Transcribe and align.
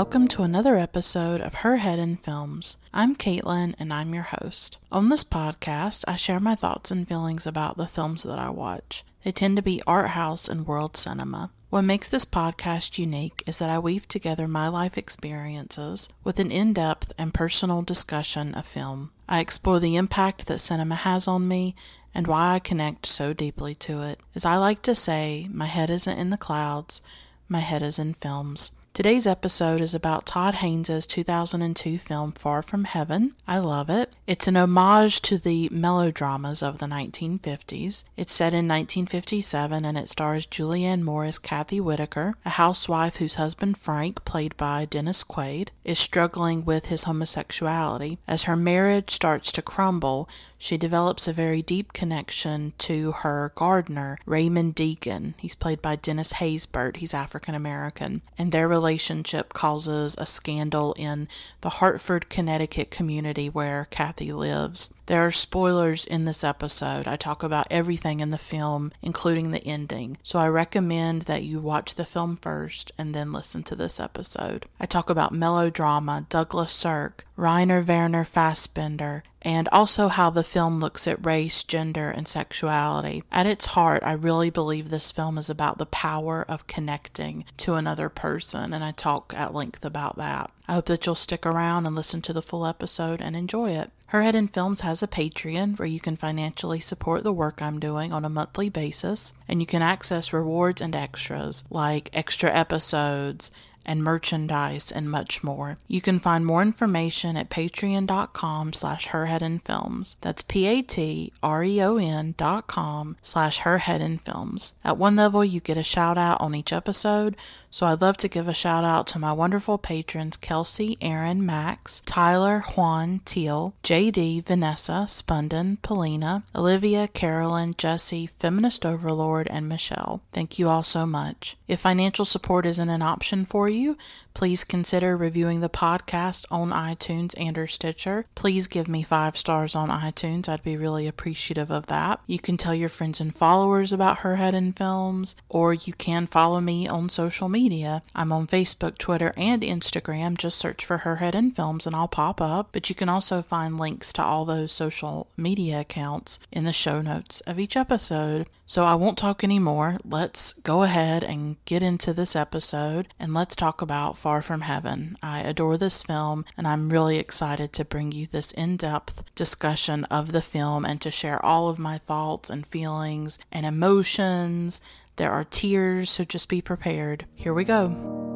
Welcome 0.00 0.28
to 0.28 0.44
another 0.44 0.78
episode 0.78 1.42
of 1.42 1.56
Her 1.56 1.76
Head 1.76 1.98
in 1.98 2.16
Films. 2.16 2.78
I'm 2.90 3.14
Caitlin, 3.14 3.74
and 3.78 3.92
I'm 3.92 4.14
your 4.14 4.22
host. 4.22 4.78
On 4.90 5.10
this 5.10 5.24
podcast, 5.24 6.04
I 6.08 6.16
share 6.16 6.40
my 6.40 6.54
thoughts 6.54 6.90
and 6.90 7.06
feelings 7.06 7.46
about 7.46 7.76
the 7.76 7.86
films 7.86 8.22
that 8.22 8.38
I 8.38 8.48
watch. 8.48 9.04
They 9.20 9.30
tend 9.30 9.56
to 9.56 9.62
be 9.62 9.82
art 9.86 10.08
house 10.12 10.48
and 10.48 10.66
world 10.66 10.96
cinema. 10.96 11.50
What 11.68 11.82
makes 11.82 12.08
this 12.08 12.24
podcast 12.24 12.98
unique 12.98 13.42
is 13.46 13.58
that 13.58 13.68
I 13.68 13.78
weave 13.78 14.08
together 14.08 14.48
my 14.48 14.68
life 14.68 14.96
experiences 14.96 16.08
with 16.24 16.40
an 16.40 16.50
in 16.50 16.72
depth 16.72 17.12
and 17.18 17.34
personal 17.34 17.82
discussion 17.82 18.54
of 18.54 18.64
film. 18.64 19.10
I 19.28 19.40
explore 19.40 19.80
the 19.80 19.96
impact 19.96 20.46
that 20.46 20.60
cinema 20.60 20.94
has 20.94 21.28
on 21.28 21.46
me 21.46 21.74
and 22.14 22.26
why 22.26 22.54
I 22.54 22.58
connect 22.58 23.04
so 23.04 23.34
deeply 23.34 23.74
to 23.74 24.00
it. 24.00 24.20
As 24.34 24.46
I 24.46 24.56
like 24.56 24.80
to 24.84 24.94
say, 24.94 25.46
my 25.52 25.66
head 25.66 25.90
isn't 25.90 26.18
in 26.18 26.30
the 26.30 26.38
clouds, 26.38 27.02
my 27.50 27.60
head 27.60 27.82
is 27.82 27.98
in 27.98 28.14
films. 28.14 28.72
Today's 28.92 29.24
episode 29.24 29.80
is 29.80 29.94
about 29.94 30.26
Todd 30.26 30.54
Haynes' 30.54 31.06
2002 31.06 31.96
film 31.96 32.32
Far 32.32 32.60
From 32.60 32.82
Heaven. 32.82 33.36
I 33.46 33.58
love 33.58 33.88
it. 33.88 34.12
It's 34.26 34.48
an 34.48 34.56
homage 34.56 35.22
to 35.22 35.38
the 35.38 35.68
melodramas 35.70 36.60
of 36.60 36.80
the 36.80 36.86
1950s. 36.86 38.02
It's 38.16 38.32
set 38.32 38.52
in 38.52 38.66
1957 38.66 39.84
and 39.84 39.96
it 39.96 40.08
stars 40.08 40.44
Julianne 40.44 41.02
Moore 41.02 41.24
as 41.24 41.38
Kathy 41.38 41.80
Whitaker, 41.80 42.34
a 42.44 42.50
housewife 42.50 43.16
whose 43.16 43.36
husband 43.36 43.78
Frank, 43.78 44.24
played 44.24 44.56
by 44.56 44.86
Dennis 44.86 45.22
Quaid, 45.22 45.68
is 45.84 46.00
struggling 46.00 46.64
with 46.64 46.86
his 46.86 47.04
homosexuality. 47.04 48.18
As 48.26 48.42
her 48.42 48.56
marriage 48.56 49.10
starts 49.12 49.52
to 49.52 49.62
crumble, 49.62 50.28
she 50.62 50.76
develops 50.76 51.26
a 51.26 51.32
very 51.32 51.62
deep 51.62 51.94
connection 51.94 52.74
to 52.76 53.12
her 53.12 53.50
gardener, 53.54 54.18
Raymond 54.26 54.74
Deacon. 54.74 55.34
He's 55.38 55.54
played 55.54 55.80
by 55.80 55.96
Dennis 55.96 56.34
Haysbert. 56.34 56.98
He's 56.98 57.14
African 57.14 57.54
American. 57.54 58.20
And 58.36 58.52
their 58.52 58.68
relationship 58.68 59.54
causes 59.54 60.16
a 60.18 60.26
scandal 60.26 60.92
in 60.98 61.28
the 61.62 61.70
Hartford, 61.70 62.28
Connecticut 62.28 62.90
community 62.90 63.48
where 63.48 63.88
Kathy 63.90 64.34
lives. 64.34 64.92
There 65.06 65.24
are 65.24 65.30
spoilers 65.30 66.04
in 66.04 66.26
this 66.26 66.44
episode. 66.44 67.08
I 67.08 67.16
talk 67.16 67.42
about 67.42 67.66
everything 67.70 68.20
in 68.20 68.28
the 68.28 68.38
film, 68.38 68.92
including 69.00 69.52
the 69.52 69.66
ending. 69.66 70.18
So 70.22 70.38
I 70.38 70.48
recommend 70.48 71.22
that 71.22 71.42
you 71.42 71.58
watch 71.58 71.94
the 71.94 72.04
film 72.04 72.36
first 72.36 72.92
and 72.98 73.14
then 73.14 73.32
listen 73.32 73.62
to 73.64 73.74
this 73.74 73.98
episode. 73.98 74.66
I 74.78 74.84
talk 74.84 75.08
about 75.08 75.32
melodrama, 75.32 76.26
Douglas 76.28 76.70
Sirk, 76.70 77.24
Rainer 77.34 77.80
Werner 77.80 78.24
Fassbinder, 78.24 79.22
and 79.42 79.68
also 79.72 80.08
how 80.08 80.30
the 80.30 80.44
film 80.44 80.78
looks 80.78 81.06
at 81.08 81.24
race, 81.24 81.64
gender, 81.64 82.10
and 82.10 82.28
sexuality. 82.28 83.24
At 83.32 83.46
its 83.46 83.66
heart, 83.66 84.02
I 84.02 84.12
really 84.12 84.50
believe 84.50 84.88
this 84.90 85.10
film 85.10 85.38
is 85.38 85.48
about 85.48 85.78
the 85.78 85.86
power 85.86 86.44
of 86.48 86.66
connecting 86.66 87.44
to 87.58 87.74
another 87.74 88.08
person, 88.08 88.72
and 88.72 88.84
I 88.84 88.90
talk 88.92 89.32
at 89.36 89.54
length 89.54 89.84
about 89.84 90.16
that. 90.16 90.50
I 90.68 90.74
hope 90.74 90.86
that 90.86 91.06
you'll 91.06 91.14
stick 91.14 91.46
around 91.46 91.86
and 91.86 91.96
listen 91.96 92.22
to 92.22 92.32
the 92.32 92.42
full 92.42 92.66
episode 92.66 93.20
and 93.20 93.34
enjoy 93.34 93.70
it. 93.70 93.90
Her 94.06 94.22
Head 94.22 94.34
in 94.34 94.48
Films 94.48 94.80
has 94.80 95.04
a 95.04 95.08
Patreon 95.08 95.78
where 95.78 95.86
you 95.86 96.00
can 96.00 96.16
financially 96.16 96.80
support 96.80 97.22
the 97.22 97.32
work 97.32 97.62
I'm 97.62 97.78
doing 97.78 98.12
on 98.12 98.24
a 98.24 98.28
monthly 98.28 98.68
basis, 98.68 99.34
and 99.46 99.60
you 99.60 99.66
can 99.66 99.82
access 99.82 100.32
rewards 100.32 100.82
and 100.82 100.96
extras 100.96 101.64
like 101.70 102.10
extra 102.12 102.52
episodes 102.52 103.52
and 103.86 104.02
merchandise 104.04 104.92
and 104.92 105.10
much 105.10 105.42
more. 105.42 105.78
You 105.88 106.00
can 106.00 106.18
find 106.18 106.44
more 106.44 106.62
information 106.62 107.36
at 107.36 107.50
patreon.com 107.50 108.72
slash 108.72 109.08
herheadinfilms. 109.08 110.16
That's 110.20 110.42
P-A-T-R-E-O-N 110.42 112.34
dot 112.36 112.66
com 112.66 113.16
slash 113.22 113.60
herheadinfilms. 113.60 114.72
At 114.84 114.98
one 114.98 115.16
level, 115.16 115.44
you 115.44 115.60
get 115.60 115.76
a 115.76 115.82
shout 115.82 116.18
out 116.18 116.40
on 116.40 116.54
each 116.54 116.72
episode, 116.72 117.36
so 117.70 117.86
I'd 117.86 118.02
love 118.02 118.16
to 118.18 118.28
give 118.28 118.48
a 118.48 118.54
shout 118.54 118.84
out 118.84 119.06
to 119.08 119.18
my 119.18 119.32
wonderful 119.32 119.78
patrons 119.78 120.36
Kelsey, 120.36 120.98
Aaron, 121.00 121.46
Max, 121.46 122.00
Tyler, 122.04 122.62
Juan, 122.74 123.20
Teal, 123.24 123.74
JD, 123.84 124.44
Vanessa, 124.44 125.04
Spunden, 125.06 125.80
Polina, 125.80 126.42
Olivia, 126.54 127.06
Carolyn, 127.08 127.74
Jesse, 127.78 128.26
Feminist 128.26 128.84
Overlord, 128.84 129.46
and 129.48 129.68
Michelle. 129.68 130.20
Thank 130.32 130.58
you 130.58 130.68
all 130.68 130.82
so 130.82 131.06
much. 131.06 131.56
If 131.68 131.80
financial 131.80 132.24
support 132.24 132.66
isn't 132.66 132.88
an 132.88 133.02
option 133.02 133.44
for 133.44 133.68
you, 133.70 133.96
please 134.34 134.64
consider 134.64 135.16
reviewing 135.16 135.60
the 135.60 135.68
podcast 135.68 136.44
on 136.50 136.70
iTunes 136.70 137.34
and 137.38 137.56
or 137.58 137.66
Stitcher. 137.66 138.26
Please 138.34 138.66
give 138.66 138.88
me 138.88 139.02
five 139.02 139.36
stars 139.36 139.74
on 139.74 139.88
iTunes. 139.88 140.48
I'd 140.48 140.62
be 140.62 140.76
really 140.76 141.06
appreciative 141.06 141.70
of 141.70 141.86
that. 141.86 142.20
You 142.26 142.38
can 142.38 142.56
tell 142.56 142.74
your 142.74 142.88
friends 142.88 143.20
and 143.20 143.34
followers 143.34 143.92
about 143.92 144.18
Her 144.18 144.36
Head 144.36 144.54
in 144.54 144.72
Films, 144.72 145.36
or 145.48 145.74
you 145.74 145.92
can 145.92 146.26
follow 146.26 146.60
me 146.60 146.88
on 146.88 147.08
social 147.08 147.48
media. 147.48 148.02
I'm 148.14 148.32
on 148.32 148.46
Facebook, 148.46 148.98
Twitter, 148.98 149.32
and 149.36 149.62
Instagram. 149.62 150.38
Just 150.38 150.58
search 150.58 150.84
for 150.84 150.98
Her 150.98 151.16
Head 151.16 151.34
in 151.34 151.50
Films 151.50 151.86
and 151.86 151.94
I'll 151.94 152.08
pop 152.08 152.40
up. 152.40 152.68
But 152.72 152.88
you 152.88 152.94
can 152.94 153.08
also 153.08 153.42
find 153.42 153.78
links 153.78 154.12
to 154.14 154.22
all 154.22 154.44
those 154.44 154.72
social 154.72 155.28
media 155.36 155.80
accounts 155.80 156.38
in 156.52 156.64
the 156.64 156.72
show 156.72 157.00
notes 157.02 157.40
of 157.42 157.58
each 157.58 157.76
episode. 157.76 158.46
So 158.66 158.84
I 158.84 158.94
won't 158.94 159.18
talk 159.18 159.42
anymore. 159.42 159.98
Let's 160.04 160.52
go 160.52 160.84
ahead 160.84 161.24
and 161.24 161.56
get 161.64 161.82
into 161.82 162.12
this 162.12 162.36
episode 162.36 163.08
and 163.18 163.34
let's 163.34 163.56
talk 163.56 163.82
about 163.82 164.16
Far 164.20 164.42
From 164.42 164.60
Heaven. 164.60 165.16
I 165.22 165.40
adore 165.40 165.78
this 165.78 166.02
film 166.02 166.44
and 166.54 166.68
I'm 166.68 166.90
really 166.90 167.16
excited 167.16 167.72
to 167.72 167.86
bring 167.86 168.12
you 168.12 168.26
this 168.26 168.52
in 168.52 168.76
depth 168.76 169.24
discussion 169.34 170.04
of 170.04 170.32
the 170.32 170.42
film 170.42 170.84
and 170.84 171.00
to 171.00 171.10
share 171.10 171.42
all 171.42 171.70
of 171.70 171.78
my 171.78 171.96
thoughts 171.96 172.50
and 172.50 172.66
feelings 172.66 173.38
and 173.50 173.64
emotions. 173.64 174.82
There 175.16 175.32
are 175.32 175.44
tears, 175.44 176.10
so 176.10 176.24
just 176.24 176.50
be 176.50 176.60
prepared. 176.60 177.24
Here 177.34 177.54
we 177.54 177.64
go. 177.64 178.29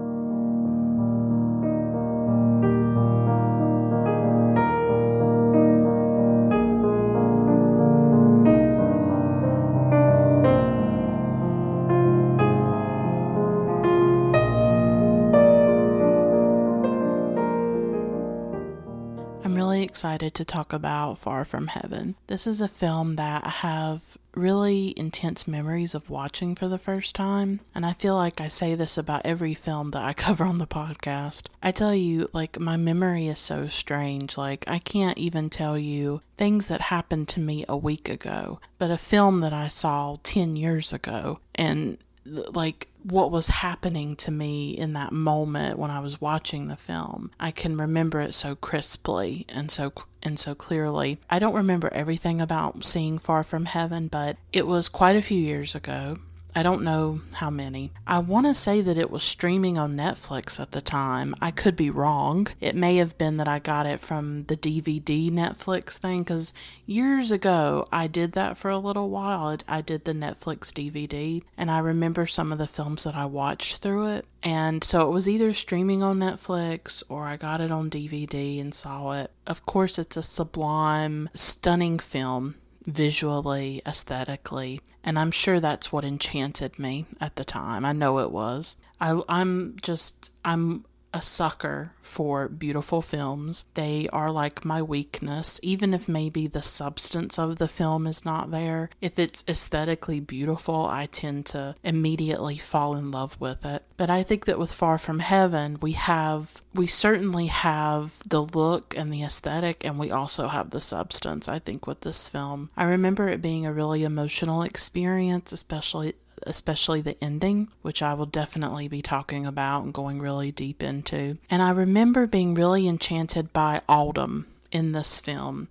Excited 20.04 20.34
to 20.34 20.44
talk 20.44 20.74
about 20.74 21.16
Far 21.16 21.46
From 21.46 21.68
Heaven. 21.68 22.14
This 22.26 22.46
is 22.46 22.60
a 22.60 22.68
film 22.68 23.16
that 23.16 23.42
I 23.42 23.48
have 23.48 24.18
really 24.34 24.92
intense 24.98 25.48
memories 25.48 25.94
of 25.94 26.10
watching 26.10 26.54
for 26.54 26.68
the 26.68 26.76
first 26.76 27.14
time. 27.14 27.60
And 27.74 27.86
I 27.86 27.94
feel 27.94 28.14
like 28.14 28.38
I 28.38 28.48
say 28.48 28.74
this 28.74 28.98
about 28.98 29.22
every 29.24 29.54
film 29.54 29.92
that 29.92 30.04
I 30.04 30.12
cover 30.26 30.44
on 30.44 30.58
the 30.58 30.66
podcast. 30.66 31.46
I 31.62 31.70
tell 31.70 31.94
you, 31.94 32.28
like, 32.34 32.60
my 32.60 32.76
memory 32.76 33.28
is 33.28 33.38
so 33.38 33.66
strange. 33.66 34.36
Like, 34.36 34.62
I 34.66 34.78
can't 34.78 35.16
even 35.16 35.48
tell 35.48 35.78
you 35.78 36.20
things 36.36 36.66
that 36.66 36.82
happened 36.82 37.28
to 37.28 37.40
me 37.40 37.64
a 37.66 37.74
week 37.74 38.10
ago, 38.10 38.60
but 38.76 38.90
a 38.90 38.98
film 38.98 39.40
that 39.40 39.54
I 39.54 39.68
saw 39.68 40.18
10 40.22 40.54
years 40.56 40.92
ago. 40.92 41.38
And 41.54 41.96
like 42.26 42.88
what 43.02 43.30
was 43.30 43.48
happening 43.48 44.16
to 44.16 44.30
me 44.30 44.70
in 44.70 44.94
that 44.94 45.12
moment 45.12 45.78
when 45.78 45.90
I 45.90 46.00
was 46.00 46.20
watching 46.20 46.68
the 46.68 46.76
film. 46.76 47.30
I 47.38 47.50
can 47.50 47.76
remember 47.76 48.20
it 48.20 48.34
so 48.34 48.54
crisply 48.54 49.44
and 49.48 49.70
so 49.70 49.92
and 50.22 50.38
so 50.38 50.54
clearly. 50.54 51.18
I 51.28 51.38
don't 51.38 51.54
remember 51.54 51.92
everything 51.92 52.40
about 52.40 52.84
seeing 52.84 53.18
Far 53.18 53.42
From 53.42 53.66
Heaven, 53.66 54.08
but 54.08 54.38
it 54.52 54.66
was 54.66 54.88
quite 54.88 55.16
a 55.16 55.22
few 55.22 55.38
years 55.38 55.74
ago. 55.74 56.18
I 56.56 56.62
don't 56.62 56.82
know 56.82 57.20
how 57.34 57.50
many. 57.50 57.90
I 58.06 58.20
want 58.20 58.46
to 58.46 58.54
say 58.54 58.80
that 58.80 58.96
it 58.96 59.10
was 59.10 59.24
streaming 59.24 59.76
on 59.76 59.96
Netflix 59.96 60.60
at 60.60 60.70
the 60.70 60.80
time. 60.80 61.34
I 61.40 61.50
could 61.50 61.74
be 61.74 61.90
wrong. 61.90 62.46
It 62.60 62.76
may 62.76 62.96
have 62.96 63.18
been 63.18 63.38
that 63.38 63.48
I 63.48 63.58
got 63.58 63.86
it 63.86 63.98
from 63.98 64.44
the 64.44 64.56
DVD 64.56 65.30
Netflix 65.30 65.98
thing 65.98 66.20
because 66.20 66.52
years 66.86 67.32
ago 67.32 67.86
I 67.90 68.06
did 68.06 68.32
that 68.32 68.56
for 68.56 68.70
a 68.70 68.78
little 68.78 69.10
while. 69.10 69.56
I 69.66 69.80
did 69.80 70.04
the 70.04 70.12
Netflix 70.12 70.72
DVD 70.72 71.42
and 71.56 71.70
I 71.70 71.80
remember 71.80 72.24
some 72.24 72.52
of 72.52 72.58
the 72.58 72.68
films 72.68 73.02
that 73.02 73.16
I 73.16 73.26
watched 73.26 73.78
through 73.78 74.06
it. 74.08 74.26
And 74.44 74.84
so 74.84 75.08
it 75.08 75.12
was 75.12 75.28
either 75.28 75.52
streaming 75.52 76.02
on 76.02 76.20
Netflix 76.20 77.02
or 77.08 77.24
I 77.24 77.36
got 77.36 77.60
it 77.60 77.72
on 77.72 77.90
DVD 77.90 78.60
and 78.60 78.72
saw 78.72 79.12
it. 79.12 79.32
Of 79.46 79.66
course, 79.66 79.98
it's 79.98 80.16
a 80.16 80.22
sublime, 80.22 81.30
stunning 81.34 81.98
film 81.98 82.54
visually, 82.84 83.82
aesthetically, 83.86 84.80
and 85.02 85.18
I'm 85.18 85.30
sure 85.30 85.60
that's 85.60 85.92
what 85.92 86.04
enchanted 86.04 86.78
me 86.78 87.06
at 87.20 87.36
the 87.36 87.44
time. 87.44 87.84
I 87.84 87.92
know 87.92 88.18
it 88.18 88.30
was. 88.30 88.76
I, 89.00 89.20
I'm 89.28 89.76
just, 89.82 90.32
I'm 90.44 90.84
a 91.14 91.22
sucker 91.22 91.92
for 92.00 92.48
beautiful 92.48 93.00
films. 93.00 93.64
They 93.74 94.06
are 94.12 94.30
like 94.30 94.64
my 94.64 94.82
weakness, 94.82 95.60
even 95.62 95.94
if 95.94 96.08
maybe 96.08 96.46
the 96.46 96.62
substance 96.62 97.38
of 97.38 97.56
the 97.56 97.68
film 97.68 98.06
is 98.06 98.24
not 98.24 98.50
there. 98.50 98.90
If 99.00 99.18
it's 99.18 99.44
aesthetically 99.48 100.20
beautiful, 100.20 100.86
I 100.86 101.06
tend 101.06 101.46
to 101.46 101.76
immediately 101.84 102.56
fall 102.56 102.96
in 102.96 103.10
love 103.10 103.40
with 103.40 103.64
it. 103.64 103.84
But 103.96 104.10
I 104.10 104.22
think 104.22 104.44
that 104.46 104.58
with 104.58 104.72
Far 104.72 104.98
From 104.98 105.20
Heaven, 105.20 105.78
we 105.80 105.92
have, 105.92 106.62
we 106.74 106.86
certainly 106.86 107.46
have 107.46 108.18
the 108.28 108.42
look 108.42 108.94
and 108.96 109.12
the 109.12 109.22
aesthetic, 109.22 109.84
and 109.84 109.98
we 109.98 110.10
also 110.10 110.48
have 110.48 110.70
the 110.70 110.80
substance, 110.80 111.48
I 111.48 111.60
think, 111.60 111.86
with 111.86 112.00
this 112.00 112.28
film. 112.28 112.70
I 112.76 112.84
remember 112.84 113.28
it 113.28 113.40
being 113.40 113.66
a 113.66 113.72
really 113.72 114.02
emotional 114.02 114.62
experience, 114.62 115.52
especially 115.52 116.14
especially 116.46 117.00
the 117.00 117.22
ending, 117.22 117.68
which 117.82 118.02
I 118.02 118.14
will 118.14 118.26
definitely 118.26 118.88
be 118.88 119.02
talking 119.02 119.46
about 119.46 119.84
and 119.84 119.92
going 119.94 120.20
really 120.20 120.52
deep 120.52 120.82
into. 120.82 121.38
And 121.50 121.62
I 121.62 121.70
remember 121.70 122.26
being 122.26 122.54
really 122.54 122.86
enchanted 122.88 123.52
by 123.52 123.80
autumn 123.88 124.46
in 124.70 124.92
this 124.92 125.20
film. 125.20 125.68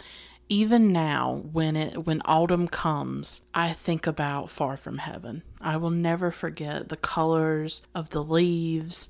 Even 0.50 0.92
now, 0.92 1.44
when 1.52 1.76
it 1.76 2.06
when 2.06 2.22
autumn 2.26 2.68
comes, 2.68 3.42
I 3.54 3.74
think 3.74 4.06
about 4.06 4.50
Far 4.50 4.76
From 4.76 5.00
Heaven. 5.00 5.42
I 5.62 5.78
will 5.78 5.90
never 5.90 6.32
forget 6.32 6.90
the 6.90 6.98
colors 6.98 7.82
of 7.96 8.10
the 8.12 8.24
leaves 8.24 9.10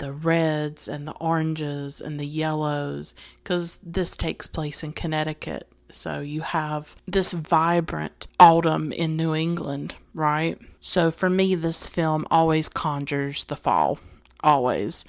the 0.00 0.12
reds 0.12 0.88
and 0.88 1.06
the 1.06 1.14
oranges 1.20 2.00
and 2.00 2.18
the 2.18 2.26
yellows 2.26 3.14
because 3.36 3.78
this 3.82 4.16
takes 4.16 4.48
place 4.48 4.82
in 4.82 4.92
Connecticut. 4.92 5.70
So 5.90 6.20
you 6.20 6.42
have 6.42 6.96
this 7.06 7.32
vibrant 7.32 8.26
autumn 8.38 8.92
in 8.92 9.16
New 9.16 9.34
England, 9.34 9.94
right? 10.14 10.58
So 10.80 11.10
for 11.10 11.30
me, 11.30 11.54
this 11.54 11.86
film 11.86 12.26
always 12.30 12.68
conjures 12.68 13.44
the 13.44 13.56
fall, 13.56 13.98
always. 14.42 15.04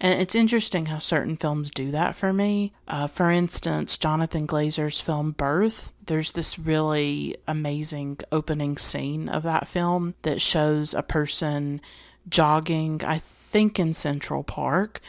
And 0.00 0.20
it's 0.20 0.34
interesting 0.34 0.86
how 0.86 0.98
certain 0.98 1.36
films 1.36 1.70
do 1.70 1.92
that 1.92 2.16
for 2.16 2.32
me. 2.32 2.72
Uh, 2.88 3.06
for 3.06 3.30
instance, 3.30 3.96
Jonathan 3.96 4.48
Glazer's 4.48 5.00
film 5.00 5.30
Birth, 5.30 5.92
there's 6.06 6.32
this 6.32 6.58
really 6.58 7.36
amazing 7.46 8.18
opening 8.32 8.76
scene 8.78 9.28
of 9.28 9.44
that 9.44 9.68
film 9.68 10.14
that 10.22 10.40
shows 10.40 10.92
a 10.92 11.04
person 11.04 11.80
jogging, 12.28 13.02
I 13.04 13.18
think 13.18 13.78
in 13.78 13.94
Central 13.94 14.42
Park 14.42 15.00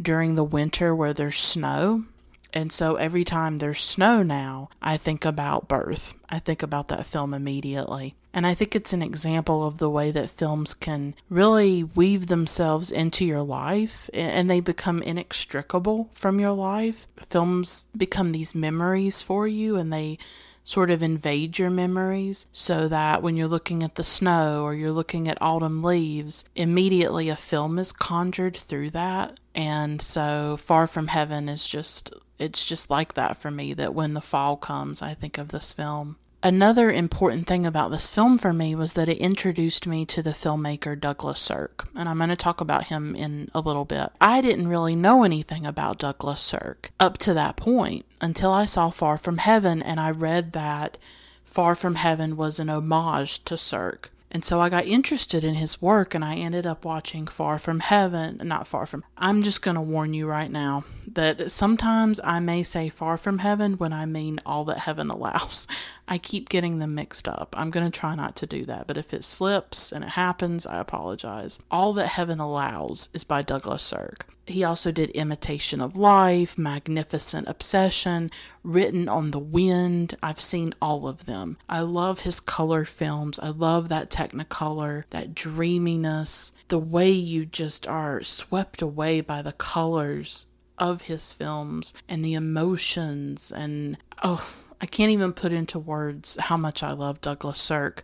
during 0.00 0.34
the 0.34 0.44
winter 0.44 0.92
where 0.92 1.12
there's 1.12 1.38
snow. 1.38 2.04
And 2.52 2.72
so 2.72 2.96
every 2.96 3.24
time 3.24 3.58
there's 3.58 3.80
snow 3.80 4.22
now, 4.22 4.68
I 4.80 4.96
think 4.96 5.24
about 5.24 5.68
birth. 5.68 6.14
I 6.28 6.38
think 6.38 6.62
about 6.62 6.88
that 6.88 7.06
film 7.06 7.34
immediately. 7.34 8.14
And 8.34 8.46
I 8.46 8.54
think 8.54 8.74
it's 8.74 8.92
an 8.92 9.02
example 9.02 9.66
of 9.66 9.78
the 9.78 9.90
way 9.90 10.10
that 10.10 10.30
films 10.30 10.72
can 10.72 11.14
really 11.28 11.84
weave 11.84 12.28
themselves 12.28 12.90
into 12.90 13.24
your 13.24 13.42
life 13.42 14.08
and 14.14 14.48
they 14.48 14.60
become 14.60 15.02
inextricable 15.02 16.10
from 16.14 16.40
your 16.40 16.52
life. 16.52 17.06
Films 17.26 17.86
become 17.96 18.32
these 18.32 18.54
memories 18.54 19.20
for 19.20 19.46
you 19.46 19.76
and 19.76 19.92
they 19.92 20.18
sort 20.64 20.90
of 20.90 21.02
invade 21.02 21.58
your 21.58 21.70
memories 21.70 22.46
so 22.52 22.88
that 22.88 23.22
when 23.22 23.36
you're 23.36 23.48
looking 23.48 23.82
at 23.82 23.96
the 23.96 24.04
snow 24.04 24.62
or 24.62 24.74
you're 24.74 24.92
looking 24.92 25.28
at 25.28 25.40
autumn 25.42 25.82
leaves, 25.82 26.44
immediately 26.54 27.28
a 27.28 27.36
film 27.36 27.78
is 27.78 27.92
conjured 27.92 28.56
through 28.56 28.90
that. 28.90 29.38
And 29.54 30.00
so 30.00 30.56
Far 30.56 30.86
From 30.86 31.08
Heaven 31.08 31.48
is 31.48 31.68
just, 31.68 32.14
it's 32.42 32.66
just 32.66 32.90
like 32.90 33.14
that 33.14 33.36
for 33.36 33.50
me 33.50 33.72
that 33.74 33.94
when 33.94 34.14
the 34.14 34.20
fall 34.20 34.56
comes, 34.56 35.00
I 35.00 35.14
think 35.14 35.38
of 35.38 35.52
this 35.52 35.72
film. 35.72 36.16
Another 36.44 36.90
important 36.90 37.46
thing 37.46 37.64
about 37.64 37.92
this 37.92 38.10
film 38.10 38.36
for 38.36 38.52
me 38.52 38.74
was 38.74 38.94
that 38.94 39.08
it 39.08 39.18
introduced 39.18 39.86
me 39.86 40.04
to 40.06 40.22
the 40.22 40.30
filmmaker 40.30 40.98
Douglas 40.98 41.38
Sirk, 41.38 41.88
and 41.94 42.08
I'm 42.08 42.18
going 42.18 42.30
to 42.30 42.36
talk 42.36 42.60
about 42.60 42.86
him 42.88 43.14
in 43.14 43.48
a 43.54 43.60
little 43.60 43.84
bit. 43.84 44.10
I 44.20 44.40
didn't 44.40 44.66
really 44.66 44.96
know 44.96 45.22
anything 45.22 45.64
about 45.64 46.00
Douglas 46.00 46.40
Sirk 46.40 46.90
up 46.98 47.16
to 47.18 47.34
that 47.34 47.56
point 47.56 48.06
until 48.20 48.50
I 48.50 48.64
saw 48.64 48.90
Far 48.90 49.16
From 49.16 49.38
Heaven 49.38 49.80
and 49.80 50.00
I 50.00 50.10
read 50.10 50.52
that 50.52 50.98
Far 51.44 51.76
From 51.76 51.94
Heaven 51.94 52.36
was 52.36 52.58
an 52.58 52.68
homage 52.68 53.44
to 53.44 53.56
Sirk. 53.56 54.10
And 54.34 54.42
so 54.46 54.62
I 54.62 54.70
got 54.70 54.86
interested 54.86 55.44
in 55.44 55.56
his 55.56 55.82
work 55.82 56.14
and 56.14 56.24
I 56.24 56.36
ended 56.36 56.66
up 56.66 56.86
watching 56.86 57.26
Far 57.26 57.58
From 57.58 57.80
Heaven. 57.80 58.40
Not 58.42 58.66
Far 58.66 58.86
From. 58.86 59.04
I'm 59.18 59.42
just 59.42 59.60
going 59.60 59.74
to 59.74 59.80
warn 59.82 60.14
you 60.14 60.26
right 60.26 60.50
now 60.50 60.84
that 61.06 61.52
sometimes 61.52 62.18
I 62.24 62.40
may 62.40 62.62
say 62.62 62.88
Far 62.88 63.18
From 63.18 63.38
Heaven 63.38 63.74
when 63.74 63.92
I 63.92 64.06
mean 64.06 64.40
All 64.46 64.64
That 64.64 64.78
Heaven 64.80 65.10
Allows. 65.10 65.66
I 66.08 66.18
keep 66.18 66.48
getting 66.48 66.78
them 66.78 66.94
mixed 66.94 67.28
up. 67.28 67.54
I'm 67.56 67.70
going 67.70 67.90
to 67.90 67.98
try 67.98 68.14
not 68.14 68.36
to 68.36 68.46
do 68.46 68.64
that, 68.64 68.86
but 68.86 68.98
if 68.98 69.14
it 69.14 69.24
slips 69.24 69.92
and 69.92 70.04
it 70.04 70.10
happens, 70.10 70.66
I 70.66 70.78
apologize. 70.78 71.60
All 71.70 71.92
That 71.92 72.08
Heaven 72.08 72.40
Allows 72.40 73.08
is 73.14 73.24
by 73.24 73.42
Douglas 73.42 73.82
Sirk. 73.82 74.26
He 74.46 74.64
also 74.64 74.90
did 74.90 75.10
Imitation 75.10 75.80
of 75.80 75.96
Life, 75.96 76.58
Magnificent 76.58 77.48
Obsession, 77.48 78.30
Written 78.64 79.08
on 79.08 79.30
the 79.30 79.38
Wind. 79.38 80.16
I've 80.22 80.40
seen 80.40 80.74
all 80.82 81.06
of 81.06 81.26
them. 81.26 81.56
I 81.68 81.80
love 81.80 82.22
his 82.22 82.40
color 82.40 82.84
films. 82.84 83.38
I 83.38 83.48
love 83.50 83.88
that 83.88 84.10
technicolor, 84.10 85.04
that 85.10 85.34
dreaminess, 85.34 86.52
the 86.68 86.78
way 86.78 87.10
you 87.10 87.46
just 87.46 87.86
are 87.86 88.22
swept 88.22 88.82
away 88.82 89.20
by 89.20 89.42
the 89.42 89.52
colors 89.52 90.46
of 90.76 91.02
his 91.02 91.32
films 91.32 91.94
and 92.08 92.24
the 92.24 92.34
emotions 92.34 93.52
and 93.52 93.96
oh 94.24 94.61
I 94.82 94.86
can't 94.86 95.12
even 95.12 95.32
put 95.32 95.52
into 95.52 95.78
words 95.78 96.36
how 96.38 96.58
much 96.58 96.82
I 96.82 96.92
love 96.92 97.20
Douglas 97.20 97.60
Sirk 97.60 98.02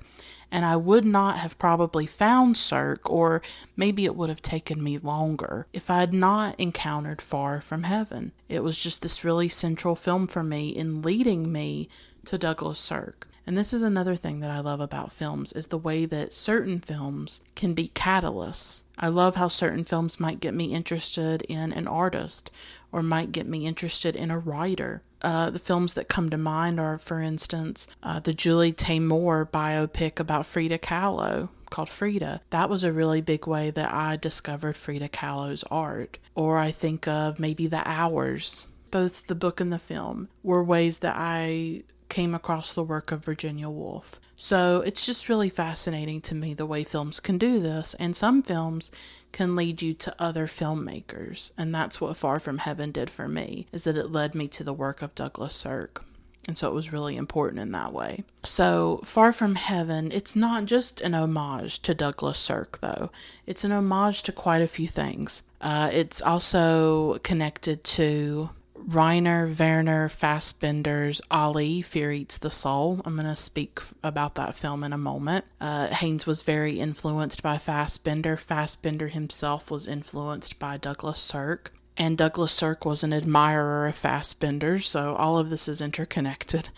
and 0.50 0.64
I 0.64 0.76
would 0.76 1.04
not 1.04 1.38
have 1.38 1.58
probably 1.58 2.06
found 2.06 2.56
Sirk, 2.56 3.08
or 3.10 3.42
maybe 3.76 4.04
it 4.04 4.16
would 4.16 4.28
have 4.28 4.42
taken 4.42 4.82
me 4.82 4.98
longer, 4.98 5.66
if 5.72 5.90
I 5.90 6.00
had 6.00 6.14
not 6.14 6.58
encountered 6.58 7.20
Far 7.20 7.60
From 7.60 7.82
Heaven. 7.82 8.32
It 8.48 8.62
was 8.62 8.82
just 8.82 9.02
this 9.02 9.25
really 9.25 9.48
central 9.48 9.94
film 9.94 10.26
for 10.26 10.42
me 10.42 10.70
in 10.70 11.02
leading 11.02 11.52
me 11.52 11.88
to 12.25 12.38
Douglas 12.38 12.78
Sirk. 12.78 13.28
And 13.46 13.56
this 13.56 13.72
is 13.72 13.82
another 13.82 14.14
thing 14.14 14.40
that 14.40 14.50
I 14.50 14.60
love 14.60 14.80
about 14.80 15.12
films 15.12 15.54
is 15.54 15.69
the 15.69 15.78
way 15.78 16.04
that 16.04 16.34
certain 16.34 16.80
films 16.80 17.40
can 17.54 17.72
be 17.72 17.88
catalysts. 17.88 18.82
I 18.98 19.08
love 19.08 19.36
how 19.36 19.48
certain 19.48 19.84
films 19.84 20.20
might 20.20 20.40
get 20.40 20.52
me 20.54 20.75
interested 20.75 21.42
in 21.42 21.72
an 21.72 21.86
artist 21.86 22.50
or 22.92 23.02
might 23.02 23.32
get 23.32 23.46
me 23.46 23.66
interested 23.66 24.16
in 24.16 24.30
a 24.30 24.38
writer. 24.38 25.02
Uh, 25.23 25.50
the 25.50 25.59
films 25.59 25.94
that 25.94 26.09
come 26.09 26.31
to 26.31 26.38
mind 26.38 26.79
are, 26.79 26.99
for 26.99 27.20
instance, 27.20 27.88
uh, 28.03 28.20
the 28.20 28.32
Julie 28.32 28.73
Taymor 28.73 29.50
biopic 29.50 30.20
about 30.20 30.47
Frida 30.47 30.79
Kahlo 30.79 31.49
called 31.70 31.88
Frida. 31.88 32.41
That 32.50 32.70
was 32.70 32.85
a 32.85 32.93
really 32.93 33.20
big 33.20 33.47
way 33.47 33.70
that 33.70 33.93
I 33.93 34.17
discovered 34.17 34.76
Frida 34.76 35.09
Kahlo's 35.09 35.65
art. 35.70 36.19
Or 36.35 36.56
I 36.56 36.70
think 36.70 37.06
of 37.09 37.38
maybe 37.38 37.67
The 37.67 37.82
Hours. 37.85 38.69
Both 38.91 39.26
the 39.26 39.35
book 39.35 39.61
and 39.61 39.73
the 39.73 39.79
film 39.79 40.29
were 40.43 40.62
ways 40.62 40.99
that 40.99 41.15
I 41.19 41.82
came 42.09 42.35
across 42.35 42.73
the 42.73 42.82
work 42.82 43.12
of 43.12 43.25
Virginia 43.25 43.69
Woolf. 43.69 44.19
So 44.35 44.81
it's 44.87 45.05
just 45.05 45.29
really 45.29 45.50
fascinating 45.50 46.23
to 46.23 46.35
me 46.35 46.55
the 46.55 46.64
way 46.64 46.85
films 46.85 47.21
can 47.21 47.37
do 47.37 47.61
this, 47.61 47.93
and 47.94 48.17
some 48.17 48.42
films 48.42 48.90
can 49.32 49.56
lead 49.56 49.82
you 49.82 49.94
to 49.94 50.14
other 50.18 50.47
filmmakers, 50.47 51.52
and 51.56 51.75
that's 51.75 52.00
what 52.00 52.16
Far 52.16 52.38
From 52.38 52.58
Heaven 52.58 52.90
did 52.92 53.11
for 53.11 53.28
me, 53.28 53.66
is 53.73 53.85
that 53.85 53.97
it 53.97 54.12
led 54.12 54.35
me 54.35 54.49
to 54.49 54.64
the 54.64 54.73
work 54.73 55.02
of 55.02 55.14
Douglas 55.14 55.54
Sirk. 55.54 56.04
And 56.47 56.56
so 56.56 56.68
it 56.68 56.75
was 56.75 56.92
really 56.94 57.16
important 57.16 57.61
in 57.61 57.73
that 57.73 57.92
way. 57.92 58.25
So, 58.42 59.02
Far 59.04 59.32
From 59.32 59.56
Heaven, 59.56 60.11
it's 60.11 60.35
not 60.35 60.64
just 60.64 61.02
an 61.02 61.14
homage 61.14 61.80
to 61.80 61.94
Douglas 61.94 62.38
Sirk, 62.38 62.78
though. 62.80 63.11
It's 63.47 63.64
an 63.64 63.73
homage 63.73 64.23
to 64.23 64.32
quite 64.32 64.62
a 64.62 64.66
few 64.66 64.88
things. 64.88 65.42
Uh, 65.61 65.90
it's 65.92 66.23
also 66.23 67.18
connected 67.18 67.85
to 67.85 68.49
Rainer 68.88 69.47
Werner 69.47 70.09
Fassbinder's 70.09 71.21
Ali, 71.30 71.83
Fear 71.83 72.11
Eats 72.12 72.38
the 72.38 72.50
Soul. 72.50 73.02
I'm 73.04 73.16
going 73.16 73.26
to 73.26 73.37
speak 73.37 73.80
about 74.02 74.35
that 74.37 74.54
film 74.54 74.83
in 74.83 74.95
a 74.95 74.99
moment. 74.99 75.45
Uh, 75.61 75.88
Haynes 75.88 76.26
was 76.26 76.40
very 76.40 76.80
influenced 76.80 77.42
by 77.42 77.57
Fassbinder. 77.57 78.38
Fassbinder 78.38 79.11
himself 79.11 79.71
was 79.71 79.87
influenced 79.87 80.59
by 80.59 80.78
Douglas 80.78 81.21
Sirk. 81.21 81.71
And 81.99 82.16
Douglas 82.16 82.52
Sirk 82.52 82.87
was 82.87 83.04
an 83.04 83.12
admirer 83.12 83.88
of 83.88 83.95
Fassbinder, 83.95 84.83
so 84.83 85.14
all 85.16 85.37
of 85.37 85.50
this 85.50 85.68
is 85.68 85.83
interconnected. 85.83 86.71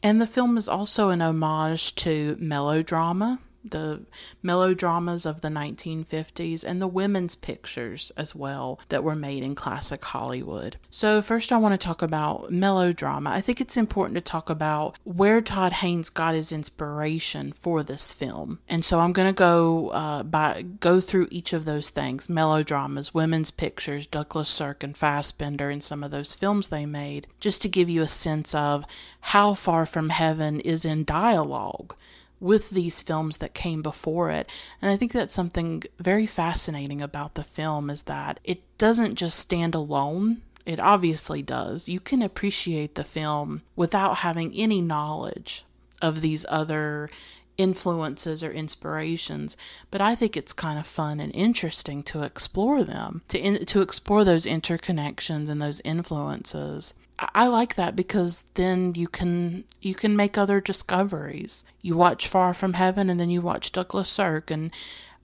And 0.00 0.20
the 0.20 0.28
film 0.28 0.56
is 0.56 0.68
also 0.68 1.10
an 1.10 1.20
homage 1.20 1.96
to 1.96 2.36
melodrama 2.38 3.40
the 3.70 4.02
melodramas 4.42 5.26
of 5.26 5.40
the 5.40 5.48
1950s 5.48 6.64
and 6.64 6.80
the 6.80 6.88
women's 6.88 7.34
pictures 7.34 8.12
as 8.16 8.34
well 8.34 8.80
that 8.88 9.04
were 9.04 9.14
made 9.14 9.42
in 9.42 9.54
classic 9.54 10.04
Hollywood. 10.04 10.76
So, 10.90 11.22
first, 11.22 11.52
I 11.52 11.58
want 11.58 11.78
to 11.78 11.86
talk 11.86 12.02
about 12.02 12.50
melodrama. 12.50 13.30
I 13.30 13.40
think 13.40 13.60
it's 13.60 13.76
important 13.76 14.16
to 14.16 14.20
talk 14.20 14.50
about 14.50 14.98
where 15.04 15.40
Todd 15.40 15.74
Haynes 15.74 16.10
got 16.10 16.34
his 16.34 16.52
inspiration 16.52 17.52
for 17.52 17.82
this 17.82 18.12
film. 18.12 18.58
And 18.68 18.84
so, 18.84 19.00
I'm 19.00 19.12
going 19.12 19.28
to 19.28 19.38
go 19.38 19.88
uh, 19.90 20.22
by 20.22 20.62
go 20.62 21.00
through 21.00 21.28
each 21.30 21.52
of 21.52 21.64
those 21.64 21.90
things 21.90 22.28
melodramas, 22.28 23.14
women's 23.14 23.50
pictures, 23.50 24.06
Douglas 24.06 24.48
Sirk 24.48 24.82
and 24.82 24.94
Fassbinder, 24.94 25.72
and 25.72 25.82
some 25.82 26.02
of 26.02 26.10
those 26.10 26.34
films 26.34 26.68
they 26.68 26.86
made, 26.86 27.26
just 27.40 27.62
to 27.62 27.68
give 27.68 27.88
you 27.88 28.02
a 28.02 28.08
sense 28.08 28.54
of 28.54 28.84
how 29.20 29.54
far 29.54 29.84
from 29.86 30.10
heaven 30.10 30.60
is 30.60 30.84
in 30.84 31.04
dialogue 31.04 31.94
with 32.40 32.70
these 32.70 33.02
films 33.02 33.38
that 33.38 33.54
came 33.54 33.82
before 33.82 34.30
it. 34.30 34.52
And 34.80 34.90
I 34.90 34.96
think 34.96 35.12
that's 35.12 35.34
something 35.34 35.82
very 35.98 36.26
fascinating 36.26 37.02
about 37.02 37.34
the 37.34 37.44
film 37.44 37.90
is 37.90 38.02
that 38.02 38.40
it 38.44 38.60
doesn't 38.78 39.16
just 39.16 39.38
stand 39.38 39.74
alone. 39.74 40.42
It 40.64 40.80
obviously 40.80 41.42
does. 41.42 41.88
You 41.88 42.00
can 42.00 42.22
appreciate 42.22 42.94
the 42.94 43.04
film 43.04 43.62
without 43.74 44.18
having 44.18 44.52
any 44.54 44.80
knowledge 44.80 45.64
of 46.00 46.20
these 46.20 46.46
other 46.48 47.10
influences 47.58 48.42
or 48.42 48.52
inspirations, 48.52 49.56
but 49.90 50.00
I 50.00 50.14
think 50.14 50.36
it's 50.36 50.52
kind 50.52 50.78
of 50.78 50.86
fun 50.86 51.20
and 51.20 51.34
interesting 51.34 52.02
to 52.04 52.22
explore 52.22 52.82
them, 52.82 53.22
to 53.28 53.38
in, 53.38 53.66
to 53.66 53.82
explore 53.82 54.24
those 54.24 54.46
interconnections 54.46 55.50
and 55.50 55.60
those 55.60 55.82
influences. 55.84 56.94
I, 57.34 57.48
like 57.48 57.74
that 57.74 57.96
because 57.96 58.44
then 58.54 58.94
you 58.94 59.08
can 59.08 59.64
you 59.82 59.96
can 59.96 60.14
make 60.14 60.38
other 60.38 60.60
discoveries. 60.60 61.64
You 61.82 61.96
watch 61.96 62.28
Far 62.28 62.54
from 62.54 62.74
Heaven 62.74 63.10
and 63.10 63.18
then 63.18 63.28
you 63.28 63.42
watch 63.42 63.72
Douglas 63.72 64.08
Sirk 64.08 64.52
and 64.52 64.70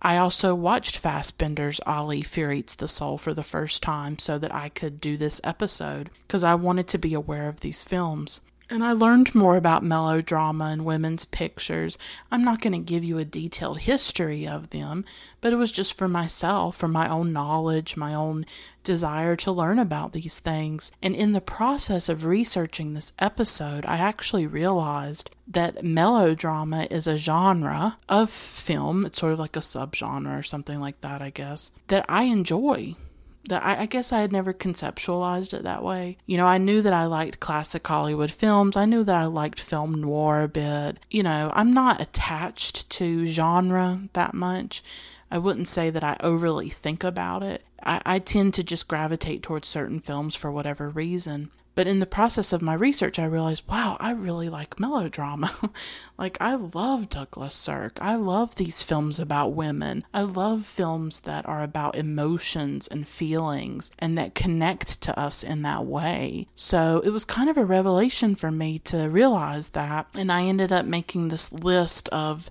I 0.02 0.18
also 0.18 0.54
watched 0.54 1.00
Fassbinder's 1.00 1.80
Ali 1.86 2.20
Fear 2.20 2.52
Eats 2.52 2.74
the 2.74 2.88
Soul 2.88 3.16
for 3.16 3.32
the 3.32 3.44
first 3.44 3.82
time 3.82 4.18
so 4.18 4.38
that 4.38 4.52
I 4.54 4.68
could 4.68 5.00
do 5.00 5.16
this 5.16 5.40
episode 5.44 6.10
because 6.26 6.44
I 6.44 6.56
wanted 6.56 6.88
to 6.88 6.98
be 6.98 7.14
aware 7.14 7.48
of 7.48 7.60
these 7.60 7.84
films. 7.84 8.40
And 8.70 8.82
I 8.82 8.92
learned 8.92 9.34
more 9.34 9.56
about 9.56 9.84
melodrama 9.84 10.66
and 10.66 10.86
women's 10.86 11.26
pictures. 11.26 11.98
I'm 12.30 12.42
not 12.42 12.62
going 12.62 12.72
to 12.72 12.78
give 12.78 13.04
you 13.04 13.18
a 13.18 13.24
detailed 13.24 13.80
history 13.80 14.48
of 14.48 14.70
them, 14.70 15.04
but 15.42 15.52
it 15.52 15.56
was 15.56 15.70
just 15.70 15.98
for 15.98 16.08
myself, 16.08 16.74
for 16.76 16.88
my 16.88 17.06
own 17.08 17.32
knowledge, 17.32 17.96
my 17.96 18.14
own 18.14 18.46
desire 18.82 19.36
to 19.36 19.52
learn 19.52 19.78
about 19.78 20.12
these 20.12 20.40
things. 20.40 20.90
And 21.02 21.14
in 21.14 21.32
the 21.32 21.42
process 21.42 22.08
of 22.08 22.24
researching 22.24 22.94
this 22.94 23.12
episode, 23.18 23.84
I 23.86 23.98
actually 23.98 24.46
realized 24.46 25.30
that 25.46 25.84
melodrama 25.84 26.86
is 26.90 27.06
a 27.06 27.18
genre 27.18 27.98
of 28.08 28.30
film. 28.30 29.04
It's 29.04 29.18
sort 29.18 29.34
of 29.34 29.38
like 29.38 29.56
a 29.56 29.60
subgenre 29.60 30.38
or 30.38 30.42
something 30.42 30.80
like 30.80 31.02
that, 31.02 31.20
I 31.20 31.28
guess, 31.30 31.72
that 31.88 32.06
I 32.08 32.24
enjoy 32.24 32.96
that 33.48 33.64
I, 33.64 33.82
I, 33.82 33.86
guess 33.86 34.12
I 34.12 34.20
had 34.20 34.32
never 34.32 34.52
conceptualized 34.52 35.52
it 35.54 35.62
that 35.64 35.82
way. 35.82 36.16
You 36.26 36.36
know, 36.36 36.46
I 36.46 36.58
knew 36.58 36.82
that 36.82 36.92
I 36.92 37.06
liked 37.06 37.40
classic 37.40 37.86
Hollywood 37.86 38.30
films. 38.30 38.76
I 38.76 38.84
knew 38.84 39.04
that 39.04 39.16
I 39.16 39.26
liked 39.26 39.60
film 39.60 40.00
noir 40.00 40.42
a 40.42 40.48
bit. 40.48 40.98
You 41.10 41.22
know, 41.22 41.50
I'm 41.54 41.72
not 41.72 42.00
attached 42.00 42.88
to 42.90 43.26
genre 43.26 44.00
that 44.12 44.34
much. 44.34 44.82
I 45.30 45.38
wouldn't 45.38 45.68
say 45.68 45.90
that 45.90 46.04
I 46.04 46.16
overly 46.20 46.68
think 46.68 47.02
about 47.04 47.42
it. 47.42 47.64
I, 47.82 48.00
I 48.06 48.18
tend 48.18 48.54
to 48.54 48.64
just 48.64 48.88
gravitate 48.88 49.42
towards 49.42 49.68
certain 49.68 50.00
films 50.00 50.34
for 50.34 50.50
whatever 50.50 50.88
reason. 50.88 51.50
But 51.74 51.86
in 51.86 51.98
the 51.98 52.06
process 52.06 52.52
of 52.52 52.62
my 52.62 52.74
research, 52.74 53.18
I 53.18 53.24
realized, 53.24 53.68
wow, 53.68 53.96
I 54.00 54.10
really 54.12 54.48
like 54.48 54.78
melodrama. 54.78 55.52
like, 56.18 56.38
I 56.40 56.54
love 56.54 57.08
Douglas 57.08 57.54
Sirk. 57.54 57.98
I 58.00 58.14
love 58.14 58.54
these 58.54 58.82
films 58.82 59.18
about 59.18 59.54
women. 59.54 60.04
I 60.14 60.22
love 60.22 60.64
films 60.64 61.20
that 61.20 61.46
are 61.46 61.62
about 61.62 61.96
emotions 61.96 62.86
and 62.86 63.08
feelings 63.08 63.90
and 63.98 64.16
that 64.16 64.34
connect 64.34 65.02
to 65.02 65.18
us 65.18 65.42
in 65.42 65.62
that 65.62 65.84
way. 65.84 66.46
So 66.54 67.00
it 67.04 67.10
was 67.10 67.24
kind 67.24 67.50
of 67.50 67.56
a 67.56 67.64
revelation 67.64 68.34
for 68.34 68.50
me 68.50 68.78
to 68.80 69.08
realize 69.08 69.70
that. 69.70 70.06
And 70.14 70.30
I 70.30 70.44
ended 70.44 70.72
up 70.72 70.86
making 70.86 71.28
this 71.28 71.52
list 71.52 72.08
of 72.10 72.48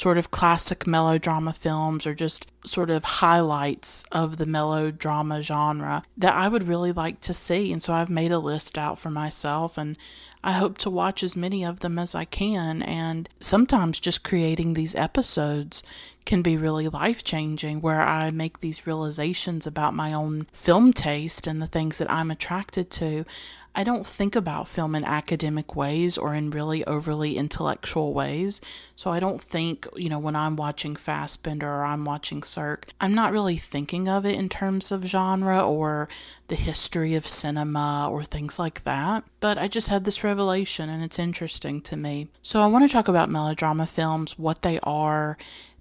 sort 0.00 0.16
of 0.16 0.30
classic 0.30 0.86
melodrama 0.86 1.52
films 1.52 2.06
or 2.06 2.14
just 2.14 2.46
sort 2.64 2.88
of 2.88 3.04
highlights 3.04 4.02
of 4.10 4.38
the 4.38 4.46
melodrama 4.46 5.42
genre 5.42 6.02
that 6.16 6.34
I 6.34 6.48
would 6.48 6.66
really 6.66 6.90
like 6.90 7.20
to 7.20 7.34
see. 7.34 7.70
And 7.70 7.82
so 7.82 7.92
I've 7.92 8.08
made 8.08 8.32
a 8.32 8.38
list 8.38 8.78
out 8.78 8.98
for 8.98 9.10
myself 9.10 9.76
and 9.76 9.98
I 10.42 10.52
hope 10.52 10.78
to 10.78 10.88
watch 10.88 11.22
as 11.22 11.36
many 11.36 11.66
of 11.66 11.80
them 11.80 11.98
as 11.98 12.14
I 12.14 12.24
can. 12.24 12.82
And 12.82 13.28
sometimes 13.40 14.00
just 14.00 14.24
creating 14.24 14.72
these 14.72 14.94
episodes 14.94 15.82
can 16.24 16.40
be 16.40 16.56
really 16.56 16.88
life 16.88 17.22
changing, 17.22 17.82
where 17.82 18.00
I 18.00 18.30
make 18.30 18.60
these 18.60 18.86
realizations 18.86 19.66
about 19.66 19.94
my 19.94 20.14
own 20.14 20.46
film 20.52 20.94
taste 20.94 21.46
and 21.46 21.60
the 21.60 21.66
things 21.66 21.98
that 21.98 22.10
I'm 22.10 22.30
attracted 22.30 22.90
to. 22.92 23.26
I 23.74 23.84
don't 23.84 24.06
think 24.06 24.34
about 24.34 24.68
film 24.68 24.94
in 24.94 25.04
academic 25.04 25.76
ways 25.76 26.18
or 26.18 26.34
in 26.34 26.50
really 26.50 26.84
overly 26.84 27.36
intellectual 27.36 28.12
ways. 28.12 28.60
So 28.96 29.10
I 29.12 29.20
don't 29.20 29.40
think, 29.40 29.86
you 29.94 30.08
know, 30.08 30.18
when 30.18 30.34
I'm 30.34 30.56
watching 30.56 30.94
Fassbinder 30.94 31.62
or 31.62 31.84
I'm 31.84 32.04
watching 32.04 32.42
Sirk, 32.42 32.86
I'm 33.00 33.14
not 33.14 33.32
really 33.32 33.56
thinking 33.56 34.08
of 34.08 34.26
it 34.26 34.36
in 34.36 34.48
terms 34.48 34.90
of 34.90 35.04
genre 35.04 35.60
or 35.60 36.08
the 36.48 36.56
history 36.56 37.14
of 37.14 37.28
cinema 37.28 38.08
or 38.10 38.24
things 38.24 38.58
like 38.58 38.82
that. 38.84 39.24
But 39.38 39.56
I 39.56 39.68
just 39.68 39.88
had 39.88 40.04
this 40.04 40.24
revelation 40.24 40.90
and 40.90 41.04
it's 41.04 41.18
interesting 41.18 41.80
to 41.82 41.96
me. 41.96 42.28
So 42.42 42.60
I 42.60 42.66
want 42.66 42.86
to 42.86 42.92
talk 42.92 43.06
about 43.06 43.30
melodrama 43.30 43.86
films, 43.86 44.36
what 44.36 44.62
they 44.62 44.80
are, 44.82 45.38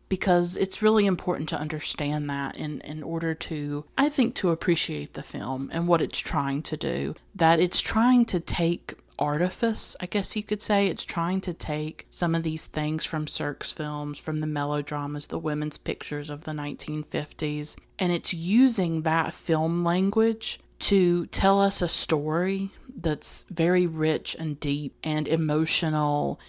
because 0.09 0.57
it's 0.57 0.81
really 0.81 1.05
important 1.05 1.47
to 1.49 1.59
understand 1.59 2.29
that 2.29 2.57
in, 2.57 2.81
in 2.81 3.03
order 3.03 3.33
to, 3.35 3.85
I 3.97 4.09
think, 4.09 4.35
to 4.35 4.49
appreciate 4.49 5.13
the 5.13 5.23
film 5.23 5.69
and 5.71 5.87
what 5.87 6.01
it's 6.01 6.19
trying 6.19 6.63
to 6.63 6.75
do. 6.75 7.15
That 7.35 7.59
it's 7.59 7.79
trying 7.79 8.25
to 8.25 8.39
take 8.39 8.95
artifice, 9.19 9.95
I 9.99 10.07
guess 10.07 10.35
you 10.35 10.43
could 10.43 10.61
say. 10.61 10.87
It's 10.87 11.05
trying 11.05 11.41
to 11.41 11.53
take 11.53 12.07
some 12.09 12.33
of 12.33 12.43
these 12.43 12.65
things 12.65 13.05
from 13.05 13.27
Sirk's 13.27 13.73
films, 13.73 14.19
from 14.19 14.39
the 14.39 14.47
melodramas, 14.47 15.27
the 15.27 15.37
women's 15.37 15.77
pictures 15.77 16.29
of 16.29 16.45
the 16.45 16.53
1950s, 16.53 17.77
and 17.99 18.11
it's 18.11 18.33
using 18.33 19.03
that 19.03 19.33
film 19.33 19.83
language 19.83 20.59
to 20.79 21.25
tell 21.27 21.61
us 21.61 21.81
a 21.81 21.87
story 21.87 22.71
that's 22.95 23.45
very 23.49 23.85
rich 23.85 24.35
and 24.39 24.59
deep 24.59 24.95
and 25.03 25.27
emotional 25.27 26.39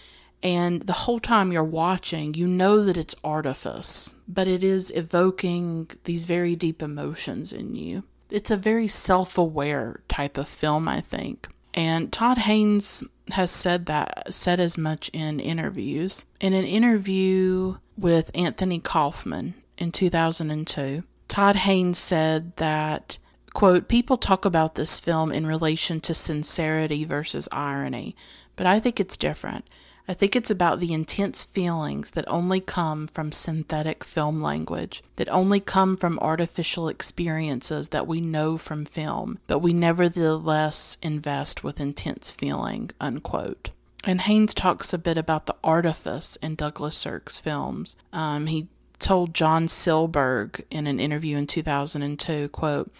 and 0.43 0.81
the 0.81 0.93
whole 0.93 1.19
time 1.19 1.51
you're 1.51 1.63
watching, 1.63 2.33
you 2.33 2.47
know 2.47 2.83
that 2.83 2.97
it's 2.97 3.15
artifice, 3.23 4.15
but 4.27 4.47
it 4.47 4.63
is 4.63 4.91
evoking 4.91 5.89
these 6.05 6.23
very 6.23 6.55
deep 6.55 6.81
emotions 6.81 7.53
in 7.53 7.75
you. 7.75 8.03
It's 8.29 8.49
a 8.49 8.57
very 8.57 8.87
self 8.87 9.37
aware 9.37 10.01
type 10.07 10.37
of 10.37 10.47
film, 10.47 10.87
I 10.87 11.01
think. 11.01 11.47
And 11.73 12.11
Todd 12.11 12.39
Haynes 12.39 13.03
has 13.31 13.51
said 13.51 13.85
that, 13.85 14.33
said 14.33 14.59
as 14.59 14.77
much 14.77 15.09
in 15.13 15.39
interviews. 15.39 16.25
In 16.39 16.53
an 16.53 16.65
interview 16.65 17.77
with 17.97 18.31
Anthony 18.33 18.79
Kaufman 18.79 19.53
in 19.77 19.91
2002, 19.91 21.03
Todd 21.27 21.55
Haynes 21.57 21.97
said 21.97 22.55
that, 22.57 23.17
quote, 23.53 23.87
people 23.87 24.17
talk 24.17 24.43
about 24.43 24.75
this 24.75 24.99
film 24.99 25.31
in 25.31 25.45
relation 25.47 26.01
to 26.01 26.13
sincerity 26.13 27.05
versus 27.05 27.47
irony, 27.51 28.15
but 28.55 28.65
I 28.65 28.79
think 28.79 28.99
it's 28.99 29.15
different. 29.15 29.65
I 30.11 30.13
think 30.13 30.35
it's 30.35 30.51
about 30.51 30.81
the 30.81 30.91
intense 30.91 31.41
feelings 31.41 32.11
that 32.11 32.25
only 32.27 32.59
come 32.59 33.07
from 33.07 33.31
synthetic 33.31 34.03
film 34.03 34.41
language, 34.41 35.01
that 35.15 35.29
only 35.29 35.61
come 35.61 35.95
from 35.95 36.19
artificial 36.19 36.89
experiences 36.89 37.87
that 37.87 38.07
we 38.07 38.19
know 38.19 38.57
from 38.57 38.83
film, 38.83 39.39
but 39.47 39.59
we 39.59 39.71
nevertheless 39.71 40.97
invest 41.01 41.63
with 41.63 41.79
intense 41.79 42.29
feeling. 42.29 42.91
Unquote. 42.99 43.71
And 44.03 44.19
Haynes 44.19 44.53
talks 44.53 44.91
a 44.91 44.97
bit 44.97 45.17
about 45.17 45.45
the 45.45 45.55
artifice 45.63 46.35
in 46.35 46.55
Douglas 46.55 46.97
Sirk's 46.97 47.39
films. 47.39 47.95
Um, 48.11 48.47
he 48.47 48.67
told 48.99 49.33
John 49.33 49.67
Silberg 49.67 50.61
in 50.69 50.87
an 50.87 50.99
interview 50.99 51.37
in 51.37 51.47
2002, 51.47 52.49
quote, 52.49 52.91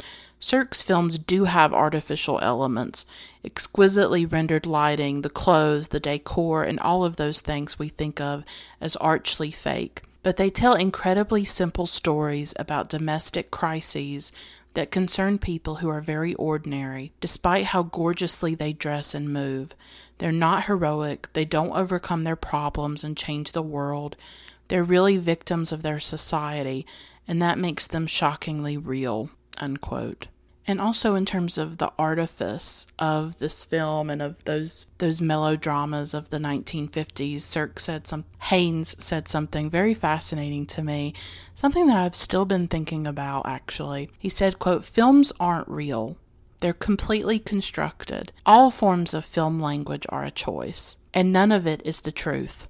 Sirk's 0.44 0.82
films 0.82 1.20
do 1.20 1.44
have 1.44 1.72
artificial 1.72 2.40
elements, 2.42 3.06
exquisitely 3.46 4.26
rendered 4.26 4.66
lighting, 4.66 5.22
the 5.22 5.30
clothes, 5.30 5.90
the 5.90 6.00
decor, 6.00 6.64
and 6.64 6.80
all 6.80 7.04
of 7.04 7.18
those 7.18 7.42
things 7.42 7.78
we 7.78 7.90
think 7.90 8.20
of 8.20 8.44
as 8.82 8.96
archly 8.96 9.52
fake. 9.52 10.02
But 10.24 10.38
they 10.38 10.50
tell 10.50 10.74
incredibly 10.74 11.46
simple 11.46 11.86
stories 11.86 12.56
about 12.58 12.90
domestic 12.90 13.52
crises 13.52 14.32
that 14.74 14.90
concern 14.90 15.38
people 15.38 15.76
who 15.76 15.90
are 15.90 16.02
very 16.02 16.34
ordinary, 16.34 17.12
despite 17.22 17.66
how 17.66 17.84
gorgeously 17.84 18.56
they 18.56 18.74
dress 18.74 19.14
and 19.14 19.32
move. 19.32 19.76
They're 20.18 20.32
not 20.32 20.66
heroic, 20.66 21.30
they 21.34 21.46
don't 21.46 21.78
overcome 21.78 22.24
their 22.24 22.36
problems 22.36 23.04
and 23.04 23.16
change 23.16 23.52
the 23.52 23.62
world. 23.62 24.18
They're 24.70 24.84
really 24.84 25.18
victims 25.18 25.72
of 25.72 25.84
their 25.84 26.00
society, 26.00 26.88
and 27.28 27.40
that 27.44 27.60
makes 27.60 27.86
them 27.86 28.08
shockingly 28.08 28.76
real 28.76 29.30
unquote. 29.62 30.28
And 30.68 30.80
also 30.80 31.16
in 31.16 31.26
terms 31.26 31.58
of 31.58 31.78
the 31.78 31.92
artifice 31.98 32.86
of 33.00 33.40
this 33.40 33.64
film 33.64 34.10
and 34.10 34.22
of 34.22 34.44
those 34.46 34.86
those 35.00 35.20
melodramas 35.20 36.14
of 36.14 36.30
the 36.30 36.38
1950s, 36.38 37.42
Sirk 37.42 37.80
said 37.80 38.06
some 38.06 38.26
Haynes 38.44 38.96
said 39.04 39.28
something 39.28 39.70
very 39.70 39.94
fascinating 39.94 40.66
to 40.68 40.84
me, 40.84 41.14
something 41.56 41.88
that 41.88 41.98
I've 41.98 42.16
still 42.16 42.46
been 42.46 42.68
thinking 42.68 43.08
about 43.08 43.48
actually. 43.48 44.12
He 44.20 44.30
said, 44.30 44.60
quote, 44.60 44.86
"Films 44.86 45.34
aren't 45.40 45.68
real. 45.68 46.18
They're 46.60 46.74
completely 46.74 47.40
constructed. 47.40 48.32
All 48.46 48.70
forms 48.70 49.16
of 49.16 49.26
film 49.26 49.60
language 49.60 50.06
are 50.10 50.24
a 50.24 50.30
choice, 50.30 50.98
and 51.12 51.34
none 51.34 51.52
of 51.52 51.66
it 51.66 51.82
is 51.84 52.02
the 52.02 52.12
truth. 52.12 52.68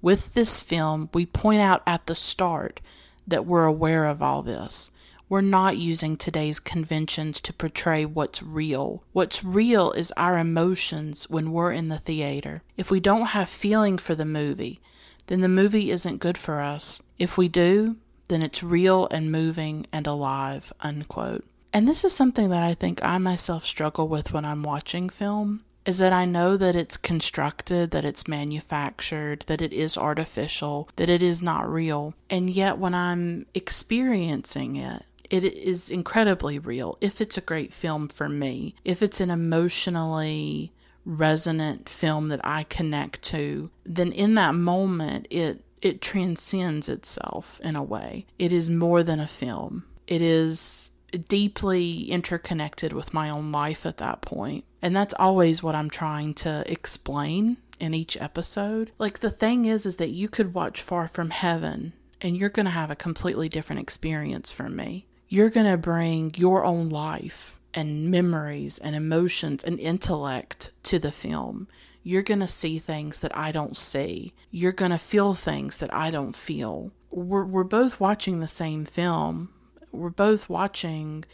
With 0.00 0.34
this 0.34 0.60
film, 0.60 1.10
we 1.12 1.26
point 1.26 1.60
out 1.60 1.82
at 1.84 2.06
the 2.06 2.14
start 2.14 2.80
that 3.26 3.44
we're 3.44 3.64
aware 3.64 4.04
of 4.04 4.22
all 4.22 4.42
this. 4.42 4.92
We're 5.34 5.40
not 5.40 5.76
using 5.78 6.16
today's 6.16 6.60
conventions 6.60 7.40
to 7.40 7.52
portray 7.52 8.06
what's 8.06 8.40
real. 8.40 9.02
What's 9.12 9.42
real 9.42 9.90
is 9.90 10.12
our 10.16 10.38
emotions 10.38 11.28
when 11.28 11.50
we're 11.50 11.72
in 11.72 11.88
the 11.88 11.98
theater. 11.98 12.62
If 12.76 12.88
we 12.88 13.00
don't 13.00 13.26
have 13.26 13.48
feeling 13.48 13.98
for 13.98 14.14
the 14.14 14.24
movie, 14.24 14.80
then 15.26 15.40
the 15.40 15.48
movie 15.48 15.90
isn't 15.90 16.20
good 16.20 16.38
for 16.38 16.60
us. 16.60 17.02
If 17.18 17.36
we 17.36 17.48
do, 17.48 17.96
then 18.28 18.44
it's 18.44 18.62
real 18.62 19.08
and 19.10 19.32
moving 19.32 19.88
and 19.92 20.06
alive. 20.06 20.72
Unquote. 20.82 21.44
And 21.72 21.88
this 21.88 22.04
is 22.04 22.14
something 22.14 22.50
that 22.50 22.62
I 22.62 22.74
think 22.74 23.02
I 23.02 23.18
myself 23.18 23.64
struggle 23.64 24.06
with 24.06 24.32
when 24.32 24.44
I'm 24.44 24.62
watching 24.62 25.08
film. 25.08 25.64
is 25.84 25.98
that 25.98 26.12
I 26.12 26.24
know 26.24 26.56
that 26.56 26.76
it's 26.76 26.96
constructed, 26.96 27.90
that 27.90 28.04
it's 28.04 28.28
manufactured, 28.28 29.42
that 29.48 29.60
it 29.60 29.72
is 29.72 29.98
artificial, 29.98 30.88
that 30.96 31.08
it 31.08 31.22
is 31.22 31.42
not 31.42 31.68
real. 31.68 32.14
And 32.30 32.48
yet, 32.48 32.78
when 32.78 32.94
I'm 32.94 33.46
experiencing 33.52 34.76
it, 34.76 35.02
it 35.30 35.44
is 35.44 35.90
incredibly 35.90 36.58
real 36.58 36.98
if 37.00 37.20
it's 37.20 37.38
a 37.38 37.42
great 37.42 37.72
film 37.72 38.08
for 38.08 38.28
me, 38.28 38.74
if 38.84 39.02
it's 39.02 39.20
an 39.20 39.30
emotionally 39.30 40.72
resonant 41.04 41.88
film 41.88 42.28
that 42.28 42.40
I 42.44 42.64
connect 42.64 43.22
to, 43.22 43.70
then 43.84 44.12
in 44.12 44.34
that 44.34 44.54
moment 44.54 45.26
it 45.30 45.64
it 45.82 46.00
transcends 46.00 46.88
itself 46.88 47.60
in 47.62 47.76
a 47.76 47.82
way. 47.82 48.26
It 48.38 48.54
is 48.54 48.70
more 48.70 49.02
than 49.02 49.20
a 49.20 49.26
film. 49.26 49.84
It 50.06 50.22
is 50.22 50.92
deeply 51.28 52.10
interconnected 52.10 52.94
with 52.94 53.12
my 53.12 53.28
own 53.28 53.52
life 53.52 53.84
at 53.84 53.98
that 53.98 54.22
point. 54.22 54.64
And 54.80 54.96
that's 54.96 55.14
always 55.18 55.62
what 55.62 55.74
I'm 55.74 55.90
trying 55.90 56.34
to 56.34 56.64
explain 56.66 57.58
in 57.78 57.92
each 57.92 58.16
episode. 58.16 58.92
Like 58.98 59.18
the 59.18 59.30
thing 59.30 59.66
is 59.66 59.84
is 59.84 59.96
that 59.96 60.10
you 60.10 60.28
could 60.28 60.54
watch 60.54 60.80
Far 60.80 61.06
From 61.06 61.30
Heaven 61.30 61.92
and 62.20 62.36
you're 62.36 62.48
going 62.48 62.66
to 62.66 62.72
have 62.72 62.90
a 62.90 62.96
completely 62.96 63.48
different 63.48 63.80
experience 63.80 64.50
from 64.50 64.74
me. 64.74 65.06
You're 65.34 65.50
going 65.50 65.66
to 65.66 65.76
bring 65.76 66.30
your 66.36 66.64
own 66.64 66.90
life 66.90 67.58
and 67.74 68.08
memories 68.08 68.78
and 68.78 68.94
emotions 68.94 69.64
and 69.64 69.80
intellect 69.80 70.70
to 70.84 71.00
the 71.00 71.10
film. 71.10 71.66
You're 72.04 72.22
going 72.22 72.38
to 72.38 72.46
see 72.46 72.78
things 72.78 73.18
that 73.18 73.36
I 73.36 73.50
don't 73.50 73.76
see. 73.76 74.32
You're 74.52 74.70
going 74.70 74.92
to 74.92 74.96
feel 74.96 75.34
things 75.34 75.78
that 75.78 75.92
I 75.92 76.10
don't 76.10 76.36
feel. 76.36 76.92
We're, 77.10 77.42
we're 77.42 77.64
both 77.64 77.98
watching 77.98 78.38
the 78.38 78.46
same 78.46 78.84
film. 78.84 79.48
We're 79.90 80.10
both 80.10 80.48
watching 80.48 81.24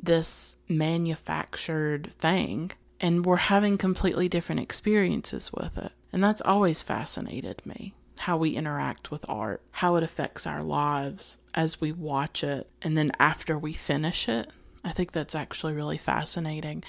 this 0.00 0.56
manufactured 0.68 2.12
thing, 2.20 2.70
and 3.00 3.26
we're 3.26 3.34
having 3.38 3.76
completely 3.76 4.28
different 4.28 4.60
experiences 4.60 5.52
with 5.52 5.78
it. 5.78 5.90
And 6.12 6.22
that's 6.22 6.42
always 6.42 6.80
fascinated 6.80 7.66
me 7.66 7.92
how 8.22 8.36
we 8.36 8.50
interact 8.50 9.10
with 9.10 9.24
art, 9.28 9.62
how 9.72 9.96
it 9.96 10.02
affects 10.02 10.46
our 10.46 10.62
lives 10.62 11.38
as 11.54 11.80
we 11.80 11.90
watch 11.90 12.44
it, 12.44 12.68
and 12.82 12.96
then 12.96 13.10
after 13.18 13.58
we 13.58 13.72
finish 13.72 14.28
it. 14.28 14.48
I 14.84 14.90
think 14.90 15.12
that's 15.12 15.34
actually 15.34 15.72
really 15.72 15.98
fascinating. 15.98 16.84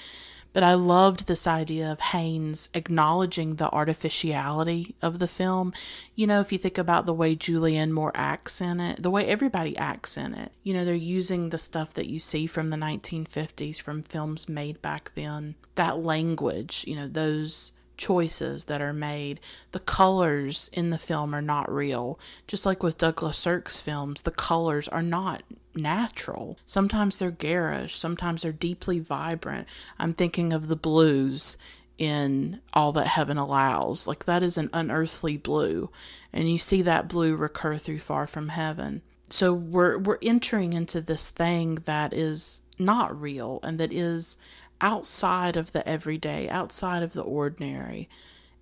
But 0.52 0.62
I 0.62 0.74
loved 0.74 1.26
this 1.26 1.48
idea 1.48 1.90
of 1.90 2.00
Haynes 2.00 2.68
acknowledging 2.74 3.56
the 3.56 3.68
artificiality 3.70 4.94
of 5.02 5.18
the 5.18 5.26
film. 5.26 5.72
You 6.14 6.28
know, 6.28 6.40
if 6.40 6.52
you 6.52 6.58
think 6.58 6.78
about 6.78 7.06
the 7.06 7.12
way 7.12 7.34
Julianne 7.34 7.90
Moore 7.90 8.12
acts 8.14 8.60
in 8.60 8.78
it, 8.78 9.02
the 9.02 9.10
way 9.10 9.26
everybody 9.26 9.76
acts 9.76 10.16
in 10.16 10.34
it, 10.34 10.52
you 10.62 10.72
know, 10.72 10.84
they're 10.84 10.94
using 10.94 11.50
the 11.50 11.58
stuff 11.58 11.92
that 11.94 12.08
you 12.08 12.20
see 12.20 12.46
from 12.46 12.70
the 12.70 12.76
1950s, 12.76 13.82
from 13.82 14.02
films 14.02 14.48
made 14.48 14.80
back 14.80 15.10
then. 15.16 15.56
That 15.74 15.98
language, 15.98 16.84
you 16.86 16.94
know, 16.94 17.08
those 17.08 17.72
choices 17.96 18.64
that 18.64 18.80
are 18.80 18.92
made. 18.92 19.40
The 19.72 19.80
colors 19.80 20.68
in 20.72 20.90
the 20.90 20.98
film 20.98 21.34
are 21.34 21.42
not 21.42 21.70
real. 21.72 22.18
Just 22.46 22.66
like 22.66 22.82
with 22.82 22.98
Douglas 22.98 23.38
Sirk's 23.38 23.80
films, 23.80 24.22
the 24.22 24.30
colors 24.30 24.88
are 24.88 25.02
not 25.02 25.42
natural. 25.74 26.58
Sometimes 26.66 27.18
they're 27.18 27.30
garish, 27.30 27.94
sometimes 27.94 28.42
they're 28.42 28.52
deeply 28.52 28.98
vibrant. 28.98 29.68
I'm 29.98 30.12
thinking 30.12 30.52
of 30.52 30.68
the 30.68 30.76
blues 30.76 31.56
in 31.98 32.60
All 32.72 32.92
That 32.92 33.06
Heaven 33.06 33.38
Allows. 33.38 34.06
Like 34.06 34.24
that 34.24 34.42
is 34.42 34.58
an 34.58 34.70
unearthly 34.72 35.36
blue, 35.36 35.90
and 36.32 36.50
you 36.50 36.58
see 36.58 36.82
that 36.82 37.08
blue 37.08 37.36
recur 37.36 37.76
through 37.76 38.00
Far 38.00 38.26
From 38.26 38.48
Heaven. 38.48 39.02
So 39.30 39.52
we're 39.52 39.98
we're 39.98 40.18
entering 40.22 40.72
into 40.72 41.00
this 41.00 41.30
thing 41.30 41.76
that 41.86 42.12
is 42.12 42.62
not 42.78 43.18
real 43.20 43.60
and 43.62 43.78
that 43.78 43.92
is 43.92 44.36
outside 44.84 45.56
of 45.56 45.72
the 45.72 45.86
everyday, 45.88 46.46
outside 46.50 47.02
of 47.02 47.14
the 47.14 47.22
ordinary, 47.22 48.06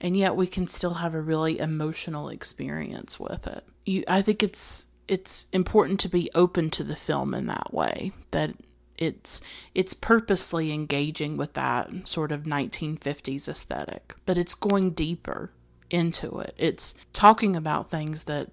and 0.01 0.17
yet 0.17 0.37
we 0.37 0.47
can 0.47 0.69
still 0.69 0.95
have 0.95 1.15
a 1.15 1.21
really 1.21 1.59
emotional 1.59 2.29
experience 2.29 3.19
with 3.19 3.49
it. 3.49 3.65
You, 3.85 4.05
I 4.07 4.23
think 4.23 4.43
it's 4.43 4.87
it's 5.09 5.49
important 5.53 5.99
to 5.99 6.09
be 6.09 6.31
open 6.33 6.71
to 6.71 6.85
the 6.85 6.95
film 6.95 7.35
in 7.35 7.47
that 7.47 7.75
way 7.75 8.13
that 8.31 8.53
it's 8.97 9.43
it's 9.75 9.95
purposely 9.95 10.73
engaging 10.73 11.37
with 11.37 11.55
that 11.55 11.91
sort 12.07 12.31
of 12.31 12.45
1950s 12.45 13.49
aesthetic 13.49 14.15
but 14.25 14.39
it's 14.39 14.55
going 14.55 14.91
deeper 14.93 15.51
into 15.91 16.39
it 16.39 16.55
it's 16.57 16.95
talking 17.13 17.57
about 17.57 17.91
things 17.91 18.25
that 18.25 18.49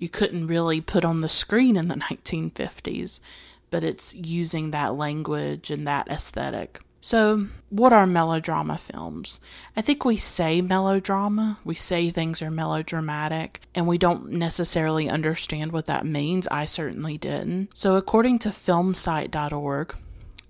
you 0.00 0.08
couldn't 0.08 0.48
really 0.48 0.80
put 0.80 1.04
on 1.04 1.20
the 1.20 1.28
screen 1.28 1.76
in 1.76 1.86
the 1.86 1.94
1950s 2.10 3.20
but 3.70 3.84
it's 3.84 4.12
using 4.16 4.72
that 4.72 4.96
language 4.96 5.70
and 5.70 5.86
that 5.86 6.08
aesthetic 6.08 6.80
so, 7.04 7.46
what 7.68 7.92
are 7.92 8.06
melodrama 8.06 8.78
films? 8.78 9.40
I 9.76 9.82
think 9.82 10.04
we 10.04 10.16
say 10.16 10.62
melodrama, 10.62 11.58
we 11.64 11.74
say 11.74 12.10
things 12.10 12.40
are 12.40 12.50
melodramatic, 12.50 13.60
and 13.74 13.88
we 13.88 13.98
don't 13.98 14.30
necessarily 14.30 15.10
understand 15.10 15.72
what 15.72 15.86
that 15.86 16.06
means. 16.06 16.46
I 16.46 16.64
certainly 16.64 17.18
didn't. 17.18 17.76
So, 17.76 17.96
according 17.96 18.38
to 18.40 18.50
filmsite.org, 18.50 19.96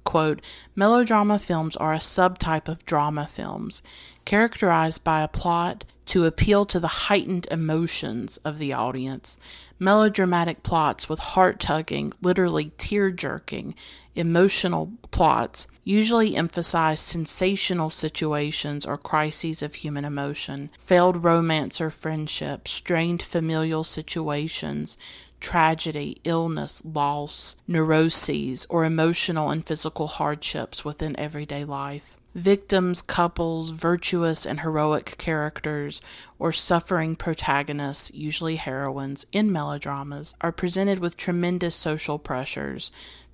quote, 0.05 0.43
melodrama 0.77 1.39
films 1.39 1.75
are 1.77 1.95
a 1.95 1.99
subtype 1.99 2.69
of 2.69 2.85
drama 2.85 3.27
films, 3.27 3.83
characterized 4.27 5.03
by 5.03 5.23
a 5.23 5.29
plot 5.29 5.87
to 6.05 6.27
appeal 6.27 6.67
to 6.67 6.79
the 6.79 6.89
heightened 7.09 7.47
emotions 7.51 8.37
of 8.39 8.59
the 8.59 8.75
audience. 8.75 9.39
Melodramatic 9.79 10.63
plots 10.63 11.09
with 11.09 11.19
heart 11.19 11.59
tugging, 11.59 12.13
literally 12.21 12.73
tear 12.77 13.11
jerking, 13.11 13.75
emotional 14.15 14.93
plots 15.11 15.67
usually 15.85 16.37
emphasize 16.37 17.01
sensational 17.01 17.91
situations 17.91 18.87
or 18.87 18.97
crises 18.97 19.63
of 19.63 19.75
human 19.75 20.05
emotion, 20.05 20.71
failed 20.79 21.25
romance 21.25 21.81
or 21.81 21.91
friendship, 21.91 22.69
strained 22.69 23.23
familial 23.23 23.85
situations, 23.85 24.97
tragedy, 25.41 26.21
illness, 26.25 26.83
loss, 26.85 27.57
neuroses, 27.67 28.67
or 28.71 28.85
emotional 28.85 29.51
and 29.51 29.67
physical 29.67 30.07
hardships 30.07 30.85
within 30.85 31.19
everyday 31.19 31.65
life. 31.65 32.17
Victims, 32.35 33.03
couples, 33.03 33.71
virtuous 33.71 34.47
and 34.47 34.61
heroic 34.61 35.19
characters, 35.19 36.01
or 36.39 36.51
suffering 36.51 37.15
protagonists, 37.15 38.11
usually 38.15 38.57
heroines, 38.57 39.27
in 39.33 39.53
melodramas, 39.53 40.35
are 40.41 40.51
presented 40.51 40.99
with 40.99 41.19
tremendous 41.19 41.75
social 41.75 42.19
pressures, 42.19 42.91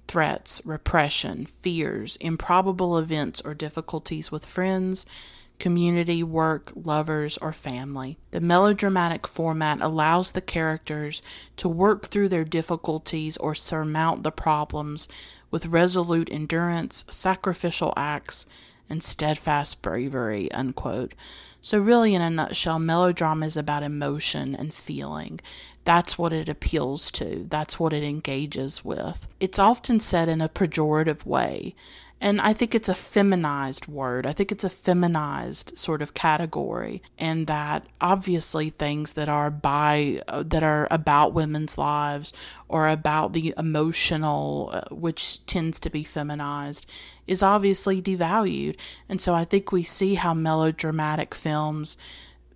threats, 0.09 0.61
repression, 0.65 1.47
fears, 1.47 2.17
improbable 2.17 2.99
events 2.99 3.41
or 3.43 3.55
difficulties 3.55 4.33
with 4.33 4.47
friends, 4.47 5.07
community, 5.59 6.23
work, 6.23 6.73
lovers, 6.75 7.37
or 7.39 7.53
family. 7.53 8.19
The 8.31 8.41
melodramatic 8.41 9.27
format 9.27 9.83
allows 9.83 10.33
the 10.33 10.41
characters 10.41 11.21
to 11.57 11.69
work 11.69 12.07
through 12.07 12.29
their 12.29 12.45
difficulties 12.45 13.37
or 13.37 13.55
surmount 13.55 14.23
the 14.23 14.33
problems 14.33 15.09
with 15.51 15.67
resolute 15.67 16.29
endurance, 16.31 17.05
sacrificial 17.11 17.93
acts, 17.97 18.47
and 18.89 19.03
steadfast 19.03 19.83
bravery. 19.83 20.51
Unquote. 20.53 21.15
So, 21.69 21.79
really, 21.79 22.15
in 22.15 22.23
a 22.23 22.31
nutshell, 22.31 22.79
melodrama 22.79 23.45
is 23.45 23.55
about 23.55 23.83
emotion 23.83 24.55
and 24.55 24.73
feeling. 24.73 25.39
That's 25.85 26.17
what 26.17 26.33
it 26.33 26.49
appeals 26.49 27.11
to, 27.11 27.45
that's 27.47 27.79
what 27.79 27.93
it 27.93 28.03
engages 28.03 28.87
with. 28.87 29.29
It's 29.39 29.59
often 29.59 30.01
said 30.01 30.31
in 30.31 30.41
a 30.41 30.49
pejorative 30.49 31.27
way. 31.27 31.75
And 32.23 32.41
I 32.41 32.55
think 32.55 32.75
it's 32.75 32.89
a 32.89 32.95
feminized 32.95 33.87
word. 33.87 34.27
I 34.27 34.33
think 34.33 34.51
it's 34.51 34.65
a 34.65 34.71
feminized 34.71 35.77
sort 35.77 36.01
of 36.01 36.15
category, 36.15 37.03
and 37.19 37.47
that 37.49 37.87
obviously 38.01 38.71
things 38.71 39.13
that 39.13 39.29
are 39.29 39.51
by 39.51 40.23
uh, 40.27 40.45
that 40.47 40.63
are 40.63 40.89
about 40.91 41.35
women's 41.35 41.77
lives 41.77 42.33
or 42.67 42.89
about 42.89 43.35
the 43.35 43.53
emotional, 43.59 44.71
uh, 44.73 44.95
which 44.95 45.45
tends 45.45 45.79
to 45.81 45.91
be 45.91 46.03
feminized, 46.03 46.87
is 47.29 47.43
obviously 47.43 48.03
devalued. 48.03 48.77
And 49.09 49.21
so 49.21 49.35
I 49.35 49.45
think 49.45 49.71
we 49.71 49.85
see 49.85 50.15
how 50.15 50.35
melodramatic 50.35 51.35
films 51.35 51.97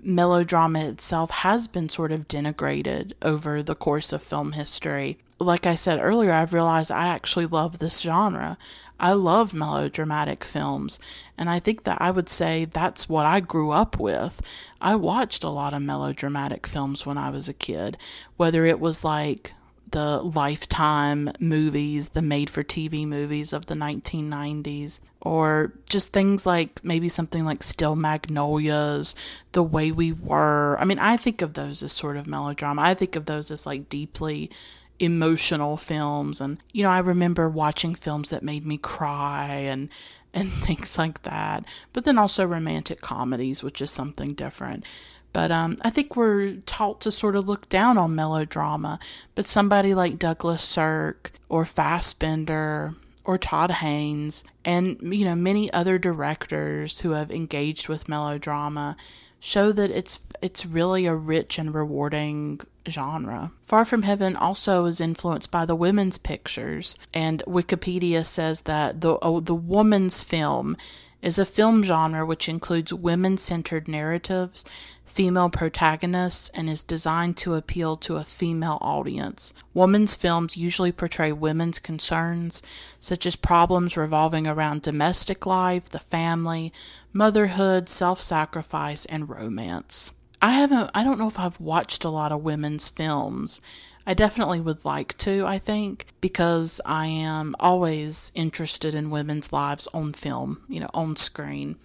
melodrama 0.02 0.84
itself 0.86 1.30
has 1.30 1.68
been 1.68 1.88
sort 1.88 2.12
of 2.12 2.26
denigrated 2.26 3.12
over 3.22 3.62
the 3.62 3.74
course 3.74 4.12
of 4.12 4.22
film 4.22 4.52
history. 4.52 5.16
Like 5.38 5.66
I 5.66 5.74
said 5.74 6.00
earlier, 6.00 6.32
I've 6.32 6.52
realized 6.52 6.90
I 6.90 7.06
actually 7.08 7.46
love 7.46 7.78
this 7.78 8.00
genre. 8.00 8.58
I 9.00 9.12
love 9.12 9.52
melodramatic 9.52 10.44
films, 10.44 11.00
and 11.36 11.50
I 11.50 11.58
think 11.58 11.82
that 11.84 12.00
I 12.00 12.12
would 12.12 12.28
say 12.28 12.66
that's 12.66 13.08
what 13.08 13.26
I 13.26 13.40
grew 13.40 13.72
up 13.72 13.98
with. 13.98 14.40
I 14.80 14.94
watched 14.94 15.42
a 15.42 15.50
lot 15.50 15.74
of 15.74 15.82
melodramatic 15.82 16.68
films 16.68 17.04
when 17.04 17.18
I 17.18 17.30
was 17.30 17.48
a 17.48 17.54
kid, 17.54 17.96
whether 18.36 18.64
it 18.64 18.78
was 18.78 19.02
like 19.02 19.54
the 19.92 20.18
Lifetime 20.18 21.30
movies, 21.38 22.10
the 22.10 22.22
made 22.22 22.50
for 22.50 22.62
TV 22.62 23.06
movies 23.06 23.52
of 23.52 23.66
the 23.66 23.74
1990s, 23.74 25.00
or 25.20 25.72
just 25.88 26.12
things 26.12 26.44
like 26.44 26.84
maybe 26.84 27.08
something 27.08 27.44
like 27.44 27.62
Steel 27.62 27.94
Magnolias, 27.94 29.14
The 29.52 29.62
Way 29.62 29.92
We 29.92 30.12
Were. 30.12 30.76
I 30.80 30.84
mean, 30.84 30.98
I 30.98 31.16
think 31.16 31.40
of 31.40 31.54
those 31.54 31.82
as 31.82 31.92
sort 31.92 32.16
of 32.16 32.26
melodrama. 32.26 32.82
I 32.82 32.94
think 32.94 33.16
of 33.16 33.26
those 33.26 33.50
as 33.50 33.66
like 33.66 33.88
deeply 33.88 34.50
emotional 34.98 35.76
films 35.76 36.40
and 36.40 36.58
you 36.72 36.80
know 36.80 36.90
I 36.90 37.00
remember 37.00 37.48
watching 37.48 37.92
films 37.94 38.28
that 38.28 38.40
made 38.42 38.64
me 38.64 38.76
cry 38.76 39.46
and 39.46 39.88
and 40.34 40.50
things 40.52 40.98
like 40.98 41.22
that. 41.22 41.64
But 41.92 42.04
then 42.04 42.18
also 42.18 42.46
romantic 42.46 43.00
comedies, 43.00 43.62
which 43.62 43.82
is 43.82 43.90
something 43.90 44.34
different. 44.34 44.84
But 45.32 45.50
um, 45.50 45.76
I 45.82 45.90
think 45.90 46.16
we're 46.16 46.54
taught 46.66 47.00
to 47.02 47.10
sort 47.10 47.36
of 47.36 47.48
look 47.48 47.68
down 47.68 47.98
on 47.98 48.14
melodrama. 48.14 48.98
But 49.34 49.48
somebody 49.48 49.94
like 49.94 50.18
Douglas 50.18 50.62
Sirk 50.62 51.32
or 51.48 51.64
Fassbinder 51.64 52.94
or 53.24 53.38
Todd 53.38 53.70
Haynes 53.70 54.44
and 54.64 54.98
you 55.00 55.24
know 55.24 55.34
many 55.34 55.72
other 55.72 55.98
directors 55.98 57.00
who 57.00 57.12
have 57.12 57.30
engaged 57.30 57.88
with 57.88 58.08
melodrama 58.08 58.96
show 59.38 59.72
that 59.72 59.90
it's 59.90 60.20
it's 60.40 60.66
really 60.66 61.06
a 61.06 61.14
rich 61.14 61.58
and 61.58 61.74
rewarding 61.74 62.60
genre. 62.88 63.52
Far 63.60 63.84
From 63.84 64.02
Heaven 64.02 64.34
also 64.36 64.86
is 64.86 65.00
influenced 65.00 65.50
by 65.50 65.66
the 65.66 65.76
women's 65.76 66.18
pictures, 66.18 66.98
and 67.14 67.42
Wikipedia 67.46 68.24
says 68.24 68.62
that 68.62 69.00
the 69.00 69.18
oh, 69.22 69.40
the 69.40 69.54
woman's 69.54 70.22
film 70.22 70.76
is 71.22 71.38
a 71.38 71.44
film 71.44 71.82
genre 71.82 72.26
which 72.26 72.48
includes 72.48 72.92
women 72.92 73.38
centered 73.38 73.86
narratives, 73.86 74.64
female 75.06 75.48
protagonists, 75.48 76.50
and 76.52 76.68
is 76.68 76.82
designed 76.82 77.36
to 77.36 77.54
appeal 77.54 77.96
to 77.96 78.16
a 78.16 78.24
female 78.24 78.78
audience. 78.80 79.54
Women's 79.72 80.14
films 80.14 80.56
usually 80.56 80.90
portray 80.92 81.32
women's 81.32 81.78
concerns, 81.78 82.62
such 82.98 83.24
as 83.24 83.36
problems 83.36 83.96
revolving 83.96 84.46
around 84.46 84.82
domestic 84.82 85.46
life, 85.46 85.88
the 85.88 85.98
family, 85.98 86.72
motherhood, 87.12 87.88
self 87.88 88.20
sacrifice, 88.20 89.04
and 89.06 89.28
romance. 89.28 90.12
I 90.44 90.50
haven't, 90.50 90.90
I 90.92 91.04
don't 91.04 91.20
know 91.20 91.28
if 91.28 91.38
I've 91.38 91.60
watched 91.60 92.02
a 92.02 92.10
lot 92.10 92.32
of 92.32 92.42
women's 92.42 92.88
films. 92.88 93.60
I 94.06 94.14
definitely 94.14 94.60
would 94.60 94.84
like 94.84 95.16
to, 95.18 95.46
I 95.46 95.58
think, 95.58 96.06
because 96.20 96.80
I 96.84 97.06
am 97.06 97.54
always 97.60 98.32
interested 98.34 98.94
in 98.94 99.10
women's 99.10 99.52
lives 99.52 99.86
on 99.94 100.12
film, 100.12 100.62
you 100.68 100.80
know, 100.80 100.90
on 100.92 101.16
screen. 101.16 101.76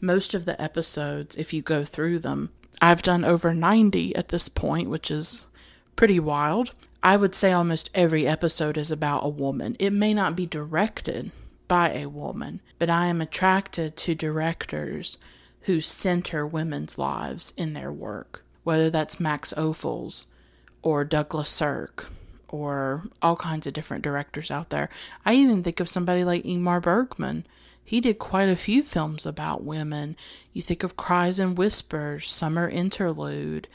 Most 0.00 0.34
of 0.34 0.44
the 0.44 0.60
episodes, 0.60 1.36
if 1.36 1.52
you 1.52 1.62
go 1.62 1.84
through 1.84 2.18
them, 2.18 2.50
I've 2.82 3.02
done 3.02 3.24
over 3.24 3.54
90 3.54 4.14
at 4.16 4.28
this 4.28 4.48
point, 4.48 4.90
which 4.90 5.10
is 5.10 5.46
pretty 5.96 6.20
wild. 6.20 6.74
I 7.02 7.16
would 7.16 7.34
say 7.34 7.52
almost 7.52 7.90
every 7.94 8.26
episode 8.26 8.76
is 8.76 8.90
about 8.90 9.24
a 9.24 9.28
woman. 9.28 9.76
It 9.78 9.92
may 9.92 10.12
not 10.12 10.36
be 10.36 10.46
directed 10.46 11.30
by 11.68 11.92
a 11.92 12.08
woman, 12.08 12.60
but 12.78 12.90
I 12.90 13.06
am 13.06 13.22
attracted 13.22 13.96
to 13.96 14.14
directors 14.14 15.16
who 15.62 15.80
center 15.80 16.46
women's 16.46 16.98
lives 16.98 17.54
in 17.56 17.72
their 17.72 17.90
work, 17.90 18.44
whether 18.62 18.90
that's 18.90 19.20
Max 19.20 19.54
Ophuls 19.56 20.26
or 20.82 21.04
Douglas 21.04 21.48
Sirk 21.48 22.10
or 22.48 23.04
all 23.22 23.36
kinds 23.36 23.66
of 23.66 23.72
different 23.72 24.04
directors 24.04 24.50
out 24.50 24.70
there. 24.70 24.88
I 25.24 25.34
even 25.34 25.62
think 25.62 25.80
of 25.80 25.88
somebody 25.88 26.22
like 26.22 26.44
Ingmar 26.44 26.82
Bergman. 26.82 27.46
He 27.82 28.00
did 28.00 28.18
quite 28.18 28.48
a 28.48 28.56
few 28.56 28.82
films 28.82 29.26
about 29.26 29.64
women. 29.64 30.16
You 30.52 30.62
think 30.62 30.82
of 30.82 30.96
Cries 30.96 31.38
and 31.38 31.56
Whispers, 31.56 32.30
Summer 32.30 32.68
Interlude, 32.68 33.68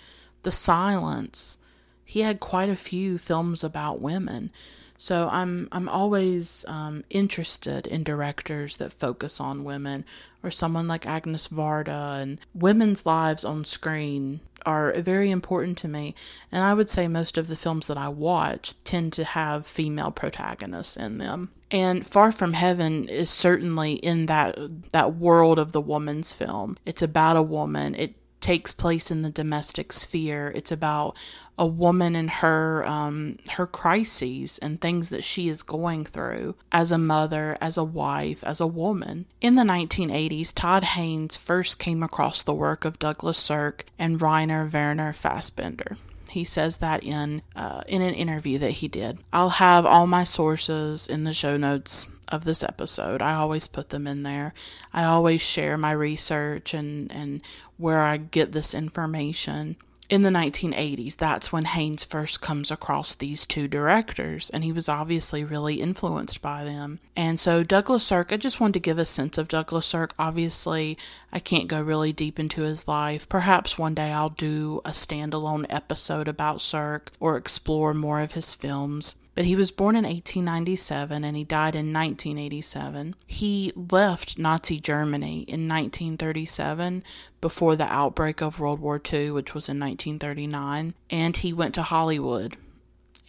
The 0.43 0.51
Silence. 0.51 1.57
He 2.05 2.21
had 2.21 2.39
quite 2.39 2.69
a 2.69 2.75
few 2.75 3.17
films 3.17 3.63
about 3.63 3.99
women. 3.99 4.51
So 4.97 5.29
I'm 5.31 5.67
I'm 5.71 5.87
always 5.87 6.65
um, 6.67 7.03
interested 7.09 7.85
in 7.87 8.03
directors 8.03 8.77
that 8.77 8.93
focus 8.93 9.39
on 9.39 9.63
women, 9.63 10.05
or 10.43 10.51
someone 10.51 10.87
like 10.87 11.05
Agnes 11.05 11.49
Varda. 11.49 12.21
And 12.21 12.39
women's 12.53 13.05
lives 13.05 13.45
on 13.45 13.63
screen 13.65 14.41
are 14.65 14.91
very 14.93 15.29
important 15.29 15.77
to 15.79 15.87
me. 15.87 16.15
And 16.51 16.63
I 16.63 16.73
would 16.73 16.89
say 16.89 17.07
most 17.07 17.37
of 17.37 17.47
the 17.47 17.55
films 17.55 17.87
that 17.87 17.97
I 17.97 18.09
watch 18.09 18.73
tend 18.83 19.13
to 19.13 19.23
have 19.23 19.67
female 19.67 20.11
protagonists 20.11 20.97
in 20.97 21.19
them. 21.19 21.51
And 21.69 22.05
Far 22.05 22.31
From 22.31 22.53
Heaven 22.53 23.07
is 23.07 23.29
certainly 23.29 23.93
in 23.93 24.25
that 24.25 24.57
that 24.91 25.15
world 25.15 25.59
of 25.59 25.73
the 25.73 25.81
woman's 25.81 26.33
film. 26.33 26.75
It's 26.85 27.01
about 27.01 27.37
a 27.37 27.41
woman. 27.43 27.93
It 27.93 28.15
takes 28.39 28.73
place 28.73 29.11
in 29.11 29.21
the 29.21 29.29
domestic 29.29 29.91
sphere. 29.91 30.51
It's 30.55 30.71
about 30.71 31.17
a 31.57 31.65
woman 31.65 32.15
and 32.15 32.29
her 32.29 32.87
um, 32.87 33.37
her 33.51 33.65
crises 33.65 34.59
and 34.59 34.79
things 34.79 35.09
that 35.09 35.23
she 35.23 35.47
is 35.47 35.63
going 35.63 36.05
through 36.05 36.55
as 36.71 36.91
a 36.91 36.97
mother, 36.97 37.57
as 37.59 37.77
a 37.77 37.83
wife, 37.83 38.43
as 38.43 38.61
a 38.61 38.67
woman. 38.67 39.25
In 39.41 39.55
the 39.55 39.63
1980s, 39.63 40.53
Todd 40.53 40.83
Haynes 40.83 41.35
first 41.35 41.79
came 41.79 42.03
across 42.03 42.43
the 42.43 42.53
work 42.53 42.85
of 42.85 42.99
Douglas 42.99 43.37
Sirk 43.37 43.85
and 43.97 44.21
Rainer 44.21 44.69
Werner 44.71 45.13
Fassbinder. 45.13 45.97
He 46.29 46.43
says 46.43 46.77
that 46.77 47.03
in 47.03 47.41
uh, 47.55 47.81
in 47.87 48.01
an 48.01 48.13
interview 48.13 48.57
that 48.59 48.71
he 48.71 48.87
did. 48.87 49.19
I'll 49.33 49.49
have 49.49 49.85
all 49.85 50.07
my 50.07 50.23
sources 50.23 51.07
in 51.07 51.23
the 51.23 51.33
show 51.33 51.57
notes 51.57 52.07
of 52.29 52.43
this 52.43 52.63
episode. 52.63 53.21
I 53.21 53.33
always 53.33 53.67
put 53.67 53.89
them 53.89 54.05
in 54.05 54.23
there. 54.23 54.53
I 54.93 55.05
always 55.05 55.41
share 55.41 55.77
my 55.77 55.91
research 55.91 56.73
and 56.73 57.11
and 57.11 57.41
where 57.77 58.01
I 58.01 58.17
get 58.17 58.51
this 58.51 58.73
information 58.73 59.75
in 60.09 60.21
the 60.21 60.29
1980s, 60.29 61.17
that's 61.17 61.51
when 61.51 61.65
Haynes 61.65 62.05
first 62.05 62.39
comes 62.39 62.71
across 62.71 63.13
these 63.13 63.45
two 63.45 63.67
directors, 63.67 64.49
and 64.49 64.63
he 64.63 64.71
was 64.71 64.87
obviously 64.87 65.43
really 65.43 65.81
influenced 65.81 66.41
by 66.41 66.63
them. 66.63 66.99
And 67.15 67.39
so, 67.39 67.61
Douglas 67.63 68.05
Sirk, 68.05 68.31
I 68.31 68.37
just 68.37 68.59
wanted 68.59 68.75
to 68.75 68.79
give 68.79 68.99
a 68.99 69.05
sense 69.05 69.37
of 69.37 69.49
Douglas 69.49 69.85
Sirk. 69.85 70.13
Obviously, 70.17 70.97
I 71.31 71.39
can't 71.39 71.67
go 71.67 71.81
really 71.81 72.13
deep 72.13 72.39
into 72.39 72.61
his 72.61 72.87
life. 72.87 73.27
Perhaps 73.27 73.77
one 73.77 73.95
day 73.95 74.11
I'll 74.11 74.29
do 74.29 74.81
a 74.85 74.91
standalone 74.91 75.65
episode 75.69 76.29
about 76.29 76.61
Sirk 76.61 77.11
or 77.19 77.35
explore 77.35 77.93
more 77.93 78.21
of 78.21 78.31
his 78.31 78.53
films 78.53 79.17
but 79.37 79.45
he 79.45 79.55
was 79.55 79.69
born 79.69 79.95
in 79.95 80.03
1897 80.03 81.23
and 81.23 81.37
he 81.37 81.43
died 81.43 81.75
in 81.75 81.93
1987. 81.93 83.13
He 83.27 83.71
left 83.75 84.39
Nazi 84.39 84.79
Germany 84.79 85.41
in 85.41 85.69
1937 85.69 87.03
before 87.39 87.75
the 87.75 87.85
outbreak 87.85 88.41
of 88.41 88.59
World 88.59 88.79
War 88.79 88.99
II, 88.99 89.29
which 89.29 89.53
was 89.53 89.69
in 89.69 89.79
1939, 89.79 90.95
and 91.11 91.37
he 91.37 91.53
went 91.53 91.75
to 91.75 91.83
Hollywood 91.83 92.57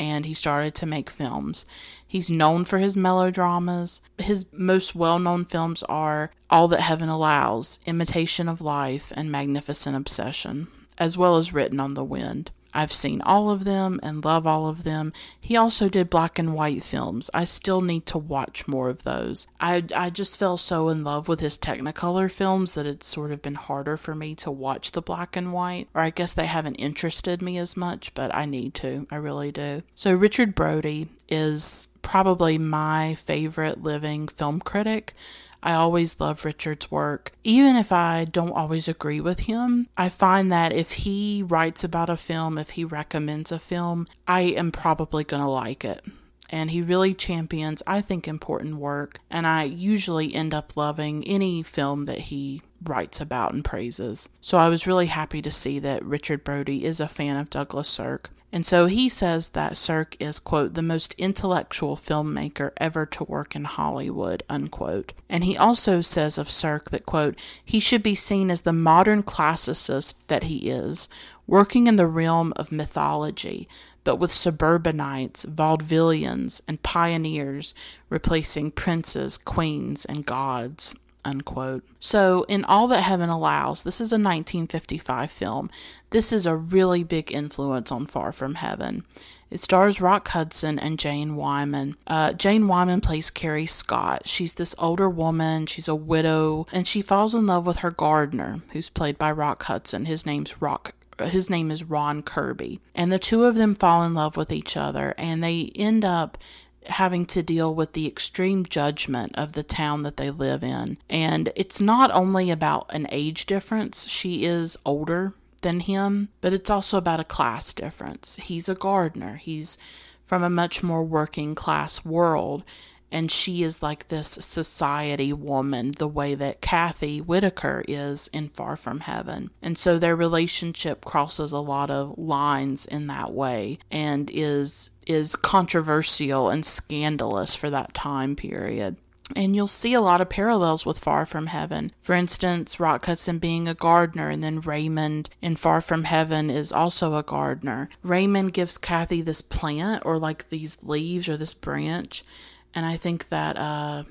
and 0.01 0.25
he 0.25 0.33
started 0.33 0.75
to 0.77 0.87
make 0.87 1.11
films. 1.11 1.67
He's 2.07 2.31
known 2.31 2.65
for 2.65 2.79
his 2.79 2.97
melodramas. 2.97 4.01
His 4.17 4.47
most 4.51 4.95
well 4.95 5.19
known 5.19 5.45
films 5.45 5.83
are 5.83 6.31
All 6.49 6.69
That 6.69 6.81
Heaven 6.81 7.11
Allows, 7.11 7.81
Imitation 7.85 8.49
of 8.49 8.63
Life, 8.63 9.13
and 9.15 9.31
Magnificent 9.31 9.95
Obsession, 9.95 10.69
as 10.97 11.19
well 11.19 11.37
as 11.37 11.53
Written 11.53 11.79
on 11.79 11.93
the 11.93 12.03
Wind. 12.03 12.51
I've 12.75 12.93
seen 12.93 13.21
all 13.23 13.51
of 13.51 13.65
them 13.65 13.99
and 14.03 14.25
love 14.25 14.47
all 14.47 14.67
of 14.67 14.85
them. 14.85 15.13
He 15.41 15.57
also 15.57 15.89
did 15.89 16.11
black 16.11 16.39
and 16.39 16.55
white 16.55 16.83
films. 16.83 17.31
I 17.33 17.45
still 17.45 17.81
need 17.81 18.07
to 18.07 18.19
watch 18.19 18.69
more 18.69 18.89
of 18.89 19.05
those. 19.05 19.47
I, 19.61 19.85
I 19.95 20.11
just 20.11 20.39
fell 20.39 20.57
so 20.57 20.89
in 20.89 21.05
love 21.05 21.29
with 21.29 21.41
his 21.41 21.59
Technicolor 21.59 22.31
films 22.31 22.75
that 22.75 22.87
it's 22.87 23.07
sort 23.07 23.33
of 23.33 23.43
been 23.43 23.55
harder 23.55 23.97
for 23.97 24.15
me 24.15 24.35
to 24.37 24.51
watch 24.51 24.93
the 24.93 25.03
black 25.03 25.37
and 25.37 25.53
white, 25.53 25.89
or 25.95 26.03
I 26.03 26.11
guess 26.11 26.33
they 26.33 26.47
haven't 26.47 26.77
interested 26.77 27.43
me 27.43 27.59
as 27.59 27.77
much, 27.77 28.15
but 28.15 28.35
I 28.35 28.45
need 28.45 28.75
to. 28.75 29.07
I 29.11 29.17
really 29.17 29.53
do. 29.53 29.83
So, 29.95 30.15
Richard 30.15 30.55
Brody 30.55 31.09
is 31.29 31.89
probably 32.03 32.59
my 32.59 33.15
favorite 33.15 33.83
living 33.83 34.29
film 34.29 34.61
critic. 34.61 35.15
I 35.63 35.75
always 35.75 36.21
love 36.21 36.45
Richard's 36.45 36.91
work. 36.91 37.33
Even 37.45 37.77
if 37.77 37.93
I 37.93 38.25
don't 38.25 38.53
always 38.53 38.89
agree 38.89 39.21
with 39.21 39.41
him, 39.41 39.89
I 39.97 40.09
find 40.09 40.53
that 40.53 40.73
if 40.73 40.93
he 40.93 41.43
writes 41.47 41.85
about 41.85 42.11
a 42.11 42.17
film, 42.17 42.59
if 42.59 42.71
he 42.71 42.85
recommends 42.85 43.51
a 43.51 43.59
film, 43.59 44.07
I 44.27 44.43
am 44.43 44.71
probably 44.71 45.25
going 45.25 45.43
to 45.43 45.49
like 45.49 45.85
it. 45.85 46.05
And 46.51 46.71
he 46.71 46.81
really 46.81 47.15
champions, 47.15 47.83
I 47.87 48.01
think, 48.01 48.27
important 48.27 48.77
work. 48.77 49.19
And 49.31 49.47
I 49.47 49.65
usually 49.65 50.35
end 50.35 50.55
up 50.55 50.77
loving 50.77 51.23
any 51.25 51.63
film 51.63 52.07
that 52.07 52.19
he 52.19 52.63
writes 52.83 53.21
about 53.21 53.53
and 53.53 53.65
praises. 53.65 54.29
So 54.41 54.59
I 54.59 54.69
was 54.69 54.87
really 54.87 55.07
happy 55.07 55.43
to 55.43 55.51
see 55.51 55.79
that 55.81 56.05
Richard 56.05 56.45
Brody 56.45 56.85
is 56.85 57.01
a 57.01 57.09
fan 57.09 57.37
of 57.37 57.51
Douglas 57.51 57.89
Sirk. 57.89 58.31
And 58.51 58.65
so 58.65 58.87
he 58.87 59.11
says 59.11 59.51
that 59.51 59.77
Sirk 59.77 60.17
is, 60.19 60.41
quote, 60.41 60.73
the 60.73 60.81
most 60.81 61.15
intellectual 61.19 61.97
filmmaker 61.97 62.73
ever 62.79 63.05
to 63.05 63.25
work 63.25 63.55
in 63.55 63.65
Hollywood, 63.65 64.43
unquote. 64.49 65.13
And 65.29 65.45
he 65.45 65.57
also 65.57 66.01
says 66.01 66.39
of 66.39 66.51
Sirk 66.51 66.91
that, 66.91 67.05
quote, 67.05 67.39
he 67.63 67.79
should 67.79 68.03
be 68.03 68.15
seen 68.15 68.51
as 68.51 68.63
the 68.63 68.73
modern 68.73 69.23
classicist 69.23 70.27
that 70.29 70.45
he 70.45 70.71
is, 70.71 71.11
working 71.47 71.87
in 71.87 71.97
the 71.97 72.07
realm 72.07 72.55
of 72.57 72.73
mythology, 72.73 73.69
but 74.09 74.17
with 74.17 74.33
suburbanites, 74.33 75.45
vaudevillians, 75.45 76.63
and 76.67 76.83
pioneers 76.83 77.75
replacing 78.09 78.71
princes, 78.71 79.37
queens, 79.37 80.07
and 80.07 80.25
gods, 80.25 80.95
unquote. 81.27 81.85
So, 82.01 82.47
in 82.49 82.65
All 82.65 82.89
That 82.89 83.03
Heaven 83.03 83.29
Allows, 83.29 83.83
this 83.83 84.01
is 84.01 84.11
a 84.11 84.17
1955 84.17 85.31
film. 85.31 85.71
This 86.09 86.33
is 86.33 86.47
a 86.47 86.57
really 86.57 87.05
big 87.05 87.31
influence 87.31 87.93
on 87.93 88.07
Far 88.07 88.33
From 88.33 88.55
Heaven. 88.55 89.05
It 89.51 89.61
stars 89.61 90.01
Rock 90.01 90.29
Hudson 90.29 90.79
and 90.79 90.99
Jane 90.99 91.37
Wyman. 91.37 91.95
Uh, 92.07 92.33
Jane 92.33 92.67
Wyman 92.67 93.03
plays 93.03 93.29
Carrie 93.29 93.67
Scott. 93.67 94.27
She's 94.27 94.55
this 94.55 94.75
older 94.79 95.11
woman, 95.11 95.67
she's 95.67 95.87
a 95.87 95.95
widow, 95.95 96.67
and 96.73 96.89
she 96.89 97.03
falls 97.03 97.35
in 97.35 97.45
love 97.45 97.67
with 97.67 97.79
her 97.79 97.91
gardener, 97.91 98.61
who's 98.73 98.89
played 98.89 99.19
by 99.19 99.31
Rock 99.31 99.65
Hudson. 99.65 100.07
His 100.07 100.25
name's 100.25 100.63
Rock 100.63 100.95
his 101.21 101.51
name 101.51 101.71
is 101.71 101.85
Ron 101.85 102.23
Kirby. 102.23 102.81
And 102.95 103.13
the 103.13 103.19
two 103.19 103.45
of 103.45 103.57
them 103.57 103.75
fall 103.75 104.05
in 104.05 104.15
love 104.15 104.37
with 104.37 104.53
each 104.53 104.77
other 104.77 105.15
and 105.19 105.43
they 105.43 105.73
end 105.75 106.05
up 106.05 106.39
having 106.87 107.27
to 107.27 107.43
deal 107.43 107.75
with 107.75 107.93
the 107.93 108.07
extreme 108.07 108.65
judgment 108.65 109.37
of 109.37 109.53
the 109.53 109.63
town 109.63 110.03
that 110.03 110.17
they 110.17 110.31
live 110.31 110.63
in. 110.63 110.99
And 111.09 111.53
it's 111.55 111.81
not 111.81 112.11
only 112.13 112.51
about 112.51 112.87
an 112.91 113.07
age 113.11 113.47
difference, 113.47 114.09
she 114.09 114.45
is 114.45 114.77
older 114.85 115.35
than 115.63 115.81
him, 115.81 116.29
but 116.41 116.53
it's 116.53 116.71
also 116.71 116.97
about 116.99 117.21
a 117.21 117.25
class 117.25 117.73
difference. 117.73 118.37
He's 118.37 118.69
a 118.69 118.75
gardener, 118.75 119.37
he's 119.37 119.77
from 120.25 120.43
a 120.43 120.51
much 120.51 120.83
more 120.83 121.03
working 121.03 121.55
class 121.55 122.05
world 122.05 122.63
and 123.11 123.31
she 123.31 123.63
is 123.63 123.83
like 123.83 124.09
this 124.09 124.29
society 124.29 125.33
woman, 125.33 125.93
the 125.99 126.09
way 126.09 126.35
that 126.35 126.61
Kathy 126.61 127.21
Whitaker 127.21 127.85
is 127.89 128.29
in 128.29 128.49
Far 128.49 128.77
From 128.77 129.01
Heaven. 129.01 129.51
And 129.63 129.79
so 129.79 129.99
their 129.99 130.17
relationship 130.17 131.05
crosses 131.05 131.53
a 131.53 131.59
lot 131.59 131.91
of 131.91 132.19
lines 132.19 132.87
in 132.87 133.07
that 133.09 133.33
way 133.33 133.79
and 133.91 134.31
is 134.33 134.91
is 135.07 135.37
controversial 135.37 136.51
and 136.51 136.67
scandalous 136.67 137.55
for 137.55 137.71
that 137.71 137.95
time 137.95 138.37
period. 138.37 138.97
And 139.37 139.55
you'll 139.55 139.67
see 139.67 139.95
a 139.95 140.01
lot 140.01 140.21
of 140.21 140.31
parallels 140.31 140.87
with 140.87 140.99
Far 140.99 141.27
From 141.27 141.49
Heaven. 141.49 141.93
For 142.01 142.15
instance, 142.15 142.81
Rock 142.81 143.05
Hudson 143.07 143.39
being 143.39 143.69
a 143.69 143.75
gardener, 143.75 144.31
and 144.31 144.43
then 144.43 144.61
Raymond 144.61 145.31
in 145.43 145.57
Far 145.57 145.81
From 145.81 146.05
Heaven 146.05 146.51
is 146.51 146.73
also 146.73 147.15
a 147.15 147.23
gardener. 147.23 147.91
Raymond 148.03 148.55
gives 148.55 148.79
Kathy 148.79 149.21
this 149.21 149.43
plant 149.43 150.03
or 150.07 150.19
like 150.19 150.49
these 150.49 150.79
leaves 150.83 151.29
or 151.29 151.37
this 151.37 151.55
branch, 151.55 152.25
and 152.75 152.87
I 152.87 152.97
think 152.97 153.29
that 153.29 153.57
uh, 153.57 154.05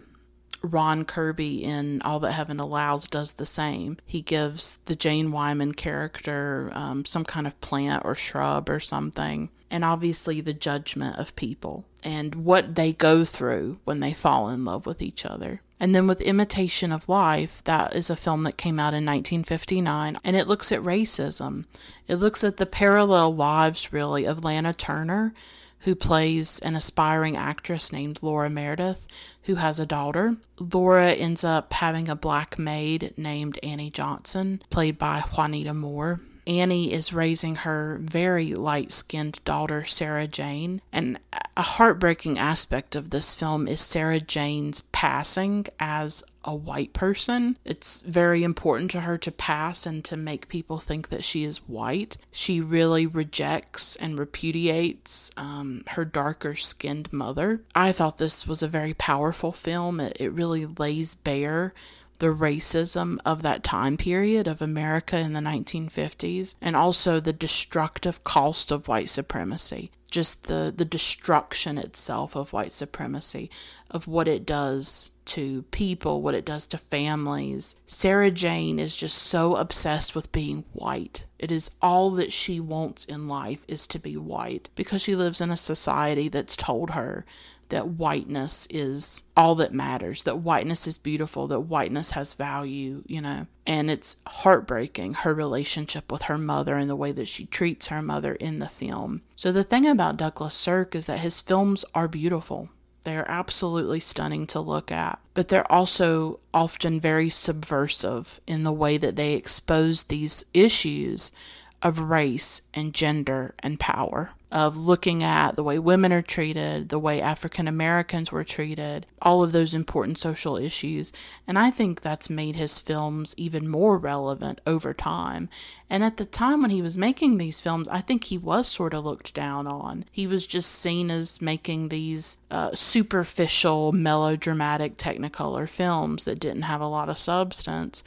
Ron 0.61 1.05
Kirby 1.05 1.63
in 1.63 2.01
All 2.01 2.19
That 2.19 2.31
Heaven 2.33 2.59
Allows 2.59 3.07
does 3.07 3.33
the 3.33 3.45
same. 3.45 3.97
He 4.05 4.21
gives 4.21 4.77
the 4.85 4.95
Jane 4.95 5.31
Wyman 5.31 5.73
character 5.73 6.71
um, 6.73 7.05
some 7.05 7.25
kind 7.25 7.47
of 7.47 7.59
plant 7.61 8.03
or 8.05 8.15
shrub 8.15 8.69
or 8.69 8.79
something, 8.79 9.49
and 9.69 9.83
obviously 9.83 10.41
the 10.41 10.53
judgment 10.53 11.17
of 11.17 11.35
people 11.35 11.85
and 12.03 12.35
what 12.35 12.75
they 12.75 12.93
go 12.93 13.25
through 13.25 13.79
when 13.83 13.99
they 13.99 14.13
fall 14.13 14.49
in 14.49 14.65
love 14.65 14.85
with 14.85 15.01
each 15.01 15.25
other. 15.25 15.61
And 15.79 15.93
then 15.93 16.07
with 16.07 16.21
Imitation 16.21 16.91
of 16.91 17.07
Life, 17.07 17.63
that 17.65 17.95
is 17.95 18.09
a 18.09 18.15
film 18.15 18.43
that 18.43 18.57
came 18.57 18.79
out 18.79 18.95
in 18.95 19.05
1959, 19.05 20.17
and 20.23 20.35
it 20.35 20.47
looks 20.47 20.71
at 20.71 20.81
racism. 20.81 21.65
It 22.07 22.15
looks 22.15 22.43
at 22.43 22.57
the 22.57 22.65
parallel 22.65 23.35
lives, 23.35 23.93
really, 23.93 24.25
of 24.25 24.43
Lana 24.43 24.73
Turner 24.73 25.33
who 25.81 25.95
plays 25.95 26.59
an 26.59 26.75
aspiring 26.75 27.37
actress 27.37 27.91
named 27.91 28.21
Laura 28.21 28.49
Meredith, 28.49 29.07
who 29.43 29.55
has 29.55 29.79
a 29.79 29.85
daughter. 29.85 30.37
Laura 30.59 31.11
ends 31.11 31.43
up 31.43 31.73
having 31.73 32.09
a 32.09 32.15
black 32.15 32.57
maid 32.57 33.13
named 33.17 33.59
Annie 33.63 33.89
Johnson, 33.89 34.61
played 34.69 34.97
by 34.97 35.21
Juanita 35.21 35.73
Moore. 35.73 36.19
Annie 36.47 36.93
is 36.93 37.13
raising 37.13 37.57
her 37.57 37.97
very 38.01 38.53
light 38.53 38.91
skinned 38.91 39.43
daughter, 39.43 39.83
Sarah 39.83 40.27
Jane. 40.27 40.81
And 40.93 41.19
a 41.57 41.61
heartbreaking 41.61 42.39
aspect 42.39 42.95
of 42.95 43.09
this 43.09 43.35
film 43.35 43.67
is 43.67 43.81
Sarah 43.81 44.21
Jane's 44.21 44.81
passing 44.93 45.65
as 45.79 46.23
a 46.45 46.55
white 46.55 46.93
person. 46.93 47.57
It's 47.65 48.01
very 48.01 48.43
important 48.43 48.89
to 48.91 49.01
her 49.01 49.17
to 49.17 49.31
pass 49.31 49.85
and 49.85 50.05
to 50.05 50.15
make 50.15 50.47
people 50.47 50.77
think 50.77 51.09
that 51.09 51.25
she 51.25 51.43
is 51.43 51.67
white. 51.67 52.15
She 52.31 52.61
really 52.61 53.05
rejects 53.05 53.97
and 53.97 54.17
repudiates 54.17 55.29
um, 55.35 55.83
her 55.89 56.05
darker 56.05 56.55
skinned 56.55 57.11
mother. 57.11 57.61
I 57.75 57.91
thought 57.91 58.17
this 58.17 58.47
was 58.47 58.63
a 58.63 58.67
very 58.69 58.93
powerful 58.93 59.51
film. 59.51 59.99
It, 59.99 60.15
it 60.19 60.29
really 60.31 60.65
lays 60.65 61.15
bare 61.15 61.73
the 62.19 62.27
racism 62.27 63.19
of 63.25 63.41
that 63.43 63.63
time 63.63 63.97
period 63.97 64.47
of 64.47 64.61
America 64.61 65.17
in 65.17 65.33
the 65.33 65.39
1950s 65.39 66.55
and 66.61 66.75
also 66.75 67.19
the 67.19 67.33
destructive 67.33 68.23
cost 68.23 68.71
of 68.71 68.87
white 68.87 69.09
supremacy 69.09 69.91
just 70.09 70.45
the 70.45 70.73
the 70.75 70.85
destruction 70.85 71.77
itself 71.77 72.35
of 72.35 72.53
white 72.53 72.71
supremacy 72.71 73.49
of 73.91 74.07
what 74.07 74.27
it 74.27 74.45
does 74.45 75.11
to 75.25 75.63
people 75.63 76.21
what 76.21 76.35
it 76.35 76.45
does 76.45 76.67
to 76.67 76.77
families. 76.77 77.75
Sarah 77.85 78.31
jane 78.31 78.79
is 78.79 78.97
just 78.97 79.17
so 79.17 79.55
obsessed 79.55 80.15
with 80.15 80.31
being 80.31 80.63
white. 80.73 81.25
It 81.39 81.51
is 81.51 81.71
all 81.81 82.11
that 82.11 82.31
she 82.31 82.59
wants 82.59 83.05
in 83.05 83.27
life 83.27 83.63
is 83.67 83.85
to 83.87 83.99
be 83.99 84.17
white 84.17 84.69
because 84.75 85.01
she 85.01 85.15
lives 85.15 85.41
in 85.41 85.51
a 85.51 85.57
society 85.57 86.29
that's 86.29 86.55
told 86.55 86.91
her 86.91 87.25
that 87.69 87.89
whiteness 87.89 88.67
is 88.69 89.23
all 89.35 89.55
that 89.55 89.73
matters, 89.73 90.23
that 90.23 90.39
whiteness 90.39 90.87
is 90.87 90.97
beautiful, 90.97 91.47
that 91.47 91.61
whiteness 91.61 92.11
has 92.11 92.33
value, 92.33 93.03
you 93.07 93.21
know. 93.21 93.47
And 93.65 93.91
it's 93.91 94.17
heartbreaking, 94.25 95.15
her 95.15 95.33
relationship 95.33 96.11
with 96.11 96.23
her 96.23 96.37
mother 96.37 96.75
and 96.75 96.89
the 96.89 96.95
way 96.95 97.11
that 97.11 97.27
she 97.27 97.45
treats 97.45 97.87
her 97.87 98.01
mother 98.01 98.33
in 98.35 98.59
the 98.59 98.69
film. 98.69 99.21
So, 99.35 99.51
the 99.51 99.63
thing 99.63 99.85
about 99.85 100.17
Douglas 100.17 100.55
Sirk 100.55 100.95
is 100.95 101.05
that 101.05 101.19
his 101.19 101.41
films 101.41 101.83
are 101.93 102.07
beautiful. 102.07 102.69
They 103.03 103.17
are 103.17 103.29
absolutely 103.29 104.01
stunning 104.01 104.47
to 104.47 104.59
look 104.59 104.91
at, 104.91 105.19
but 105.33 105.47
they're 105.47 105.71
also 105.71 106.39
often 106.53 106.99
very 106.99 107.29
subversive 107.29 108.41
in 108.45 108.63
the 108.63 108.73
way 108.73 108.97
that 108.97 109.15
they 109.15 109.33
expose 109.33 110.03
these 110.03 110.43
issues 110.53 111.31
of 111.81 111.99
race 111.99 112.61
and 112.73 112.93
gender 112.93 113.53
and 113.59 113.79
power, 113.79 114.31
of 114.51 114.77
looking 114.77 115.23
at 115.23 115.55
the 115.55 115.63
way 115.63 115.77
women 115.77 116.13
are 116.13 116.21
treated, 116.21 116.89
the 116.89 116.97
way 116.97 117.21
African 117.21 117.67
Americans 117.67 118.31
were 118.31 118.43
treated, 118.43 119.05
all 119.21 119.43
of 119.43 119.51
those 119.51 119.75
important 119.75 120.17
social 120.17 120.55
issues. 120.55 121.11
And 121.45 121.59
I 121.59 121.69
think 121.69 122.01
that's 122.01 122.29
made 122.29 122.55
his 122.55 122.79
films 122.79 123.35
even 123.37 123.67
more 123.67 123.97
relevant 123.97 124.61
over 124.65 124.93
time. 124.93 125.49
And 125.89 126.03
at 126.03 126.17
the 126.17 126.25
time 126.25 126.61
when 126.61 126.71
he 126.71 126.81
was 126.81 126.97
making 126.97 127.37
these 127.37 127.61
films, 127.61 127.89
I 127.89 127.99
think 127.99 128.25
he 128.25 128.37
was 128.37 128.67
sort 128.67 128.93
of 128.93 129.03
looked 129.03 129.33
down 129.33 129.67
on. 129.67 130.05
He 130.11 130.25
was 130.27 130.47
just 130.47 130.71
seen 130.71 131.11
as 131.11 131.41
making 131.41 131.89
these 131.89 132.37
uh, 132.49 132.73
superficial, 132.73 133.91
melodramatic, 133.91 134.95
technicolor 134.95 135.69
films 135.69 136.23
that 136.23 136.39
didn't 136.39 136.63
have 136.63 136.81
a 136.81 136.87
lot 136.87 137.09
of 137.09 137.17
substance. 137.17 138.03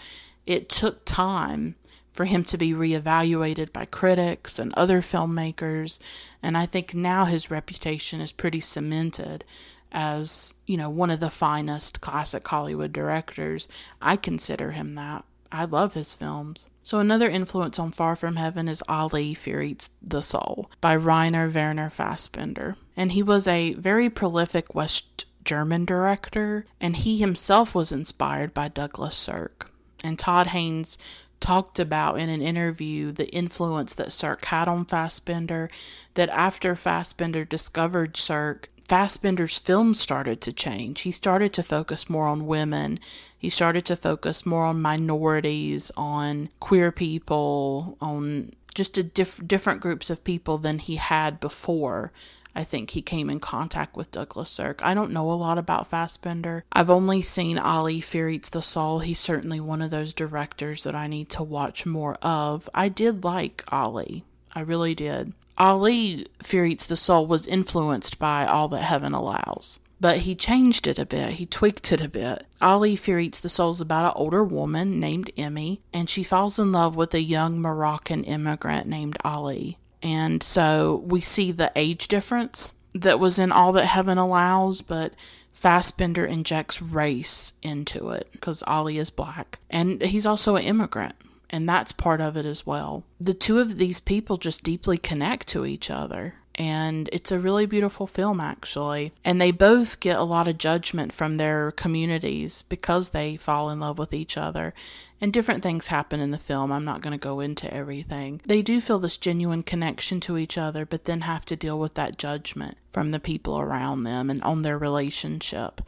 It 0.47 0.69
took 0.71 1.05
time 1.05 1.77
for 2.11 2.25
him 2.25 2.45
to 2.45 2.59
be 2.59 2.73
reevaluated 2.73 3.73
by 3.73 3.85
critics 3.85 4.59
and 4.59 4.75
other 4.75 5.01
filmmakers. 5.01 5.99
And 6.43 6.57
I 6.57 6.67
think 6.67 6.95
now 6.95 7.25
his 7.25 7.51
reputation 7.51 8.21
is 8.21 8.33
pretty 8.33 8.61
cemented 8.61 9.45
as, 9.93 10.55
you 10.67 10.77
know, 10.77 10.91
one 10.91 11.11
of 11.11 11.21
the 11.21 11.31
finest 11.31 12.01
classic 12.01 12.47
Hollywood 12.47 12.93
directors. 12.93 13.69
I 14.01 14.17
consider 14.17 14.73
him 14.73 14.95
that. 14.97 15.25
I 15.53 15.65
love 15.65 15.95
his 15.95 16.15
films. 16.15 16.69
So 16.83 16.99
another 16.99 17.29
influence 17.29 17.79
on 17.79 17.91
Far 17.91 18.15
From 18.15 18.37
Heaven 18.37 18.69
is 18.69 18.85
Ali 18.89 19.35
Fear 19.35 19.75
the 20.01 20.23
Soul 20.23 20.71
by 20.81 20.93
Rainer 20.93 21.49
Werner 21.49 21.91
Fassbinder. 21.91 22.77
And 22.97 23.13
he 23.13 23.23
was 23.23 23.49
a 23.49 23.75
very 23.75 24.09
prolific 24.09 24.75
West 24.75 25.27
German 25.45 25.85
director, 25.85 26.67
and 26.81 26.97
he 26.97 27.19
himself 27.19 27.75
was 27.75 27.93
inspired 27.93 28.55
by 28.55 28.69
Douglas 28.69 29.17
Sirk. 29.17 29.71
And 30.05 30.19
Todd 30.19 30.49
Haynes 30.49 30.97
talked 31.41 31.79
about 31.79 32.19
in 32.19 32.29
an 32.29 32.43
interview 32.43 33.13
the 33.13 33.29
influence 33.31 33.95
that 33.95 34.13
Sirk 34.13 34.45
had 34.47 34.69
on 34.69 34.85
Fassbinder, 34.85 35.71
that 36.15 36.29
after 36.29 36.75
Fassbinder 36.75 37.49
discovered 37.49 38.17
Sirk, 38.17 38.69
Fassbinder's 38.89 39.57
films 39.57 40.01
started 40.01 40.41
to 40.41 40.53
change. 40.53 41.03
He 41.03 41.13
started 41.13 41.53
to 41.55 41.63
focus 41.63 42.11
more 42.11 42.27
on 42.27 42.47
women. 42.47 42.99
He 43.39 43.49
started 43.49 43.85
to 43.87 43.97
focus 43.97 44.45
more 44.45 44.65
on 44.65 44.83
minorities, 44.83 45.93
on 45.97 46.49
queer 46.59 46.91
people, 46.91 47.97
on 48.01 48.51
just 48.75 48.99
a 48.99 49.03
diff- 49.03 49.47
different 49.47 49.81
groups 49.81 50.11
of 50.11 50.25
people 50.25 50.59
than 50.59 50.81
he 50.81 50.97
had 50.97 51.39
before. 51.39 52.13
I 52.55 52.65
think 52.65 52.91
he 52.91 53.03
came 53.03 53.31
in 53.31 53.41
contact 53.41 53.97
with 53.97 54.11
Douglas 54.11 54.51
Sirk. 54.51 54.81
I 54.85 54.95
don't 54.95 55.13
know 55.13 55.31
a 55.31 55.35
lot 55.35 55.59
about 55.59 55.91
Fassbinder. 55.91 56.63
I've 56.73 56.91
only 56.91 57.23
seen 57.23 57.59
Ali 57.59 58.01
Fear 58.01 58.31
Eats 58.31 58.49
the 58.49 58.63
Soul. 58.63 59.01
He's 59.01 59.21
certainly 59.21 59.61
one 59.61 59.83
of 59.83 59.91
those 59.91 60.13
directors 60.13 60.83
that 60.83 60.95
I 60.95 61.07
need 61.07 61.29
to 61.31 61.43
watch 61.43 61.87
more 61.87 62.15
of. 62.23 62.69
I 62.75 62.89
did 62.89 63.25
like 63.25 63.65
Ali. 63.71 64.25
I 64.55 64.61
really 64.61 64.95
did. 64.95 65.33
Ali 65.59 66.27
Fear 66.43 66.67
Eats 66.67 66.87
the 66.87 66.97
Soul 66.97 67.27
was 67.27 67.47
influenced 67.47 68.19
by 68.19 68.47
All 68.47 68.69
That 68.69 68.83
Heaven 68.83 69.13
Allows. 69.13 69.79
But 70.01 70.19
he 70.19 70.35
changed 70.35 70.87
it 70.87 70.99
a 70.99 71.05
bit. 71.05 71.35
He 71.35 71.45
tweaked 71.45 71.93
it 71.93 72.01
a 72.01 72.09
bit. 72.09 72.47
Ali 72.63 72.97
Fear 72.97 73.19
Eats 73.19 73.41
the 73.41 73.51
Soul 73.51 73.69
is 73.71 73.83
about 73.83 74.07
an 74.07 74.13
older 74.17 74.43
woman 74.43 74.99
named 74.99 75.31
Emmy, 75.37 75.83
and 75.93 76.09
she 76.09 76.23
falls 76.23 76.59
in 76.59 76.73
love 76.73 76.97
with 76.97 77.13
a 77.13 77.21
young 77.21 77.61
Moroccan 77.61 78.25
immigrant 78.25 78.87
named 78.87 79.19
Ali. 79.23 79.77
And 80.03 80.43
so 80.43 81.03
we 81.07 81.21
see 81.21 81.53
the 81.53 81.73
age 81.77 82.09
difference 82.09 82.75
that 82.95 83.21
was 83.21 83.39
in 83.39 83.53
All 83.53 83.73
That 83.73 83.87
Heaven 83.87 84.19
Allows, 84.19 84.83
but 84.83 85.13
Fassbinder 85.55 86.27
injects 86.27 86.81
race 86.81 87.53
into 87.63 88.11
it 88.11 88.29
because 88.33 88.63
Ali 88.67 88.99
is 88.99 89.11
black. 89.11 89.59
And 89.69 90.03
he's 90.03 90.27
also 90.27 90.57
an 90.57 90.65
immigrant, 90.65 91.15
and 91.51 91.69
that's 91.69 91.93
part 91.93 92.21
of 92.21 92.37
it 92.37 92.47
as 92.47 92.67
well. 92.67 93.05
The 93.21 93.35
two 93.35 93.59
of 93.59 93.79
these 93.79 94.01
people 94.01 94.39
just 94.39 94.63
deeply 94.63 94.97
connect 94.97 95.49
to 95.49 95.67
each 95.67 95.91
other. 95.91 96.35
And 96.61 97.09
it's 97.11 97.33
a 97.33 97.39
really 97.39 97.65
beautiful 97.65 98.07
film 98.07 98.39
actually. 98.39 99.13
And 99.25 99.41
they 99.41 99.51
both 99.51 99.99
get 99.99 100.19
a 100.19 100.23
lot 100.23 100.47
of 100.47 100.59
judgment 100.59 101.11
from 101.11 101.39
their 101.39 101.71
communities 101.71 102.61
because 102.61 103.09
they 103.09 103.39
fall 103.39 103.71
in 103.71 103.81
love 103.81 103.97
with 103.97 104.13
each 104.13 104.37
other. 104.37 104.75
And 105.23 105.33
different 105.33 105.63
things 105.63 105.87
happen 105.87 106.21
in 106.21 106.33
the 106.33 106.39
film. 106.39 106.71
I'm 106.71 106.85
not 106.85 107.01
going 107.01 107.19
to 107.19 107.29
go 107.29 107.41
into 107.41 107.73
everything. 107.73 108.43
They 108.45 108.61
do 108.61 108.79
feel 108.79 108.99
this 108.99 109.17
genuine 109.17 109.63
connection 109.63 110.21
to 110.21 110.37
each 110.37 110.59
other, 110.59 110.85
but 110.85 111.07
then 111.07 111.23
have 111.23 111.47
to 111.47 111.57
deal 111.57 111.79
with 111.79 111.95
that 111.95 112.19
judgment 112.19 112.77
from 112.87 113.11
the 113.11 113.21
people 113.21 113.59
around 113.59 114.03
them 114.03 114.29
and 114.29 114.43
on 114.43 114.61
their 114.61 114.77
relationship. 114.77 115.81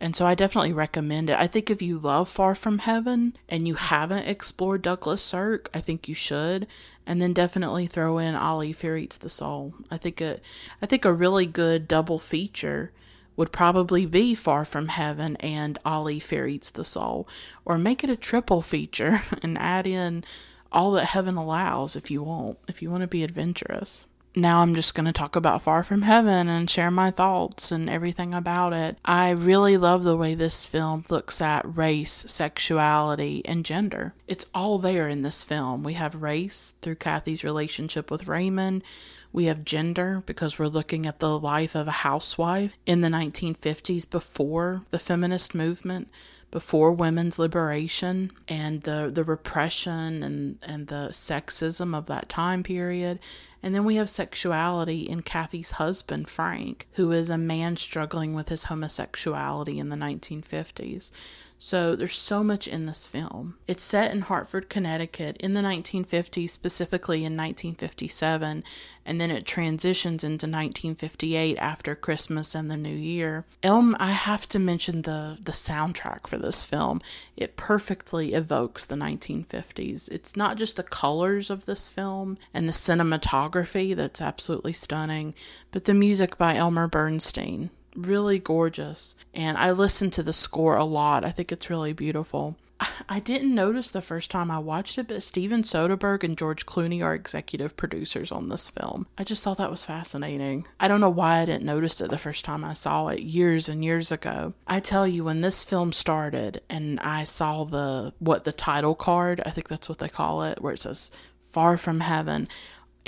And 0.00 0.14
so 0.14 0.26
I 0.26 0.34
definitely 0.34 0.72
recommend 0.72 1.28
it. 1.28 1.38
I 1.38 1.48
think 1.48 1.70
if 1.70 1.82
you 1.82 1.98
love 1.98 2.28
Far 2.28 2.54
From 2.54 2.78
Heaven 2.78 3.34
and 3.48 3.66
you 3.66 3.74
haven't 3.74 4.28
explored 4.28 4.82
Douglas 4.82 5.22
Sirk, 5.22 5.68
I 5.74 5.80
think 5.80 6.08
you 6.08 6.14
should. 6.14 6.68
And 7.04 7.20
then 7.20 7.32
definitely 7.32 7.86
throw 7.86 8.18
in 8.18 8.34
Ali 8.34 8.72
Fear 8.72 8.96
Eats 8.98 9.18
the 9.18 9.28
Soul. 9.28 9.74
I 9.90 9.96
think 9.96 10.20
a 10.20 10.40
I 10.80 10.86
think 10.86 11.04
a 11.04 11.12
really 11.12 11.46
good 11.46 11.88
double 11.88 12.18
feature 12.18 12.92
would 13.34 13.50
probably 13.50 14.06
be 14.06 14.34
Far 14.34 14.64
From 14.64 14.88
Heaven 14.88 15.36
and 15.36 15.78
Ali 15.84 16.20
Fear 16.20 16.46
Eats 16.46 16.70
the 16.70 16.84
Soul. 16.84 17.26
Or 17.64 17.78
make 17.78 18.04
it 18.04 18.10
a 18.10 18.16
triple 18.16 18.60
feature 18.60 19.22
and 19.42 19.58
add 19.58 19.86
in 19.86 20.22
all 20.70 20.92
that 20.92 21.06
heaven 21.06 21.36
allows 21.36 21.96
if 21.96 22.10
you 22.10 22.22
want, 22.22 22.58
if 22.68 22.82
you 22.82 22.90
want 22.90 23.00
to 23.00 23.08
be 23.08 23.24
adventurous 23.24 24.06
now 24.40 24.62
I'm 24.62 24.74
just 24.74 24.94
going 24.94 25.06
to 25.06 25.12
talk 25.12 25.36
about 25.36 25.62
Far 25.62 25.82
From 25.82 26.02
Heaven 26.02 26.48
and 26.48 26.70
share 26.70 26.90
my 26.90 27.10
thoughts 27.10 27.72
and 27.72 27.88
everything 27.88 28.34
about 28.34 28.72
it. 28.72 28.98
I 29.04 29.30
really 29.30 29.76
love 29.76 30.04
the 30.04 30.16
way 30.16 30.34
this 30.34 30.66
film 30.66 31.04
looks 31.10 31.40
at 31.40 31.76
race, 31.76 32.12
sexuality, 32.12 33.42
and 33.44 33.64
gender. 33.64 34.14
It's 34.26 34.46
all 34.54 34.78
there 34.78 35.08
in 35.08 35.22
this 35.22 35.44
film. 35.44 35.82
We 35.82 35.94
have 35.94 36.22
race 36.22 36.74
through 36.82 36.96
Kathy's 36.96 37.44
relationship 37.44 38.10
with 38.10 38.28
Raymond. 38.28 38.84
We 39.32 39.44
have 39.44 39.64
gender 39.64 40.22
because 40.26 40.58
we're 40.58 40.68
looking 40.68 41.06
at 41.06 41.18
the 41.18 41.38
life 41.38 41.74
of 41.74 41.86
a 41.88 41.92
housewife 41.92 42.74
in 42.86 43.02
the 43.02 43.08
1950s 43.08 44.08
before 44.08 44.82
the 44.90 44.98
feminist 44.98 45.54
movement 45.54 46.08
before 46.50 46.92
women's 46.92 47.38
liberation 47.38 48.32
and 48.48 48.82
the, 48.82 49.10
the 49.12 49.24
repression 49.24 50.22
and, 50.22 50.58
and 50.66 50.86
the 50.86 51.08
sexism 51.10 51.94
of 51.94 52.06
that 52.06 52.28
time 52.28 52.62
period. 52.62 53.18
And 53.62 53.74
then 53.74 53.84
we 53.84 53.96
have 53.96 54.08
sexuality 54.10 55.02
in 55.02 55.22
Kathy's 55.22 55.72
husband, 55.72 56.28
Frank, 56.28 56.86
who 56.92 57.12
is 57.12 57.30
a 57.30 57.38
man 57.38 57.76
struggling 57.76 58.34
with 58.34 58.48
his 58.48 58.64
homosexuality 58.64 59.78
in 59.78 59.88
the 59.88 59.96
1950s. 59.96 61.10
So 61.58 61.96
there's 61.96 62.16
so 62.16 62.44
much 62.44 62.68
in 62.68 62.86
this 62.86 63.06
film. 63.06 63.56
It's 63.66 63.82
set 63.82 64.12
in 64.12 64.20
Hartford, 64.22 64.70
Connecticut 64.70 65.36
in 65.38 65.54
the 65.54 65.60
1950s, 65.60 66.50
specifically 66.50 67.18
in 67.18 67.36
1957, 67.36 68.62
and 69.04 69.20
then 69.20 69.32
it 69.32 69.44
transitions 69.44 70.22
into 70.22 70.46
1958 70.46 71.58
after 71.58 71.96
Christmas 71.96 72.54
and 72.54 72.70
the 72.70 72.76
New 72.76 72.94
Year. 72.94 73.44
Elm, 73.64 73.96
I 73.98 74.12
have 74.12 74.46
to 74.48 74.58
mention 74.60 75.02
the 75.02 75.36
the 75.42 75.52
soundtrack 75.52 76.28
for 76.28 76.38
this 76.38 76.64
film. 76.64 77.00
It 77.36 77.56
perfectly 77.56 78.34
evokes 78.34 78.84
the 78.84 78.94
1950s. 78.94 80.08
It's 80.12 80.36
not 80.36 80.58
just 80.58 80.76
the 80.76 80.82
colors 80.84 81.50
of 81.50 81.66
this 81.66 81.88
film 81.88 82.38
and 82.54 82.68
the 82.68 82.72
cinematography 82.72 83.47
that's 83.48 84.20
absolutely 84.20 84.72
stunning, 84.72 85.34
but 85.70 85.84
the 85.84 85.94
music 85.94 86.38
by 86.38 86.56
Elmer 86.56 86.88
Bernstein 86.88 87.70
really 87.96 88.38
gorgeous. 88.38 89.16
And 89.34 89.58
I 89.58 89.72
listen 89.72 90.10
to 90.10 90.22
the 90.22 90.32
score 90.32 90.76
a 90.76 90.84
lot. 90.84 91.24
I 91.24 91.30
think 91.30 91.52
it's 91.52 91.70
really 91.70 91.92
beautiful. 91.92 92.56
I 93.08 93.20
didn't 93.20 93.54
notice 93.54 93.90
the 93.90 94.02
first 94.02 94.30
time 94.30 94.50
I 94.50 94.58
watched 94.58 94.98
it, 94.98 95.08
but 95.08 95.22
Steven 95.22 95.62
Soderbergh 95.62 96.22
and 96.22 96.38
George 96.38 96.66
Clooney 96.66 97.02
are 97.02 97.14
executive 97.14 97.76
producers 97.76 98.30
on 98.30 98.48
this 98.48 98.70
film. 98.70 99.06
I 99.16 99.24
just 99.24 99.42
thought 99.42 99.58
that 99.58 99.70
was 99.70 99.84
fascinating. 99.84 100.66
I 100.78 100.88
don't 100.88 101.00
know 101.00 101.10
why 101.10 101.38
I 101.38 101.44
didn't 101.44 101.64
notice 101.66 102.00
it 102.00 102.10
the 102.10 102.18
first 102.18 102.44
time 102.44 102.64
I 102.64 102.72
saw 102.72 103.08
it 103.08 103.20
years 103.20 103.68
and 103.68 103.84
years 103.84 104.12
ago. 104.12 104.54
I 104.66 104.80
tell 104.80 105.06
you, 105.06 105.24
when 105.24 105.40
this 105.40 105.64
film 105.64 105.92
started 105.92 106.62
and 106.68 107.00
I 107.00 107.24
saw 107.24 107.64
the, 107.64 108.12
what 108.18 108.44
the 108.44 108.52
title 108.52 108.94
card, 108.94 109.40
I 109.44 109.50
think 109.50 109.68
that's 109.68 109.88
what 109.88 109.98
they 109.98 110.08
call 110.08 110.44
it, 110.44 110.60
where 110.60 110.72
it 110.72 110.80
says 110.80 111.10
Far 111.40 111.76
From 111.76 112.00
Heaven, 112.00 112.48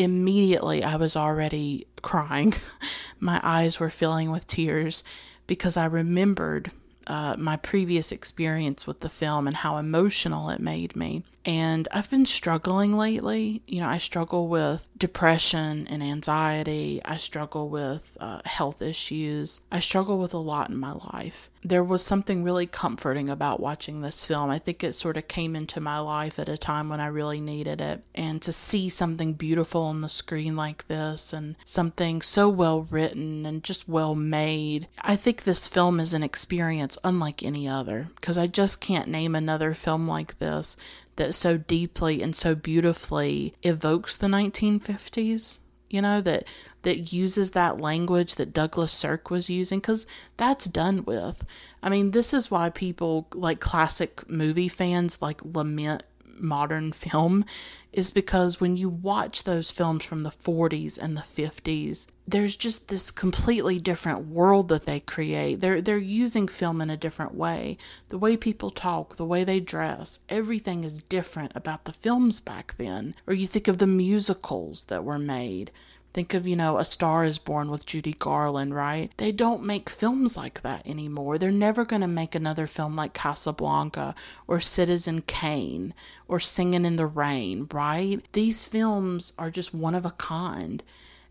immediately 0.00 0.82
I 0.82 0.96
was 0.96 1.14
already 1.14 1.86
crying. 2.02 2.54
My 3.20 3.38
eyes 3.42 3.78
were 3.78 3.90
filling 3.90 4.30
with 4.30 4.46
tears 4.46 5.04
because 5.46 5.76
I 5.76 5.84
remembered 5.84 6.72
uh, 7.06 7.34
my 7.36 7.56
previous 7.56 8.12
experience 8.12 8.86
with 8.86 9.00
the 9.00 9.08
film 9.08 9.46
and 9.46 9.56
how 9.56 9.76
emotional 9.78 10.48
it 10.48 10.60
made 10.60 10.94
me. 10.94 11.24
And 11.44 11.88
I've 11.90 12.08
been 12.08 12.24
struggling 12.24 12.96
lately. 12.96 13.62
You 13.66 13.80
know, 13.80 13.88
I 13.88 13.98
struggle 13.98 14.48
with 14.48 14.88
depression 14.96 15.88
and 15.88 16.02
anxiety. 16.02 17.00
I 17.04 17.16
struggle 17.16 17.68
with 17.68 18.16
uh, 18.20 18.40
health 18.44 18.80
issues. 18.80 19.60
I 19.72 19.80
struggle 19.80 20.18
with 20.18 20.34
a 20.34 20.38
lot 20.38 20.70
in 20.70 20.76
my 20.76 20.92
life. 21.12 21.50
There 21.62 21.84
was 21.84 22.04
something 22.04 22.42
really 22.42 22.66
comforting 22.66 23.28
about 23.28 23.60
watching 23.60 24.00
this 24.00 24.26
film. 24.26 24.50
I 24.50 24.58
think 24.58 24.82
it 24.82 24.94
sort 24.94 25.16
of 25.16 25.28
came 25.28 25.54
into 25.54 25.80
my 25.80 25.98
life 25.98 26.38
at 26.38 26.48
a 26.48 26.56
time 26.56 26.88
when 26.88 27.00
I 27.00 27.06
really 27.06 27.40
needed 27.40 27.80
it. 27.80 28.04
And 28.14 28.40
to 28.42 28.52
see 28.52 28.88
something 28.88 29.34
beautiful 29.34 29.82
on 29.82 30.00
the 30.00 30.08
screen 30.08 30.56
like 30.56 30.88
this 30.88 31.32
and 31.32 31.56
something 31.64 32.22
so 32.22 32.48
well 32.48 32.82
written 32.82 33.44
and 33.44 33.62
just 33.62 33.88
well 33.88 34.14
made, 34.14 34.88
I 35.02 35.16
think 35.16 35.42
this 35.42 35.68
film 35.68 36.00
is 36.00 36.14
an 36.14 36.22
experience 36.22 36.96
unlike 37.04 37.42
any 37.42 37.68
other 37.68 38.08
because 38.14 38.38
I 38.38 38.46
just 38.46 38.80
can't 38.80 39.08
name 39.08 39.34
another 39.34 39.74
film 39.74 40.08
like 40.08 40.38
this 40.38 40.76
that 41.16 41.34
so 41.34 41.58
deeply 41.58 42.22
and 42.22 42.34
so 42.34 42.54
beautifully 42.54 43.54
evokes 43.62 44.16
the 44.16 44.26
1950s 44.26 45.60
you 45.90 46.00
know 46.00 46.20
that 46.20 46.44
that 46.82 47.12
uses 47.12 47.50
that 47.50 47.80
language 47.80 48.36
that 48.36 48.52
Douglas 48.52 48.92
Sirk 48.92 49.30
was 49.30 49.50
using 49.50 49.80
cuz 49.80 50.06
that's 50.36 50.66
done 50.66 51.04
with. 51.04 51.44
I 51.82 51.88
mean, 51.88 52.12
this 52.12 52.32
is 52.32 52.50
why 52.50 52.70
people 52.70 53.28
like 53.34 53.60
classic 53.60 54.28
movie 54.30 54.68
fans 54.68 55.20
like 55.20 55.40
lament 55.44 56.02
modern 56.38 56.92
film 56.92 57.44
is 57.92 58.10
because 58.10 58.60
when 58.60 58.76
you 58.76 58.88
watch 58.88 59.44
those 59.44 59.70
films 59.70 60.04
from 60.04 60.22
the 60.22 60.30
40s 60.30 60.98
and 60.98 61.16
the 61.16 61.22
50s, 61.22 62.06
there's 62.30 62.56
just 62.56 62.88
this 62.88 63.10
completely 63.10 63.78
different 63.78 64.26
world 64.26 64.68
that 64.68 64.86
they 64.86 65.00
create. 65.00 65.60
They're 65.60 65.80
they're 65.80 65.98
using 65.98 66.48
film 66.48 66.80
in 66.80 66.90
a 66.90 66.96
different 66.96 67.34
way. 67.34 67.76
The 68.08 68.18
way 68.18 68.36
people 68.36 68.70
talk, 68.70 69.16
the 69.16 69.24
way 69.24 69.44
they 69.44 69.60
dress, 69.60 70.20
everything 70.28 70.84
is 70.84 71.02
different 71.02 71.52
about 71.54 71.84
the 71.84 71.92
films 71.92 72.40
back 72.40 72.74
then. 72.78 73.14
Or 73.26 73.34
you 73.34 73.46
think 73.46 73.68
of 73.68 73.78
the 73.78 73.86
musicals 73.86 74.84
that 74.86 75.04
were 75.04 75.18
made. 75.18 75.70
Think 76.12 76.34
of, 76.34 76.44
you 76.44 76.56
know, 76.56 76.78
A 76.78 76.84
Star 76.84 77.24
is 77.24 77.38
Born 77.38 77.70
with 77.70 77.86
Judy 77.86 78.14
Garland, 78.14 78.74
right? 78.74 79.12
They 79.16 79.30
don't 79.30 79.62
make 79.62 79.88
films 79.88 80.36
like 80.36 80.62
that 80.62 80.84
anymore. 80.84 81.38
They're 81.38 81.52
never 81.52 81.84
going 81.84 82.02
to 82.02 82.08
make 82.08 82.34
another 82.34 82.66
film 82.66 82.96
like 82.96 83.14
Casablanca 83.14 84.16
or 84.48 84.58
Citizen 84.58 85.22
Kane 85.22 85.94
or 86.26 86.40
Singing 86.40 86.84
in 86.84 86.96
the 86.96 87.06
Rain, 87.06 87.68
right? 87.72 88.20
These 88.32 88.64
films 88.64 89.32
are 89.38 89.50
just 89.50 89.72
one 89.72 89.94
of 89.94 90.04
a 90.04 90.10
kind. 90.10 90.82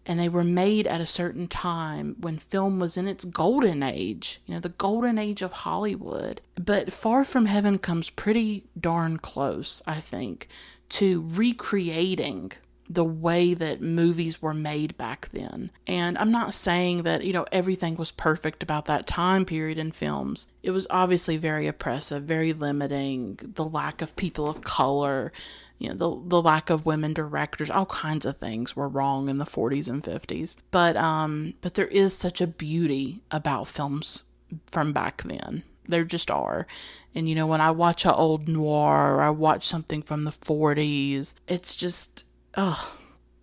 And 0.10 0.20
they 0.20 0.28
were 0.28 0.44
made 0.44 0.88
at 0.88 1.02
a 1.02 1.06
certain 1.06 1.48
time 1.48 2.16
when 2.20 2.40
film 2.40 2.80
was 2.80 2.98
in 2.98 3.08
its 3.08 3.26
golden 3.26 3.84
age, 3.84 4.42
you 4.48 4.56
know, 4.56 4.60
the 4.60 4.70
golden 4.70 5.20
age 5.20 5.44
of 5.44 5.52
Hollywood. 5.52 6.42
But 6.56 6.92
Far 6.92 7.24
From 7.24 7.46
Heaven 7.46 7.78
comes 7.78 8.10
pretty 8.10 8.64
darn 8.78 9.20
close, 9.20 9.84
I 9.86 10.00
think, 10.00 10.48
to 10.90 11.24
recreating 11.28 12.54
the 12.90 13.06
way 13.06 13.54
that 13.54 13.82
movies 13.82 14.42
were 14.42 14.54
made 14.54 14.98
back 14.98 15.30
then. 15.32 15.70
And 15.88 16.18
I'm 16.18 16.32
not 16.32 16.56
saying 16.56 17.04
that, 17.04 17.24
you 17.24 17.32
know, 17.32 17.46
everything 17.52 17.96
was 17.96 18.12
perfect 18.12 18.64
about 18.64 18.86
that 18.86 19.06
time 19.06 19.46
period 19.46 19.78
in 19.78 19.92
films. 19.92 20.48
It 20.64 20.72
was 20.72 20.88
obviously 20.90 21.38
very 21.38 21.68
oppressive, 21.68 22.24
very 22.24 22.52
limiting, 22.52 23.38
the 23.44 23.64
lack 23.64 24.02
of 24.02 24.16
people 24.16 24.50
of 24.50 24.62
color, 24.62 25.32
you 25.80 25.90
know, 25.90 25.96
the, 25.96 26.30
the 26.30 26.42
lack 26.42 26.70
of 26.70 26.86
women 26.86 27.14
directors, 27.14 27.72
all 27.72 27.86
kinds 27.86 28.26
of 28.26 28.38
things 28.38 28.76
were 28.76 28.88
wrong 28.88 29.30
in 29.30 29.38
the 29.38 29.46
40s 29.46 29.90
and 29.90 30.04
50s. 30.04 30.58
But 30.72 30.96
um 30.98 31.54
but 31.62 31.74
there 31.74 31.88
is 31.88 32.16
such 32.16 32.42
a 32.42 32.48
beauty 32.48 33.24
about 33.32 33.68
films 33.68 34.26
from 34.72 34.92
back 34.92 35.24
then. 35.24 35.64
There 35.88 36.04
just 36.04 36.30
are. 36.30 36.68
And 37.16 37.28
you 37.28 37.34
know, 37.34 37.48
when 37.48 37.62
I 37.62 37.72
watch 37.72 38.06
an 38.06 38.12
old 38.12 38.48
noir 38.48 39.16
or 39.16 39.22
I 39.22 39.30
watch 39.30 39.66
something 39.66 40.04
from 40.04 40.26
the 40.26 40.32
40s, 40.32 41.34
it's 41.48 41.76
just 41.76 42.26
oh, 42.56 42.96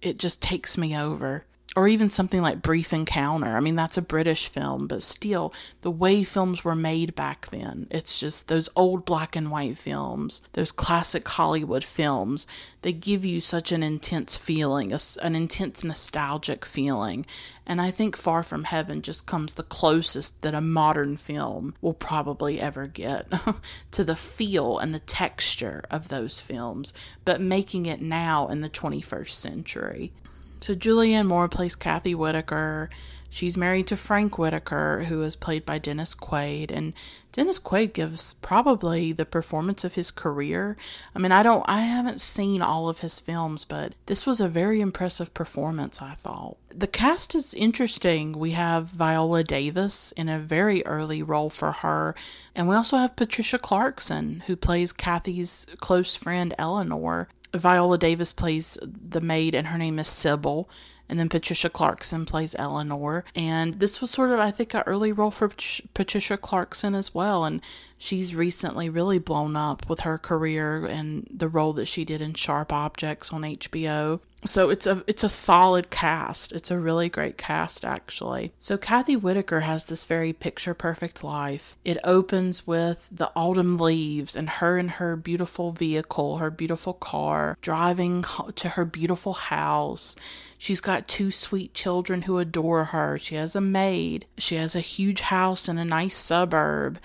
it 0.02 0.18
just 0.18 0.42
takes 0.42 0.76
me 0.76 0.96
over. 0.96 1.46
Or 1.76 1.86
even 1.86 2.08
something 2.08 2.40
like 2.40 2.62
Brief 2.62 2.94
Encounter. 2.94 3.54
I 3.54 3.60
mean, 3.60 3.76
that's 3.76 3.98
a 3.98 4.02
British 4.02 4.48
film, 4.48 4.86
but 4.86 5.02
still, 5.02 5.52
the 5.82 5.90
way 5.90 6.24
films 6.24 6.64
were 6.64 6.74
made 6.74 7.14
back 7.14 7.50
then, 7.50 7.86
it's 7.90 8.18
just 8.18 8.48
those 8.48 8.70
old 8.74 9.04
black 9.04 9.36
and 9.36 9.50
white 9.50 9.76
films, 9.76 10.40
those 10.54 10.72
classic 10.72 11.28
Hollywood 11.28 11.84
films, 11.84 12.46
they 12.86 12.92
give 12.92 13.24
you 13.24 13.40
such 13.40 13.72
an 13.72 13.82
intense 13.82 14.38
feeling, 14.38 14.92
an 15.20 15.34
intense 15.34 15.84
nostalgic 15.84 16.64
feeling. 16.64 17.26
And 17.66 17.80
I 17.80 17.90
think 17.90 18.16
Far 18.16 18.42
From 18.42 18.64
Heaven 18.64 19.02
just 19.02 19.26
comes 19.26 19.54
the 19.54 19.64
closest 19.64 20.42
that 20.42 20.54
a 20.54 20.60
modern 20.60 21.16
film 21.16 21.74
will 21.80 21.94
probably 21.94 22.60
ever 22.60 22.86
get 22.86 23.26
to 23.90 24.04
the 24.04 24.16
feel 24.16 24.78
and 24.78 24.94
the 24.94 25.00
texture 25.00 25.82
of 25.90 26.08
those 26.08 26.40
films, 26.40 26.94
but 27.24 27.40
making 27.40 27.86
it 27.86 28.00
now 28.00 28.46
in 28.46 28.60
the 28.60 28.70
21st 28.70 29.30
century. 29.30 30.12
So 30.60 30.74
Julianne 30.74 31.26
Moore 31.26 31.48
plays 31.48 31.76
Kathy 31.76 32.14
Whitaker. 32.14 32.90
She's 33.28 33.56
married 33.56 33.86
to 33.88 33.96
Frank 33.96 34.38
Whitaker, 34.38 35.04
who 35.08 35.22
is 35.22 35.36
played 35.36 35.66
by 35.66 35.78
Dennis 35.78 36.14
Quaid, 36.14 36.70
and 36.70 36.94
Dennis 37.32 37.58
Quaid 37.60 37.92
gives 37.92 38.32
probably 38.34 39.12
the 39.12 39.26
performance 39.26 39.84
of 39.84 39.94
his 39.94 40.10
career. 40.10 40.74
I 41.14 41.18
mean, 41.18 41.32
I 41.32 41.42
don't, 41.42 41.62
I 41.68 41.82
haven't 41.82 42.22
seen 42.22 42.62
all 42.62 42.88
of 42.88 43.00
his 43.00 43.20
films, 43.20 43.66
but 43.66 43.94
this 44.06 44.24
was 44.24 44.40
a 44.40 44.48
very 44.48 44.80
impressive 44.80 45.34
performance. 45.34 46.00
I 46.00 46.14
thought 46.14 46.56
the 46.70 46.86
cast 46.86 47.34
is 47.34 47.52
interesting. 47.52 48.32
We 48.32 48.52
have 48.52 48.86
Viola 48.86 49.44
Davis 49.44 50.12
in 50.12 50.30
a 50.30 50.38
very 50.38 50.84
early 50.86 51.22
role 51.22 51.50
for 51.50 51.72
her, 51.72 52.14
and 52.54 52.68
we 52.68 52.74
also 52.74 52.96
have 52.96 53.16
Patricia 53.16 53.58
Clarkson, 53.58 54.44
who 54.46 54.56
plays 54.56 54.92
Kathy's 54.92 55.66
close 55.80 56.16
friend 56.16 56.54
Eleanor. 56.58 57.28
Viola 57.58 57.98
Davis 57.98 58.32
plays 58.32 58.78
the 58.82 59.20
maid, 59.20 59.54
and 59.54 59.68
her 59.68 59.78
name 59.78 59.98
is 59.98 60.08
Sybil 60.08 60.68
and 61.08 61.18
then 61.18 61.28
Patricia 61.28 61.70
Clarkson 61.70 62.24
plays 62.26 62.54
Eleanor. 62.58 63.24
And 63.34 63.74
this 63.74 64.00
was 64.00 64.10
sort 64.10 64.30
of, 64.30 64.40
I 64.40 64.50
think, 64.50 64.74
an 64.74 64.82
early 64.86 65.12
role 65.12 65.30
for 65.30 65.50
Patricia 65.94 66.36
Clarkson 66.36 66.94
as 66.94 67.14
well. 67.14 67.44
And 67.44 67.60
she's 67.98 68.34
recently 68.34 68.88
really 68.88 69.18
blown 69.18 69.56
up 69.56 69.88
with 69.88 70.00
her 70.00 70.18
career 70.18 70.84
and 70.84 71.26
the 71.30 71.48
role 71.48 71.72
that 71.74 71.86
she 71.86 72.04
did 72.04 72.20
in 72.20 72.34
Sharp 72.34 72.72
Objects 72.72 73.32
on 73.32 73.42
HBO. 73.42 74.20
So 74.44 74.70
it's 74.70 74.86
a 74.86 75.02
it's 75.06 75.24
a 75.24 75.28
solid 75.28 75.90
cast. 75.90 76.52
It's 76.52 76.70
a 76.70 76.78
really 76.78 77.08
great 77.08 77.36
cast 77.36 77.84
actually. 77.84 78.52
So 78.60 78.76
Kathy 78.76 79.16
Whitaker 79.16 79.60
has 79.60 79.84
this 79.84 80.04
very 80.04 80.32
picture 80.32 80.74
perfect 80.74 81.24
life. 81.24 81.76
It 81.84 81.98
opens 82.04 82.66
with 82.66 83.08
the 83.10 83.32
autumn 83.34 83.76
leaves 83.76 84.36
and 84.36 84.48
her 84.48 84.78
in 84.78 84.88
her 84.88 85.16
beautiful 85.16 85.72
vehicle, 85.72 86.36
her 86.36 86.50
beautiful 86.50 86.92
car, 86.92 87.58
driving 87.60 88.24
to 88.54 88.68
her 88.70 88.84
beautiful 88.84 89.32
house. 89.32 90.14
She's 90.58 90.80
got 90.80 91.08
two 91.08 91.30
sweet 91.30 91.74
children 91.74 92.22
who 92.22 92.38
adore 92.38 92.86
her. 92.86 93.18
She 93.18 93.34
has 93.34 93.56
a 93.56 93.60
maid. 93.60 94.26
She 94.38 94.54
has 94.56 94.76
a 94.76 94.80
huge 94.80 95.22
house 95.22 95.68
in 95.68 95.76
a 95.76 95.84
nice 95.84 96.16
suburb. 96.16 96.98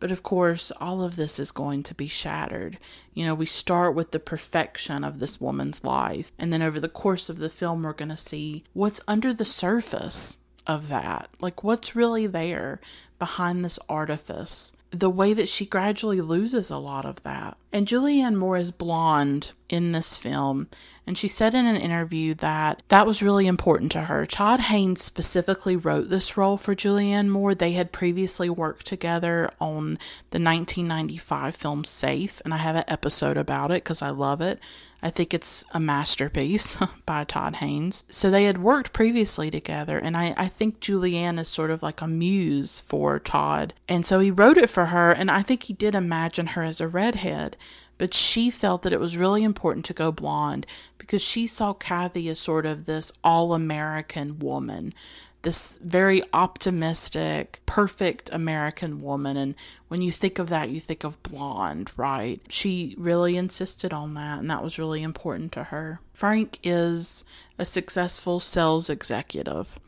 But 0.00 0.10
of 0.10 0.22
course, 0.22 0.70
all 0.80 1.02
of 1.02 1.16
this 1.16 1.38
is 1.38 1.50
going 1.50 1.82
to 1.84 1.94
be 1.94 2.08
shattered. 2.08 2.78
You 3.14 3.24
know, 3.24 3.34
we 3.34 3.46
start 3.46 3.94
with 3.94 4.12
the 4.12 4.20
perfection 4.20 5.02
of 5.04 5.18
this 5.18 5.40
woman's 5.40 5.84
life, 5.84 6.32
and 6.38 6.52
then 6.52 6.62
over 6.62 6.78
the 6.78 6.88
course 6.88 7.28
of 7.28 7.38
the 7.38 7.50
film, 7.50 7.82
we're 7.82 7.92
going 7.92 8.08
to 8.10 8.16
see 8.16 8.64
what's 8.72 9.00
under 9.08 9.34
the 9.34 9.44
surface 9.44 10.38
of 10.66 10.88
that. 10.88 11.30
Like, 11.40 11.64
what's 11.64 11.96
really 11.96 12.26
there 12.26 12.80
behind 13.18 13.64
this 13.64 13.78
artifice? 13.88 14.76
The 14.90 15.10
way 15.10 15.34
that 15.34 15.48
she 15.48 15.66
gradually 15.66 16.20
loses 16.20 16.70
a 16.70 16.78
lot 16.78 17.04
of 17.04 17.22
that. 17.22 17.56
And 17.72 17.86
Julianne 17.86 18.36
Moore 18.36 18.56
is 18.56 18.70
blonde 18.70 19.52
in 19.68 19.92
this 19.92 20.16
film, 20.16 20.68
and 21.08 21.16
she 21.16 21.26
said 21.26 21.54
in 21.54 21.64
an 21.64 21.74
interview 21.74 22.34
that 22.34 22.82
that 22.88 23.06
was 23.06 23.22
really 23.22 23.46
important 23.46 23.90
to 23.92 24.02
her. 24.02 24.26
Todd 24.26 24.60
Haynes 24.60 25.02
specifically 25.02 25.74
wrote 25.74 26.10
this 26.10 26.36
role 26.36 26.58
for 26.58 26.74
Julianne 26.74 27.30
Moore. 27.30 27.54
They 27.54 27.72
had 27.72 27.92
previously 27.92 28.50
worked 28.50 28.84
together 28.84 29.48
on 29.58 29.98
the 30.32 30.38
1995 30.38 31.56
film 31.56 31.84
Safe, 31.84 32.42
and 32.44 32.52
I 32.52 32.58
have 32.58 32.76
an 32.76 32.84
episode 32.88 33.38
about 33.38 33.70
it 33.70 33.84
because 33.84 34.02
I 34.02 34.10
love 34.10 34.42
it. 34.42 34.60
I 35.02 35.08
think 35.08 35.32
it's 35.32 35.64
a 35.72 35.80
masterpiece 35.80 36.76
by 37.06 37.24
Todd 37.24 37.56
Haynes. 37.56 38.04
So 38.10 38.30
they 38.30 38.44
had 38.44 38.58
worked 38.58 38.92
previously 38.92 39.50
together, 39.50 39.96
and 39.96 40.14
I, 40.14 40.34
I 40.36 40.48
think 40.48 40.78
Julianne 40.78 41.38
is 41.38 41.48
sort 41.48 41.70
of 41.70 41.82
like 41.82 42.02
a 42.02 42.06
muse 42.06 42.82
for 42.82 43.18
Todd. 43.18 43.72
And 43.88 44.04
so 44.04 44.20
he 44.20 44.30
wrote 44.30 44.58
it 44.58 44.68
for 44.68 44.86
her, 44.86 45.10
and 45.10 45.30
I 45.30 45.40
think 45.40 45.62
he 45.62 45.72
did 45.72 45.94
imagine 45.94 46.48
her 46.48 46.62
as 46.64 46.82
a 46.82 46.88
redhead 46.88 47.56
but 47.98 48.14
she 48.14 48.50
felt 48.50 48.82
that 48.82 48.92
it 48.92 49.00
was 49.00 49.16
really 49.16 49.44
important 49.44 49.84
to 49.86 49.92
go 49.92 50.10
blonde 50.10 50.66
because 50.96 51.22
she 51.22 51.46
saw 51.46 51.72
Kathy 51.74 52.28
as 52.28 52.38
sort 52.38 52.64
of 52.64 52.86
this 52.86 53.12
all 53.22 53.52
American 53.52 54.38
woman, 54.38 54.94
this 55.42 55.78
very 55.82 56.22
optimistic, 56.32 57.60
perfect 57.66 58.30
American 58.32 59.02
woman. 59.02 59.36
And 59.36 59.54
when 59.88 60.00
you 60.00 60.10
think 60.10 60.38
of 60.38 60.48
that, 60.48 60.70
you 60.70 60.80
think 60.80 61.04
of 61.04 61.22
blonde, 61.22 61.90
right? 61.96 62.40
She 62.48 62.94
really 62.96 63.36
insisted 63.36 63.92
on 63.92 64.14
that, 64.14 64.38
and 64.38 64.50
that 64.50 64.62
was 64.62 64.78
really 64.78 65.02
important 65.02 65.52
to 65.52 65.64
her. 65.64 66.00
Frank 66.12 66.58
is 66.62 67.24
a 67.58 67.64
successful 67.64 68.40
sales 68.40 68.88
executive, 68.88 69.78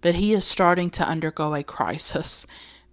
but 0.00 0.14
he 0.14 0.32
is 0.32 0.44
starting 0.44 0.90
to 0.90 1.08
undergo 1.08 1.54
a 1.54 1.62
crisis 1.62 2.46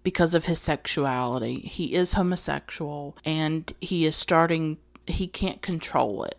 because 0.06 0.36
of 0.36 0.46
his 0.46 0.62
sexuality. 0.62 1.60
He 1.62 1.96
is 1.96 2.14
homosexual 2.14 3.18
and 3.26 3.74
he 3.82 4.06
is 4.06 4.16
starting, 4.16 4.78
he 5.08 5.28
can't 5.28 5.64
control 5.64 6.24
it. 6.24 6.38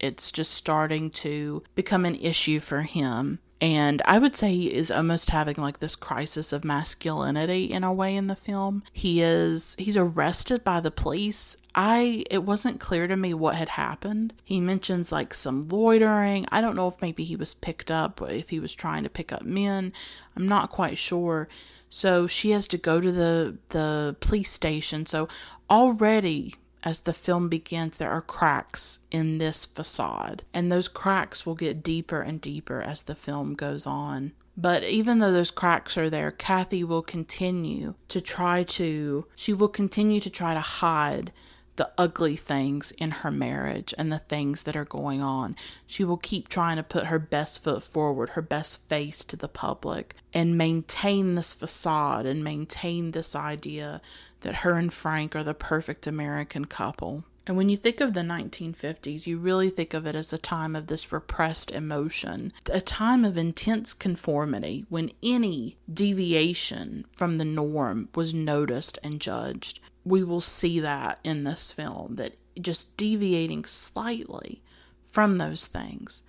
It's 0.00 0.30
just 0.30 0.52
starting 0.52 1.10
to 1.10 1.64
become 1.74 2.04
an 2.04 2.14
issue 2.14 2.60
for 2.60 2.82
him. 2.82 3.40
And 3.60 4.00
I 4.04 4.20
would 4.20 4.36
say 4.36 4.54
he 4.54 4.72
is 4.72 4.92
almost 4.92 5.30
having 5.30 5.56
like 5.56 5.80
this 5.80 5.96
crisis 5.96 6.52
of 6.52 6.64
masculinity 6.64 7.64
in 7.64 7.82
a 7.82 7.92
way 7.92 8.14
in 8.14 8.28
the 8.28 8.36
film. 8.36 8.84
He 8.92 9.20
is 9.20 9.74
he's 9.80 9.96
arrested 9.96 10.62
by 10.62 10.78
the 10.78 10.92
police. 10.92 11.56
I 11.74 12.24
it 12.30 12.44
wasn't 12.44 12.78
clear 12.78 13.08
to 13.08 13.16
me 13.16 13.34
what 13.34 13.56
had 13.56 13.70
happened. 13.70 14.32
He 14.44 14.60
mentions 14.60 15.10
like 15.10 15.34
some 15.34 15.66
loitering. 15.66 16.46
I 16.52 16.60
don't 16.60 16.76
know 16.76 16.86
if 16.86 17.02
maybe 17.02 17.24
he 17.24 17.34
was 17.34 17.54
picked 17.54 17.90
up, 17.90 18.22
if 18.22 18.50
he 18.50 18.60
was 18.60 18.72
trying 18.74 19.02
to 19.02 19.10
pick 19.10 19.32
up 19.32 19.42
men. 19.42 19.92
I'm 20.36 20.46
not 20.46 20.70
quite 20.70 20.98
sure. 20.98 21.48
So 21.90 22.26
she 22.26 22.50
has 22.50 22.66
to 22.68 22.78
go 22.78 23.00
to 23.00 23.12
the 23.12 23.58
the 23.70 24.16
police 24.20 24.50
station. 24.50 25.06
So 25.06 25.28
already 25.70 26.54
as 26.84 27.00
the 27.00 27.12
film 27.12 27.48
begins, 27.48 27.96
there 27.96 28.10
are 28.10 28.20
cracks 28.20 29.00
in 29.10 29.38
this 29.38 29.64
facade, 29.64 30.42
and 30.54 30.70
those 30.70 30.88
cracks 30.88 31.44
will 31.44 31.56
get 31.56 31.82
deeper 31.82 32.20
and 32.20 32.40
deeper 32.40 32.80
as 32.80 33.02
the 33.02 33.14
film 33.14 33.54
goes 33.54 33.86
on. 33.86 34.32
But 34.56 34.84
even 34.84 35.18
though 35.18 35.32
those 35.32 35.50
cracks 35.50 35.96
are 35.96 36.10
there, 36.10 36.30
Kathy 36.32 36.82
will 36.82 37.02
continue 37.02 37.94
to 38.08 38.20
try 38.20 38.64
to, 38.64 39.26
she 39.36 39.52
will 39.52 39.68
continue 39.68 40.18
to 40.20 40.30
try 40.30 40.54
to 40.54 40.60
hide 40.60 41.32
the 41.78 41.90
ugly 41.96 42.36
things 42.36 42.90
in 42.92 43.10
her 43.10 43.30
marriage 43.30 43.94
and 43.96 44.12
the 44.12 44.18
things 44.18 44.64
that 44.64 44.76
are 44.76 44.84
going 44.84 45.22
on. 45.22 45.56
She 45.86 46.04
will 46.04 46.18
keep 46.18 46.48
trying 46.48 46.76
to 46.76 46.82
put 46.82 47.06
her 47.06 47.18
best 47.18 47.62
foot 47.62 47.82
forward, 47.82 48.30
her 48.30 48.42
best 48.42 48.86
face 48.88 49.24
to 49.24 49.36
the 49.36 49.48
public, 49.48 50.14
and 50.34 50.58
maintain 50.58 51.34
this 51.34 51.54
facade 51.54 52.26
and 52.26 52.44
maintain 52.44 53.12
this 53.12 53.34
idea 53.34 54.02
that 54.40 54.56
her 54.56 54.76
and 54.76 54.92
Frank 54.92 55.34
are 55.34 55.44
the 55.44 55.54
perfect 55.54 56.06
American 56.06 56.66
couple. 56.66 57.24
And 57.46 57.56
when 57.56 57.70
you 57.70 57.78
think 57.78 58.00
of 58.00 58.12
the 58.12 58.20
1950s, 58.20 59.26
you 59.26 59.38
really 59.38 59.70
think 59.70 59.94
of 59.94 60.06
it 60.06 60.14
as 60.14 60.34
a 60.34 60.38
time 60.38 60.76
of 60.76 60.88
this 60.88 61.10
repressed 61.10 61.72
emotion, 61.72 62.52
a 62.70 62.80
time 62.80 63.24
of 63.24 63.38
intense 63.38 63.94
conformity 63.94 64.84
when 64.90 65.12
any 65.22 65.78
deviation 65.90 67.06
from 67.14 67.38
the 67.38 67.46
norm 67.46 68.10
was 68.14 68.34
noticed 68.34 68.98
and 69.02 69.18
judged. 69.18 69.80
We 70.08 70.24
will 70.24 70.40
see 70.40 70.80
that 70.80 71.20
in 71.22 71.44
this 71.44 71.70
film, 71.70 72.16
that 72.16 72.36
just 72.60 72.96
deviating 72.96 73.64
slightly 73.64 74.62
from 75.04 75.38
those 75.38 75.66
things 75.66 76.22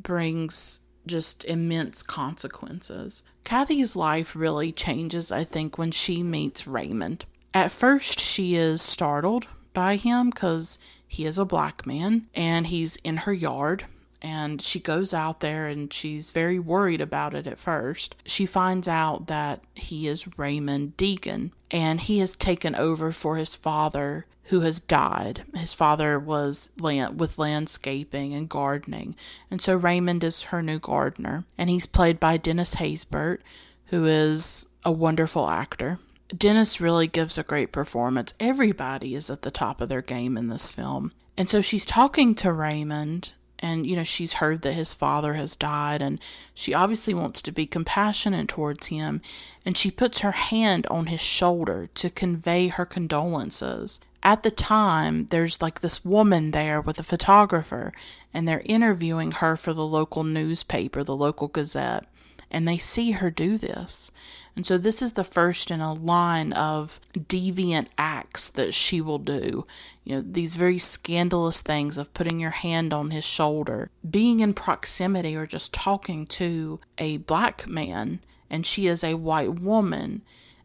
brings 0.00 0.80
just 1.06 1.44
immense 1.44 2.02
consequences. 2.02 3.22
Kathy's 3.44 3.94
life 3.94 4.34
really 4.34 4.72
changes, 4.72 5.30
I 5.30 5.44
think, 5.44 5.78
when 5.78 5.90
she 5.90 6.22
meets 6.22 6.66
Raymond. 6.66 7.24
At 7.54 7.70
first, 7.70 8.18
she 8.20 8.54
is 8.54 8.82
startled 8.82 9.46
by 9.72 9.96
him 9.96 10.30
because 10.30 10.78
he 11.06 11.24
is 11.24 11.38
a 11.38 11.44
black 11.44 11.86
man 11.86 12.26
and 12.34 12.66
he's 12.66 12.96
in 12.96 13.18
her 13.18 13.32
yard. 13.32 13.84
And 14.22 14.60
she 14.62 14.80
goes 14.80 15.12
out 15.12 15.40
there 15.40 15.66
and 15.66 15.92
she's 15.92 16.30
very 16.30 16.58
worried 16.58 17.00
about 17.00 17.34
it 17.34 17.46
at 17.46 17.58
first. 17.58 18.16
She 18.24 18.46
finds 18.46 18.88
out 18.88 19.26
that 19.26 19.60
he 19.74 20.06
is 20.06 20.38
Raymond 20.38 20.96
Deegan 20.96 21.52
and 21.70 22.00
he 22.00 22.18
has 22.20 22.34
taken 22.34 22.74
over 22.74 23.12
for 23.12 23.36
his 23.36 23.54
father 23.54 24.26
who 24.46 24.60
has 24.60 24.80
died. 24.80 25.44
His 25.54 25.74
father 25.74 26.18
was 26.18 26.70
land, 26.80 27.18
with 27.18 27.38
landscaping 27.38 28.32
and 28.32 28.48
gardening, 28.48 29.16
and 29.50 29.60
so 29.60 29.74
Raymond 29.74 30.22
is 30.22 30.44
her 30.44 30.62
new 30.62 30.78
gardener, 30.78 31.44
and 31.58 31.68
he's 31.68 31.86
played 31.86 32.20
by 32.20 32.36
Dennis 32.36 32.76
Haysbert, 32.76 33.38
who 33.86 34.04
is 34.04 34.66
a 34.84 34.92
wonderful 34.92 35.48
actor. 35.48 35.98
Dennis 36.36 36.80
really 36.80 37.06
gives 37.06 37.38
a 37.38 37.42
great 37.42 37.72
performance. 37.72 38.34
Everybody 38.40 39.14
is 39.14 39.30
at 39.30 39.42
the 39.42 39.50
top 39.50 39.80
of 39.80 39.88
their 39.88 40.02
game 40.02 40.36
in 40.36 40.48
this 40.48 40.70
film. 40.70 41.12
And 41.36 41.48
so 41.48 41.60
she's 41.60 41.84
talking 41.84 42.34
to 42.36 42.52
Raymond, 42.52 43.32
and, 43.58 43.86
you 43.86 43.96
know, 43.96 44.04
she's 44.04 44.34
heard 44.34 44.62
that 44.62 44.72
his 44.72 44.94
father 44.94 45.34
has 45.34 45.56
died, 45.56 46.02
and 46.02 46.20
she 46.54 46.74
obviously 46.74 47.14
wants 47.14 47.40
to 47.42 47.52
be 47.52 47.66
compassionate 47.66 48.48
towards 48.48 48.88
him. 48.88 49.20
And 49.64 49.76
she 49.76 49.90
puts 49.90 50.20
her 50.20 50.32
hand 50.32 50.86
on 50.88 51.06
his 51.06 51.20
shoulder 51.20 51.88
to 51.94 52.10
convey 52.10 52.68
her 52.68 52.84
condolences. 52.84 54.00
At 54.22 54.42
the 54.42 54.50
time, 54.50 55.26
there's 55.26 55.62
like 55.62 55.80
this 55.80 56.04
woman 56.04 56.50
there 56.50 56.80
with 56.80 56.98
a 56.98 57.04
photographer, 57.04 57.92
and 58.34 58.46
they're 58.46 58.62
interviewing 58.64 59.32
her 59.32 59.56
for 59.56 59.72
the 59.72 59.86
local 59.86 60.24
newspaper, 60.24 61.02
the 61.04 61.16
local 61.16 61.48
gazette 61.48 62.06
and 62.50 62.66
they 62.66 62.78
see 62.78 63.12
her 63.12 63.30
do 63.30 63.58
this. 63.58 64.10
And 64.54 64.64
so 64.64 64.78
this 64.78 65.02
is 65.02 65.12
the 65.12 65.24
first 65.24 65.70
in 65.70 65.80
a 65.80 65.92
line 65.92 66.52
of 66.54 67.00
deviant 67.12 67.88
acts 67.98 68.48
that 68.50 68.72
she 68.72 69.00
will 69.00 69.18
do. 69.18 69.66
You 70.04 70.16
know, 70.16 70.24
these 70.26 70.56
very 70.56 70.78
scandalous 70.78 71.60
things 71.60 71.98
of 71.98 72.14
putting 72.14 72.40
your 72.40 72.50
hand 72.50 72.94
on 72.94 73.10
his 73.10 73.26
shoulder, 73.26 73.90
being 74.08 74.40
in 74.40 74.54
proximity 74.54 75.36
or 75.36 75.46
just 75.46 75.74
talking 75.74 76.26
to 76.26 76.80
a 76.96 77.18
black 77.18 77.68
man, 77.68 78.20
and 78.48 78.64
she 78.64 78.86
is 78.86 79.04
a 79.04 79.14
white 79.14 79.60
woman, 79.60 80.22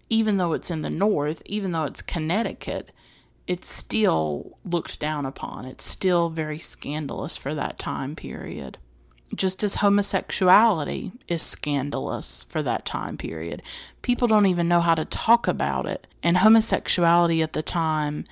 even 0.10 0.38
though 0.38 0.54
it's 0.54 0.72
in 0.72 0.82
the 0.82 0.90
North, 0.90 1.42
even 1.46 1.72
though 1.72 1.86
it's 1.86 2.02
Connecticut 2.02 2.92
it's 3.48 3.70
still 3.70 4.58
looked 4.64 5.00
down 5.00 5.26
upon. 5.26 5.66
It's 5.66 5.84
still 5.84 6.30
very 6.30 6.60
scandalous 6.60 7.36
for 7.38 7.54
that 7.54 7.80
time 7.80 8.16
period. 8.16 8.78
Just 9.34 9.64
as 9.64 9.76
homosexuality 9.76 11.12
is 11.28 11.42
scandalous 11.42 12.44
for 12.44 12.62
that 12.62 12.86
time 12.86 13.18
period. 13.18 13.62
People 14.02 14.28
don't 14.28 14.46
even 14.46 14.68
know 14.68 14.82
how 14.82 14.96
to 14.96 15.06
talk 15.06 15.48
about 15.48 15.86
it. 15.86 16.08
And 16.22 16.38
homosexuality 16.38 17.42
at 17.42 17.54
the 17.54 17.64
time 17.64 18.26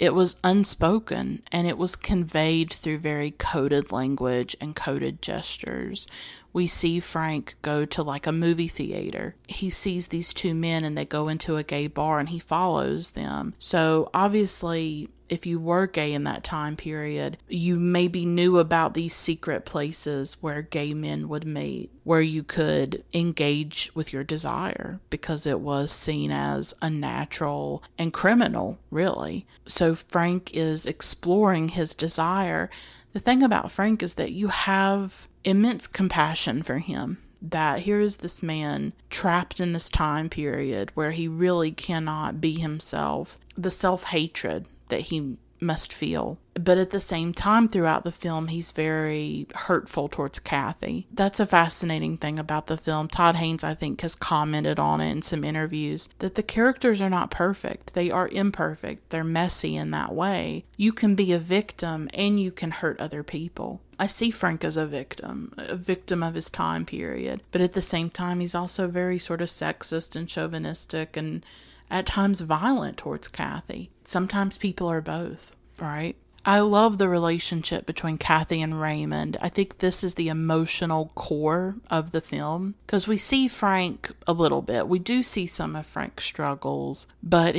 it 0.00 0.14
was 0.14 0.40
unspoken 0.42 1.42
and 1.52 1.66
it 1.66 1.76
was 1.76 1.94
conveyed 1.94 2.72
through 2.72 2.98
very 2.98 3.32
coded 3.32 3.92
language 3.92 4.56
and 4.58 4.74
coded 4.74 5.20
gestures. 5.20 6.08
We 6.52 6.66
see 6.66 7.00
Frank 7.00 7.54
go 7.62 7.84
to 7.86 8.02
like 8.02 8.26
a 8.26 8.32
movie 8.32 8.68
theater. 8.68 9.36
He 9.48 9.70
sees 9.70 10.08
these 10.08 10.34
two 10.34 10.54
men 10.54 10.84
and 10.84 10.96
they 10.96 11.04
go 11.04 11.28
into 11.28 11.56
a 11.56 11.62
gay 11.62 11.86
bar 11.86 12.18
and 12.18 12.28
he 12.28 12.38
follows 12.38 13.12
them. 13.12 13.54
So 13.58 14.10
obviously, 14.12 15.08
if 15.30 15.46
you 15.46 15.60
were 15.60 15.86
gay 15.86 16.12
in 16.12 16.24
that 16.24 16.42
time 16.42 16.76
period, 16.76 17.38
you 17.48 17.76
maybe 17.76 18.26
knew 18.26 18.58
about 18.58 18.94
these 18.94 19.14
secret 19.14 19.64
places 19.64 20.36
where 20.42 20.60
gay 20.60 20.92
men 20.92 21.28
would 21.28 21.46
meet, 21.46 21.90
where 22.02 22.20
you 22.20 22.42
could 22.42 23.04
engage 23.14 23.92
with 23.94 24.12
your 24.12 24.24
desire 24.24 24.98
because 25.08 25.46
it 25.46 25.60
was 25.60 25.92
seen 25.92 26.32
as 26.32 26.74
unnatural 26.82 27.82
and 27.96 28.12
criminal, 28.12 28.80
really. 28.90 29.46
So 29.66 29.94
Frank 29.94 30.52
is 30.52 30.84
exploring 30.84 31.68
his 31.70 31.94
desire. 31.94 32.68
The 33.12 33.20
thing 33.20 33.44
about 33.44 33.70
Frank 33.70 34.02
is 34.02 34.14
that 34.14 34.32
you 34.32 34.48
have 34.48 35.28
immense 35.44 35.86
compassion 35.86 36.62
for 36.62 36.78
him 36.78 37.18
that 37.42 37.80
here 37.80 38.00
is 38.00 38.18
this 38.18 38.42
man 38.42 38.92
trapped 39.08 39.60
in 39.60 39.72
this 39.72 39.88
time 39.88 40.28
period 40.28 40.90
where 40.94 41.12
he 41.12 41.26
really 41.26 41.70
cannot 41.70 42.40
be 42.40 42.54
himself. 42.54 43.38
The 43.56 43.70
self 43.70 44.04
hatred 44.04 44.68
that 44.88 45.00
he 45.00 45.36
must 45.62 45.92
feel. 45.92 46.38
But 46.54 46.78
at 46.78 46.90
the 46.90 47.00
same 47.00 47.32
time, 47.32 47.68
throughout 47.68 48.04
the 48.04 48.12
film, 48.12 48.48
he's 48.48 48.70
very 48.70 49.46
hurtful 49.54 50.08
towards 50.08 50.38
Kathy. 50.38 51.06
That's 51.12 51.40
a 51.40 51.46
fascinating 51.46 52.16
thing 52.16 52.38
about 52.38 52.66
the 52.66 52.76
film. 52.76 53.08
Todd 53.08 53.36
Haynes, 53.36 53.64
I 53.64 53.74
think, 53.74 54.00
has 54.00 54.14
commented 54.14 54.78
on 54.78 55.00
it 55.00 55.10
in 55.10 55.22
some 55.22 55.44
interviews 55.44 56.08
that 56.18 56.34
the 56.34 56.42
characters 56.42 57.00
are 57.00 57.10
not 57.10 57.30
perfect. 57.30 57.94
They 57.94 58.10
are 58.10 58.28
imperfect. 58.28 59.10
They're 59.10 59.24
messy 59.24 59.76
in 59.76 59.90
that 59.92 60.14
way. 60.14 60.64
You 60.76 60.92
can 60.92 61.14
be 61.14 61.32
a 61.32 61.38
victim 61.38 62.08
and 62.14 62.40
you 62.40 62.50
can 62.50 62.70
hurt 62.70 63.00
other 63.00 63.22
people. 63.22 63.80
I 64.00 64.06
see 64.06 64.30
Frank 64.30 64.64
as 64.64 64.78
a 64.78 64.86
victim, 64.86 65.52
a 65.58 65.76
victim 65.76 66.22
of 66.22 66.34
his 66.34 66.48
time 66.48 66.86
period. 66.86 67.42
But 67.52 67.60
at 67.60 67.74
the 67.74 67.82
same 67.82 68.08
time, 68.08 68.40
he's 68.40 68.54
also 68.54 68.88
very 68.88 69.18
sort 69.18 69.42
of 69.42 69.48
sexist 69.48 70.16
and 70.16 70.26
chauvinistic 70.26 71.18
and 71.18 71.44
at 71.90 72.06
times 72.06 72.40
violent 72.40 72.96
towards 72.96 73.28
Kathy. 73.28 73.90
Sometimes 74.02 74.56
people 74.56 74.90
are 74.90 75.02
both, 75.02 75.54
right? 75.78 76.16
I 76.46 76.60
love 76.60 76.96
the 76.96 77.10
relationship 77.10 77.84
between 77.84 78.16
Kathy 78.16 78.62
and 78.62 78.80
Raymond. 78.80 79.36
I 79.42 79.50
think 79.50 79.78
this 79.78 80.02
is 80.02 80.14
the 80.14 80.30
emotional 80.30 81.12
core 81.14 81.76
of 81.90 82.12
the 82.12 82.22
film 82.22 82.76
because 82.86 83.06
we 83.06 83.18
see 83.18 83.48
Frank 83.48 84.12
a 84.26 84.32
little 84.32 84.62
bit. 84.62 84.88
We 84.88 84.98
do 84.98 85.22
see 85.22 85.44
some 85.44 85.76
of 85.76 85.84
Frank's 85.84 86.24
struggles, 86.24 87.06
but 87.22 87.54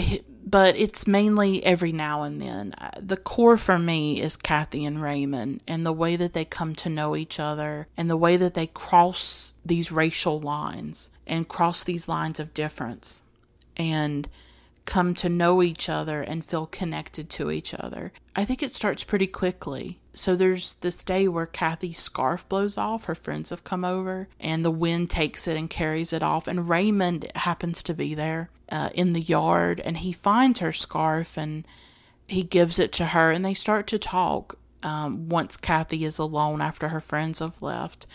but 0.46 0.76
it's 0.78 1.08
mainly 1.08 1.64
every 1.64 1.92
now 1.92 2.24
and 2.24 2.42
then. 2.42 2.74
Uh, 2.78 2.92
the 3.00 3.18
core 3.18 3.58
for 3.58 3.78
me 3.78 4.22
is 4.22 4.36
Kathy 4.38 4.86
and 4.86 5.02
Raymond 5.02 5.62
and 5.68 5.86
the 5.86 5.94
way 5.94 6.16
that 6.16 6.34
they 6.34 6.46
come 6.46 6.76
to 6.76 6.90
know 6.90 7.16
each 7.16 7.40
other 7.40 7.88
and 7.96 8.10
the 8.10 8.18
way 8.18 8.38
that 8.38 8.54
they 8.54 8.68
cross 8.68 9.54
these 9.66 9.92
racial 9.92 10.40
lines 10.40 11.10
and 11.28 11.48
cross 11.48 11.84
these 11.84 12.08
lines 12.08 12.40
of 12.40 12.54
difference 12.54 13.24
and 13.78 14.28
come 14.86 15.14
to 15.16 15.30
know 15.30 15.62
each 15.62 15.90
other 15.90 16.22
and 16.22 16.44
feel 16.44 16.66
connected 16.66 17.30
to 17.30 17.52
each 17.52 17.74
other. 17.74 18.12
I 18.36 18.46
think 18.46 18.64
it 18.64 18.76
starts 18.76 19.04
pretty 19.04 19.28
quickly. 19.28 20.00
So 20.14 20.36
there's 20.36 20.74
this 20.76 21.04
day 21.04 21.28
where 21.28 21.46
Kathy's 21.46 22.00
scarf 22.00 22.48
blows 22.50 22.78
off. 22.78 23.06
Her 23.06 23.16
friends 23.16 23.50
have 23.50 23.64
come 23.64 23.86
over, 23.86 24.28
and 24.40 24.66
the 24.66 24.72
wind 24.72 25.10
takes 25.10 25.48
it 25.48 25.56
and 25.56 25.70
carries 25.70 26.12
it 26.12 26.24
off. 26.24 26.48
And 26.48 26.68
Raymond 26.68 27.32
happens 27.36 27.82
to 27.84 27.94
be 27.94 28.14
there 28.14 28.50
uh, 28.70 28.90
in 28.94 29.14
the 29.14 29.22
yard, 29.22 29.80
and 29.82 29.98
he 29.98 30.12
finds 30.12 30.60
her 30.60 30.72
scarf 30.72 31.38
and 31.38 31.66
he 32.28 32.44
gives 32.44 32.80
it 32.80 32.92
to 32.94 33.08
her, 33.08 33.32
and 33.32 33.44
they 33.44 33.54
start 33.54 33.88
to 33.88 34.00
talk. 34.00 34.58
Um, 34.84 35.30
once 35.30 35.58
Kathy 35.58 36.04
is 36.04 36.18
alone 36.18 36.60
after 36.60 36.88
her 36.88 37.00
friends 37.00 37.38
have 37.38 37.62
left, 37.62 38.08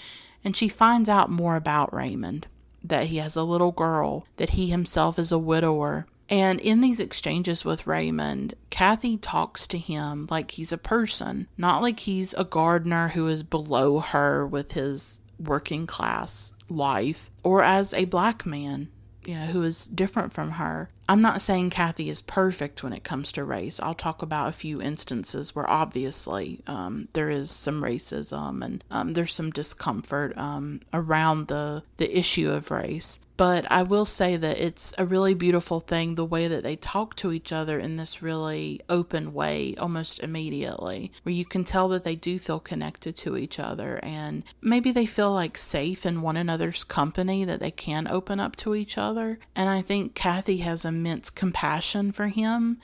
and 0.43 0.57
she 0.57 0.67
finds 0.67 1.09
out 1.09 1.31
more 1.31 1.55
about 1.55 1.95
Raymond 1.95 2.49
that 2.83 3.07
he 3.07 3.19
has 3.19 3.37
a 3.37 3.45
little 3.45 3.73
girl, 3.73 4.27
that 4.37 4.51
he 4.51 4.69
himself 4.69 5.19
is 5.19 5.31
a 5.31 5.39
widower. 5.39 6.07
And 6.29 6.61
in 6.61 6.81
these 6.81 7.01
exchanges 7.01 7.65
with 7.65 7.87
Raymond, 7.87 8.55
Kathy 8.71 9.17
talks 9.17 9.67
to 9.69 9.79
him 9.79 10.27
like 10.31 10.53
he's 10.53 10.73
a 10.73 10.79
person, 10.79 11.47
not 11.57 11.83
like 11.83 12.01
he's 12.01 12.35
a 12.35 12.45
gardener 12.45 13.09
who 13.09 13.29
is 13.29 13.43
below 13.43 14.01
her 14.01 14.47
with 14.47 14.73
his 14.73 15.21
working 15.39 15.87
class 15.87 16.53
life, 16.69 17.31
or 17.45 17.63
as 17.63 17.95
a 17.95 18.07
black 18.07 18.45
man 18.45 18.89
you 19.27 19.35
know, 19.35 19.47
who 19.47 19.63
is 19.65 19.87
different 19.87 20.33
from 20.33 20.53
her. 20.53 20.89
I'm 21.09 21.21
not 21.21 21.43
saying 21.43 21.71
Kathy 21.71 22.09
is 22.09 22.23
perfect 22.23 22.83
when 22.83 22.93
it 22.93 23.05
comes 23.05 23.33
to 23.33 23.45
race. 23.45 23.81
I'll 23.81 23.95
talk 23.95 24.23
about 24.23 24.49
a 24.49 24.53
few 24.53 24.81
instances 24.81 25.55
where 25.55 25.69
obviously 25.69 26.63
um, 26.67 27.09
there 27.13 27.31
is 27.31 27.51
some 27.51 27.83
racism 27.83 28.65
and 28.65 28.85
um, 28.91 29.13
there's 29.13 29.33
some 29.33 29.51
discomfort 29.51 30.37
um, 30.39 30.81
around 30.93 31.49
the 31.49 31.83
the 31.97 32.17
issue 32.17 32.51
of 32.51 32.71
race. 32.71 33.21
But 33.37 33.71
I 33.71 33.83
will 33.83 34.07
say 34.07 34.37
that 34.37 34.61
it's 34.61 34.95
a 34.97 35.05
really 35.05 35.35
beautiful 35.35 35.81
thing 35.81 36.15
the 36.15 36.25
way 36.25 36.49
that 36.49 36.63
they 36.63 36.77
talk 36.77 37.17
to 37.17 37.33
each 37.33 37.53
other 37.53 37.79
in 37.79 37.97
this 37.97 38.23
really 38.23 38.81
open 38.89 39.33
way 39.33 39.75
almost 39.77 40.21
immediately, 40.21 41.13
where 41.23 41.35
you 41.35 41.45
can 41.45 41.65
tell 41.65 41.89
that 41.89 42.05
they 42.05 42.17
do 42.17 42.39
feel 42.39 42.61
connected 42.61 43.17
to 43.17 43.37
each 43.37 43.59
other 43.59 44.01
and 44.03 44.43
maybe 44.63 44.91
they 44.91 45.07
feel 45.07 45.33
like 45.33 45.59
safe 45.59 46.07
in 46.07 46.23
one 46.23 46.37
another's 46.37 46.85
company, 46.85 47.45
that 47.45 47.61
they 47.61 47.71
can 47.71 48.09
open 48.09 48.41
up 48.41 48.57
to 48.57 48.75
each 48.75 48.97
other. 48.97 49.39
And 49.55 49.69
I 49.69 49.83
think 49.83 50.15
Kathy 50.15 50.59
has 50.59 50.85
immense 50.85 51.31
compassion 51.31 52.13
for 52.13 52.29
him 52.29 52.79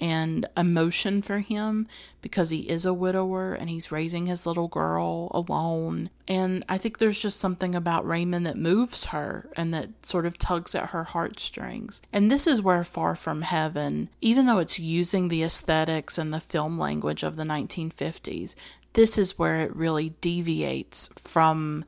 and 0.00 0.46
emotion 0.56 1.22
for 1.22 1.40
him 1.40 1.86
because 2.20 2.50
he 2.50 2.68
is 2.68 2.84
a 2.86 2.94
widower 2.94 3.54
and 3.54 3.68
he's 3.68 3.92
raising 3.92 4.26
his 4.26 4.46
little 4.46 4.68
girl 4.68 5.30
alone. 5.32 6.10
And 6.26 6.64
I 6.68 6.78
think 6.78 6.98
there's 6.98 7.22
just 7.22 7.40
something 7.40 7.74
about 7.74 8.06
Raymond 8.06 8.46
that 8.46 8.56
moves 8.56 9.06
her 9.06 9.48
and 9.56 9.72
that 9.74 10.04
sort 10.04 10.26
of 10.26 10.38
tugs 10.38 10.74
at 10.74 10.90
her 10.90 11.04
heartstrings. 11.04 12.02
And 12.12 12.30
this 12.30 12.46
is 12.46 12.62
where 12.62 12.84
Far 12.84 13.14
From 13.14 13.42
Heaven, 13.42 14.08
even 14.20 14.46
though 14.46 14.58
it's 14.58 14.78
using 14.78 15.28
the 15.28 15.42
aesthetics 15.42 16.18
and 16.18 16.32
the 16.32 16.40
film 16.40 16.78
language 16.78 17.22
of 17.22 17.36
the 17.36 17.44
1950s, 17.44 18.54
this 18.92 19.18
is 19.18 19.38
where 19.38 19.60
it 19.60 19.74
really 19.74 20.14
deviates 20.20 21.08
from 21.16 21.84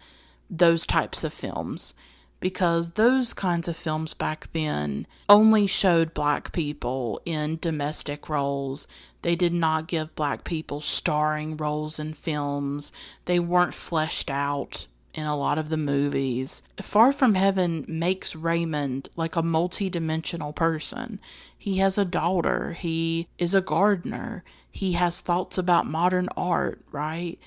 those 0.48 0.84
types 0.84 1.22
of 1.24 1.32
films 1.32 1.94
because 2.40 2.92
those 2.92 3.32
kinds 3.34 3.68
of 3.68 3.76
films 3.76 4.14
back 4.14 4.48
then 4.52 5.06
only 5.28 5.66
showed 5.66 6.14
black 6.14 6.52
people 6.52 7.20
in 7.24 7.58
domestic 7.60 8.28
roles. 8.28 8.88
They 9.22 9.36
did 9.36 9.52
not 9.52 9.86
give 9.86 10.14
black 10.14 10.44
people 10.44 10.80
starring 10.80 11.56
roles 11.56 11.98
in 11.98 12.14
films. 12.14 12.92
They 13.26 13.38
weren't 13.38 13.74
fleshed 13.74 14.30
out 14.30 14.86
in 15.12 15.26
a 15.26 15.36
lot 15.36 15.58
of 15.58 15.68
the 15.68 15.76
movies. 15.76 16.62
Far 16.80 17.12
From 17.12 17.34
Heaven 17.34 17.84
makes 17.88 18.36
Raymond 18.36 19.08
like 19.16 19.36
a 19.36 19.42
multi-dimensional 19.42 20.52
person. 20.52 21.20
He 21.56 21.78
has 21.78 21.98
a 21.98 22.04
daughter, 22.04 22.72
he 22.72 23.28
is 23.38 23.54
a 23.54 23.60
gardener, 23.60 24.44
he 24.70 24.92
has 24.92 25.20
thoughts 25.20 25.58
about 25.58 25.86
modern 25.86 26.28
art, 26.36 26.80
right? 26.92 27.38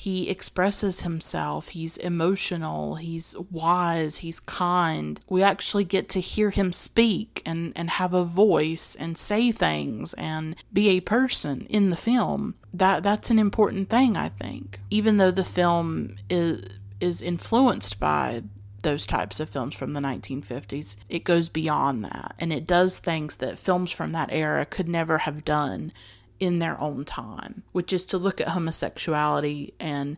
He 0.00 0.30
expresses 0.30 1.02
himself. 1.02 1.68
He's 1.68 1.98
emotional. 1.98 2.94
He's 2.94 3.36
wise. 3.50 4.16
He's 4.18 4.40
kind. 4.40 5.20
We 5.28 5.42
actually 5.42 5.84
get 5.84 6.08
to 6.10 6.20
hear 6.20 6.48
him 6.48 6.72
speak 6.72 7.42
and, 7.44 7.74
and 7.76 7.90
have 7.90 8.14
a 8.14 8.24
voice 8.24 8.94
and 8.94 9.18
say 9.18 9.52
things 9.52 10.14
and 10.14 10.56
be 10.72 10.88
a 10.88 11.00
person 11.00 11.66
in 11.68 11.90
the 11.90 11.96
film. 11.96 12.54
That 12.72 13.02
that's 13.02 13.28
an 13.28 13.38
important 13.38 13.90
thing, 13.90 14.16
I 14.16 14.30
think. 14.30 14.80
Even 14.88 15.18
though 15.18 15.30
the 15.30 15.44
film 15.44 16.16
is 16.30 16.62
is 16.98 17.20
influenced 17.20 18.00
by 18.00 18.44
those 18.82 19.04
types 19.04 19.38
of 19.38 19.50
films 19.50 19.74
from 19.74 19.92
the 19.92 20.00
1950s. 20.00 20.96
It 21.10 21.24
goes 21.24 21.50
beyond 21.50 22.02
that 22.06 22.34
and 22.38 22.54
it 22.54 22.66
does 22.66 22.98
things 22.98 23.36
that 23.36 23.58
films 23.58 23.90
from 23.90 24.12
that 24.12 24.30
era 24.32 24.64
could 24.64 24.88
never 24.88 25.18
have 25.18 25.44
done 25.44 25.92
in 26.40 26.58
their 26.58 26.80
own 26.80 27.04
time, 27.04 27.62
which 27.72 27.92
is 27.92 28.04
to 28.06 28.18
look 28.18 28.40
at 28.40 28.48
homosexuality 28.48 29.74
and 29.78 30.16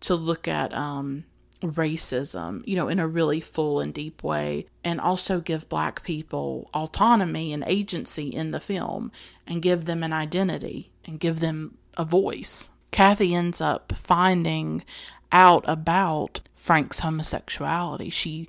to 0.00 0.14
look 0.14 0.46
at 0.46 0.72
um, 0.74 1.24
racism, 1.62 2.62
you 2.66 2.76
know, 2.76 2.88
in 2.88 2.98
a 2.98 3.08
really 3.08 3.40
full 3.40 3.80
and 3.80 3.94
deep 3.94 4.22
way, 4.22 4.66
and 4.84 5.00
also 5.00 5.40
give 5.40 5.68
black 5.68 6.02
people 6.02 6.68
autonomy 6.74 7.52
and 7.52 7.64
agency 7.66 8.28
in 8.28 8.50
the 8.50 8.60
film 8.60 9.10
and 9.46 9.62
give 9.62 9.86
them 9.86 10.02
an 10.02 10.12
identity 10.12 10.90
and 11.04 11.18
give 11.18 11.40
them 11.40 11.78
a 11.96 12.04
voice. 12.04 12.70
Kathy 12.90 13.34
ends 13.34 13.60
up 13.60 13.92
finding 13.94 14.84
out 15.30 15.64
about 15.66 16.40
Frank's 16.54 16.98
homosexuality. 17.00 18.10
She 18.10 18.48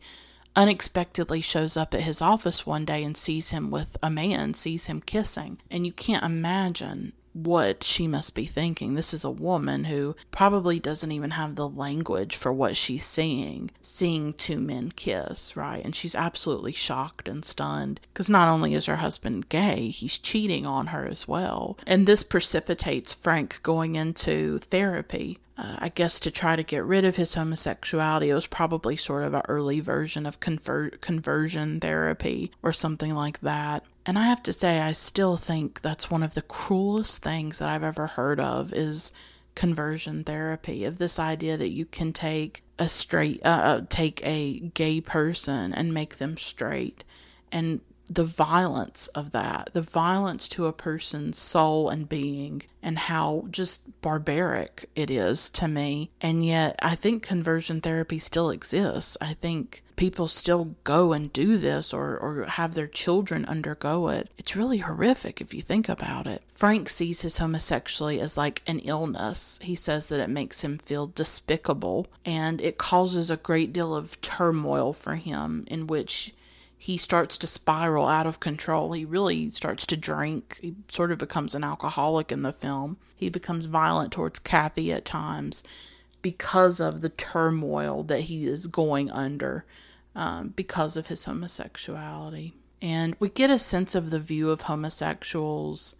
unexpectedly 0.56 1.42
shows 1.42 1.76
up 1.78 1.94
at 1.94 2.02
his 2.02 2.22
office 2.22 2.66
one 2.66 2.86
day 2.86 3.04
and 3.04 3.18
sees 3.18 3.50
him 3.50 3.72
with 3.72 3.98
a 4.04 4.10
man, 4.10 4.54
sees 4.54 4.86
him 4.86 5.02
kissing. 5.02 5.60
And 5.70 5.86
you 5.86 5.92
can't 5.92 6.24
imagine 6.24 7.14
what 7.34 7.84
she 7.84 8.08
must 8.08 8.36
be 8.36 8.46
thinking. 8.46 8.94
This 8.94 9.14
is 9.14 9.24
a 9.24 9.32
woman 9.32 9.86
who 9.86 10.16
probably 10.32 10.80
doesn't 10.80 11.12
even 11.12 11.32
have 11.32 11.56
the 11.56 11.68
language 11.68 12.36
for 12.36 12.54
what 12.54 12.78
she's 12.78 13.04
seeing, 13.04 13.72
seeing 13.82 14.34
two 14.34 14.60
men 14.60 14.92
kiss, 14.92 15.58
right? 15.58 15.84
And 15.84 15.96
she's 15.96 16.16
absolutely 16.16 16.72
shocked 16.72 17.28
and 17.28 17.44
stunned 17.44 18.00
because 18.14 18.30
not 18.30 18.48
only 18.48 18.74
is 18.74 18.86
her 18.86 18.98
husband 18.98 19.50
gay, 19.50 19.88
he's 19.88 20.20
cheating 20.20 20.66
on 20.66 20.88
her 20.88 21.08
as 21.08 21.28
well. 21.28 21.78
And 21.88 22.08
this 22.08 22.24
precipitates 22.24 23.14
Frank 23.14 23.62
going 23.64 23.96
into 23.96 24.60
therapy 24.60 25.40
uh, 25.58 25.76
I 25.80 25.90
guess 25.90 26.20
to 26.22 26.32
try 26.32 26.56
to 26.56 26.64
get 26.64 26.84
rid 26.84 27.06
of 27.06 27.16
his 27.16 27.36
homosexuality. 27.36 28.30
It 28.30 28.34
was 28.34 28.48
probably 28.48 28.98
sort 28.98 29.24
of 29.24 29.34
an 29.34 29.44
early 29.48 29.80
version 29.80 30.26
of 30.26 30.40
conver- 30.40 31.00
conversion 31.02 31.80
therapy 31.80 32.52
or 32.64 32.72
something 32.72 33.14
like 33.14 33.40
that. 33.42 33.84
And 34.06 34.18
I 34.18 34.24
have 34.24 34.44
to 34.44 34.54
say, 34.54 34.80
I 34.80 34.92
still 34.92 35.38
think 35.38 35.82
that's 35.82 36.12
one 36.12 36.24
of 36.24 36.34
the 36.34 36.42
cruelest 36.42 37.22
things 37.22 37.60
that 37.60 37.70
I've 37.70 37.84
ever 37.84 38.08
heard 38.08 38.40
of 38.40 38.74
is 38.74 39.12
conversion 39.56 40.24
therapy 40.24 40.84
of 40.84 40.98
this 40.98 41.20
idea 41.20 41.58
that 41.58 41.70
you 41.70 41.86
can 41.86 42.12
take 42.12 42.64
a 42.80 42.90
straight 42.90 43.40
uh, 43.46 43.50
uh 43.50 43.82
take 43.88 44.20
a 44.26 44.60
gay 44.60 45.00
person 45.00 45.72
and 45.72 45.94
make 45.94 46.18
them 46.18 46.36
straight 46.38 47.04
and 47.52 47.80
the 48.08 48.24
violence 48.24 49.08
of 49.10 49.32
that, 49.32 49.70
the 49.74 49.82
violence 49.82 50.48
to 50.50 50.66
a 50.66 50.74
person's 50.74 51.38
soul 51.38 51.90
and 51.90 52.10
being, 52.10 52.64
and 52.82 53.00
how 53.00 53.46
just 53.50 54.02
barbaric 54.02 54.90
it 54.96 55.10
is 55.10 55.50
to 55.52 55.68
me. 55.68 56.12
And 56.22 56.46
yet, 56.46 56.76
I 56.82 56.96
think 56.96 57.24
conversion 57.24 57.82
therapy 57.82 58.20
still 58.20 58.50
exists. 58.50 59.18
I 59.22 59.34
think 59.34 59.84
people 59.96 60.28
still 60.28 60.76
go 60.84 61.14
and 61.14 61.32
do 61.32 61.58
this 61.58 61.94
or, 61.94 62.18
or 62.18 62.46
have 62.46 62.74
their 62.74 62.88
children 62.88 63.46
undergo 63.46 64.10
it. 64.10 64.30
It's 64.38 64.56
really 64.56 64.80
horrific 64.80 65.40
if 65.40 65.54
you 65.54 65.62
think 65.62 65.88
about 65.88 66.28
it. 66.28 66.44
Frank 66.48 66.90
sees 66.90 67.22
his 67.22 67.38
homosexuality 67.38 68.20
as 68.20 68.36
like 68.36 68.62
an 68.68 68.80
illness. 68.80 69.60
He 69.62 69.76
says 69.76 70.10
that 70.10 70.20
it 70.20 70.30
makes 70.30 70.64
him 70.64 70.78
feel 70.78 71.06
despicable 71.06 72.08
and 72.26 72.60
it 72.60 72.78
causes 72.78 73.30
a 73.30 73.38
great 73.38 73.72
deal 73.72 73.96
of 73.96 74.20
turmoil 74.22 74.94
for 74.94 75.16
him, 75.16 75.64
in 75.68 75.88
which 75.88 76.34
he 76.84 76.98
starts 76.98 77.38
to 77.38 77.48
spiral 77.48 78.10
out 78.10 78.28
of 78.28 78.42
control. 78.42 78.92
He 78.92 79.06
really 79.06 79.48
starts 79.48 79.86
to 79.86 79.96
drink. 79.96 80.60
He 80.62 80.76
sort 80.90 81.14
of 81.14 81.18
becomes 81.18 81.56
an 81.56 81.64
alcoholic 81.64 82.30
in 82.30 82.42
the 82.42 82.52
film. 82.52 82.98
He 83.16 83.30
becomes 83.30 83.68
violent 83.68 84.12
towards 84.12 84.38
Kathy 84.38 84.92
at 84.92 85.06
times 85.06 85.64
because 86.22 86.82
of 86.82 87.00
the 87.00 87.08
turmoil 87.08 88.04
that 88.04 88.24
he 88.24 88.46
is 88.46 88.68
going 88.68 89.10
under 89.10 89.64
um, 90.14 90.50
because 90.58 90.98
of 90.98 91.08
his 91.08 91.24
homosexuality. 91.24 92.54
And 92.82 93.16
we 93.18 93.30
get 93.30 93.50
a 93.50 93.58
sense 93.58 93.96
of 93.96 94.10
the 94.10 94.20
view 94.20 94.50
of 94.50 94.64
homosexuals 94.64 95.96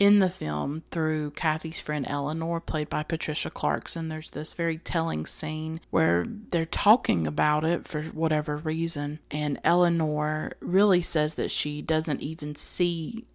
in 0.00 0.18
the 0.18 0.30
film 0.30 0.82
through 0.90 1.30
Kathy's 1.32 1.78
friend 1.78 2.06
Eleanor, 2.08 2.58
played 2.58 2.88
by 2.88 3.02
Patricia 3.02 3.50
Clarkson. 3.50 4.08
There's 4.08 4.30
this 4.30 4.54
very 4.54 4.78
telling 4.78 5.26
scene 5.26 5.80
where 5.90 6.24
they're 6.26 6.64
talking 6.64 7.26
about 7.26 7.64
it 7.64 7.86
for 7.86 8.02
whatever 8.02 8.56
reason, 8.56 9.20
and 9.30 9.60
Eleanor 9.62 10.52
really 10.60 11.02
says 11.02 11.34
that 11.34 11.50
she 11.50 11.82
doesn't 11.82 12.22
even 12.22 12.54
see 12.54 13.26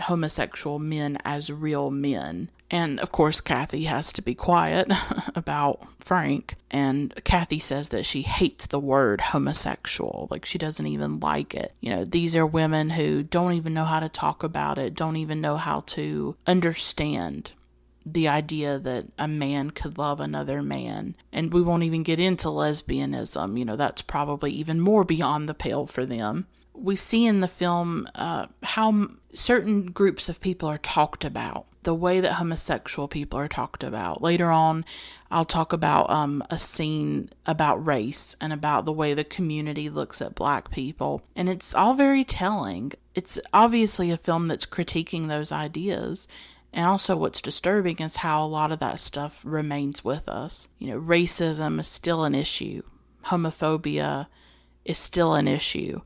homosexual 0.00 0.78
men 0.78 1.18
as 1.24 1.52
real 1.52 1.90
men. 1.90 2.50
And 2.70 3.00
of 3.00 3.10
course, 3.10 3.40
Kathy 3.40 3.84
has 3.84 4.12
to 4.12 4.22
be 4.22 4.34
quiet 4.34 4.90
about 5.34 5.80
Frank. 5.98 6.54
And 6.70 7.12
Kathy 7.24 7.58
says 7.58 7.88
that 7.88 8.06
she 8.06 8.22
hates 8.22 8.66
the 8.66 8.78
word 8.78 9.20
homosexual. 9.20 10.28
Like, 10.30 10.44
she 10.44 10.58
doesn't 10.58 10.86
even 10.86 11.18
like 11.18 11.54
it. 11.54 11.74
You 11.80 11.90
know, 11.90 12.04
these 12.04 12.36
are 12.36 12.46
women 12.46 12.90
who 12.90 13.22
don't 13.22 13.54
even 13.54 13.74
know 13.74 13.84
how 13.84 14.00
to 14.00 14.08
talk 14.08 14.42
about 14.42 14.78
it, 14.78 14.94
don't 14.94 15.16
even 15.16 15.40
know 15.40 15.56
how 15.56 15.80
to 15.86 16.36
understand 16.46 17.52
the 18.06 18.28
idea 18.28 18.78
that 18.78 19.06
a 19.18 19.28
man 19.28 19.70
could 19.70 19.98
love 19.98 20.20
another 20.20 20.62
man. 20.62 21.16
And 21.32 21.52
we 21.52 21.62
won't 21.62 21.82
even 21.82 22.02
get 22.02 22.20
into 22.20 22.48
lesbianism. 22.48 23.58
You 23.58 23.64
know, 23.64 23.76
that's 23.76 24.02
probably 24.02 24.52
even 24.52 24.80
more 24.80 25.04
beyond 25.04 25.48
the 25.48 25.54
pale 25.54 25.86
for 25.86 26.06
them 26.06 26.46
we 26.82 26.96
see 26.96 27.26
in 27.26 27.40
the 27.40 27.48
film 27.48 28.08
uh, 28.14 28.46
how 28.62 29.08
certain 29.34 29.86
groups 29.86 30.28
of 30.28 30.40
people 30.40 30.68
are 30.68 30.78
talked 30.78 31.24
about, 31.24 31.66
the 31.82 31.94
way 31.94 32.20
that 32.20 32.34
homosexual 32.34 33.06
people 33.06 33.38
are 33.38 33.48
talked 33.48 33.84
about. 33.84 34.22
Later 34.22 34.50
on, 34.50 34.84
I'll 35.30 35.44
talk 35.44 35.72
about 35.72 36.10
um, 36.10 36.42
a 36.50 36.58
scene 36.58 37.30
about 37.46 37.84
race 37.86 38.34
and 38.40 38.52
about 38.52 38.84
the 38.84 38.92
way 38.92 39.14
the 39.14 39.24
community 39.24 39.88
looks 39.88 40.20
at 40.20 40.34
black 40.34 40.70
people. 40.70 41.22
And 41.36 41.48
it's 41.48 41.74
all 41.74 41.94
very 41.94 42.24
telling. 42.24 42.92
It's 43.14 43.38
obviously 43.52 44.10
a 44.10 44.16
film 44.16 44.48
that's 44.48 44.66
critiquing 44.66 45.28
those 45.28 45.52
ideas. 45.52 46.26
And 46.72 46.86
also, 46.86 47.16
what's 47.16 47.40
disturbing 47.40 47.98
is 47.98 48.16
how 48.16 48.44
a 48.44 48.46
lot 48.46 48.72
of 48.72 48.78
that 48.78 49.00
stuff 49.00 49.42
remains 49.44 50.04
with 50.04 50.28
us. 50.28 50.68
You 50.78 50.88
know, 50.88 51.00
racism 51.00 51.80
is 51.80 51.88
still 51.88 52.24
an 52.24 52.34
issue, 52.34 52.82
homophobia 53.24 54.28
is 54.84 54.98
still 54.98 55.34
an 55.34 55.46
issue 55.46 56.00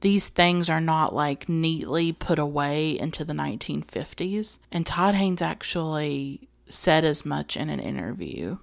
these 0.00 0.28
things 0.28 0.70
are 0.70 0.80
not 0.80 1.14
like 1.14 1.48
neatly 1.48 2.12
put 2.12 2.38
away 2.38 2.98
into 2.98 3.24
the 3.24 3.32
1950s. 3.32 4.58
And 4.70 4.86
Todd 4.86 5.14
Haynes 5.14 5.42
actually 5.42 6.48
said 6.68 7.04
as 7.04 7.26
much 7.26 7.56
in 7.56 7.68
an 7.68 7.80
interview. 7.80 8.58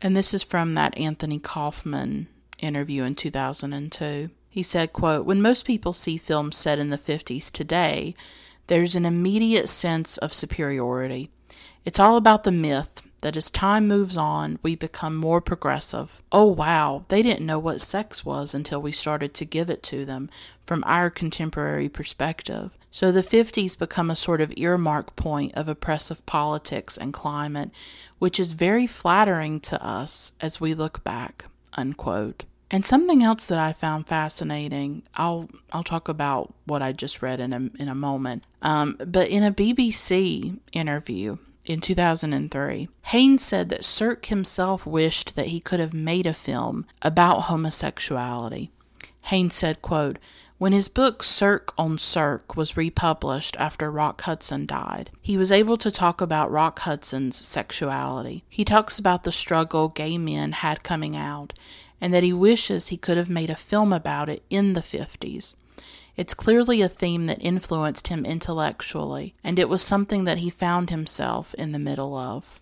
And 0.00 0.16
this 0.16 0.34
is 0.34 0.42
from 0.42 0.74
that 0.74 0.96
Anthony 0.96 1.38
Kaufman 1.38 2.28
interview 2.58 3.02
in 3.02 3.14
2002. 3.14 4.30
He 4.48 4.62
said, 4.62 4.92
quote, 4.92 5.26
"When 5.26 5.42
most 5.42 5.66
people 5.66 5.92
see 5.92 6.16
films 6.16 6.56
set 6.56 6.78
in 6.78 6.90
the 6.90 6.98
50s 6.98 7.50
today, 7.50 8.14
there's 8.68 8.96
an 8.96 9.06
immediate 9.06 9.68
sense 9.68 10.16
of 10.18 10.32
superiority. 10.32 11.30
It's 11.84 12.00
all 12.00 12.16
about 12.16 12.44
the 12.44 12.52
myth, 12.52 13.05
that 13.26 13.36
as 13.36 13.50
time 13.50 13.88
moves 13.88 14.16
on, 14.16 14.56
we 14.62 14.76
become 14.76 15.16
more 15.16 15.40
progressive. 15.40 16.22
Oh, 16.30 16.46
wow, 16.46 17.06
they 17.08 17.22
didn't 17.22 17.44
know 17.44 17.58
what 17.58 17.80
sex 17.80 18.24
was 18.24 18.54
until 18.54 18.80
we 18.80 18.92
started 18.92 19.34
to 19.34 19.44
give 19.44 19.68
it 19.68 19.82
to 19.82 20.04
them 20.04 20.30
from 20.62 20.84
our 20.86 21.10
contemporary 21.10 21.88
perspective. 21.88 22.78
So 22.92 23.10
the 23.10 23.22
50s 23.22 23.76
become 23.76 24.12
a 24.12 24.14
sort 24.14 24.40
of 24.40 24.52
earmark 24.56 25.16
point 25.16 25.56
of 25.56 25.68
oppressive 25.68 26.24
politics 26.24 26.96
and 26.96 27.12
climate, 27.12 27.72
which 28.20 28.38
is 28.38 28.52
very 28.52 28.86
flattering 28.86 29.58
to 29.62 29.84
us 29.84 30.30
as 30.40 30.60
we 30.60 30.72
look 30.72 31.02
back. 31.02 31.46
Unquote. 31.72 32.44
And 32.70 32.86
something 32.86 33.24
else 33.24 33.46
that 33.46 33.58
I 33.58 33.72
found 33.72 34.06
fascinating, 34.06 35.02
I'll 35.16 35.48
I'll 35.72 35.82
talk 35.82 36.08
about 36.08 36.54
what 36.64 36.80
I 36.80 36.92
just 36.92 37.22
read 37.22 37.40
in 37.40 37.52
a 37.52 37.82
in 37.82 37.88
a 37.88 37.94
moment. 37.96 38.44
Um, 38.62 38.96
but 39.04 39.28
in 39.28 39.42
a 39.42 39.52
BBC 39.52 40.60
interview, 40.72 41.38
in 41.68 41.80
2003. 41.80 42.88
Haynes 43.06 43.44
said 43.44 43.68
that 43.68 43.84
Sirk 43.84 44.26
himself 44.26 44.86
wished 44.86 45.36
that 45.36 45.48
he 45.48 45.60
could 45.60 45.80
have 45.80 45.94
made 45.94 46.26
a 46.26 46.34
film 46.34 46.86
about 47.02 47.42
homosexuality. 47.42 48.70
Haynes 49.22 49.54
said, 49.54 49.82
quote, 49.82 50.18
when 50.58 50.72
his 50.72 50.88
book 50.88 51.22
Sirk 51.22 51.74
on 51.76 51.98
Sirk 51.98 52.56
was 52.56 52.78
republished 52.78 53.56
after 53.58 53.90
Rock 53.90 54.22
Hudson 54.22 54.64
died, 54.64 55.10
he 55.20 55.36
was 55.36 55.52
able 55.52 55.76
to 55.76 55.90
talk 55.90 56.22
about 56.22 56.50
Rock 56.50 56.78
Hudson's 56.78 57.36
sexuality. 57.36 58.42
He 58.48 58.64
talks 58.64 58.98
about 58.98 59.24
the 59.24 59.32
struggle 59.32 59.88
gay 59.88 60.16
men 60.16 60.52
had 60.52 60.82
coming 60.82 61.14
out 61.14 61.52
and 62.00 62.14
that 62.14 62.22
he 62.22 62.32
wishes 62.32 62.88
he 62.88 62.96
could 62.96 63.18
have 63.18 63.28
made 63.28 63.50
a 63.50 63.56
film 63.56 63.92
about 63.92 64.30
it 64.30 64.42
in 64.48 64.72
the 64.72 64.80
50s. 64.80 65.56
It's 66.16 66.34
clearly 66.34 66.80
a 66.80 66.88
theme 66.88 67.26
that 67.26 67.42
influenced 67.42 68.08
him 68.08 68.24
intellectually, 68.24 69.34
and 69.44 69.58
it 69.58 69.68
was 69.68 69.82
something 69.82 70.24
that 70.24 70.38
he 70.38 70.48
found 70.48 70.90
himself 70.90 71.54
in 71.54 71.72
the 71.72 71.78
middle 71.78 72.16
of. 72.16 72.60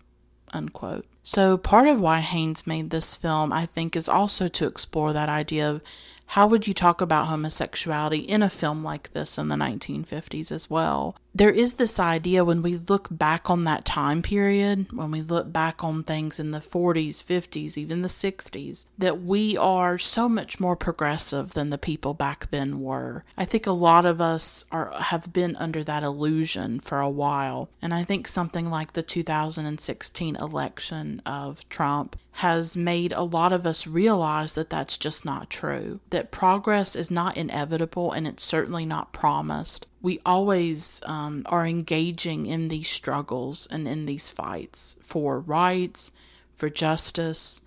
Unquote. 0.51 1.05
So, 1.23 1.57
part 1.57 1.87
of 1.87 1.99
why 1.99 2.19
Haynes 2.19 2.67
made 2.67 2.89
this 2.89 3.15
film, 3.15 3.51
I 3.51 3.65
think, 3.65 3.95
is 3.95 4.09
also 4.09 4.47
to 4.47 4.67
explore 4.67 5.13
that 5.13 5.29
idea 5.29 5.69
of 5.69 5.81
how 6.27 6.47
would 6.47 6.67
you 6.67 6.73
talk 6.73 7.01
about 7.01 7.27
homosexuality 7.27 8.19
in 8.19 8.43
a 8.43 8.49
film 8.49 8.83
like 8.83 9.13
this 9.13 9.37
in 9.37 9.47
the 9.47 9.55
1950s 9.55 10.51
as 10.51 10.69
well? 10.69 11.15
There 11.35 11.51
is 11.51 11.73
this 11.73 11.99
idea 11.99 12.45
when 12.45 12.61
we 12.61 12.77
look 12.77 13.09
back 13.11 13.49
on 13.49 13.65
that 13.65 13.83
time 13.83 14.21
period, 14.21 14.91
when 14.93 15.11
we 15.11 15.21
look 15.21 15.51
back 15.51 15.83
on 15.83 16.01
things 16.01 16.39
in 16.39 16.51
the 16.51 16.59
40s, 16.59 17.21
50s, 17.21 17.77
even 17.77 18.01
the 18.01 18.07
60s, 18.07 18.85
that 18.97 19.21
we 19.21 19.57
are 19.57 19.97
so 19.97 20.29
much 20.29 20.61
more 20.61 20.77
progressive 20.77 21.53
than 21.53 21.71
the 21.71 21.77
people 21.77 22.13
back 22.13 22.49
then 22.51 22.79
were. 22.79 23.25
I 23.35 23.43
think 23.43 23.67
a 23.67 23.71
lot 23.71 24.05
of 24.05 24.21
us 24.21 24.63
are 24.71 24.93
have 24.95 25.33
been 25.33 25.57
under 25.57 25.83
that 25.83 26.03
illusion 26.03 26.79
for 26.79 27.01
a 27.01 27.09
while, 27.09 27.69
and 27.81 27.93
I 27.93 28.03
think 28.03 28.29
something 28.29 28.69
like 28.69 28.93
the 28.93 29.03
2016 29.03 30.37
election 30.37 31.21
of 31.25 31.67
Trump 31.67 32.15
has 32.39 32.75
made 32.75 33.13
a 33.13 33.23
lot 33.23 33.53
of 33.53 33.65
us 33.65 33.87
realize 33.87 34.53
that 34.53 34.69
that's 34.69 34.97
just 34.97 35.23
not 35.23 35.49
true. 35.49 36.01
That 36.09 36.31
progress 36.31 36.93
is 36.95 37.09
not 37.09 37.37
inevitable 37.37 38.11
and 38.11 38.27
it's 38.27 38.43
certainly 38.43 38.85
not 38.85 39.13
promised. 39.13 39.87
We 40.01 40.19
always 40.25 41.01
um, 41.05 41.43
are 41.47 41.65
engaging 41.65 42.45
in 42.45 42.67
these 42.67 42.89
struggles 42.89 43.67
and 43.71 43.87
in 43.87 44.05
these 44.05 44.29
fights 44.29 44.97
for 45.01 45.39
rights, 45.39 46.11
for 46.53 46.69
justice, 46.69 47.61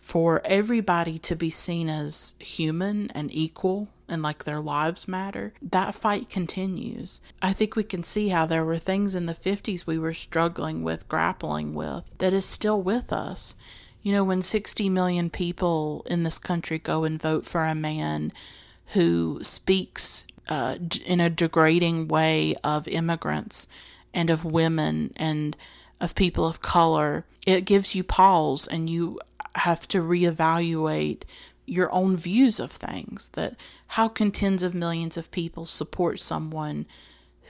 for 0.00 0.42
everybody 0.44 1.18
to 1.18 1.34
be 1.34 1.50
seen 1.50 1.88
as 1.88 2.34
human 2.38 3.10
and 3.12 3.34
equal 3.34 3.88
and 4.08 4.22
like 4.22 4.44
their 4.44 4.60
lives 4.60 5.08
matter, 5.08 5.54
that 5.62 5.94
fight 5.94 6.28
continues. 6.28 7.20
I 7.40 7.52
think 7.52 7.74
we 7.74 7.84
can 7.84 8.02
see 8.02 8.28
how 8.28 8.44
there 8.44 8.64
were 8.64 8.78
things 8.78 9.14
in 9.14 9.26
the 9.26 9.32
50s 9.32 9.86
we 9.86 9.98
were 9.98 10.12
struggling 10.12 10.82
with, 10.82 11.08
grappling 11.08 11.74
with, 11.74 12.10
that 12.18 12.34
is 12.34 12.44
still 12.44 12.82
with 12.82 13.12
us. 13.12 13.54
You 14.02 14.12
know, 14.12 14.24
when 14.24 14.42
60 14.42 14.90
million 14.90 15.30
people 15.30 16.04
in 16.06 16.22
this 16.22 16.38
country 16.38 16.78
go 16.78 17.04
and 17.04 17.20
vote 17.20 17.46
for 17.46 17.64
a 17.64 17.74
man 17.74 18.32
who 18.88 19.38
speaks 19.42 20.26
uh, 20.48 20.76
in 21.04 21.20
a 21.20 21.30
degrading 21.30 22.08
way 22.08 22.54
of 22.62 22.88
immigrants 22.88 23.66
and 24.12 24.30
of 24.30 24.44
women 24.44 25.12
and 25.16 25.56
of 26.00 26.14
people 26.14 26.46
of 26.46 26.60
color, 26.60 27.24
it 27.46 27.64
gives 27.64 27.94
you 27.94 28.04
pause 28.04 28.66
and 28.66 28.90
you 28.90 29.18
have 29.54 29.86
to 29.88 29.98
reevaluate 30.02 31.22
your 31.66 31.92
own 31.92 32.16
views 32.16 32.60
of 32.60 32.70
things. 32.70 33.28
That 33.28 33.56
how 33.88 34.08
can 34.08 34.30
tens 34.30 34.62
of 34.62 34.74
millions 34.74 35.16
of 35.16 35.30
people 35.30 35.64
support 35.64 36.20
someone 36.20 36.86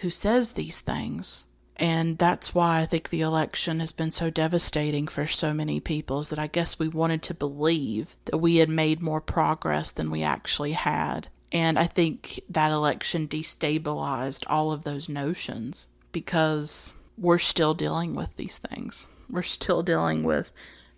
who 0.00 0.10
says 0.10 0.52
these 0.52 0.80
things? 0.80 1.46
And 1.76 2.18
that's 2.18 2.54
why 2.54 2.80
I 2.80 2.86
think 2.86 3.08
the 3.08 3.22
election 3.22 3.80
has 3.80 3.90
been 3.90 4.12
so 4.12 4.30
devastating 4.30 5.08
for 5.08 5.26
so 5.26 5.52
many 5.52 5.80
people, 5.80 6.20
is 6.20 6.28
that 6.28 6.38
I 6.38 6.46
guess 6.46 6.78
we 6.78 6.86
wanted 6.86 7.22
to 7.24 7.34
believe 7.34 8.14
that 8.26 8.38
we 8.38 8.56
had 8.56 8.68
made 8.68 9.02
more 9.02 9.20
progress 9.20 9.90
than 9.90 10.10
we 10.10 10.22
actually 10.22 10.72
had. 10.72 11.28
And 11.54 11.78
I 11.78 11.86
think 11.86 12.40
that 12.50 12.72
election 12.72 13.28
destabilized 13.28 14.44
all 14.48 14.72
of 14.72 14.84
those 14.84 15.08
notions 15.08 15.88
because 16.12 16.94
we're 17.16 17.38
still 17.38 17.72
dealing 17.72 18.14
with 18.14 18.36
these 18.36 18.58
things. 18.58 19.08
We're 19.30 19.42
still 19.42 19.82
dealing 19.82 20.24
with 20.24 20.52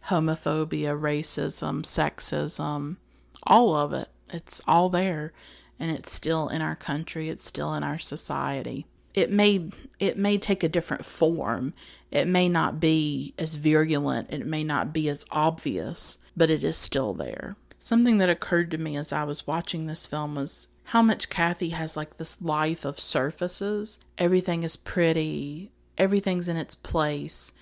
homophobia, 0.07 0.99
racism, 0.99 1.83
sexism, 1.83 2.97
all 3.45 3.77
of 3.77 3.93
it. 3.93 4.09
It's 4.33 4.61
all 4.67 4.89
there 4.89 5.33
and 5.79 5.91
it's 5.91 6.11
still 6.11 6.49
in 6.49 6.63
our 6.63 6.75
country, 6.75 7.29
it's 7.29 7.47
still 7.47 7.75
in 7.75 7.85
our 7.85 7.99
society 7.99 8.87
it 9.17 9.31
may 9.31 9.71
it 9.99 10.19
may 10.19 10.37
take 10.39 10.63
a 10.63 10.69
different 10.69 11.05
form. 11.05 11.73
It 12.13 12.29
may 12.29 12.49
not 12.49 12.79
be 12.79 13.35
as 13.39 13.57
virulent, 13.57 14.33
it 14.33 14.47
may 14.47 14.63
not 14.63 14.93
be 14.93 15.09
as 15.09 15.25
obvious, 15.31 16.19
but 16.37 16.51
it 16.51 16.63
is 16.63 16.77
still 16.77 17.15
there. 17.15 17.57
Something 17.79 18.19
that 18.19 18.31
occurred 18.31 18.71
to 18.71 18.79
me 18.79 18.97
as 18.97 19.13
I 19.13 19.25
was 19.25 19.47
watching 19.47 19.87
this 19.87 20.07
film 20.07 20.35
was 20.35 20.69
how 20.85 21.03
much 21.03 21.29
Kathy 21.29 21.71
has 21.71 21.97
like 21.97 22.17
this 22.17 22.41
life 22.41 22.85
of 22.85 23.01
surfaces. 23.01 23.99
Everything 24.19 24.63
is 24.63 24.77
pretty, 24.77 25.71
everything's 25.99 26.49
in 26.49 26.57
its 26.57 26.75
place. 26.75 27.53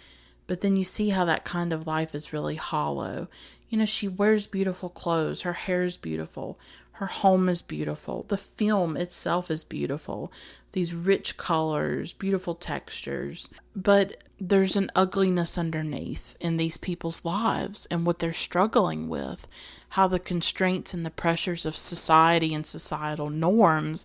But 0.47 0.61
then 0.61 0.77
you 0.77 0.85
see 0.85 1.09
how 1.09 1.25
that 1.25 1.45
kind 1.45 1.73
of 1.73 1.87
life 1.87 2.15
is 2.15 2.33
really 2.33 2.57
hollow. 2.57 3.29
You 3.69 3.79
know, 3.79 3.87
she 3.87 4.09
wears 4.09 4.47
beautiful 4.47 4.91
clothes, 4.91 5.43
her 5.43 5.55
hair 5.55 5.85
is 5.85 5.97
beautiful, 5.97 6.59
her 6.99 7.07
home 7.07 7.49
is 7.49 7.61
beautiful. 7.61 8.25
The 8.29 8.37
film 8.37 8.97
itself 8.97 9.51
is 9.51 9.65
beautiful. 9.65 10.33
These 10.73 10.95
rich 10.95 11.37
colors, 11.37 12.13
beautiful 12.13 12.55
textures. 12.55 13.53
But 13.75 14.23
there's 14.39 14.77
an 14.77 14.91
ugliness 14.95 15.59
underneath 15.59 16.37
in 16.41 16.57
these 16.57 16.77
people's 16.77 17.25
lives 17.25 17.87
and 17.87 18.07
what 18.07 18.21
they're 18.21 18.33
struggling 18.33 19.09
with. 19.09 19.49
How 19.95 20.09
the 20.09 20.19
constraints 20.19 20.93
and 20.93 21.07
the 21.07 21.11
pressures 21.11 21.65
of 21.65 21.77
society 21.77 22.53
and 22.53 22.67
societal 22.67 23.31
norms 23.31 24.05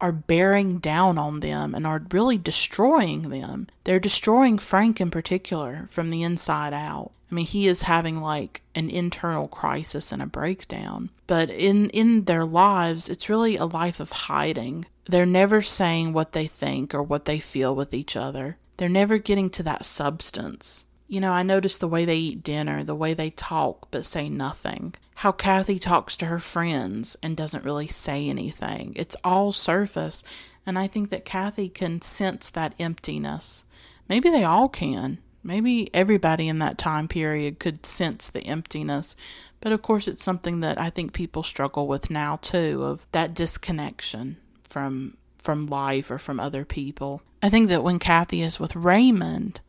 are 0.00 0.10
bearing 0.10 0.78
down 0.78 1.16
on 1.16 1.38
them 1.38 1.76
and 1.76 1.86
are 1.86 2.02
really 2.10 2.36
destroying 2.38 3.30
them. 3.30 3.68
They're 3.84 4.00
destroying 4.00 4.58
Frank 4.58 5.00
in 5.00 5.12
particular 5.12 5.86
from 5.90 6.10
the 6.10 6.24
inside 6.24 6.72
out. 6.74 7.12
I 7.30 7.36
mean, 7.36 7.46
he 7.46 7.68
is 7.68 7.82
having 7.82 8.20
like 8.20 8.62
an 8.74 8.90
internal 8.90 9.46
crisis 9.46 10.10
and 10.10 10.20
a 10.20 10.26
breakdown. 10.26 11.10
But 11.28 11.50
in 11.50 11.88
in 11.90 12.24
their 12.24 12.44
lives, 12.44 13.08
it's 13.08 13.28
really 13.28 13.56
a 13.56 13.64
life 13.64 14.00
of 14.00 14.10
hiding. 14.10 14.86
They're 15.04 15.24
never 15.24 15.62
saying 15.62 16.14
what 16.14 16.32
they 16.32 16.48
think 16.48 16.96
or 16.96 17.02
what 17.04 17.26
they 17.26 17.38
feel 17.38 17.76
with 17.76 17.94
each 17.94 18.16
other. 18.16 18.56
They're 18.76 18.88
never 18.88 19.18
getting 19.18 19.50
to 19.50 19.62
that 19.62 19.84
substance. 19.84 20.86
You 21.06 21.20
know, 21.20 21.32
I 21.32 21.42
notice 21.42 21.78
the 21.78 21.88
way 21.88 22.04
they 22.04 22.16
eat 22.16 22.42
dinner, 22.42 22.82
the 22.82 22.94
way 22.94 23.14
they 23.14 23.30
talk 23.30 23.88
but 23.92 24.04
say 24.04 24.28
nothing. 24.28 24.94
How 25.18 25.32
Kathy 25.32 25.80
talks 25.80 26.16
to 26.18 26.26
her 26.26 26.38
friends 26.38 27.16
and 27.24 27.36
doesn't 27.36 27.64
really 27.64 27.88
say 27.88 28.28
anything. 28.28 28.92
It's 28.94 29.16
all 29.24 29.50
surface, 29.50 30.22
and 30.64 30.78
I 30.78 30.86
think 30.86 31.10
that 31.10 31.24
Kathy 31.24 31.68
can 31.68 32.00
sense 32.02 32.48
that 32.50 32.76
emptiness. 32.78 33.64
Maybe 34.08 34.30
they 34.30 34.44
all 34.44 34.68
can. 34.68 35.18
Maybe 35.42 35.92
everybody 35.92 36.46
in 36.46 36.60
that 36.60 36.78
time 36.78 37.08
period 37.08 37.58
could 37.58 37.84
sense 37.84 38.28
the 38.28 38.42
emptiness. 38.42 39.16
But 39.60 39.72
of 39.72 39.82
course, 39.82 40.06
it's 40.06 40.22
something 40.22 40.60
that 40.60 40.80
I 40.80 40.88
think 40.88 41.12
people 41.12 41.42
struggle 41.42 41.88
with 41.88 42.10
now 42.10 42.36
too 42.36 42.84
of 42.84 43.04
that 43.10 43.34
disconnection 43.34 44.36
from 44.62 45.16
from 45.36 45.66
life 45.66 46.12
or 46.12 46.18
from 46.18 46.38
other 46.38 46.64
people. 46.64 47.22
I 47.42 47.48
think 47.48 47.70
that 47.70 47.82
when 47.82 47.98
Kathy 47.98 48.40
is 48.40 48.60
with 48.60 48.76
Raymond, 48.76 49.60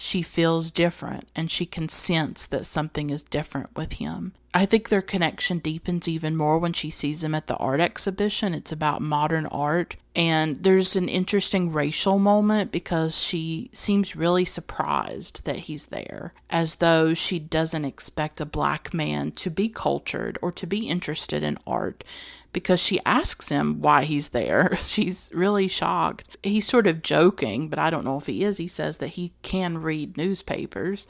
she 0.00 0.22
feels 0.22 0.70
different 0.70 1.28
and 1.34 1.50
she 1.50 1.66
can 1.66 1.88
sense 1.88 2.46
that 2.46 2.64
something 2.64 3.10
is 3.10 3.24
different 3.24 3.76
with 3.76 3.94
him. 3.94 4.32
I 4.54 4.64
think 4.64 4.88
their 4.88 5.02
connection 5.02 5.58
deepens 5.58 6.06
even 6.06 6.36
more 6.36 6.56
when 6.56 6.72
she 6.72 6.88
sees 6.88 7.24
him 7.24 7.34
at 7.34 7.48
the 7.48 7.56
art 7.56 7.80
exhibition. 7.80 8.54
It's 8.54 8.70
about 8.70 9.02
modern 9.02 9.46
art. 9.46 9.96
And 10.14 10.56
there's 10.56 10.94
an 10.94 11.08
interesting 11.08 11.72
racial 11.72 12.18
moment 12.18 12.70
because 12.70 13.20
she 13.20 13.70
seems 13.72 14.16
really 14.16 14.44
surprised 14.44 15.44
that 15.44 15.56
he's 15.56 15.86
there, 15.86 16.32
as 16.48 16.76
though 16.76 17.12
she 17.12 17.38
doesn't 17.40 17.84
expect 17.84 18.40
a 18.40 18.46
black 18.46 18.94
man 18.94 19.32
to 19.32 19.50
be 19.50 19.68
cultured 19.68 20.38
or 20.42 20.52
to 20.52 20.66
be 20.66 20.88
interested 20.88 21.42
in 21.42 21.58
art 21.66 22.04
because 22.52 22.82
she 22.82 23.00
asks 23.04 23.48
him 23.48 23.80
why 23.80 24.04
he's 24.04 24.30
there. 24.30 24.76
She's 24.80 25.30
really 25.34 25.68
shocked. 25.68 26.36
He's 26.42 26.66
sort 26.66 26.86
of 26.86 27.02
joking, 27.02 27.68
but 27.68 27.78
I 27.78 27.90
don't 27.90 28.04
know 28.04 28.16
if 28.16 28.26
he 28.26 28.44
is. 28.44 28.58
He 28.58 28.68
says 28.68 28.98
that 28.98 29.08
he 29.08 29.32
can 29.42 29.78
read 29.78 30.16
newspapers. 30.16 31.06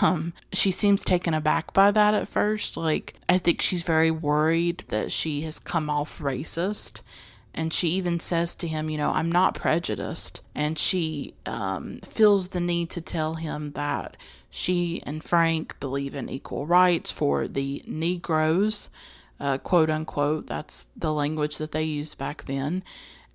Um, 0.00 0.32
she 0.52 0.70
seems 0.70 1.04
taken 1.04 1.34
aback 1.34 1.72
by 1.72 1.90
that 1.90 2.14
at 2.14 2.28
first. 2.28 2.76
Like, 2.76 3.14
I 3.28 3.38
think 3.38 3.60
she's 3.60 3.82
very 3.82 4.10
worried 4.10 4.84
that 4.88 5.10
she 5.12 5.42
has 5.42 5.58
come 5.58 5.90
off 5.90 6.18
racist. 6.18 7.02
And 7.54 7.72
she 7.72 7.88
even 7.88 8.18
says 8.18 8.54
to 8.56 8.68
him, 8.68 8.88
You 8.88 8.96
know, 8.96 9.12
I'm 9.12 9.30
not 9.30 9.54
prejudiced. 9.54 10.40
And 10.54 10.78
she 10.78 11.34
um, 11.44 11.98
feels 12.02 12.48
the 12.48 12.60
need 12.60 12.88
to 12.90 13.00
tell 13.00 13.34
him 13.34 13.72
that 13.72 14.16
she 14.54 15.02
and 15.04 15.24
Frank 15.24 15.80
believe 15.80 16.14
in 16.14 16.28
equal 16.28 16.66
rights 16.66 17.10
for 17.10 17.48
the 17.48 17.82
Negroes, 17.86 18.90
uh, 19.42 19.58
quote 19.58 19.90
unquote. 19.90 20.46
That's 20.46 20.86
the 20.96 21.12
language 21.12 21.58
that 21.58 21.72
they 21.72 21.82
used 21.82 22.16
back 22.16 22.44
then 22.44 22.82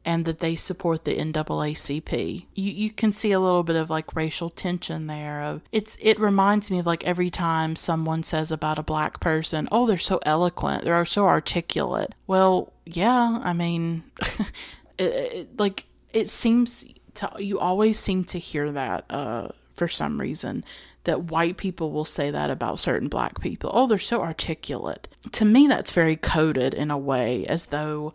and 0.05 0.23
that 0.23 0.39
they 0.39 0.55
support 0.55 1.03
the 1.03 1.17
NAACP. 1.17 2.45
You 2.55 2.71
you 2.71 2.89
can 2.91 3.11
see 3.11 3.33
a 3.33 3.41
little 3.41 3.63
bit 3.63 3.75
of 3.75 3.89
like 3.89 4.15
racial 4.15 4.49
tension 4.49 5.07
there. 5.07 5.41
Of 5.41 5.61
it's 5.73 5.97
it 6.01 6.17
reminds 6.17 6.71
me 6.71 6.79
of 6.79 6.85
like 6.85 7.03
every 7.03 7.29
time 7.29 7.75
someone 7.75 8.23
says 8.23 8.49
about 8.51 8.79
a 8.79 8.83
black 8.83 9.19
person, 9.19 9.67
"Oh, 9.69 9.85
they're 9.85 9.97
so 9.97 10.21
eloquent. 10.25 10.85
They're 10.85 11.03
so 11.03 11.25
articulate." 11.25 12.15
Well, 12.25 12.71
yeah, 12.85 13.39
I 13.43 13.51
mean, 13.51 14.03
it, 14.97 15.03
it, 15.03 15.59
like 15.59 15.85
it 16.13 16.29
seems 16.29 16.85
to 17.15 17.29
you 17.39 17.59
always 17.59 17.99
seem 17.99 18.23
to 18.25 18.39
hear 18.39 18.71
that 18.71 19.03
uh, 19.09 19.49
for 19.73 19.89
some 19.89 20.21
reason 20.21 20.63
that 21.07 21.31
white 21.31 21.57
people 21.57 21.91
will 21.91 22.05
say 22.05 22.29
that 22.29 22.49
about 22.49 22.79
certain 22.79 23.07
black 23.07 23.41
people. 23.41 23.71
Oh, 23.73 23.87
they're 23.87 23.97
so 23.97 24.21
articulate. 24.21 25.07
To 25.31 25.45
me, 25.45 25.67
that's 25.67 25.91
very 25.91 26.15
coded 26.15 26.73
in 26.73 26.91
a 26.91 26.97
way, 26.97 27.45
as 27.47 27.67
though 27.67 28.13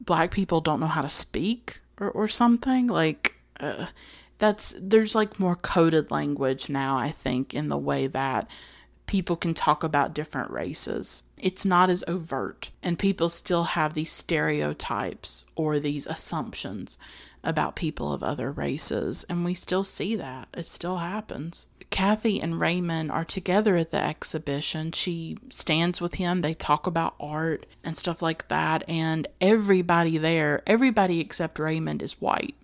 black 0.00 0.30
people 0.30 0.60
don't 0.60 0.80
know 0.80 0.86
how 0.86 1.02
to 1.02 1.08
speak 1.08 1.80
or, 1.98 2.10
or 2.10 2.28
something 2.28 2.86
like 2.88 3.36
uh, 3.60 3.86
that's 4.38 4.74
there's 4.78 5.14
like 5.14 5.38
more 5.38 5.54
coded 5.54 6.10
language 6.10 6.68
now 6.68 6.96
i 6.96 7.08
think 7.08 7.54
in 7.54 7.68
the 7.68 7.78
way 7.78 8.08
that 8.08 8.50
people 9.06 9.36
can 9.36 9.54
talk 9.54 9.84
about 9.84 10.12
different 10.12 10.50
races 10.50 11.22
it's 11.42 11.64
not 11.64 11.90
as 11.90 12.04
overt, 12.06 12.70
and 12.84 12.96
people 12.96 13.28
still 13.28 13.64
have 13.64 13.94
these 13.94 14.12
stereotypes 14.12 15.44
or 15.56 15.80
these 15.80 16.06
assumptions 16.06 16.96
about 17.42 17.74
people 17.74 18.12
of 18.12 18.22
other 18.22 18.52
races, 18.52 19.24
and 19.28 19.44
we 19.44 19.52
still 19.52 19.82
see 19.82 20.14
that. 20.14 20.46
It 20.54 20.68
still 20.68 20.98
happens. 20.98 21.66
Kathy 21.92 22.40
and 22.40 22.58
Raymond 22.58 23.12
are 23.12 23.24
together 23.24 23.76
at 23.76 23.90
the 23.90 24.02
exhibition. 24.02 24.90
She 24.92 25.36
stands 25.50 26.00
with 26.00 26.14
him. 26.14 26.40
They 26.40 26.54
talk 26.54 26.86
about 26.86 27.14
art 27.20 27.66
and 27.84 27.96
stuff 27.96 28.22
like 28.22 28.48
that. 28.48 28.82
And 28.88 29.28
everybody 29.40 30.16
there, 30.18 30.62
everybody 30.66 31.20
except 31.20 31.58
Raymond, 31.58 32.02
is 32.02 32.20
white. 32.20 32.56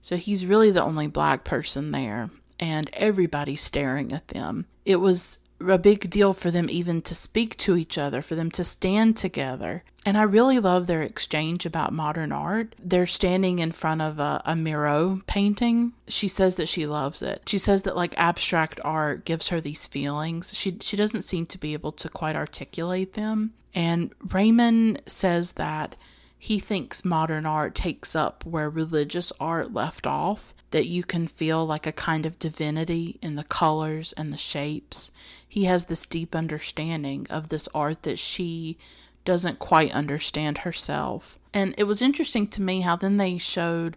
So 0.00 0.16
he's 0.16 0.44
really 0.44 0.72
the 0.72 0.82
only 0.82 1.06
black 1.06 1.44
person 1.44 1.92
there. 1.92 2.30
And 2.58 2.90
everybody's 2.92 3.62
staring 3.62 4.12
at 4.12 4.28
them. 4.28 4.66
It 4.84 4.96
was 4.96 5.38
a 5.60 5.78
big 5.78 6.10
deal 6.10 6.32
for 6.32 6.50
them 6.50 6.68
even 6.68 7.02
to 7.02 7.14
speak 7.14 7.56
to 7.58 7.76
each 7.76 7.96
other, 7.96 8.22
for 8.22 8.34
them 8.34 8.50
to 8.52 8.64
stand 8.64 9.16
together. 9.16 9.84
And 10.06 10.18
I 10.18 10.22
really 10.22 10.58
love 10.58 10.86
their 10.86 11.02
exchange 11.02 11.64
about 11.64 11.92
modern 11.92 12.30
art. 12.30 12.74
They're 12.78 13.06
standing 13.06 13.58
in 13.58 13.72
front 13.72 14.02
of 14.02 14.18
a, 14.18 14.42
a 14.44 14.54
Miro 14.54 15.20
painting. 15.26 15.94
She 16.08 16.28
says 16.28 16.56
that 16.56 16.68
she 16.68 16.86
loves 16.86 17.22
it. 17.22 17.42
She 17.46 17.56
says 17.56 17.82
that 17.82 17.96
like 17.96 18.14
abstract 18.18 18.80
art 18.84 19.24
gives 19.24 19.48
her 19.48 19.60
these 19.60 19.86
feelings. 19.86 20.56
She 20.56 20.76
she 20.80 20.96
doesn't 20.96 21.22
seem 21.22 21.46
to 21.46 21.58
be 21.58 21.72
able 21.72 21.92
to 21.92 22.08
quite 22.10 22.36
articulate 22.36 23.14
them. 23.14 23.54
And 23.74 24.12
Raymond 24.30 25.02
says 25.06 25.52
that 25.52 25.96
he 26.44 26.58
thinks 26.58 27.06
modern 27.06 27.46
art 27.46 27.74
takes 27.74 28.14
up 28.14 28.44
where 28.44 28.68
religious 28.68 29.32
art 29.40 29.72
left 29.72 30.06
off, 30.06 30.52
that 30.72 30.84
you 30.86 31.02
can 31.02 31.26
feel 31.26 31.64
like 31.64 31.86
a 31.86 31.92
kind 31.92 32.26
of 32.26 32.38
divinity 32.38 33.18
in 33.22 33.36
the 33.36 33.44
colors 33.44 34.12
and 34.12 34.30
the 34.30 34.36
shapes. 34.36 35.10
He 35.48 35.64
has 35.64 35.86
this 35.86 36.04
deep 36.04 36.36
understanding 36.36 37.26
of 37.30 37.48
this 37.48 37.66
art 37.74 38.02
that 38.02 38.18
she 38.18 38.76
doesn't 39.24 39.58
quite 39.58 39.94
understand 39.94 40.58
herself. 40.58 41.38
And 41.54 41.74
it 41.78 41.84
was 41.84 42.02
interesting 42.02 42.46
to 42.48 42.60
me 42.60 42.82
how 42.82 42.96
then 42.96 43.16
they 43.16 43.38
showed 43.38 43.96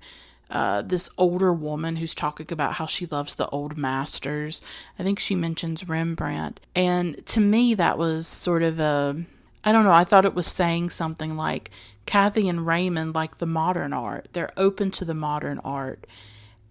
uh, 0.49 0.83
this 0.83 1.09
older 1.17 1.51
woman 1.51 1.97
who's 1.97 2.15
talking 2.15 2.47
about 2.49 2.75
how 2.75 2.85
she 2.85 3.05
loves 3.07 3.35
the 3.35 3.49
old 3.49 3.77
masters. 3.77 4.61
I 4.97 5.03
think 5.03 5.19
she 5.19 5.35
mentions 5.35 5.89
Rembrandt. 5.89 6.61
And 6.73 7.25
to 7.25 7.41
me, 7.41 7.73
that 7.73 7.97
was 7.97 8.25
sort 8.25 8.63
of 8.63 8.79
a, 8.79 9.25
I 9.67 9.73
don't 9.73 9.83
know, 9.83 9.91
I 9.91 10.05
thought 10.05 10.23
it 10.23 10.33
was 10.33 10.47
saying 10.47 10.91
something 10.91 11.35
like, 11.35 11.71
Kathy 12.05 12.47
and 12.47 12.65
Raymond 12.65 13.13
like 13.13 13.39
the 13.39 13.45
modern 13.45 13.91
art. 13.91 14.29
They're 14.31 14.53
open 14.55 14.91
to 14.91 15.03
the 15.03 15.13
modern 15.13 15.59
art 15.59 16.07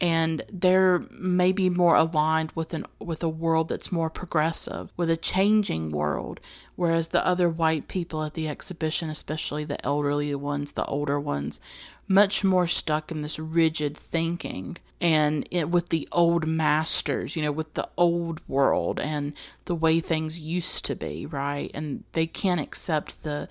and 0.00 0.42
they're 0.52 1.04
maybe 1.10 1.70
more 1.70 1.96
aligned 1.96 2.52
with 2.54 2.74
an 2.74 2.84
with 2.98 3.22
a 3.22 3.28
world 3.28 3.68
that's 3.68 3.92
more 3.92 4.10
progressive, 4.10 4.92
with 4.96 5.10
a 5.10 5.16
changing 5.16 5.90
world, 5.90 6.40
whereas 6.74 7.08
the 7.08 7.26
other 7.26 7.48
white 7.48 7.88
people 7.88 8.22
at 8.22 8.34
the 8.34 8.48
exhibition, 8.48 9.08
especially 9.08 9.64
the 9.64 9.84
elderly 9.86 10.34
ones, 10.34 10.72
the 10.72 10.84
older 10.84 11.18
ones, 11.18 11.60
much 12.08 12.44
more 12.44 12.66
stuck 12.66 13.10
in 13.10 13.22
this 13.22 13.38
rigid 13.38 13.96
thinking 13.96 14.76
and 15.00 15.46
it, 15.50 15.68
with 15.68 15.90
the 15.90 16.08
old 16.12 16.46
masters, 16.46 17.36
you 17.36 17.42
know, 17.42 17.52
with 17.52 17.74
the 17.74 17.88
old 17.96 18.46
world 18.48 18.98
and 18.98 19.34
the 19.66 19.74
way 19.74 20.00
things 20.00 20.40
used 20.40 20.84
to 20.86 20.94
be, 20.94 21.26
right? 21.26 21.70
And 21.74 22.04
they 22.12 22.26
can't 22.26 22.60
accept 22.60 23.22
the 23.22 23.48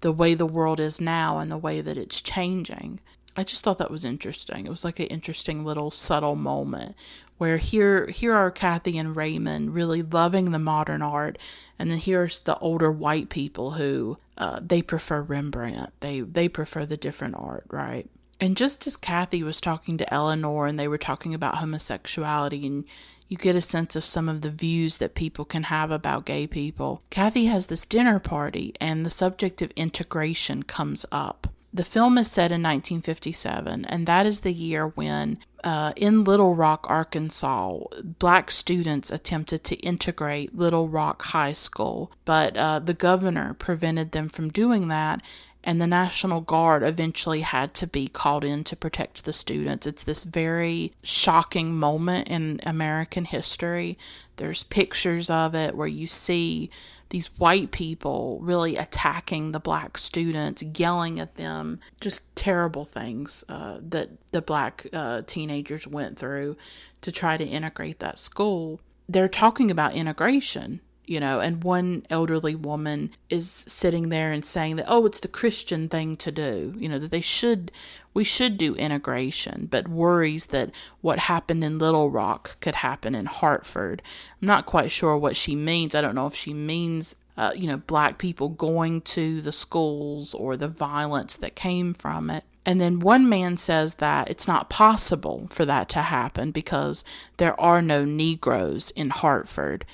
the 0.00 0.12
way 0.12 0.34
the 0.34 0.46
world 0.46 0.80
is 0.80 1.00
now 1.00 1.38
and 1.38 1.50
the 1.50 1.56
way 1.56 1.80
that 1.80 1.96
it's 1.96 2.20
changing. 2.20 2.98
I 3.36 3.44
just 3.44 3.64
thought 3.64 3.78
that 3.78 3.90
was 3.90 4.04
interesting. 4.04 4.66
It 4.66 4.70
was 4.70 4.84
like 4.84 5.00
an 5.00 5.06
interesting 5.06 5.64
little 5.64 5.90
subtle 5.90 6.36
moment 6.36 6.96
where 7.38 7.56
here 7.56 8.06
here 8.06 8.34
are 8.34 8.50
Kathy 8.50 8.98
and 8.98 9.16
Raymond 9.16 9.74
really 9.74 10.02
loving 10.02 10.50
the 10.52 10.58
modern 10.58 11.02
art, 11.02 11.38
and 11.78 11.90
then 11.90 11.98
here's 11.98 12.40
the 12.40 12.58
older 12.58 12.90
white 12.90 13.30
people 13.30 13.72
who 13.72 14.18
uh, 14.36 14.60
they 14.62 14.82
prefer 14.82 15.22
Rembrandt. 15.22 15.90
They 16.00 16.20
they 16.20 16.48
prefer 16.48 16.84
the 16.84 16.96
different 16.96 17.36
art, 17.36 17.64
right? 17.70 18.08
And 18.38 18.56
just 18.56 18.86
as 18.88 18.96
Kathy 18.96 19.42
was 19.44 19.60
talking 19.60 19.98
to 19.98 20.12
Eleanor 20.12 20.66
and 20.66 20.78
they 20.78 20.88
were 20.88 20.98
talking 20.98 21.32
about 21.32 21.58
homosexuality 21.58 22.66
and 22.66 22.84
you 23.28 23.36
get 23.36 23.54
a 23.54 23.60
sense 23.60 23.94
of 23.94 24.04
some 24.04 24.28
of 24.28 24.40
the 24.40 24.50
views 24.50 24.98
that 24.98 25.14
people 25.14 25.44
can 25.44 25.62
have 25.64 25.92
about 25.92 26.26
gay 26.26 26.48
people. 26.48 27.02
Kathy 27.08 27.46
has 27.46 27.66
this 27.66 27.86
dinner 27.86 28.18
party 28.18 28.74
and 28.80 29.06
the 29.06 29.10
subject 29.10 29.62
of 29.62 29.70
integration 29.76 30.64
comes 30.64 31.06
up. 31.12 31.46
The 31.74 31.84
film 31.84 32.18
is 32.18 32.30
set 32.30 32.52
in 32.52 32.62
1957, 32.62 33.86
and 33.86 34.06
that 34.06 34.26
is 34.26 34.40
the 34.40 34.52
year 34.52 34.88
when, 34.88 35.38
uh, 35.64 35.94
in 35.96 36.22
Little 36.22 36.54
Rock, 36.54 36.86
Arkansas, 36.90 37.78
black 38.18 38.50
students 38.50 39.10
attempted 39.10 39.64
to 39.64 39.76
integrate 39.76 40.54
Little 40.54 40.88
Rock 40.88 41.22
High 41.22 41.54
School, 41.54 42.12
but 42.26 42.56
uh, 42.58 42.78
the 42.78 42.92
governor 42.92 43.54
prevented 43.54 44.12
them 44.12 44.28
from 44.28 44.50
doing 44.50 44.88
that 44.88 45.22
and 45.64 45.80
the 45.80 45.86
National 45.86 46.40
Guard 46.40 46.82
eventually 46.82 47.42
had 47.42 47.72
to 47.74 47.86
be 47.86 48.08
called 48.08 48.44
in 48.44 48.64
to 48.64 48.76
protect 48.76 49.24
the 49.24 49.32
students. 49.32 49.86
It's 49.86 50.04
this 50.04 50.24
very 50.24 50.92
shocking 51.02 51.78
moment 51.78 52.28
in 52.28 52.60
American 52.64 53.24
history. 53.24 53.96
There's 54.36 54.64
pictures 54.64 55.30
of 55.30 55.54
it 55.54 55.76
where 55.76 55.86
you 55.86 56.06
see 56.06 56.70
these 57.10 57.38
white 57.38 57.70
people 57.70 58.38
really 58.40 58.76
attacking 58.76 59.52
the 59.52 59.60
black 59.60 59.98
students, 59.98 60.62
yelling 60.62 61.20
at 61.20 61.36
them, 61.36 61.78
just 62.00 62.34
terrible 62.34 62.84
things 62.84 63.44
uh, 63.48 63.78
that 63.82 64.08
the 64.32 64.42
black 64.42 64.86
uh, 64.92 65.22
teenagers 65.26 65.86
went 65.86 66.18
through 66.18 66.56
to 67.02 67.12
try 67.12 67.36
to 67.36 67.44
integrate 67.44 67.98
that 67.98 68.18
school. 68.18 68.80
They're 69.08 69.28
talking 69.28 69.70
about 69.70 69.92
integration 69.92 70.80
you 71.06 71.18
know, 71.18 71.40
and 71.40 71.64
one 71.64 72.04
elderly 72.10 72.54
woman 72.54 73.10
is 73.28 73.64
sitting 73.66 74.08
there 74.08 74.30
and 74.30 74.44
saying 74.44 74.76
that, 74.76 74.86
oh, 74.88 75.04
it's 75.04 75.20
the 75.20 75.28
Christian 75.28 75.88
thing 75.88 76.16
to 76.16 76.30
do, 76.30 76.74
you 76.76 76.88
know, 76.88 76.98
that 76.98 77.10
they 77.10 77.20
should, 77.20 77.72
we 78.14 78.24
should 78.24 78.56
do 78.56 78.74
integration, 78.76 79.66
but 79.70 79.88
worries 79.88 80.46
that 80.46 80.70
what 81.00 81.18
happened 81.18 81.64
in 81.64 81.78
Little 81.78 82.10
Rock 82.10 82.60
could 82.60 82.76
happen 82.76 83.14
in 83.14 83.26
Hartford. 83.26 84.00
I'm 84.40 84.46
not 84.46 84.66
quite 84.66 84.92
sure 84.92 85.16
what 85.16 85.36
she 85.36 85.56
means. 85.56 85.94
I 85.94 86.00
don't 86.00 86.14
know 86.14 86.26
if 86.28 86.34
she 86.34 86.54
means, 86.54 87.16
uh, 87.36 87.52
you 87.56 87.66
know, 87.66 87.78
black 87.78 88.18
people 88.18 88.48
going 88.48 89.00
to 89.00 89.40
the 89.40 89.52
schools 89.52 90.34
or 90.34 90.56
the 90.56 90.68
violence 90.68 91.36
that 91.38 91.56
came 91.56 91.94
from 91.94 92.30
it. 92.30 92.44
And 92.64 92.80
then 92.80 93.00
one 93.00 93.28
man 93.28 93.56
says 93.56 93.94
that 93.94 94.30
it's 94.30 94.46
not 94.46 94.70
possible 94.70 95.48
for 95.50 95.64
that 95.64 95.88
to 95.90 96.02
happen 96.02 96.52
because 96.52 97.04
there 97.38 97.60
are 97.60 97.82
no 97.82 98.04
Negroes 98.04 98.92
in 98.92 99.10
Hartford. 99.10 99.84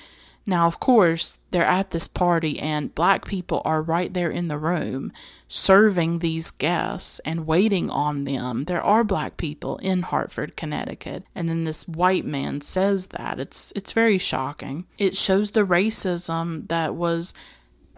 Now, 0.49 0.65
of 0.65 0.79
course, 0.79 1.37
they're 1.51 1.63
at 1.63 1.91
this 1.91 2.07
party, 2.07 2.57
and 2.59 2.95
black 2.95 3.23
people 3.23 3.61
are 3.65 3.83
right 3.83 4.11
there 4.11 4.31
in 4.31 4.47
the 4.47 4.57
room 4.57 5.13
serving 5.47 6.19
these 6.19 6.49
guests 6.49 7.19
and 7.19 7.45
waiting 7.45 7.91
on 7.91 8.23
them. 8.23 8.63
There 8.63 8.81
are 8.81 9.03
black 9.03 9.37
people 9.37 9.77
in 9.77 10.01
Hartford, 10.01 10.57
Connecticut, 10.57 11.23
and 11.35 11.47
then 11.47 11.65
this 11.65 11.87
white 11.87 12.25
man 12.25 12.61
says 12.61 13.07
that. 13.07 13.39
It's 13.39 13.71
it's 13.75 13.91
very 13.91 14.17
shocking. 14.17 14.87
It 14.97 15.15
shows 15.15 15.51
the 15.51 15.67
racism 15.67 16.67
that 16.69 16.95
was 16.95 17.35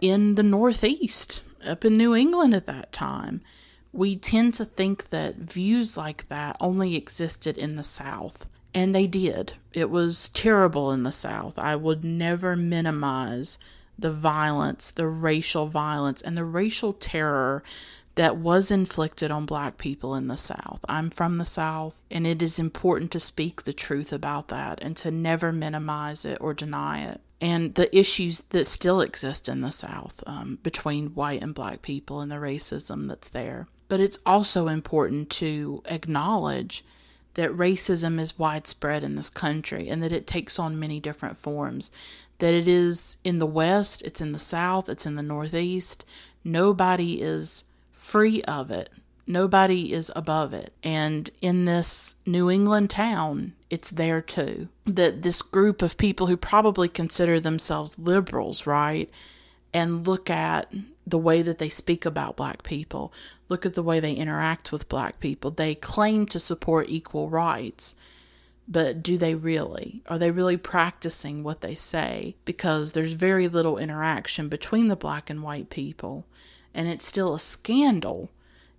in 0.02 0.34
the 0.34 0.42
Northeast, 0.42 1.42
up 1.66 1.86
in 1.86 1.96
New 1.96 2.14
England 2.14 2.54
at 2.54 2.66
that 2.66 2.92
time. 2.92 3.40
We 3.94 4.14
tend 4.14 4.52
to 4.54 4.66
think 4.66 5.08
that 5.08 5.36
views 5.36 5.96
like 5.96 6.28
that 6.28 6.58
only 6.60 6.96
existed 6.96 7.56
in 7.56 7.76
the 7.76 7.82
South. 7.82 8.46
And 8.74 8.94
they 8.94 9.06
did. 9.06 9.54
It 9.72 9.90
was 9.90 10.28
terrible 10.30 10.92
in 10.92 11.02
the 11.02 11.12
South. 11.12 11.58
I 11.58 11.76
would 11.76 12.04
never 12.04 12.56
minimize 12.56 13.58
the 13.98 14.10
violence, 14.10 14.90
the 14.90 15.06
racial 15.06 15.66
violence, 15.66 16.22
and 16.22 16.36
the 16.36 16.44
racial 16.44 16.92
terror 16.92 17.62
that 18.14 18.36
was 18.36 18.70
inflicted 18.70 19.30
on 19.30 19.46
black 19.46 19.78
people 19.78 20.14
in 20.14 20.26
the 20.26 20.36
South. 20.36 20.84
I'm 20.88 21.08
from 21.08 21.38
the 21.38 21.44
South, 21.44 22.02
and 22.10 22.26
it 22.26 22.42
is 22.42 22.58
important 22.58 23.10
to 23.12 23.20
speak 23.20 23.62
the 23.62 23.72
truth 23.72 24.12
about 24.12 24.48
that 24.48 24.82
and 24.82 24.96
to 24.98 25.10
never 25.10 25.52
minimize 25.52 26.24
it 26.24 26.38
or 26.40 26.52
deny 26.52 27.04
it. 27.04 27.20
And 27.40 27.74
the 27.74 27.94
issues 27.96 28.42
that 28.50 28.66
still 28.66 29.00
exist 29.00 29.48
in 29.48 29.62
the 29.62 29.72
South 29.72 30.22
um, 30.26 30.58
between 30.62 31.08
white 31.08 31.42
and 31.42 31.54
black 31.54 31.82
people 31.82 32.20
and 32.20 32.30
the 32.30 32.36
racism 32.36 33.08
that's 33.08 33.30
there. 33.30 33.66
But 33.88 34.00
it's 34.00 34.18
also 34.24 34.68
important 34.68 35.28
to 35.30 35.82
acknowledge 35.86 36.84
that 37.34 37.50
racism 37.50 38.20
is 38.20 38.38
widespread 38.38 39.02
in 39.02 39.16
this 39.16 39.30
country 39.30 39.88
and 39.88 40.02
that 40.02 40.12
it 40.12 40.26
takes 40.26 40.58
on 40.58 40.78
many 40.78 41.00
different 41.00 41.36
forms. 41.36 41.90
That 42.38 42.54
it 42.54 42.68
is 42.68 43.16
in 43.24 43.38
the 43.38 43.46
West, 43.46 44.02
it's 44.02 44.20
in 44.20 44.32
the 44.32 44.38
South, 44.38 44.88
it's 44.88 45.06
in 45.06 45.16
the 45.16 45.22
Northeast. 45.22 46.04
Nobody 46.44 47.22
is 47.22 47.64
free 47.90 48.42
of 48.42 48.70
it. 48.70 48.90
Nobody 49.26 49.92
is 49.92 50.10
above 50.16 50.52
it. 50.52 50.72
And 50.82 51.30
in 51.40 51.64
this 51.64 52.16
New 52.26 52.50
England 52.50 52.90
town, 52.90 53.52
it's 53.70 53.90
there 53.90 54.20
too. 54.20 54.68
That 54.84 55.22
this 55.22 55.40
group 55.40 55.80
of 55.80 55.96
people 55.96 56.26
who 56.26 56.36
probably 56.36 56.88
consider 56.88 57.38
themselves 57.38 57.98
liberals, 57.98 58.66
right? 58.66 59.08
And 59.74 60.06
look 60.06 60.28
at 60.28 60.72
the 61.06 61.18
way 61.18 61.42
that 61.42 61.58
they 61.58 61.68
speak 61.68 62.04
about 62.04 62.36
black 62.36 62.62
people, 62.62 63.12
look 63.48 63.66
at 63.66 63.74
the 63.74 63.82
way 63.82 64.00
they 64.00 64.14
interact 64.14 64.70
with 64.70 64.88
black 64.88 65.18
people. 65.18 65.50
They 65.50 65.74
claim 65.74 66.26
to 66.26 66.38
support 66.38 66.88
equal 66.88 67.28
rights, 67.28 67.94
but 68.68 69.02
do 69.02 69.18
they 69.18 69.34
really? 69.34 70.02
Are 70.08 70.18
they 70.18 70.30
really 70.30 70.56
practicing 70.56 71.42
what 71.42 71.60
they 71.60 71.74
say? 71.74 72.36
Because 72.44 72.92
there's 72.92 73.14
very 73.14 73.48
little 73.48 73.78
interaction 73.78 74.48
between 74.48 74.88
the 74.88 74.96
black 74.96 75.28
and 75.28 75.42
white 75.42 75.70
people, 75.70 76.26
and 76.74 76.86
it's 76.88 77.06
still 77.06 77.34
a 77.34 77.40
scandal 77.40 78.30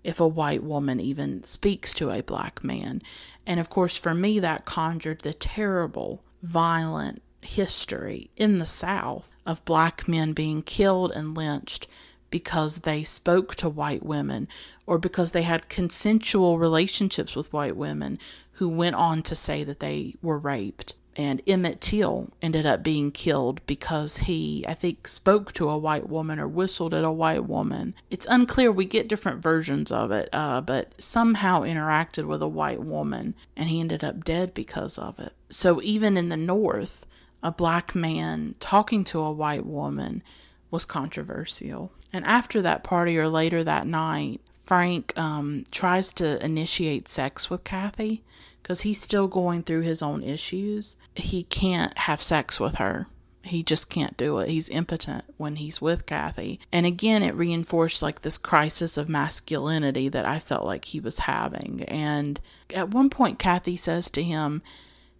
if 0.02 0.20
a 0.20 0.28
white 0.28 0.62
woman 0.62 1.00
even 1.00 1.42
speaks 1.44 1.92
to 1.94 2.10
a 2.10 2.22
black 2.22 2.62
man. 2.62 3.02
And 3.46 3.58
of 3.58 3.70
course, 3.70 3.96
for 3.96 4.14
me, 4.14 4.38
that 4.38 4.64
conjured 4.64 5.20
the 5.20 5.32
terrible, 5.32 6.22
violent 6.42 7.22
history 7.44 8.30
in 8.36 8.58
the 8.58 8.66
South 8.66 9.34
of 9.46 9.64
black 9.64 10.08
men 10.08 10.32
being 10.32 10.62
killed 10.62 11.12
and 11.12 11.36
lynched 11.36 11.86
because 12.30 12.78
they 12.78 13.04
spoke 13.04 13.54
to 13.54 13.68
white 13.68 14.02
women 14.04 14.48
or 14.86 14.98
because 14.98 15.32
they 15.32 15.42
had 15.42 15.68
consensual 15.68 16.58
relationships 16.58 17.36
with 17.36 17.52
white 17.52 17.76
women 17.76 18.18
who 18.52 18.68
went 18.68 18.96
on 18.96 19.22
to 19.22 19.34
say 19.34 19.62
that 19.62 19.80
they 19.80 20.14
were 20.20 20.38
raped 20.38 20.94
and 21.16 21.42
Emmett 21.46 21.80
Till 21.80 22.30
ended 22.42 22.66
up 22.66 22.82
being 22.82 23.10
killed 23.10 23.64
because 23.66 24.18
he, 24.18 24.64
I 24.66 24.74
think, 24.74 25.06
spoke 25.08 25.52
to 25.52 25.68
a 25.68 25.78
white 25.78 26.08
woman 26.08 26.38
or 26.38 26.48
whistled 26.48 26.94
at 26.94 27.04
a 27.04 27.12
white 27.12 27.44
woman. 27.44 27.94
It's 28.10 28.26
unclear. 28.28 28.72
We 28.72 28.84
get 28.84 29.08
different 29.08 29.42
versions 29.42 29.92
of 29.92 30.10
it, 30.10 30.28
uh, 30.32 30.60
but 30.60 30.94
somehow 30.98 31.62
interacted 31.62 32.26
with 32.26 32.42
a 32.42 32.48
white 32.48 32.82
woman, 32.82 33.34
and 33.56 33.68
he 33.68 33.80
ended 33.80 34.02
up 34.02 34.24
dead 34.24 34.54
because 34.54 34.98
of 34.98 35.18
it. 35.18 35.32
So 35.50 35.80
even 35.82 36.16
in 36.16 36.28
the 36.28 36.36
North, 36.36 37.06
a 37.44 37.52
black 37.52 37.94
man 37.94 38.56
talking 38.58 39.04
to 39.04 39.20
a 39.20 39.30
white 39.30 39.66
woman 39.66 40.22
was 40.70 40.84
controversial. 40.84 41.92
And 42.12 42.24
after 42.24 42.62
that 42.62 42.82
party 42.82 43.18
or 43.18 43.28
later 43.28 43.62
that 43.62 43.86
night, 43.86 44.40
Frank 44.52 45.16
um, 45.18 45.64
tries 45.70 46.12
to 46.14 46.42
initiate 46.42 47.06
sex 47.06 47.50
with 47.50 47.62
Kathy 47.62 48.24
because 48.62 48.80
he's 48.80 49.00
still 49.00 49.28
going 49.28 49.62
through 49.62 49.82
his 49.82 50.00
own 50.00 50.22
issues. 50.22 50.96
He 51.14 51.42
can't 51.42 51.96
have 51.98 52.22
sex 52.22 52.58
with 52.58 52.76
her. 52.76 53.06
He 53.42 53.62
just 53.62 53.90
can't 53.90 54.16
do 54.16 54.38
it. 54.38 54.48
He's 54.48 54.70
impotent 54.70 55.24
when 55.36 55.56
he's 55.56 55.82
with 55.82 56.06
Kathy. 56.06 56.60
And 56.72 56.86
again, 56.86 57.22
it 57.22 57.34
reinforced 57.34 58.02
like 58.02 58.22
this 58.22 58.38
crisis 58.38 58.96
of 58.96 59.06
masculinity 59.06 60.08
that 60.08 60.24
I 60.24 60.38
felt 60.38 60.64
like 60.64 60.86
he 60.86 60.98
was 60.98 61.18
having. 61.20 61.82
And 61.82 62.40
at 62.74 62.88
one 62.88 63.10
point, 63.10 63.38
Kathy 63.38 63.76
says 63.76 64.08
to 64.12 64.22
him, 64.22 64.62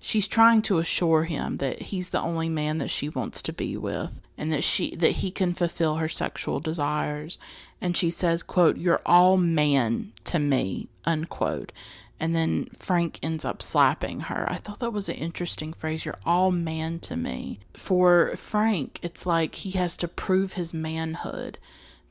she's 0.05 0.29
trying 0.29 0.61
to 0.61 0.79
assure 0.79 1.25
him 1.25 1.57
that 1.57 1.81
he's 1.81 2.11
the 2.11 2.21
only 2.21 2.49
man 2.49 2.77
that 2.79 2.91
she 2.91 3.09
wants 3.09 3.41
to 3.41 3.53
be 3.53 3.77
with 3.77 4.21
and 4.37 4.53
that 4.53 4.63
she 4.63 4.95
that 4.97 5.13
he 5.13 5.31
can 5.31 5.55
fulfill 5.55 5.97
her 5.97 6.09
sexual 6.09 6.61
desires 6.61 7.39
and 7.81 7.97
she 7.97 8.11
says 8.11 8.43
quote 8.43 8.77
you're 8.77 9.01
all 9.07 9.39
man 9.39 10.13
to 10.23 10.39
me 10.39 10.89
unquote 11.07 11.73
and 12.21 12.35
then 12.35 12.67
Frank 12.67 13.19
ends 13.23 13.45
up 13.45 13.61
slapping 13.61 14.21
her. 14.21 14.51
I 14.51 14.55
thought 14.55 14.79
that 14.79 14.93
was 14.93 15.09
an 15.09 15.17
interesting 15.17 15.73
phrase. 15.73 16.07
You're 16.07 16.21
all 16.25 16.53
man 16.53 17.01
to 17.01 17.17
me. 17.17 17.59
For 17.75 18.37
Frank, 18.37 19.01
it's 19.03 19.27
like 19.27 19.57
he 19.57 19.73
has 19.73 19.97
to 19.99 20.09
prove 20.09 20.53
his 20.53 20.73
manhood 20.73 21.59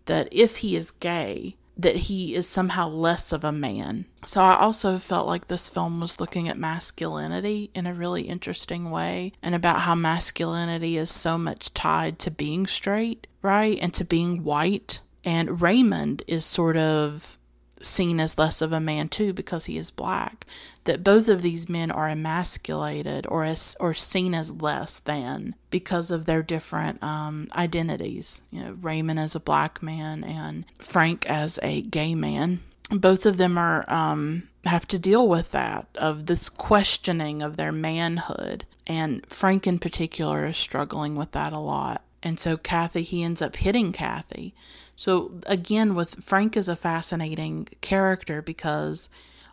that 0.05 0.27
if 0.29 0.57
he 0.57 0.75
is 0.75 0.91
gay, 0.91 1.55
that 1.75 1.95
he 1.95 2.35
is 2.35 2.47
somehow 2.47 2.87
less 2.87 3.31
of 3.31 3.43
a 3.43 3.51
man. 3.51 4.05
So 4.25 4.41
I 4.41 4.55
also 4.57 4.97
felt 4.97 5.27
like 5.27 5.47
this 5.47 5.69
film 5.69 5.99
was 5.99 6.19
looking 6.19 6.47
at 6.47 6.57
masculinity 6.57 7.71
in 7.73 7.87
a 7.87 7.93
really 7.93 8.23
interesting 8.23 8.91
way 8.91 9.33
and 9.41 9.55
about 9.55 9.81
how 9.81 9.95
masculinity 9.95 10.97
is 10.97 11.09
so 11.09 11.37
much 11.37 11.73
tied 11.73 12.19
to 12.19 12.31
being 12.31 12.67
straight, 12.67 13.27
right? 13.41 13.77
And 13.81 13.93
to 13.95 14.05
being 14.05 14.43
white. 14.43 15.01
And 15.25 15.61
Raymond 15.61 16.23
is 16.27 16.45
sort 16.45 16.77
of 16.77 17.37
seen 17.83 18.19
as 18.19 18.37
less 18.37 18.61
of 18.61 18.71
a 18.71 18.79
man 18.79 19.09
too 19.09 19.33
because 19.33 19.65
he 19.65 19.77
is 19.77 19.91
black 19.91 20.45
that 20.85 21.03
both 21.03 21.27
of 21.27 21.41
these 21.41 21.69
men 21.69 21.91
are 21.91 22.09
emasculated 22.09 23.25
or 23.27 23.43
as 23.43 23.75
or 23.79 23.93
seen 23.93 24.33
as 24.33 24.51
less 24.51 24.99
than 24.99 25.55
because 25.69 26.11
of 26.11 26.25
their 26.25 26.43
different 26.43 27.01
um, 27.03 27.47
identities. 27.55 28.43
You 28.51 28.61
know 28.61 28.77
raymond 28.81 29.19
as 29.19 29.35
a 29.35 29.39
black 29.39 29.81
man 29.81 30.23
and 30.23 30.65
frank 30.79 31.29
as 31.29 31.59
a 31.63 31.81
gay 31.81 32.15
man. 32.15 32.61
Both 32.89 33.25
of 33.25 33.37
them 33.37 33.57
are 33.57 33.91
um, 33.91 34.49
have 34.65 34.87
to 34.89 34.99
deal 34.99 35.27
with 35.27 35.51
that 35.51 35.87
of 35.95 36.25
this 36.25 36.49
questioning 36.49 37.41
of 37.41 37.57
their 37.57 37.71
manhood. 37.71 38.65
And 38.85 39.25
frank 39.29 39.65
in 39.65 39.79
particular 39.79 40.45
is 40.45 40.57
struggling 40.57 41.15
with 41.15 41.31
that 41.31 41.53
a 41.53 41.59
lot. 41.59 42.03
And 42.21 42.39
so 42.39 42.57
kathy 42.57 43.01
he 43.01 43.23
ends 43.23 43.41
up 43.41 43.55
hitting 43.55 43.91
kathy 43.91 44.53
so 44.95 45.39
again, 45.45 45.95
with 45.95 46.23
Frank 46.23 46.55
is 46.55 46.69
a 46.69 46.75
fascinating 46.75 47.67
character 47.81 48.41
because 48.41 49.09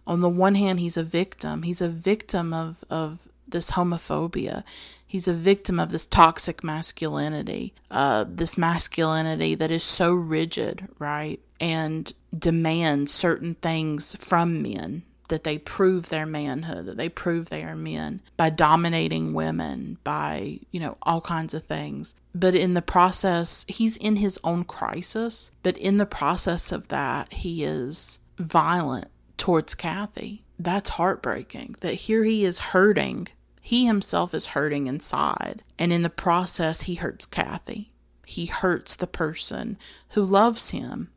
on 0.06 0.20
the 0.20 0.28
one 0.28 0.54
hand 0.54 0.80
he's 0.80 0.96
a 0.96 1.02
victim. 1.02 1.62
He's 1.62 1.80
a 1.80 1.88
victim 1.88 2.52
of, 2.52 2.84
of 2.90 3.20
this 3.48 3.72
homophobia. 3.72 4.64
He's 5.06 5.26
a 5.26 5.32
victim 5.32 5.80
of 5.80 5.90
this 5.90 6.06
toxic 6.06 6.62
masculinity, 6.62 7.74
uh, 7.90 8.24
this 8.28 8.56
masculinity 8.56 9.54
that 9.56 9.70
is 9.70 9.82
so 9.82 10.12
rigid, 10.12 10.88
right? 10.98 11.40
And 11.58 12.12
demands 12.36 13.12
certain 13.12 13.56
things 13.56 14.14
from 14.16 14.62
men 14.62 15.02
that 15.30 15.44
they 15.44 15.58
prove 15.58 16.08
their 16.08 16.26
manhood, 16.26 16.86
that 16.86 16.96
they 16.96 17.08
prove 17.08 17.48
they 17.48 17.64
are 17.64 17.74
men 17.74 18.20
by 18.36 18.50
dominating 18.50 19.32
women, 19.32 19.96
by, 20.04 20.60
you 20.70 20.78
know, 20.78 20.96
all 21.02 21.20
kinds 21.20 21.54
of 21.54 21.64
things. 21.64 22.14
But 22.34 22.54
in 22.54 22.74
the 22.74 22.82
process, 22.82 23.64
he's 23.68 23.96
in 23.96 24.16
his 24.16 24.38
own 24.44 24.64
crisis, 24.64 25.52
but 25.62 25.78
in 25.78 25.96
the 25.96 26.06
process 26.06 26.70
of 26.70 26.88
that, 26.88 27.32
he 27.32 27.64
is 27.64 28.20
violent 28.38 29.08
towards 29.36 29.74
Kathy. 29.74 30.44
That's 30.58 30.90
heartbreaking 30.90 31.76
that 31.80 31.94
here 31.94 32.24
he 32.24 32.44
is 32.44 32.58
hurting. 32.58 33.28
He 33.62 33.86
himself 33.86 34.34
is 34.34 34.48
hurting 34.48 34.86
inside. 34.86 35.62
And 35.78 35.92
in 35.92 36.02
the 36.02 36.10
process, 36.10 36.82
he 36.82 36.96
hurts 36.96 37.24
Kathy. 37.24 37.92
He 38.26 38.46
hurts 38.46 38.94
the 38.94 39.06
person 39.06 39.78
who 40.10 40.22
loves 40.22 40.70
him, 40.70 41.10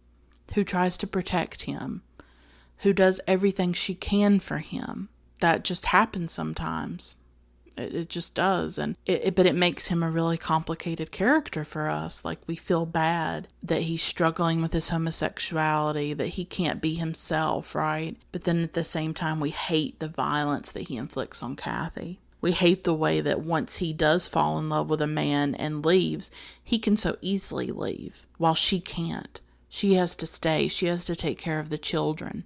who 0.55 0.63
tries 0.63 0.97
to 0.97 1.07
protect 1.07 1.63
him, 1.63 2.03
who 2.79 2.93
does 2.93 3.21
everything 3.27 3.73
she 3.73 3.95
can 3.95 4.39
for 4.39 4.57
him. 4.57 5.09
That 5.39 5.63
just 5.63 5.87
happens 5.87 6.31
sometimes. 6.31 7.15
It, 7.77 7.95
it 7.95 8.09
just 8.09 8.35
does. 8.35 8.77
And 8.77 8.95
it, 9.05 9.21
it, 9.25 9.35
but 9.35 9.45
it 9.45 9.55
makes 9.55 9.87
him 9.87 10.03
a 10.03 10.09
really 10.09 10.37
complicated 10.37 11.11
character 11.11 11.63
for 11.63 11.89
us. 11.89 12.23
Like 12.23 12.39
we 12.47 12.55
feel 12.55 12.85
bad 12.85 13.47
that 13.61 13.83
he's 13.83 14.03
struggling 14.03 14.61
with 14.61 14.73
his 14.73 14.89
homosexuality, 14.89 16.13
that 16.13 16.27
he 16.27 16.45
can't 16.45 16.81
be 16.81 16.95
himself, 16.95 17.75
right? 17.75 18.15
But 18.31 18.43
then 18.43 18.61
at 18.61 18.73
the 18.73 18.83
same 18.83 19.13
time, 19.13 19.39
we 19.39 19.51
hate 19.51 19.99
the 19.99 20.07
violence 20.07 20.71
that 20.71 20.87
he 20.87 20.97
inflicts 20.97 21.43
on 21.43 21.55
Kathy. 21.55 22.19
We 22.41 22.51
hate 22.51 22.83
the 22.83 22.93
way 22.93 23.21
that 23.21 23.39
once 23.39 23.77
he 23.77 23.93
does 23.93 24.27
fall 24.27 24.59
in 24.59 24.67
love 24.67 24.89
with 24.89 25.01
a 25.01 25.07
man 25.07 25.55
and 25.55 25.85
leaves, 25.85 26.29
he 26.61 26.77
can 26.77 26.97
so 26.97 27.15
easily 27.21 27.67
leave 27.67 28.27
while 28.37 28.55
she 28.55 28.81
can't. 28.81 29.39
She 29.69 29.93
has 29.93 30.13
to 30.17 30.27
stay. 30.27 30.67
She 30.67 30.87
has 30.87 31.05
to 31.05 31.15
take 31.15 31.39
care 31.39 31.61
of 31.61 31.69
the 31.69 31.77
children 31.77 32.43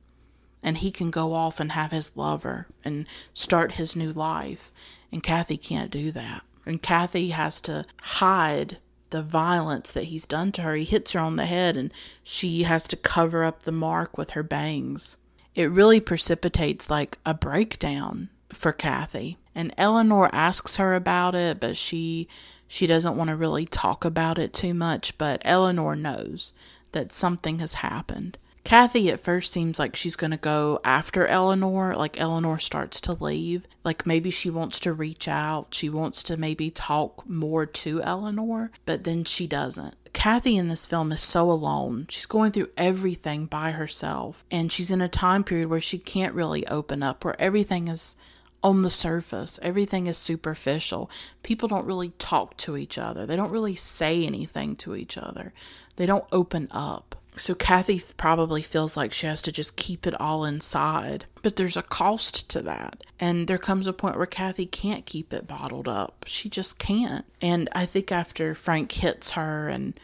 and 0.64 0.80
he 0.80 0.92
can 0.92 1.12
go 1.12 1.34
off 1.34 1.60
and 1.60 1.72
have 1.74 1.92
his 1.92 2.16
lover 2.18 2.68
and 2.84 3.06
start 3.34 3.74
his 3.74 3.96
new 3.96 4.12
life. 4.12 4.72
And 5.12 5.24
Kathy 5.24 5.58
can't 5.58 5.92
do 5.92 6.12
that. 6.12 6.44
And 6.66 6.82
Kathy 6.82 7.30
has 7.30 7.62
to 7.62 7.86
hide 8.02 8.78
the 9.10 9.22
violence 9.22 9.92
that 9.92 10.06
he's 10.06 10.26
done 10.26 10.52
to 10.54 10.64
her. 10.64 10.76
He 10.76 10.84
hits 10.84 11.14
her 11.14 11.20
on 11.20 11.38
the 11.38 11.46
head 11.46 11.78
and 11.78 11.94
she 12.24 12.64
has 12.64 12.88
to 12.90 12.98
cover 12.98 13.44
up 13.44 13.64
the 13.64 13.72
mark 13.72 14.18
with 14.18 14.32
her 14.32 14.44
bangs. 14.44 15.18
It 15.56 15.72
really 15.72 16.00
precipitates 16.00 16.90
like 16.90 17.18
a 17.26 17.34
breakdown 17.34 18.30
for 18.50 18.72
Kathy. 18.72 19.38
And 19.56 19.74
Eleanor 19.78 20.30
asks 20.34 20.76
her 20.76 20.94
about 20.94 21.36
it, 21.36 21.60
but 21.60 21.78
she 21.78 22.28
she 22.68 22.86
doesn't 22.86 23.16
want 23.16 23.30
to 23.30 23.36
really 23.36 23.66
talk 23.66 24.04
about 24.04 24.38
it 24.38 24.52
too 24.52 24.74
much, 24.74 25.18
but 25.18 25.42
Eleanor 25.46 25.96
knows 25.96 26.54
that 26.92 27.14
something 27.14 27.60
has 27.60 27.76
happened. 27.76 28.38
Kathy 28.68 29.10
at 29.10 29.22
first 29.22 29.54
seems 29.54 29.80
like 29.80 29.96
she's 29.96 30.18
going 30.18 30.32
to 30.32 30.36
go 30.36 30.78
after 30.84 31.26
Eleanor. 31.26 31.96
Like 31.96 32.20
Eleanor 32.20 32.58
starts 32.60 33.00
to 33.00 33.14
leave. 33.14 33.66
Like 33.86 34.06
maybe 34.06 34.30
she 34.30 34.50
wants 34.50 34.82
to 34.82 34.92
reach 34.92 35.30
out. 35.30 35.74
She 35.74 35.88
wants 35.88 36.22
to 36.24 36.36
maybe 36.36 36.70
talk 36.70 37.26
more 37.30 37.66
to 37.66 38.02
Eleanor, 38.02 38.72
but 38.86 39.06
then 39.06 39.24
she 39.24 39.48
doesn't. 39.48 39.96
Kathy 40.12 40.58
in 40.58 40.68
this 40.68 40.86
film 40.86 41.14
is 41.14 41.22
so 41.22 41.50
alone. 41.50 42.08
She's 42.10 42.26
going 42.26 42.52
through 42.52 42.72
everything 42.76 43.46
by 43.46 43.72
herself. 43.72 44.44
And 44.52 44.70
she's 44.70 44.92
in 44.92 45.02
a 45.02 45.08
time 45.08 45.46
period 45.46 45.70
where 45.70 45.80
she 45.80 45.98
can't 45.98 46.36
really 46.36 46.68
open 46.68 47.02
up, 47.02 47.24
where 47.24 47.42
everything 47.42 47.88
is 47.88 48.18
on 48.62 48.82
the 48.82 48.90
surface. 48.90 49.62
Everything 49.64 50.08
is 50.08 50.18
superficial. 50.18 51.10
People 51.42 51.70
don't 51.70 51.88
really 51.88 52.10
talk 52.20 52.58
to 52.58 52.76
each 52.76 52.98
other, 52.98 53.26
they 53.26 53.38
don't 53.38 53.50
really 53.50 53.76
say 53.76 54.26
anything 54.26 54.76
to 54.76 54.94
each 54.94 55.18
other, 55.18 55.54
they 55.96 56.06
don't 56.06 56.26
open 56.34 56.68
up. 56.70 57.17
So 57.38 57.56
Kathy 57.56 58.02
probably 58.18 58.62
feels 58.62 58.98
like 58.98 59.14
she 59.14 59.28
has 59.28 59.42
to 59.44 59.52
just 59.52 59.76
keep 59.76 60.06
it 60.08 60.20
all 60.20 60.44
inside. 60.44 61.26
But 61.44 61.56
there's 61.56 61.78
a 61.78 61.84
cost 61.84 62.50
to 62.52 62.62
that. 62.64 63.04
And 63.20 63.48
there 63.48 63.58
comes 63.58 63.88
a 63.88 63.94
point 63.94 64.18
where 64.18 64.26
Kathy 64.26 64.66
can't 64.66 65.06
keep 65.06 65.34
it 65.34 65.48
bottled 65.48 65.88
up. 65.88 66.26
She 66.28 66.50
just 66.50 66.80
can't. 66.80 67.26
And 67.42 67.70
I 67.74 67.86
think 67.86 68.12
after 68.12 68.54
Frank 68.54 68.92
hits 68.92 69.32
her 69.32 69.70
and 69.70 69.98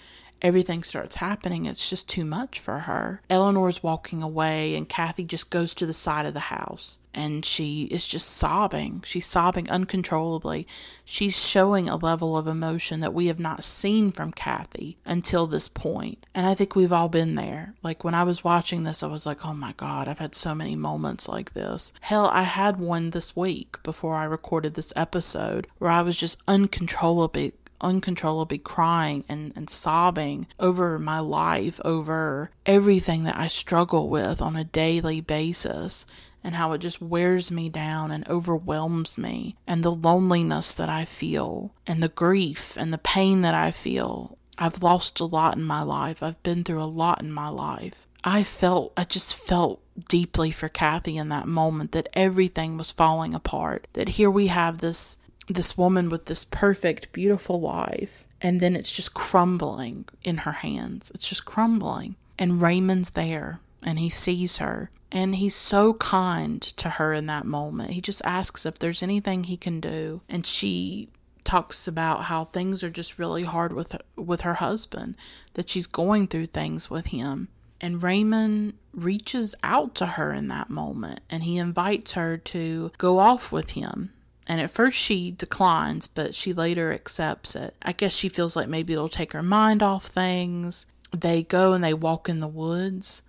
everything 0.43 0.83
starts 0.83 1.15
happening, 1.15 1.65
it's 1.65 1.89
just 1.89 2.09
too 2.09 2.25
much 2.25 2.59
for 2.59 2.79
her. 2.79 3.21
Eleanor's 3.29 3.81
walking 3.81 4.21
away, 4.21 4.75
and 4.75 4.89
Kathy 4.89 5.23
just 5.23 5.49
goes 5.49 5.73
to 5.75 5.85
the 5.85 5.93
side 5.93 6.25
of 6.25 6.33
the 6.33 6.39
house 6.41 6.99
and 7.13 7.45
she 7.45 7.83
is 7.85 8.07
just 8.07 8.27
sobbing. 8.27 9.03
She's 9.05 9.25
sobbing 9.25 9.69
uncontrollably. 9.69 10.67
She's 11.05 11.47
showing 11.47 11.87
a 11.87 11.95
level 11.95 12.35
of 12.35 12.47
emotion 12.47 13.01
that 13.01 13.13
we 13.13 13.27
have 13.27 13.39
not 13.39 13.63
seen 13.63 14.11
from 14.11 14.31
Kathy 14.31 14.97
until 15.05 15.45
this 15.45 15.67
point. 15.67 16.25
And 16.33 16.45
I 16.45 16.55
think 16.55 16.75
we've 16.75 16.93
all 16.93 17.09
been 17.09 17.35
there. 17.35 17.75
Like 17.83 18.03
when 18.03 18.15
I 18.15 18.23
was 18.23 18.43
watching 18.43 18.83
this, 18.83 19.03
I 19.03 19.07
was 19.07 19.25
like, 19.25 19.45
oh 19.45 19.53
my 19.53 19.73
God, 19.73 20.07
I've 20.07 20.19
had 20.19 20.35
so 20.35 20.55
many 20.55 20.75
moments 20.75 21.27
like 21.27 21.53
this. 21.53 21.93
Hell, 22.01 22.27
I 22.27 22.43
had 22.43 22.79
one 22.79 23.11
this 23.11 23.35
week 23.35 23.81
before 23.83 24.15
I 24.15 24.23
recorded 24.23 24.73
this 24.73 24.93
episode 24.95 25.67
where 25.77 25.91
I 25.91 26.01
was 26.01 26.17
just 26.17 26.41
uncontrollably 26.47 27.53
uncontrollably 27.83 28.57
crying 28.57 29.23
and, 29.29 29.53
and 29.55 29.69
sobbing 29.69 30.47
over 30.59 30.97
my 30.97 31.19
life, 31.19 31.79
over 31.85 32.49
everything 32.65 33.23
that 33.25 33.37
I 33.37 33.47
struggle 33.47 34.09
with 34.09 34.41
on 34.41 34.55
a 34.55 34.63
daily 34.63 35.21
basis, 35.21 36.05
and 36.43 36.55
how 36.55 36.73
it 36.73 36.79
just 36.79 37.01
wears 37.01 37.51
me 37.51 37.69
down 37.69 38.11
and 38.11 38.27
overwhelms 38.27 39.17
me, 39.17 39.55
and 39.67 39.83
the 39.83 39.93
loneliness 39.93 40.73
that 40.73 40.89
I 40.89 41.05
feel, 41.05 41.71
and 41.85 42.01
the 42.01 42.09
grief 42.09 42.75
and 42.77 42.91
the 42.91 42.97
pain 42.97 43.41
that 43.41 43.53
I 43.53 43.71
feel. 43.71 44.37
I've 44.57 44.83
lost 44.83 45.19
a 45.19 45.25
lot 45.25 45.55
in 45.55 45.63
my 45.63 45.81
life, 45.81 46.21
I've 46.21 46.41
been 46.43 46.63
through 46.63 46.81
a 46.81 46.85
lot 46.85 47.21
in 47.21 47.31
my 47.31 47.49
life. 47.49 48.07
I 48.23 48.43
felt, 48.43 48.93
I 48.95 49.03
just 49.03 49.35
felt 49.35 49.81
deeply 50.09 50.51
for 50.51 50.69
Kathy 50.69 51.17
in 51.17 51.29
that 51.29 51.47
moment 51.47 51.91
that 51.91 52.09
everything 52.13 52.77
was 52.77 52.91
falling 52.91 53.33
apart. 53.33 53.87
That 53.93 54.09
here 54.09 54.31
we 54.31 54.47
have 54.47 54.77
this 54.77 55.17
this 55.47 55.77
woman 55.77 56.09
with 56.09 56.25
this 56.25 56.45
perfect, 56.45 57.11
beautiful 57.11 57.59
life, 57.59 58.25
and 58.41 58.59
then 58.59 58.75
it's 58.75 58.91
just 58.91 59.13
crumbling 59.13 60.05
in 60.23 60.39
her 60.39 60.51
hands. 60.51 61.11
It's 61.13 61.29
just 61.29 61.45
crumbling. 61.45 62.15
And 62.37 62.61
Raymond's 62.61 63.11
there, 63.11 63.59
and 63.83 63.99
he 63.99 64.09
sees 64.09 64.57
her, 64.57 64.89
and 65.11 65.35
he's 65.35 65.55
so 65.55 65.93
kind 65.93 66.61
to 66.61 66.89
her 66.89 67.13
in 67.13 67.27
that 67.27 67.45
moment. 67.45 67.91
He 67.91 68.01
just 68.01 68.21
asks 68.25 68.65
if 68.65 68.79
there's 68.79 69.03
anything 69.03 69.43
he 69.43 69.57
can 69.57 69.79
do, 69.79 70.21
and 70.27 70.45
she 70.45 71.09
talks 71.43 71.87
about 71.87 72.25
how 72.25 72.45
things 72.45 72.83
are 72.83 72.89
just 72.89 73.19
really 73.19 73.43
hard 73.43 73.73
with 73.73 73.91
her, 73.91 73.99
with 74.15 74.41
her 74.41 74.55
husband, 74.55 75.15
that 75.53 75.69
she's 75.69 75.87
going 75.87 76.27
through 76.27 76.47
things 76.47 76.89
with 76.89 77.07
him. 77.07 77.49
And 77.81 78.01
Raymond 78.01 78.75
reaches 78.93 79.55
out 79.61 79.93
to 79.95 80.05
her 80.05 80.31
in 80.31 80.47
that 80.47 80.69
moment 80.69 81.19
and 81.29 81.43
he 81.43 81.57
invites 81.57 82.13
her 82.13 82.37
to 82.37 82.91
go 82.97 83.17
off 83.17 83.51
with 83.51 83.71
him 83.71 84.12
and 84.47 84.59
at 84.59 84.71
first 84.71 84.97
she 84.97 85.31
declines, 85.31 86.07
but 86.07 86.35
she 86.35 86.53
later 86.53 86.91
accepts 86.91 87.55
it. 87.55 87.75
I 87.81 87.93
guess 87.93 88.15
she 88.15 88.29
feels 88.29 88.55
like 88.55 88.67
maybe 88.67 88.93
it'll 88.93 89.09
take 89.09 89.33
her 89.33 89.43
mind 89.43 89.81
off 89.81 90.05
things. 90.05 90.85
They 91.11 91.43
go 91.43 91.73
and 91.73 91.83
they 91.83 91.93
walk 91.93 92.27
in 92.27 92.39
the 92.39 92.47
woods. 92.47 93.21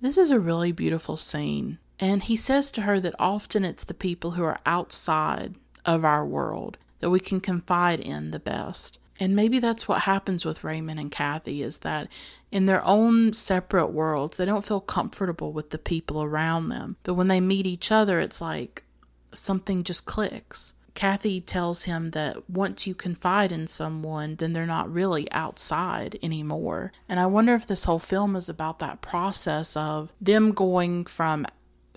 This 0.00 0.16
is 0.16 0.30
a 0.30 0.40
really 0.40 0.72
beautiful 0.72 1.16
scene. 1.16 1.78
And 1.98 2.22
he 2.22 2.36
says 2.36 2.70
to 2.72 2.82
her 2.82 3.00
that 3.00 3.14
often 3.18 3.64
it's 3.64 3.84
the 3.84 3.94
people 3.94 4.32
who 4.32 4.44
are 4.44 4.60
outside 4.64 5.56
of 5.84 6.04
our 6.04 6.24
world 6.24 6.78
that 7.00 7.10
we 7.10 7.20
can 7.20 7.40
confide 7.40 8.00
in 8.00 8.30
the 8.30 8.38
best. 8.38 8.98
And 9.18 9.36
maybe 9.36 9.58
that's 9.58 9.86
what 9.86 10.02
happens 10.02 10.46
with 10.46 10.64
Raymond 10.64 10.98
and 10.98 11.10
Kathy 11.10 11.62
is 11.62 11.78
that 11.78 12.08
in 12.50 12.64
their 12.64 12.82
own 12.86 13.34
separate 13.34 13.88
worlds, 13.88 14.38
they 14.38 14.46
don't 14.46 14.64
feel 14.64 14.80
comfortable 14.80 15.52
with 15.52 15.70
the 15.70 15.78
people 15.78 16.22
around 16.22 16.70
them. 16.70 16.96
But 17.02 17.14
when 17.14 17.28
they 17.28 17.40
meet 17.40 17.66
each 17.66 17.92
other, 17.92 18.18
it's 18.18 18.40
like, 18.40 18.82
something 19.32 19.82
just 19.82 20.06
clicks. 20.06 20.74
Kathy 20.94 21.40
tells 21.40 21.84
him 21.84 22.10
that 22.10 22.50
once 22.50 22.86
you 22.86 22.94
confide 22.94 23.52
in 23.52 23.66
someone, 23.68 24.36
then 24.36 24.52
they're 24.52 24.66
not 24.66 24.92
really 24.92 25.30
outside 25.32 26.18
anymore. 26.22 26.92
And 27.08 27.20
I 27.20 27.26
wonder 27.26 27.54
if 27.54 27.66
this 27.66 27.84
whole 27.84 27.98
film 27.98 28.36
is 28.36 28.48
about 28.48 28.80
that 28.80 29.00
process 29.00 29.76
of 29.76 30.12
them 30.20 30.52
going 30.52 31.06
from 31.06 31.46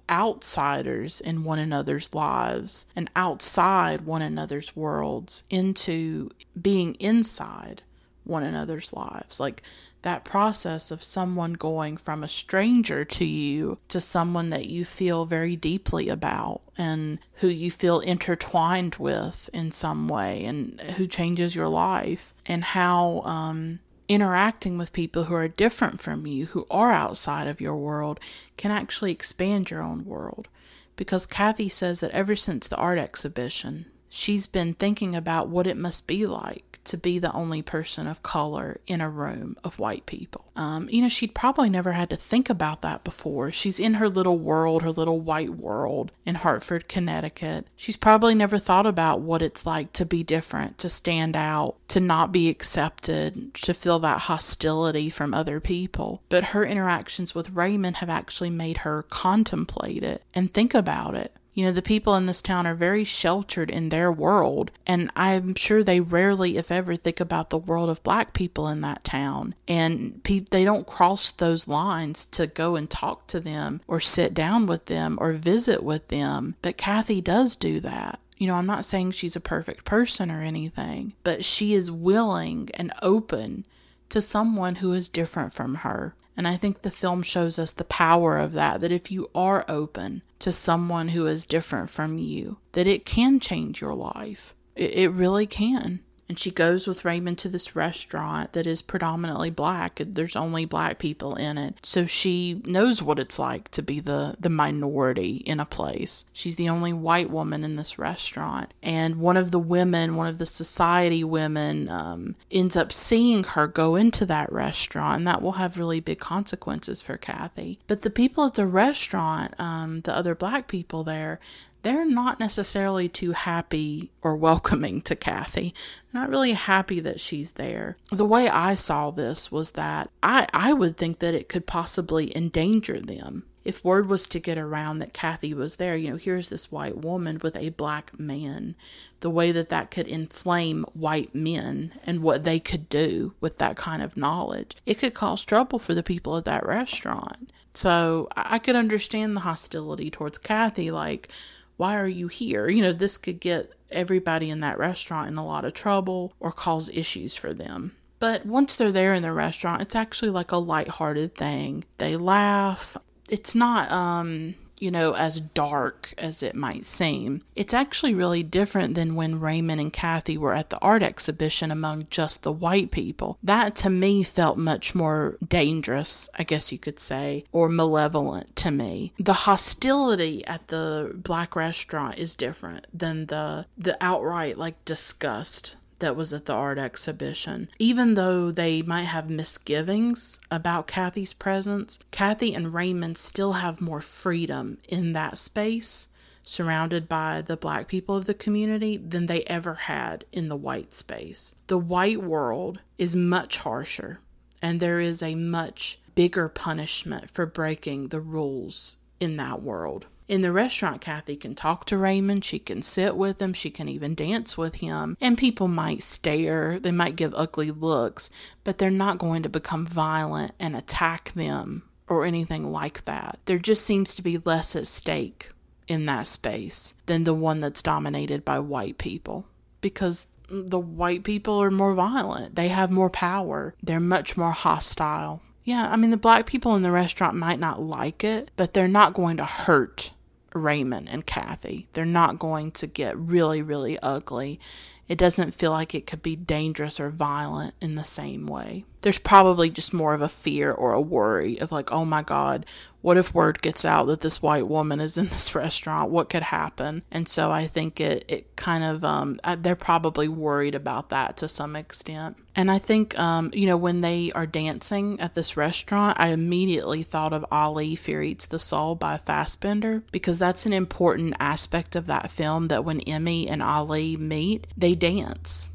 outsiders 0.09 1.21
in 1.21 1.43
one 1.43 1.59
another's 1.59 2.13
lives 2.13 2.85
and 2.95 3.09
outside 3.15 4.01
one 4.01 4.21
another's 4.21 4.75
worlds 4.75 5.43
into 5.49 6.29
being 6.61 6.93
inside 6.95 7.81
one 8.23 8.43
another's 8.43 8.93
lives. 8.93 9.39
Like 9.39 9.63
that 10.03 10.23
process 10.23 10.91
of 10.91 11.03
someone 11.03 11.53
going 11.53 11.97
from 11.97 12.23
a 12.23 12.27
stranger 12.27 13.03
to 13.03 13.25
you 13.25 13.77
to 13.87 13.99
someone 13.99 14.49
that 14.51 14.67
you 14.67 14.85
feel 14.85 15.25
very 15.25 15.55
deeply 15.55 16.09
about 16.09 16.61
and 16.77 17.19
who 17.35 17.47
you 17.47 17.71
feel 17.71 17.99
intertwined 18.01 18.95
with 18.95 19.49
in 19.53 19.71
some 19.71 20.07
way 20.07 20.45
and 20.45 20.79
who 20.97 21.07
changes 21.07 21.55
your 21.55 21.69
life 21.69 22.33
and 22.45 22.63
how 22.63 23.21
um, 23.21 23.79
interacting 24.07 24.77
with 24.77 24.93
people 24.93 25.25
who 25.25 25.33
are 25.33 25.47
different 25.47 26.01
from 26.01 26.27
you, 26.27 26.47
who 26.47 26.67
are 26.69 26.91
outside 26.91 27.47
of 27.47 27.61
your 27.61 27.75
world, 27.75 28.19
can 28.57 28.71
actually 28.71 29.11
expand 29.11 29.71
your 29.71 29.81
own 29.81 30.05
world. 30.05 30.47
Because 30.95 31.25
Kathy 31.25 31.69
says 31.69 32.01
that 32.01 32.11
ever 32.11 32.35
since 32.35 32.67
the 32.67 32.75
art 32.75 32.99
exhibition, 32.99 33.85
she's 34.09 34.47
been 34.47 34.73
thinking 34.73 35.15
about 35.15 35.47
what 35.47 35.65
it 35.65 35.77
must 35.77 36.07
be 36.07 36.25
like 36.25 36.72
to 36.85 36.97
be 36.97 37.19
the 37.19 37.31
only 37.33 37.61
person 37.61 38.07
of 38.07 38.23
color 38.23 38.79
in 38.87 39.01
a 39.01 39.09
room 39.09 39.57
of 39.63 39.79
white 39.79 40.05
people. 40.05 40.45
Um, 40.55 40.87
you 40.89 41.01
know, 41.01 41.09
she'd 41.09 41.33
probably 41.33 41.69
never 41.69 41.93
had 41.93 42.09
to 42.11 42.15
think 42.15 42.49
about 42.49 42.81
that 42.81 43.03
before. 43.03 43.51
She's 43.51 43.79
in 43.79 43.95
her 43.95 44.09
little 44.09 44.37
world, 44.37 44.83
her 44.83 44.91
little 44.91 45.19
white 45.19 45.51
world 45.51 46.11
in 46.25 46.35
Hartford, 46.35 46.87
Connecticut. 46.87 47.67
She's 47.75 47.97
probably 47.97 48.35
never 48.35 48.59
thought 48.59 48.85
about 48.85 49.21
what 49.21 49.41
it's 49.41 49.65
like 49.65 49.93
to 49.93 50.05
be 50.05 50.23
different, 50.23 50.77
to 50.79 50.89
stand 50.89 51.35
out, 51.35 51.75
to 51.89 51.99
not 51.99 52.31
be 52.31 52.49
accepted, 52.49 53.53
to 53.55 53.73
feel 53.73 53.99
that 53.99 54.21
hostility 54.21 55.09
from 55.09 55.33
other 55.33 55.59
people. 55.59 56.21
But 56.29 56.45
her 56.45 56.63
interactions 56.63 57.33
with 57.33 57.51
Raymond 57.51 57.97
have 57.97 58.09
actually 58.09 58.51
made 58.51 58.79
her 58.79 59.03
contemplate 59.03 60.03
it 60.03 60.23
and 60.33 60.53
think 60.53 60.73
about 60.73 61.15
it. 61.15 61.33
You 61.53 61.65
know, 61.65 61.71
the 61.71 61.81
people 61.83 62.15
in 62.15 62.25
this 62.25 62.41
town 62.41 62.65
are 62.65 62.73
very 62.73 63.03
sheltered 63.03 63.69
in 63.69 63.89
their 63.89 64.11
world, 64.11 64.71
and 64.87 65.11
I'm 65.15 65.53
sure 65.55 65.83
they 65.83 65.99
rarely, 65.99 66.57
if 66.57 66.71
ever, 66.71 66.95
think 66.95 67.19
about 67.19 67.51
the 67.51 67.57
world 67.59 67.89
of 67.89 68.01
black 68.01 68.33
people 68.33 68.67
in 68.67 68.81
that 68.81 69.03
town. 69.03 69.53
And 69.67 70.23
pe- 70.23 70.45
they 70.49 70.63
don't 70.63 70.87
cross 70.87 71.29
those 71.29 71.67
lines 71.67 72.25
to 72.25 72.47
go 72.47 72.75
and 72.75 72.89
talk 72.89 73.27
to 73.27 73.39
them 73.39 73.81
or 73.87 73.99
sit 73.99 74.33
down 74.33 74.65
with 74.65 74.85
them 74.85 75.17
or 75.21 75.31
visit 75.33 75.83
with 75.83 76.07
them. 76.07 76.55
But 76.63 76.77
Kathy 76.77 77.21
does 77.21 77.55
do 77.55 77.79
that. 77.81 78.19
You 78.37 78.47
know, 78.47 78.55
I'm 78.55 78.65
not 78.65 78.83
saying 78.83 79.11
she's 79.11 79.35
a 79.35 79.41
perfect 79.41 79.85
person 79.85 80.31
or 80.31 80.41
anything, 80.41 81.13
but 81.23 81.45
she 81.45 81.73
is 81.73 81.91
willing 81.91 82.69
and 82.73 82.91
open 83.01 83.65
to 84.09 84.21
someone 84.21 84.75
who 84.75 84.93
is 84.93 85.07
different 85.07 85.53
from 85.53 85.75
her. 85.75 86.15
And 86.35 86.47
I 86.47 86.57
think 86.57 86.81
the 86.81 86.91
film 86.91 87.21
shows 87.21 87.59
us 87.59 87.71
the 87.71 87.83
power 87.83 88.37
of 88.37 88.53
that, 88.53 88.81
that 88.81 88.91
if 88.91 89.11
you 89.11 89.29
are 89.35 89.65
open 89.69 90.23
to 90.39 90.51
someone 90.51 91.09
who 91.09 91.27
is 91.27 91.45
different 91.45 91.89
from 91.89 92.17
you, 92.17 92.57
that 92.71 92.87
it 92.87 93.05
can 93.05 93.39
change 93.39 93.81
your 93.81 93.93
life. 93.93 94.55
It, 94.75 94.93
it 94.93 95.09
really 95.11 95.45
can 95.45 95.99
and 96.29 96.39
she 96.39 96.51
goes 96.51 96.87
with 96.87 97.03
Raymond 97.03 97.37
to 97.39 97.49
this 97.49 97.75
restaurant 97.75 98.53
that 98.53 98.65
is 98.65 98.81
predominantly 98.81 99.49
black. 99.49 100.01
There's 100.03 100.35
only 100.35 100.65
black 100.65 100.97
people 100.97 101.35
in 101.35 101.57
it. 101.57 101.85
So 101.85 102.05
she 102.05 102.61
knows 102.65 103.03
what 103.03 103.19
it's 103.19 103.37
like 103.37 103.69
to 103.71 103.81
be 103.81 103.99
the, 103.99 104.35
the 104.39 104.49
minority 104.49 105.37
in 105.37 105.59
a 105.59 105.65
place. 105.65 106.25
She's 106.31 106.55
the 106.55 106.69
only 106.69 106.93
white 106.93 107.29
woman 107.29 107.63
in 107.63 107.75
this 107.75 107.99
restaurant. 107.99 108.73
And 108.81 109.17
one 109.17 109.37
of 109.37 109.51
the 109.51 109.59
women, 109.59 110.15
one 110.15 110.27
of 110.27 110.37
the 110.37 110.45
society 110.45 111.23
women, 111.23 111.89
um, 111.89 112.35
ends 112.49 112.77
up 112.77 112.93
seeing 112.93 113.43
her 113.43 113.67
go 113.67 113.95
into 113.95 114.25
that 114.25 114.51
restaurant. 114.51 115.17
And 115.17 115.27
that 115.27 115.41
will 115.41 115.53
have 115.53 115.77
really 115.77 115.99
big 115.99 116.19
consequences 116.19 117.01
for 117.01 117.17
Kathy. 117.17 117.79
But 117.87 118.01
the 118.01 118.09
people 118.09 118.45
at 118.45 118.53
the 118.53 118.65
restaurant, 118.65 119.53
um, 119.59 120.01
the 120.01 120.15
other 120.15 120.35
black 120.35 120.67
people 120.67 121.03
there, 121.03 121.39
they're 121.83 122.05
not 122.05 122.39
necessarily 122.39 123.07
too 123.07 123.33
happy 123.33 124.11
or 124.21 124.35
welcoming 124.35 125.01
to 125.01 125.15
Kathy. 125.15 125.73
They're 126.11 126.21
not 126.21 126.29
really 126.29 126.53
happy 126.53 126.99
that 127.01 127.19
she's 127.19 127.53
there. 127.53 127.97
The 128.11 128.25
way 128.25 128.49
I 128.49 128.75
saw 128.75 129.11
this 129.11 129.51
was 129.51 129.71
that 129.71 130.09
I, 130.23 130.47
I 130.53 130.73
would 130.73 130.97
think 130.97 131.19
that 131.19 131.35
it 131.35 131.49
could 131.49 131.67
possibly 131.67 132.35
endanger 132.35 132.99
them. 132.99 133.43
If 133.65 133.85
word 133.85 134.09
was 134.09 134.27
to 134.27 134.39
get 134.39 134.57
around 134.57 134.99
that 134.99 135.13
Kathy 135.13 135.53
was 135.53 135.77
there, 135.77 135.95
you 135.95 136.09
know, 136.09 136.17
here's 136.17 136.49
this 136.49 136.69
white 136.69 136.97
woman 136.97 137.39
with 137.41 137.55
a 137.55 137.69
black 137.69 138.17
man, 138.19 138.75
the 139.21 139.29
way 139.29 139.53
that 139.53 139.69
that 139.69 139.89
could 139.89 140.07
inflame 140.07 140.85
white 140.93 141.33
men 141.33 141.93
and 142.05 142.21
what 142.21 142.43
they 142.43 142.59
could 142.59 142.89
do 142.89 143.33
with 143.39 143.59
that 143.59 143.77
kind 143.77 144.01
of 144.01 144.17
knowledge, 144.17 144.75
it 144.85 144.99
could 144.99 145.13
cause 145.13 145.45
trouble 145.45 145.79
for 145.79 145.93
the 145.93 146.03
people 146.03 146.35
at 146.35 146.43
that 146.43 146.65
restaurant. 146.65 147.51
So 147.73 148.27
I 148.35 148.59
could 148.59 148.75
understand 148.75 149.35
the 149.35 149.41
hostility 149.41 150.11
towards 150.11 150.37
Kathy, 150.37 150.91
like, 150.91 151.29
why 151.77 151.95
are 151.97 152.07
you 152.07 152.27
here? 152.27 152.69
You 152.69 152.81
know, 152.81 152.93
this 152.93 153.17
could 153.17 153.39
get 153.39 153.71
everybody 153.91 154.49
in 154.49 154.61
that 154.61 154.77
restaurant 154.77 155.29
in 155.29 155.37
a 155.37 155.45
lot 155.45 155.65
of 155.65 155.73
trouble 155.73 156.33
or 156.39 156.51
cause 156.51 156.89
issues 156.89 157.35
for 157.35 157.53
them. 157.53 157.95
But 158.19 158.45
once 158.45 158.75
they're 158.75 158.91
there 158.91 159.13
in 159.13 159.21
the 159.21 159.33
restaurant, 159.33 159.81
it's 159.81 159.95
actually 159.95 160.31
like 160.31 160.51
a 160.51 160.57
light-hearted 160.57 161.35
thing. 161.35 161.83
They 161.97 162.15
laugh. 162.15 162.95
It's 163.29 163.55
not 163.55 163.91
um 163.91 164.55
you 164.83 164.91
know, 164.91 165.13
as 165.13 165.39
dark 165.39 166.13
as 166.17 166.43
it 166.43 166.55
might 166.55 166.85
seem. 166.85 167.41
It's 167.55 167.73
actually 167.73 168.13
really 168.13 168.43
different 168.43 168.95
than 168.95 169.15
when 169.15 169.39
Raymond 169.39 169.79
and 169.79 169.93
Kathy 169.93 170.37
were 170.37 170.53
at 170.53 170.71
the 170.71 170.79
art 170.79 171.01
exhibition 171.01 171.71
among 171.71 172.07
just 172.09 172.43
the 172.43 172.51
white 172.51 172.91
people. 172.91 173.37
That 173.41 173.77
to 173.77 173.89
me 173.89 174.23
felt 174.23 174.57
much 174.57 174.93
more 174.93 175.37
dangerous, 175.47 176.27
I 176.37 176.43
guess 176.43 176.73
you 176.73 176.77
could 176.77 176.99
say, 176.99 177.45
or 177.53 177.69
malevolent 177.69 178.57
to 178.57 178.71
me. 178.71 179.13
The 179.17 179.33
hostility 179.33 180.45
at 180.45 180.67
the 180.67 181.11
black 181.15 181.55
restaurant 181.55 182.19
is 182.19 182.35
different 182.35 182.85
than 182.93 183.27
the 183.27 183.65
the 183.77 183.97
outright 184.01 184.57
like 184.57 184.83
disgust 184.83 185.77
that 186.03 186.17
was 186.17 186.33
at 186.33 186.45
the 186.45 186.53
art 186.53 186.77
exhibition. 186.77 187.69
Even 187.79 188.15
though 188.15 188.51
they 188.51 188.81
might 188.81 189.03
have 189.03 189.29
misgivings 189.29 190.37
about 190.51 190.85
Kathy's 190.85 191.31
presence, 191.31 191.97
Kathy 192.11 192.53
and 192.53 192.73
Raymond 192.73 193.17
still 193.17 193.53
have 193.53 193.79
more 193.79 194.01
freedom 194.01 194.79
in 194.89 195.13
that 195.13 195.37
space 195.37 196.07
surrounded 196.43 197.07
by 197.07 197.41
the 197.41 197.55
black 197.55 197.87
people 197.87 198.17
of 198.17 198.25
the 198.25 198.33
community 198.33 198.97
than 198.97 199.27
they 199.27 199.43
ever 199.43 199.75
had 199.75 200.25
in 200.33 200.49
the 200.49 200.57
white 200.57 200.93
space. 200.93 201.55
The 201.67 201.77
white 201.77 202.21
world 202.21 202.81
is 202.97 203.15
much 203.15 203.59
harsher, 203.59 204.19
and 204.61 204.81
there 204.81 204.99
is 204.99 205.23
a 205.23 205.35
much 205.35 205.99
bigger 206.15 206.49
punishment 206.49 207.29
for 207.29 207.45
breaking 207.45 208.09
the 208.09 208.19
rules 208.19 208.97
in 209.21 209.37
that 209.37 209.61
world. 209.61 210.07
In 210.33 210.41
the 210.41 210.51
restaurant, 210.51 210.99
Kathy 210.99 211.35
can 211.35 211.53
talk 211.53 211.85
to 211.85 211.95
Raymond, 211.95 212.43
she 212.43 212.57
can 212.57 212.81
sit 212.81 213.15
with 213.15 213.39
him, 213.39 213.53
she 213.53 213.69
can 213.69 213.87
even 213.87 214.15
dance 214.15 214.57
with 214.57 214.77
him, 214.77 215.15
and 215.21 215.37
people 215.37 215.67
might 215.67 216.01
stare, 216.01 216.79
they 216.79 216.91
might 216.91 217.15
give 217.15 217.35
ugly 217.35 217.69
looks, 217.69 218.31
but 218.63 218.79
they're 218.79 218.89
not 218.89 219.19
going 219.19 219.43
to 219.43 219.47
become 219.49 219.85
violent 219.85 220.53
and 220.59 220.75
attack 220.75 221.33
them 221.33 221.83
or 222.07 222.25
anything 222.25 222.71
like 222.71 223.05
that. 223.05 223.37
There 223.45 223.59
just 223.59 223.85
seems 223.85 224.15
to 224.15 224.23
be 224.23 224.39
less 224.39 224.75
at 224.75 224.87
stake 224.87 225.51
in 225.87 226.07
that 226.07 226.25
space 226.25 226.95
than 227.05 227.25
the 227.25 227.35
one 227.35 227.59
that's 227.59 227.83
dominated 227.83 228.43
by 228.43 228.57
white 228.57 228.97
people 228.97 229.45
because 229.81 230.27
the 230.49 230.79
white 230.79 231.23
people 231.23 231.61
are 231.61 231.69
more 231.69 231.93
violent, 231.93 232.55
they 232.55 232.69
have 232.69 232.89
more 232.89 233.11
power, 233.11 233.75
they're 233.83 233.99
much 233.99 234.35
more 234.35 234.53
hostile. 234.53 235.43
Yeah, 235.63 235.87
I 235.91 235.95
mean, 235.95 236.09
the 236.09 236.17
black 236.17 236.47
people 236.47 236.75
in 236.75 236.81
the 236.81 236.89
restaurant 236.89 237.35
might 237.35 237.59
not 237.59 237.83
like 237.83 238.23
it, 238.23 238.49
but 238.55 238.73
they're 238.73 238.87
not 238.87 239.13
going 239.13 239.37
to 239.37 239.45
hurt 239.45 240.11
Raymond 240.53 241.09
and 241.09 241.25
Kathy. 241.25 241.87
They're 241.93 242.05
not 242.05 242.39
going 242.39 242.71
to 242.71 242.87
get 242.87 243.17
really, 243.17 243.61
really 243.61 243.99
ugly. 243.99 244.59
It 245.07 245.17
doesn't 245.17 245.53
feel 245.53 245.71
like 245.71 245.93
it 245.93 246.07
could 246.07 246.21
be 246.21 246.35
dangerous 246.35 246.99
or 246.99 247.09
violent 247.09 247.73
in 247.81 247.95
the 247.95 248.05
same 248.05 248.47
way. 248.47 248.85
There's 249.01 249.19
probably 249.19 249.69
just 249.69 249.93
more 249.93 250.13
of 250.13 250.21
a 250.21 250.29
fear 250.29 250.71
or 250.71 250.93
a 250.93 251.01
worry 251.01 251.59
of, 251.59 251.71
like, 251.71 251.91
oh 251.91 252.05
my 252.05 252.21
God, 252.21 252.65
what 253.03 253.17
if 253.17 253.33
word 253.33 253.61
gets 253.61 253.83
out 253.83 254.05
that 254.05 254.21
this 254.21 254.41
white 254.41 254.65
woman 254.65 255.01
is 255.01 255.17
in 255.17 255.27
this 255.27 255.53
restaurant? 255.55 256.09
What 256.09 256.29
could 256.29 256.41
happen? 256.41 257.03
And 257.11 257.27
so 257.27 257.51
I 257.51 257.67
think 257.67 257.99
it, 257.99 258.23
it 258.29 258.55
kind 258.55 258.81
of, 258.81 259.03
um, 259.03 259.41
they're 259.57 259.75
probably 259.75 260.29
worried 260.29 260.73
about 260.73 261.09
that 261.09 261.35
to 261.37 261.49
some 261.49 261.75
extent. 261.75 262.37
And 262.55 262.71
I 262.71 262.79
think, 262.79 263.19
um, 263.19 263.51
you 263.53 263.67
know, 263.67 263.75
when 263.75 263.99
they 263.99 264.31
are 264.33 264.47
dancing 264.47 265.19
at 265.19 265.35
this 265.35 265.57
restaurant, 265.57 266.17
I 266.17 266.29
immediately 266.29 267.03
thought 267.03 267.33
of 267.33 267.45
Ali 267.51 267.97
Fear 267.97 268.23
Eats 268.23 268.45
the 268.45 268.57
Soul 268.57 268.95
by 268.95 269.17
Fassbinder 269.17 270.03
because 270.13 270.39
that's 270.39 270.65
an 270.65 270.73
important 270.73 271.35
aspect 271.41 271.97
of 271.97 272.05
that 272.05 272.31
film 272.31 272.69
that 272.69 272.85
when 272.85 273.01
Emmy 273.01 273.49
and 273.49 273.61
Ali 273.61 274.15
meet, 274.15 274.65
they 274.77 274.95
dance. 274.95 275.71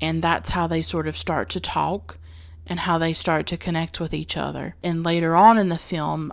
And 0.00 0.20
that's 0.20 0.50
how 0.50 0.66
they 0.66 0.82
sort 0.82 1.06
of 1.06 1.16
start 1.16 1.48
to 1.50 1.60
talk 1.60 2.18
and 2.66 2.80
how 2.80 2.98
they 2.98 3.12
start 3.12 3.46
to 3.46 3.56
connect 3.56 4.00
with 4.00 4.12
each 4.12 4.36
other. 4.36 4.74
And 4.82 5.04
later 5.04 5.36
on 5.36 5.58
in 5.58 5.68
the 5.68 5.78
film, 5.78 6.32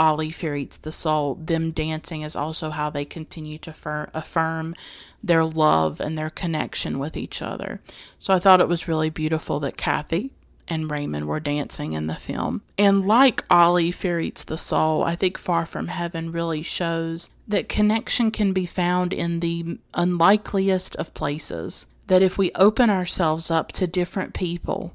Ali 0.00 0.30
Fear 0.30 0.66
the 0.80 0.90
Soul, 0.90 1.34
them 1.34 1.72
dancing 1.72 2.22
is 2.22 2.34
also 2.34 2.70
how 2.70 2.88
they 2.88 3.04
continue 3.04 3.58
to 3.58 3.72
fir- 3.72 4.08
affirm 4.14 4.74
their 5.22 5.44
love 5.44 6.00
and 6.00 6.16
their 6.16 6.30
connection 6.30 6.98
with 6.98 7.18
each 7.18 7.42
other. 7.42 7.82
So 8.18 8.32
I 8.32 8.38
thought 8.38 8.62
it 8.62 8.68
was 8.68 8.88
really 8.88 9.10
beautiful 9.10 9.60
that 9.60 9.76
Kathy 9.76 10.30
and 10.68 10.90
Raymond 10.90 11.28
were 11.28 11.38
dancing 11.38 11.92
in 11.92 12.06
the 12.06 12.14
film. 12.14 12.62
And 12.78 13.06
like 13.06 13.44
Ali 13.50 13.90
Fear 13.90 14.30
the 14.46 14.56
Soul, 14.56 15.04
I 15.04 15.16
think 15.16 15.36
Far 15.36 15.66
From 15.66 15.88
Heaven 15.88 16.32
really 16.32 16.62
shows 16.62 17.30
that 17.46 17.68
connection 17.68 18.30
can 18.30 18.54
be 18.54 18.64
found 18.64 19.12
in 19.12 19.40
the 19.40 19.78
unlikeliest 19.92 20.96
of 20.96 21.12
places. 21.12 21.84
That 22.06 22.22
if 22.22 22.38
we 22.38 22.50
open 22.54 22.88
ourselves 22.88 23.50
up 23.50 23.70
to 23.72 23.86
different 23.86 24.32
people, 24.32 24.94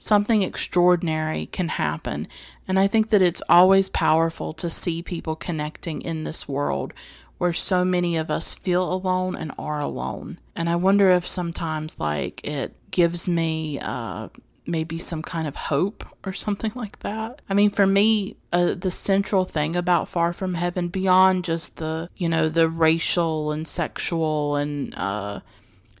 something 0.00 0.42
extraordinary 0.42 1.46
can 1.46 1.68
happen. 1.68 2.26
And 2.66 2.78
I 2.78 2.86
think 2.88 3.10
that 3.10 3.22
it's 3.22 3.42
always 3.48 3.88
powerful 3.88 4.52
to 4.54 4.70
see 4.70 5.02
people 5.02 5.36
connecting 5.36 6.00
in 6.00 6.24
this 6.24 6.48
world 6.48 6.92
where 7.38 7.52
so 7.52 7.84
many 7.84 8.16
of 8.16 8.30
us 8.30 8.54
feel 8.54 8.92
alone 8.92 9.36
and 9.36 9.52
are 9.58 9.80
alone. 9.80 10.38
And 10.56 10.68
I 10.68 10.76
wonder 10.76 11.10
if 11.10 11.26
sometimes, 11.26 12.00
like, 12.00 12.46
it 12.46 12.74
gives 12.90 13.28
me, 13.28 13.78
uh, 13.78 14.28
maybe 14.66 14.98
some 14.98 15.22
kind 15.22 15.48
of 15.48 15.56
hope 15.56 16.04
or 16.24 16.32
something 16.32 16.72
like 16.74 16.98
that. 17.00 17.42
I 17.48 17.54
mean, 17.54 17.70
for 17.70 17.86
me, 17.86 18.36
uh, 18.52 18.74
the 18.74 18.90
central 18.90 19.44
thing 19.44 19.74
about 19.74 20.06
Far 20.06 20.32
From 20.32 20.54
Heaven, 20.54 20.88
beyond 20.88 21.44
just 21.44 21.78
the, 21.78 22.08
you 22.16 22.28
know, 22.28 22.48
the 22.48 22.68
racial 22.68 23.52
and 23.52 23.66
sexual 23.66 24.56
and, 24.56 24.94
uh, 24.96 25.40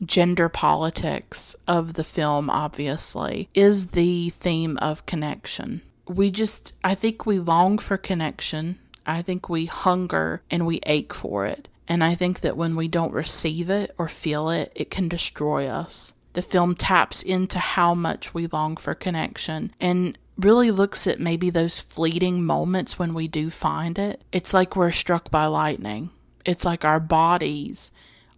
gender 0.04 0.48
politics 0.48 1.54
of 1.66 1.94
the 1.94 2.04
film, 2.04 2.48
obviously, 2.50 3.48
is 3.54 3.88
the 3.88 4.30
theme 4.30 4.76
of 4.78 5.06
connection. 5.06 5.82
We 6.08 6.30
just, 6.30 6.74
I 6.82 6.94
think 6.94 7.26
we 7.26 7.38
long 7.38 7.78
for 7.78 7.96
connection. 7.96 8.78
I 9.06 9.22
think 9.22 9.48
we 9.48 9.66
hunger 9.66 10.42
and 10.50 10.66
we 10.66 10.80
ache 10.86 11.14
for 11.14 11.46
it. 11.46 11.68
And 11.88 12.04
I 12.04 12.14
think 12.14 12.40
that 12.40 12.56
when 12.56 12.76
we 12.76 12.88
don't 12.88 13.12
receive 13.12 13.68
it 13.68 13.94
or 13.98 14.08
feel 14.08 14.48
it, 14.50 14.72
it 14.74 14.90
can 14.90 15.08
destroy 15.08 15.66
us. 15.66 16.14
The 16.34 16.42
film 16.42 16.76
taps 16.76 17.22
into 17.22 17.58
how 17.58 17.94
much 17.94 18.32
we 18.32 18.46
long 18.46 18.76
for 18.76 18.94
connection 18.94 19.72
and 19.80 20.16
really 20.38 20.70
looks 20.70 21.06
at 21.06 21.20
maybe 21.20 21.50
those 21.50 21.80
fleeting 21.80 22.44
moments 22.44 22.98
when 22.98 23.12
we 23.12 23.26
do 23.28 23.50
find 23.50 23.98
it. 23.98 24.22
It's 24.32 24.54
like 24.54 24.76
we're 24.76 24.92
struck 24.92 25.30
by 25.30 25.46
lightning. 25.46 26.10
It's 26.46 26.64
like 26.64 26.84
our 26.84 27.00
bodies 27.00 27.92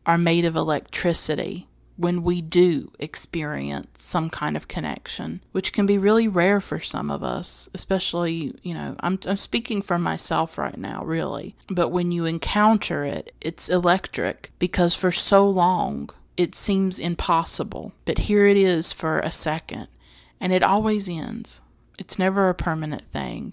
are 0.06 0.18
made 0.18 0.44
of 0.44 0.56
electricity 0.56 1.68
when 1.96 2.22
we 2.22 2.40
do 2.40 2.90
experience 2.98 3.88
some 3.98 4.30
kind 4.30 4.56
of 4.56 4.66
connection, 4.66 5.42
which 5.52 5.72
can 5.72 5.86
be 5.86 5.98
really 5.98 6.26
rare 6.26 6.60
for 6.60 6.80
some 6.80 7.10
of 7.10 7.22
us, 7.22 7.68
especially, 7.74 8.54
you 8.62 8.74
know, 8.74 8.96
I'm, 9.00 9.18
I'm 9.26 9.36
speaking 9.36 9.82
for 9.82 9.98
myself 9.98 10.58
right 10.58 10.78
now, 10.78 11.04
really. 11.04 11.54
But 11.68 11.90
when 11.90 12.10
you 12.10 12.24
encounter 12.24 13.04
it, 13.04 13.34
it's 13.40 13.68
electric 13.68 14.50
because 14.58 14.94
for 14.94 15.12
so 15.12 15.46
long 15.46 16.10
it 16.36 16.54
seems 16.54 16.98
impossible. 16.98 17.92
But 18.04 18.20
here 18.20 18.46
it 18.46 18.56
is 18.56 18.92
for 18.92 19.20
a 19.20 19.30
second, 19.30 19.88
and 20.40 20.52
it 20.52 20.62
always 20.62 21.08
ends. 21.08 21.60
It's 21.98 22.18
never 22.18 22.48
a 22.48 22.54
permanent 22.54 23.02
thing 23.12 23.52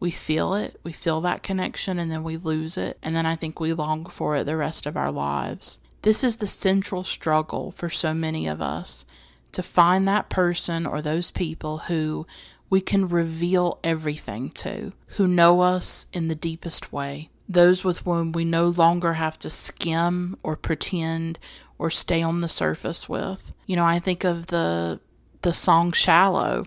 we 0.00 0.10
feel 0.10 0.54
it, 0.54 0.78
we 0.84 0.92
feel 0.92 1.20
that 1.22 1.42
connection, 1.42 1.98
and 1.98 2.10
then 2.10 2.22
we 2.22 2.36
lose 2.36 2.76
it. 2.76 2.98
And 3.02 3.16
then 3.16 3.26
I 3.26 3.34
think 3.34 3.58
we 3.58 3.72
long 3.72 4.06
for 4.06 4.36
it 4.36 4.44
the 4.44 4.56
rest 4.56 4.86
of 4.86 4.96
our 4.96 5.10
lives. 5.10 5.80
This 6.02 6.22
is 6.22 6.36
the 6.36 6.46
central 6.46 7.02
struggle 7.02 7.70
for 7.70 7.88
so 7.88 8.14
many 8.14 8.46
of 8.46 8.60
us 8.60 9.04
to 9.52 9.62
find 9.62 10.06
that 10.06 10.28
person 10.28 10.86
or 10.86 11.02
those 11.02 11.30
people 11.30 11.78
who 11.78 12.26
we 12.70 12.80
can 12.80 13.08
reveal 13.08 13.78
everything 13.82 14.50
to, 14.50 14.92
who 15.16 15.26
know 15.26 15.60
us 15.60 16.06
in 16.12 16.28
the 16.28 16.34
deepest 16.34 16.92
way, 16.92 17.30
those 17.48 17.82
with 17.82 18.00
whom 18.00 18.32
we 18.32 18.44
no 18.44 18.68
longer 18.68 19.14
have 19.14 19.38
to 19.40 19.50
skim 19.50 20.36
or 20.42 20.54
pretend 20.54 21.38
or 21.78 21.90
stay 21.90 22.22
on 22.22 22.40
the 22.40 22.48
surface 22.48 23.08
with. 23.08 23.54
You 23.66 23.76
know, 23.76 23.86
I 23.86 23.98
think 23.98 24.24
of 24.24 24.48
the 24.48 25.00
the 25.42 25.52
song 25.52 25.92
Shallow 25.92 26.64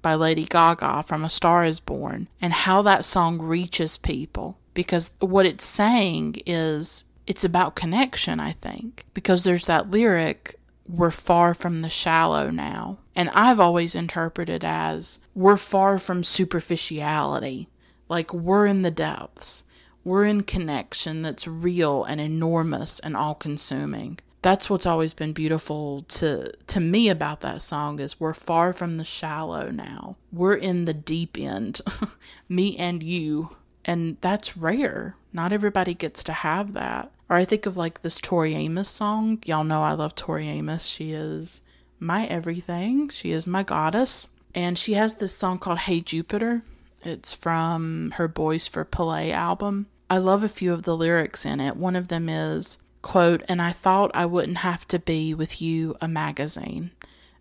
by 0.00 0.14
Lady 0.14 0.44
Gaga 0.44 1.02
from 1.02 1.24
A 1.24 1.30
Star 1.30 1.64
is 1.64 1.78
Born 1.78 2.28
and 2.40 2.52
how 2.52 2.82
that 2.82 3.04
song 3.04 3.40
reaches 3.40 3.98
people 3.98 4.58
because 4.72 5.10
what 5.20 5.46
it's 5.46 5.64
saying 5.64 6.36
is 6.46 7.04
it's 7.26 7.44
about 7.44 7.74
connection, 7.74 8.40
I 8.40 8.52
think, 8.52 9.04
because 9.14 9.42
there's 9.42 9.64
that 9.66 9.90
lyric, 9.90 10.56
we're 10.88 11.10
far 11.10 11.54
from 11.54 11.82
the 11.82 11.88
shallow 11.88 12.50
now. 12.50 12.98
And 13.16 13.30
I've 13.30 13.60
always 13.60 13.94
interpreted 13.94 14.64
as 14.64 15.20
we're 15.34 15.56
far 15.56 15.98
from 15.98 16.24
superficiality, 16.24 17.68
like 18.08 18.34
we're 18.34 18.66
in 18.66 18.82
the 18.82 18.90
depths. 18.90 19.64
We're 20.04 20.26
in 20.26 20.42
connection 20.42 21.22
that's 21.22 21.48
real 21.48 22.04
and 22.04 22.20
enormous 22.20 22.98
and 23.00 23.16
all 23.16 23.34
consuming. 23.34 24.18
That's 24.42 24.68
what's 24.68 24.84
always 24.84 25.14
been 25.14 25.32
beautiful 25.32 26.02
to 26.02 26.52
to 26.66 26.80
me 26.80 27.08
about 27.08 27.40
that 27.40 27.62
song 27.62 27.98
is 27.98 28.20
we're 28.20 28.34
far 28.34 28.74
from 28.74 28.98
the 28.98 29.04
shallow 29.04 29.70
now. 29.70 30.16
We're 30.30 30.56
in 30.56 30.84
the 30.84 30.92
deep 30.92 31.38
end. 31.38 31.80
me 32.50 32.76
and 32.76 33.02
you. 33.02 33.56
And 33.86 34.18
that's 34.20 34.56
rare. 34.58 35.16
Not 35.32 35.52
everybody 35.52 35.94
gets 35.94 36.22
to 36.24 36.32
have 36.32 36.74
that. 36.74 37.10
Or 37.28 37.36
I 37.36 37.44
think 37.44 37.66
of 37.66 37.76
like 37.76 38.02
this 38.02 38.20
Tori 38.20 38.54
Amos 38.54 38.88
song. 38.88 39.42
Y'all 39.44 39.64
know 39.64 39.82
I 39.82 39.92
love 39.92 40.14
Tori 40.14 40.48
Amos. 40.48 40.86
She 40.86 41.12
is 41.12 41.62
my 41.98 42.26
everything. 42.26 43.08
She 43.08 43.30
is 43.30 43.46
my 43.46 43.62
goddess. 43.62 44.28
And 44.54 44.78
she 44.78 44.92
has 44.94 45.14
this 45.14 45.34
song 45.34 45.58
called 45.58 45.80
Hey 45.80 46.00
Jupiter. 46.00 46.62
It's 47.02 47.34
from 47.34 48.12
her 48.16 48.28
Boys 48.28 48.66
for 48.66 48.84
Pele 48.84 49.30
album. 49.30 49.86
I 50.08 50.18
love 50.18 50.42
a 50.42 50.48
few 50.48 50.72
of 50.72 50.82
the 50.82 50.96
lyrics 50.96 51.44
in 51.44 51.60
it. 51.60 51.76
One 51.76 51.96
of 51.96 52.08
them 52.08 52.28
is, 52.28 52.78
quote, 53.02 53.42
and 53.48 53.60
I 53.60 53.72
thought 53.72 54.10
I 54.14 54.26
wouldn't 54.26 54.58
have 54.58 54.86
to 54.88 54.98
be 54.98 55.34
with 55.34 55.60
you 55.60 55.96
a 56.00 56.08
magazine. 56.08 56.92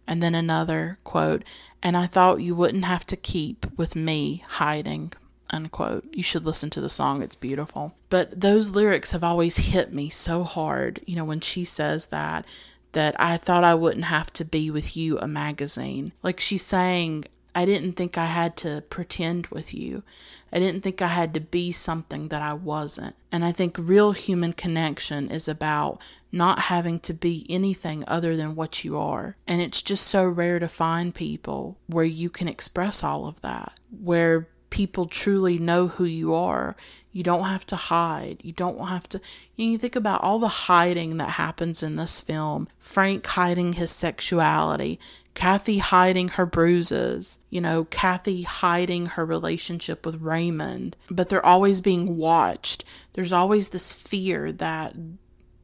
And 0.08 0.24
then 0.24 0.36
another, 0.36 0.98
quote, 1.04 1.44
and 1.82 1.96
I 1.96 2.08
thought 2.08 2.42
you 2.42 2.56
wouldn't 2.56 2.86
have 2.86 3.06
to 3.08 3.16
keep 3.16 3.66
with 3.78 3.96
me 3.96 4.44
hiding, 4.48 5.14
unquote. 5.54 6.06
You 6.14 6.24
should 6.24 6.46
listen 6.46 6.70
to 6.72 6.82
the 6.82 6.90
song, 6.90 7.22
it's 7.22 7.36
beautiful. 7.36 7.96
But 8.10 8.40
those 8.40 8.72
lyrics 8.72 9.12
have 9.12 9.24
always 9.24 9.58
hit 9.58 9.94
me 9.94 10.10
so 10.10 10.44
hard, 10.44 11.02
you 11.06 11.16
know, 11.16 11.26
when 11.26 11.42
she 11.42 11.64
says 11.64 12.08
that, 12.08 12.46
that 12.94 13.16
I 13.20 13.38
thought 13.38 13.64
I 13.64 13.76
wouldn't 13.76 14.06
have 14.06 14.32
to 14.34 14.46
be 14.46 14.70
with 14.72 14.96
you 14.98 15.18
a 15.20 15.28
magazine. 15.28 16.14
Like 16.22 16.40
she's 16.40 16.64
saying, 16.64 17.26
I 17.56 17.66
didn't 17.66 17.94
think 17.94 18.18
I 18.18 18.26
had 18.26 18.58
to 18.58 18.84
pretend 18.90 19.48
with 19.48 19.74
you. 19.74 20.04
I 20.52 20.60
didn't 20.60 20.82
think 20.82 21.02
I 21.02 21.08
had 21.08 21.34
to 21.34 21.40
be 21.40 21.72
something 21.72 22.28
that 22.28 22.42
I 22.42 22.54
wasn't. 22.54 23.16
And 23.32 23.44
I 23.44 23.52
think 23.52 23.76
real 23.80 24.12
human 24.12 24.54
connection 24.54 25.30
is 25.30 25.48
about 25.48 26.02
not 26.32 26.60
having 26.60 27.00
to 27.02 27.14
be 27.14 27.46
anything 27.50 28.04
other 28.08 28.36
than 28.36 28.56
what 28.56 28.84
you 28.84 28.98
are. 28.98 29.36
And 29.48 29.62
it's 29.62 29.82
just 29.82 30.08
so 30.08 30.26
rare 30.26 30.60
to 30.60 30.68
find 30.68 31.14
people 31.14 31.78
where 31.88 32.06
you 32.06 32.30
can 32.30 32.48
express 32.48 33.04
all 33.04 33.28
of 33.28 33.42
that, 33.42 33.80
where 34.02 34.48
people 34.74 35.06
truly 35.06 35.60
know 35.60 35.88
who 35.88 36.04
you 36.04 36.34
are. 36.34 36.76
You 37.12 37.22
don't 37.22 37.44
have 37.44 37.64
to 37.68 37.76
hide. 37.76 38.40
You 38.42 38.54
don't 38.54 38.88
have 38.88 39.08
to. 39.10 39.22
You, 39.56 39.68
know, 39.68 39.72
you 39.74 39.78
think 39.78 39.96
about 39.96 40.24
all 40.24 40.40
the 40.40 40.48
hiding 40.48 41.18
that 41.18 41.30
happens 41.30 41.84
in 41.84 41.96
this 41.96 42.20
film 42.20 42.68
Frank 42.80 43.24
hiding 43.24 43.74
his 43.74 43.92
sexuality, 43.92 45.00
Kathy 45.36 45.78
hiding 45.78 46.30
her 46.30 46.48
bruises, 46.48 47.38
you 47.52 47.62
know, 47.62 47.86
Kathy 47.86 48.42
hiding 48.42 49.06
her 49.06 49.24
relationship 49.24 50.08
with 50.08 50.20
Raymond, 50.22 50.98
but 51.08 51.30
they're 51.30 51.46
always 51.46 51.80
being 51.80 52.18
watched. 52.18 52.84
There's 53.14 53.32
always 53.32 53.70
this 53.70 53.94
fear 53.94 54.52
that 54.54 54.96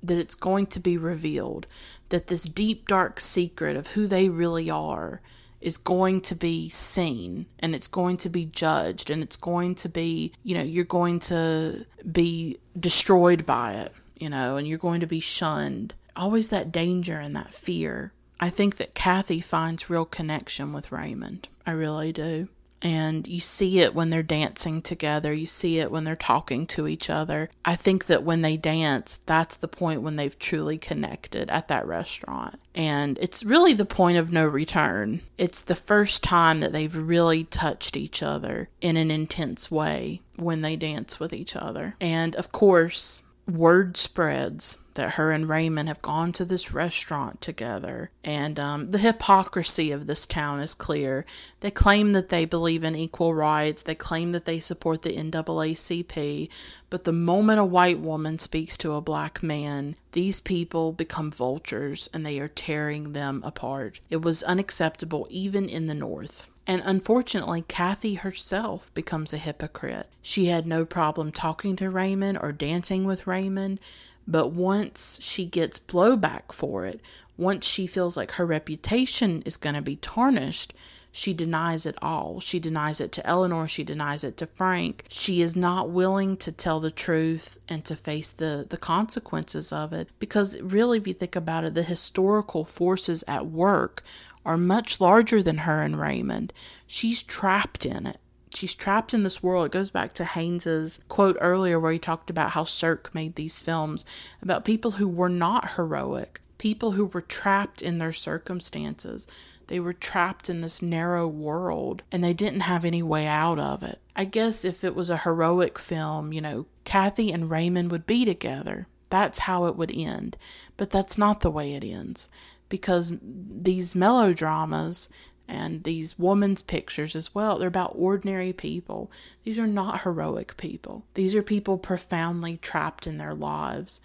that 0.03 0.17
it's 0.19 0.35
going 0.35 0.67
to 0.67 0.79
be 0.79 0.97
revealed, 0.97 1.65
that 2.09 2.27
this 2.27 2.43
deep 2.43 2.87
dark 2.87 3.19
secret 3.19 3.75
of 3.75 3.87
who 3.87 4.05
they 4.05 4.29
really 4.29 4.69
are 4.69 5.19
is 5.61 5.77
going 5.77 6.21
to 6.21 6.35
be 6.35 6.69
seen 6.69 7.45
and 7.59 7.75
it's 7.75 7.87
going 7.87 8.17
to 8.17 8.29
be 8.29 8.45
judged 8.45 9.09
and 9.09 9.21
it's 9.21 9.37
going 9.37 9.75
to 9.75 9.89
be, 9.89 10.33
you 10.43 10.55
know, 10.55 10.63
you're 10.63 10.85
going 10.85 11.19
to 11.19 11.85
be 12.11 12.57
destroyed 12.79 13.45
by 13.45 13.73
it, 13.73 13.93
you 14.17 14.29
know, 14.29 14.57
and 14.57 14.67
you're 14.67 14.77
going 14.77 15.01
to 15.01 15.07
be 15.07 15.19
shunned. 15.19 15.93
Always 16.15 16.49
that 16.49 16.71
danger 16.71 17.19
and 17.19 17.35
that 17.35 17.53
fear. 17.53 18.13
I 18.39 18.49
think 18.49 18.77
that 18.77 18.95
Kathy 18.95 19.41
finds 19.41 19.89
real 19.89 20.05
connection 20.05 20.71
with 20.71 20.91
Raymond. 20.91 21.49
I 21.65 21.71
really 21.71 22.13
do. 22.13 22.47
And 22.81 23.27
you 23.27 23.39
see 23.39 23.79
it 23.79 23.93
when 23.93 24.09
they're 24.09 24.23
dancing 24.23 24.81
together. 24.81 25.33
You 25.33 25.45
see 25.45 25.79
it 25.79 25.91
when 25.91 26.03
they're 26.03 26.15
talking 26.15 26.65
to 26.67 26.87
each 26.87 27.09
other. 27.09 27.49
I 27.65 27.75
think 27.75 28.05
that 28.05 28.23
when 28.23 28.41
they 28.41 28.57
dance, 28.57 29.19
that's 29.25 29.55
the 29.55 29.67
point 29.67 30.01
when 30.01 30.15
they've 30.15 30.37
truly 30.37 30.77
connected 30.77 31.49
at 31.49 31.67
that 31.67 31.85
restaurant. 31.85 32.59
And 32.73 33.17
it's 33.21 33.43
really 33.43 33.73
the 33.73 33.85
point 33.85 34.17
of 34.17 34.31
no 34.31 34.45
return. 34.45 35.21
It's 35.37 35.61
the 35.61 35.75
first 35.75 36.23
time 36.23 36.61
that 36.61 36.71
they've 36.71 36.95
really 36.95 37.43
touched 37.43 37.97
each 37.97 38.23
other 38.23 38.69
in 38.81 38.95
an 38.97 39.11
intense 39.11 39.69
way 39.69 40.21
when 40.37 40.61
they 40.61 40.75
dance 40.75 41.19
with 41.19 41.33
each 41.33 41.55
other. 41.55 41.95
And 41.99 42.35
of 42.35 42.51
course, 42.51 43.23
word 43.49 43.97
spreads 43.97 44.77
that 44.93 45.11
her 45.11 45.31
and 45.31 45.47
Raymond 45.47 45.87
have 45.87 46.01
gone 46.01 46.31
to 46.33 46.45
this 46.45 46.73
restaurant 46.73 47.41
together, 47.41 48.11
and 48.23 48.59
um, 48.59 48.91
the 48.91 48.97
hypocrisy 48.97 49.91
of 49.91 50.07
this 50.07 50.25
town 50.25 50.59
is 50.59 50.73
clear. 50.73 51.25
They 51.61 51.71
claim 51.71 52.11
that 52.13 52.29
they 52.29 52.45
believe 52.45 52.83
in 52.83 52.95
equal 52.95 53.33
rights, 53.33 53.83
they 53.83 53.95
claim 53.95 54.33
that 54.33 54.45
they 54.45 54.59
support 54.59 55.01
the 55.01 55.15
NAACP, 55.15 56.49
but 56.89 57.03
the 57.03 57.11
moment 57.11 57.59
a 57.59 57.65
white 57.65 57.99
woman 57.99 58.39
speaks 58.39 58.77
to 58.77 58.93
a 58.93 59.01
black 59.01 59.41
man, 59.41 59.95
these 60.11 60.39
people 60.39 60.91
become 60.91 61.31
vultures 61.31 62.09
and 62.13 62.25
they 62.25 62.39
are 62.39 62.47
tearing 62.47 63.13
them 63.13 63.41
apart. 63.45 63.99
It 64.09 64.21
was 64.21 64.43
unacceptable 64.43 65.27
even 65.29 65.69
in 65.69 65.87
the 65.87 65.93
North. 65.93 66.49
And 66.69 66.83
unfortunately, 66.85 67.63
Kathy 67.67 68.13
herself 68.13 68.93
becomes 68.93 69.33
a 69.33 69.39
hypocrite. 69.39 70.07
She 70.21 70.45
had 70.45 70.67
no 70.67 70.85
problem 70.85 71.31
talking 71.31 71.75
to 71.77 71.89
Raymond 71.89 72.37
or 72.39 72.51
dancing 72.51 73.05
with 73.05 73.25
Raymond, 73.25 73.79
but 74.27 74.51
once 74.51 75.17
she 75.19 75.45
gets 75.45 75.79
blowback 75.79 76.51
for 76.51 76.85
it, 76.85 77.01
once 77.37 77.67
she 77.67 77.87
feels 77.87 78.15
like 78.15 78.33
her 78.33 78.45
reputation 78.45 79.41
is 79.47 79.57
going 79.57 79.73
to 79.73 79.81
be 79.81 79.95
tarnished, 79.95 80.75
she 81.11 81.33
denies 81.33 81.87
it 81.87 81.97
all. 82.03 82.39
She 82.39 82.59
denies 82.59 83.01
it 83.01 83.11
to 83.13 83.25
Eleanor. 83.25 83.67
She 83.67 83.83
denies 83.83 84.23
it 84.23 84.37
to 84.37 84.45
Frank. 84.45 85.05
She 85.09 85.41
is 85.41 85.55
not 85.55 85.89
willing 85.89 86.37
to 86.37 86.51
tell 86.51 86.79
the 86.79 86.91
truth 86.91 87.57
and 87.67 87.83
to 87.85 87.95
face 87.95 88.29
the, 88.29 88.67
the 88.69 88.77
consequences 88.77 89.73
of 89.73 89.91
it. 89.91 90.09
Because, 90.19 90.61
really, 90.61 90.99
if 90.99 91.07
you 91.07 91.13
think 91.15 91.35
about 91.35 91.63
it, 91.63 91.73
the 91.73 91.81
historical 91.81 92.63
forces 92.63 93.23
at 93.27 93.47
work 93.47 94.03
are 94.45 94.57
much 94.57 95.01
larger 95.01 95.43
than 95.43 95.59
her 95.59 95.81
and 95.81 95.99
Raymond. 95.99 96.53
She's 96.87 97.23
trapped 97.23 97.85
in 97.85 98.05
it. 98.05 98.19
She's 98.53 98.73
trapped 98.73 99.13
in 99.13 99.23
this 99.23 99.43
world. 99.43 99.67
It 99.67 99.71
goes 99.71 99.91
back 99.91 100.11
to 100.13 100.25
Haynes's 100.25 100.99
quote 101.07 101.37
earlier 101.39 101.79
where 101.79 101.91
he 101.91 101.99
talked 101.99 102.29
about 102.29 102.51
how 102.51 102.63
Sirk 102.63 103.13
made 103.13 103.35
these 103.35 103.61
films 103.61 104.05
about 104.41 104.65
people 104.65 104.91
who 104.91 105.07
were 105.07 105.29
not 105.29 105.73
heroic, 105.73 106.41
people 106.57 106.93
who 106.93 107.05
were 107.05 107.21
trapped 107.21 107.81
in 107.81 107.99
their 107.99 108.11
circumstances. 108.11 109.27
They 109.67 109.79
were 109.79 109.93
trapped 109.93 110.49
in 110.49 110.61
this 110.61 110.81
narrow 110.81 111.27
world 111.27 112.01
and 112.11 112.23
they 112.23 112.33
didn't 112.33 112.61
have 112.61 112.83
any 112.83 113.03
way 113.03 113.27
out 113.27 113.59
of 113.59 113.83
it. 113.83 113.99
I 114.15 114.25
guess 114.25 114.65
if 114.65 114.83
it 114.83 114.95
was 114.95 115.11
a 115.11 115.17
heroic 115.17 115.77
film, 115.77 116.33
you 116.33 116.41
know, 116.41 116.65
Kathy 116.85 117.31
and 117.31 117.51
Raymond 117.51 117.91
would 117.91 118.07
be 118.07 118.25
together. 118.25 118.87
That's 119.11 119.39
how 119.39 119.65
it 119.65 119.75
would 119.75 119.91
end. 119.93 120.37
But 120.75 120.89
that's 120.89 121.19
not 121.19 121.41
the 121.41 121.51
way 121.51 121.75
it 121.75 121.83
ends 121.83 122.29
because 122.69 123.17
these 123.21 123.95
melodramas 123.95 125.09
and 125.47 125.83
these 125.83 126.17
woman's 126.19 126.61
pictures 126.61 127.15
as 127.15 127.33
well 127.33 127.57
they're 127.57 127.67
about 127.67 127.93
ordinary 127.95 128.53
people. 128.53 129.11
These 129.43 129.59
are 129.59 129.67
not 129.67 130.01
heroic 130.01 130.57
people. 130.57 131.05
These 131.15 131.35
are 131.35 131.43
people 131.43 131.77
profoundly 131.77 132.57
trapped 132.57 133.07
in 133.07 133.17
their 133.17 133.33
lives 133.33 133.99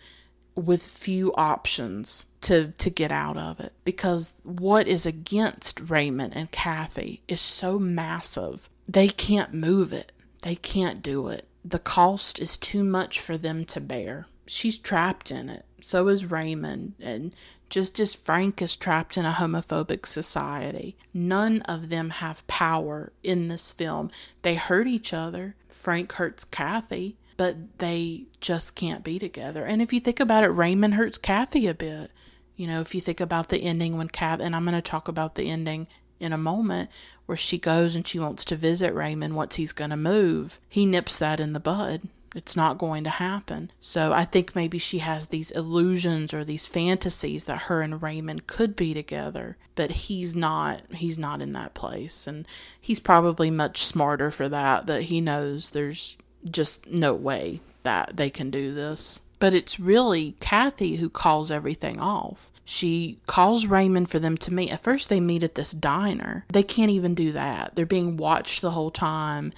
with 0.56 0.82
few 0.82 1.32
options 1.34 2.26
to 2.40 2.72
to 2.78 2.90
get 2.90 3.12
out 3.12 3.36
of 3.36 3.60
it. 3.60 3.72
Because 3.84 4.34
what 4.42 4.86
is 4.86 5.06
against 5.06 5.90
Raymond 5.90 6.34
and 6.36 6.50
Kathy 6.50 7.22
is 7.28 7.40
so 7.40 7.78
massive. 7.78 8.68
They 8.88 9.08
can't 9.08 9.54
move 9.54 9.92
it. 9.92 10.12
They 10.42 10.54
can't 10.56 11.02
do 11.02 11.28
it. 11.28 11.48
The 11.64 11.78
cost 11.78 12.38
is 12.38 12.56
too 12.56 12.84
much 12.84 13.18
for 13.18 13.38
them 13.38 13.64
to 13.66 13.80
bear. 13.80 14.26
She's 14.46 14.78
trapped 14.78 15.30
in 15.30 15.48
it. 15.48 15.64
So 15.80 16.08
is 16.08 16.30
Raymond. 16.30 16.94
And 17.00 17.34
just 17.74 17.98
as 17.98 18.14
Frank 18.14 18.62
is 18.62 18.76
trapped 18.76 19.16
in 19.16 19.24
a 19.24 19.32
homophobic 19.32 20.06
society. 20.06 20.96
None 21.12 21.60
of 21.62 21.88
them 21.88 22.10
have 22.10 22.46
power 22.46 23.12
in 23.24 23.48
this 23.48 23.72
film. 23.72 24.12
They 24.42 24.54
hurt 24.54 24.86
each 24.86 25.12
other. 25.12 25.56
Frank 25.68 26.12
hurts 26.12 26.44
Kathy, 26.44 27.16
but 27.36 27.80
they 27.80 28.26
just 28.40 28.76
can't 28.76 29.02
be 29.02 29.18
together. 29.18 29.64
And 29.64 29.82
if 29.82 29.92
you 29.92 29.98
think 29.98 30.20
about 30.20 30.44
it, 30.44 30.50
Raymond 30.50 30.94
hurts 30.94 31.18
Kathy 31.18 31.66
a 31.66 31.74
bit. 31.74 32.12
You 32.54 32.68
know, 32.68 32.80
if 32.80 32.94
you 32.94 33.00
think 33.00 33.18
about 33.18 33.48
the 33.48 33.58
ending 33.58 33.98
when 33.98 34.06
Kathy, 34.06 34.44
and 34.44 34.54
I'm 34.54 34.62
going 34.62 34.76
to 34.76 34.80
talk 34.80 35.08
about 35.08 35.34
the 35.34 35.50
ending 35.50 35.88
in 36.20 36.32
a 36.32 36.38
moment, 36.38 36.90
where 37.26 37.36
she 37.36 37.58
goes 37.58 37.96
and 37.96 38.06
she 38.06 38.20
wants 38.20 38.44
to 38.44 38.54
visit 38.54 38.94
Raymond 38.94 39.34
once 39.34 39.56
he's 39.56 39.72
going 39.72 39.90
to 39.90 39.96
move, 39.96 40.60
he 40.68 40.86
nips 40.86 41.18
that 41.18 41.40
in 41.40 41.54
the 41.54 41.58
bud. 41.58 42.02
It's 42.34 42.56
not 42.56 42.78
going 42.78 43.04
to 43.04 43.10
happen. 43.10 43.70
So 43.80 44.12
I 44.12 44.24
think 44.24 44.54
maybe 44.56 44.78
she 44.78 44.98
has 44.98 45.26
these 45.26 45.50
illusions 45.52 46.34
or 46.34 46.44
these 46.44 46.66
fantasies 46.66 47.44
that 47.44 47.62
her 47.62 47.80
and 47.80 48.02
Raymond 48.02 48.46
could 48.46 48.74
be 48.74 48.92
together, 48.92 49.56
but 49.74 49.90
he's 49.90 50.34
not 50.34 50.82
he's 50.94 51.18
not 51.18 51.40
in 51.40 51.52
that 51.52 51.74
place 51.74 52.26
and 52.26 52.46
he's 52.80 53.00
probably 53.00 53.50
much 53.50 53.82
smarter 53.82 54.30
for 54.30 54.48
that 54.48 54.86
that 54.86 55.02
he 55.02 55.20
knows 55.20 55.70
there's 55.70 56.16
just 56.50 56.90
no 56.90 57.14
way 57.14 57.60
that 57.84 58.16
they 58.16 58.30
can 58.30 58.50
do 58.50 58.74
this. 58.74 59.22
But 59.38 59.54
it's 59.54 59.78
really 59.78 60.36
Kathy 60.40 60.96
who 60.96 61.08
calls 61.08 61.50
everything 61.50 62.00
off. 62.00 62.50
She 62.64 63.18
calls 63.26 63.66
Raymond 63.66 64.08
for 64.08 64.18
them 64.18 64.38
to 64.38 64.54
meet. 64.54 64.72
At 64.72 64.82
first, 64.82 65.10
they 65.10 65.20
meet 65.20 65.42
at 65.42 65.54
this 65.54 65.72
diner. 65.72 66.46
They 66.48 66.62
can't 66.62 66.90
even 66.90 67.14
do 67.14 67.32
that. 67.32 67.74
They're 67.74 67.84
being 67.84 68.16
watched 68.16 68.62
the 68.62 68.70
whole 68.70 68.90
time 68.90 69.52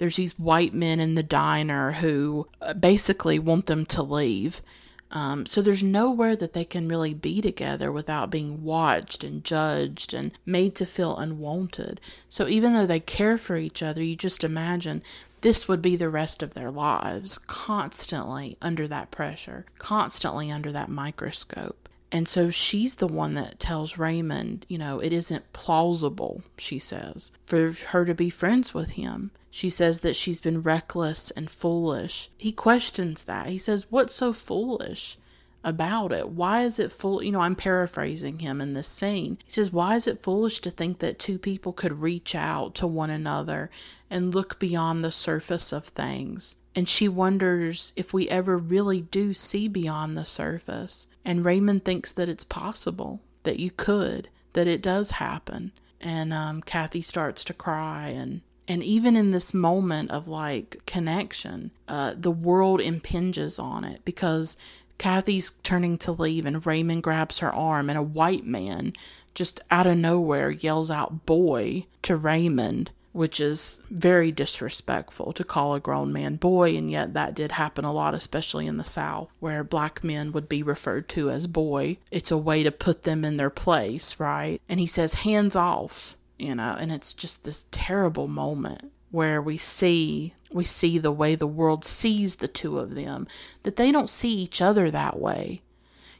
there's 0.00 0.16
these 0.16 0.38
white 0.38 0.72
men 0.72 0.98
in 0.98 1.14
the 1.14 1.22
diner 1.22 1.92
who 1.92 2.48
uh, 2.62 2.72
basically 2.72 3.38
want 3.38 3.66
them 3.66 3.84
to 3.84 4.02
leave. 4.02 4.62
Um, 5.10 5.44
so 5.44 5.60
there's 5.60 5.82
nowhere 5.82 6.34
that 6.36 6.54
they 6.54 6.64
can 6.64 6.88
really 6.88 7.12
be 7.12 7.42
together 7.42 7.92
without 7.92 8.30
being 8.30 8.64
watched 8.64 9.22
and 9.22 9.44
judged 9.44 10.14
and 10.14 10.32
made 10.46 10.74
to 10.76 10.86
feel 10.86 11.18
unwanted. 11.18 12.00
So 12.30 12.48
even 12.48 12.72
though 12.72 12.86
they 12.86 13.00
care 13.00 13.36
for 13.36 13.56
each 13.56 13.82
other, 13.82 14.02
you 14.02 14.16
just 14.16 14.42
imagine 14.42 15.02
this 15.42 15.68
would 15.68 15.82
be 15.82 15.96
the 15.96 16.08
rest 16.08 16.42
of 16.42 16.54
their 16.54 16.70
lives, 16.70 17.36
constantly 17.36 18.56
under 18.62 18.88
that 18.88 19.10
pressure, 19.10 19.66
constantly 19.78 20.50
under 20.50 20.72
that 20.72 20.88
microscope. 20.88 21.89
And 22.12 22.26
so 22.26 22.50
she's 22.50 22.96
the 22.96 23.06
one 23.06 23.34
that 23.34 23.60
tells 23.60 23.98
Raymond, 23.98 24.66
you 24.68 24.78
know, 24.78 24.98
it 24.98 25.12
isn't 25.12 25.52
plausible, 25.52 26.42
she 26.58 26.78
says, 26.78 27.30
for 27.40 27.72
her 27.88 28.04
to 28.04 28.14
be 28.14 28.30
friends 28.30 28.74
with 28.74 28.92
him. 28.92 29.30
She 29.50 29.70
says 29.70 30.00
that 30.00 30.16
she's 30.16 30.40
been 30.40 30.62
reckless 30.62 31.30
and 31.30 31.50
foolish. 31.50 32.30
He 32.36 32.52
questions 32.52 33.24
that. 33.24 33.48
He 33.48 33.58
says, 33.58 33.86
What's 33.90 34.14
so 34.14 34.32
foolish? 34.32 35.18
about 35.62 36.12
it. 36.12 36.30
Why 36.30 36.62
is 36.62 36.78
it 36.78 36.92
full? 36.92 37.22
You 37.22 37.32
know, 37.32 37.40
I'm 37.40 37.54
paraphrasing 37.54 38.38
him 38.38 38.60
in 38.60 38.74
this 38.74 38.88
scene. 38.88 39.38
He 39.44 39.52
says, 39.52 39.72
Why 39.72 39.96
is 39.96 40.06
it 40.06 40.22
foolish 40.22 40.60
to 40.60 40.70
think 40.70 40.98
that 40.98 41.18
two 41.18 41.38
people 41.38 41.72
could 41.72 42.00
reach 42.00 42.34
out 42.34 42.74
to 42.76 42.86
one 42.86 43.10
another 43.10 43.70
and 44.08 44.34
look 44.34 44.58
beyond 44.58 45.04
the 45.04 45.10
surface 45.10 45.72
of 45.72 45.84
things? 45.84 46.56
And 46.74 46.88
she 46.88 47.08
wonders 47.08 47.92
if 47.96 48.12
we 48.12 48.28
ever 48.28 48.56
really 48.56 49.02
do 49.02 49.34
see 49.34 49.68
beyond 49.68 50.16
the 50.16 50.24
surface. 50.24 51.06
And 51.24 51.44
Raymond 51.44 51.84
thinks 51.84 52.12
that 52.12 52.28
it's 52.28 52.44
possible, 52.44 53.20
that 53.42 53.58
you 53.58 53.70
could, 53.70 54.28
that 54.54 54.66
it 54.66 54.82
does 54.82 55.12
happen. 55.12 55.72
And 56.00 56.32
um, 56.32 56.62
Kathy 56.62 57.02
starts 57.02 57.44
to 57.44 57.54
cry 57.54 58.08
and 58.08 58.40
and 58.68 58.84
even 58.84 59.16
in 59.16 59.32
this 59.32 59.52
moment 59.52 60.12
of 60.12 60.28
like 60.28 60.80
connection, 60.86 61.72
uh, 61.88 62.14
the 62.16 62.30
world 62.30 62.80
impinges 62.80 63.58
on 63.58 63.82
it 63.82 64.04
because 64.04 64.56
Kathy's 64.96 65.50
turning 65.64 65.98
to 65.98 66.12
leave, 66.12 66.46
and 66.46 66.64
Raymond 66.64 67.02
grabs 67.02 67.40
her 67.40 67.52
arm, 67.52 67.88
and 67.88 67.98
a 67.98 68.02
white 68.02 68.46
man 68.46 68.92
just 69.34 69.60
out 69.72 69.88
of 69.88 69.96
nowhere 69.96 70.50
yells 70.50 70.88
out, 70.88 71.26
Boy, 71.26 71.86
to 72.02 72.16
Raymond, 72.16 72.92
which 73.12 73.40
is 73.40 73.80
very 73.90 74.30
disrespectful 74.30 75.32
to 75.32 75.44
call 75.44 75.74
a 75.74 75.80
grown 75.80 76.12
man 76.12 76.36
boy, 76.36 76.76
and 76.76 76.90
yet 76.90 77.14
that 77.14 77.34
did 77.34 77.52
happen 77.52 77.84
a 77.84 77.92
lot, 77.92 78.14
especially 78.14 78.66
in 78.66 78.76
the 78.76 78.84
South, 78.84 79.32
where 79.40 79.64
black 79.64 80.04
men 80.04 80.32
would 80.32 80.48
be 80.48 80.62
referred 80.62 81.08
to 81.08 81.30
as 81.30 81.46
boy. 81.46 81.98
It's 82.10 82.30
a 82.30 82.38
way 82.38 82.62
to 82.62 82.70
put 82.70 83.02
them 83.02 83.24
in 83.24 83.36
their 83.36 83.50
place, 83.50 84.20
right? 84.20 84.60
And 84.68 84.78
he 84.78 84.86
says, 84.86 85.14
Hands 85.14 85.54
off, 85.56 86.16
you 86.38 86.54
know, 86.54 86.76
and 86.78 86.92
it's 86.92 87.12
just 87.12 87.44
this 87.44 87.66
terrible 87.70 88.28
moment 88.28 88.92
where 89.10 89.42
we 89.42 89.56
see 89.56 90.34
we 90.52 90.64
see 90.64 90.98
the 90.98 91.12
way 91.12 91.34
the 91.34 91.46
world 91.46 91.84
sees 91.84 92.36
the 92.36 92.48
two 92.48 92.78
of 92.78 92.94
them 92.94 93.26
that 93.62 93.76
they 93.76 93.92
don't 93.92 94.10
see 94.10 94.32
each 94.32 94.60
other 94.60 94.90
that 94.90 95.18
way 95.18 95.60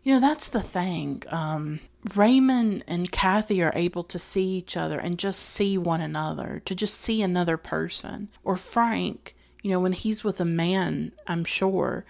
you 0.02 0.14
know 0.14 0.20
that's 0.20 0.48
the 0.48 0.60
thing 0.60 1.22
um, 1.28 1.80
raymond 2.14 2.85
and 2.86 3.12
kathy 3.12 3.62
are 3.62 3.72
able 3.74 4.02
to 4.02 4.18
see 4.18 4.44
each 4.44 4.77
other 4.77 4.98
and 4.98 5.18
just 5.18 5.40
see 5.40 5.77
one 5.77 6.01
another 6.01 6.62
to 6.64 6.74
just 6.74 6.98
see 6.98 7.22
another 7.22 7.56
person. 7.56 8.28
Or 8.43 8.56
frank 8.56 9.35
you 9.62 9.70
know 9.70 9.81
when 9.81 9.93
he's 9.93 10.24
with 10.24 10.40
a 10.40 10.44
man 10.44 11.12
i'm 11.27 11.44
sure 11.44 12.05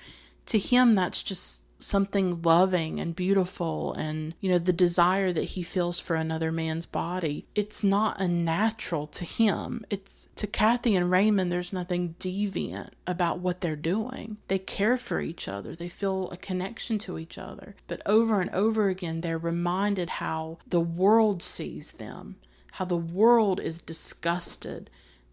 to 0.47 0.59
him 0.59 0.95
that's 0.95 1.23
just 1.23 1.62
something 1.81 2.43
loving 2.43 3.01
and 3.01 3.16
beautiful 3.16 3.93
and 3.94 4.35
you 4.40 4.51
know 4.51 4.59
the 4.59 4.73
desire 4.73 5.32
that 5.32 5.44
he 5.44 5.62
feels 5.62 6.01
for 6.01 6.15
another 6.15 6.52
man's 6.52 6.86
body 6.86 7.47
it's 7.55 7.82
not 7.82 8.20
unnatural 8.20 9.07
to 9.07 9.24
him. 9.24 9.85
It's 9.90 10.28
to 10.36 10.47
Kathy 10.47 10.94
and 10.94 11.11
Raymond 11.11 11.51
there's 11.51 11.73
nothing 11.73 12.15
deviant 12.19 12.90
about 13.07 13.40
what 13.40 13.61
they're 13.61 13.77
doing. 13.77 14.39
They 14.48 14.59
care 14.59 14.97
for 14.97 15.20
each 15.20 15.48
other. 15.48 15.74
They 15.74 15.89
feel 15.89 16.31
a 16.31 16.36
connection 16.36 16.98
to 17.01 17.19
each 17.19 17.39
other. 17.39 17.74
But 17.86 18.02
over 18.07 18.40
and 18.40 18.51
over 18.51 18.89
again 18.89 19.20
they're 19.20 19.39
reminded 19.39 20.11
how 20.11 20.59
the 20.66 20.81
world 20.81 21.43
sees 21.43 21.93
them 21.93 22.36
how 22.74 22.85
the 22.85 22.97
world 22.97 23.61
is 23.61 23.82
disgusted 23.82 24.90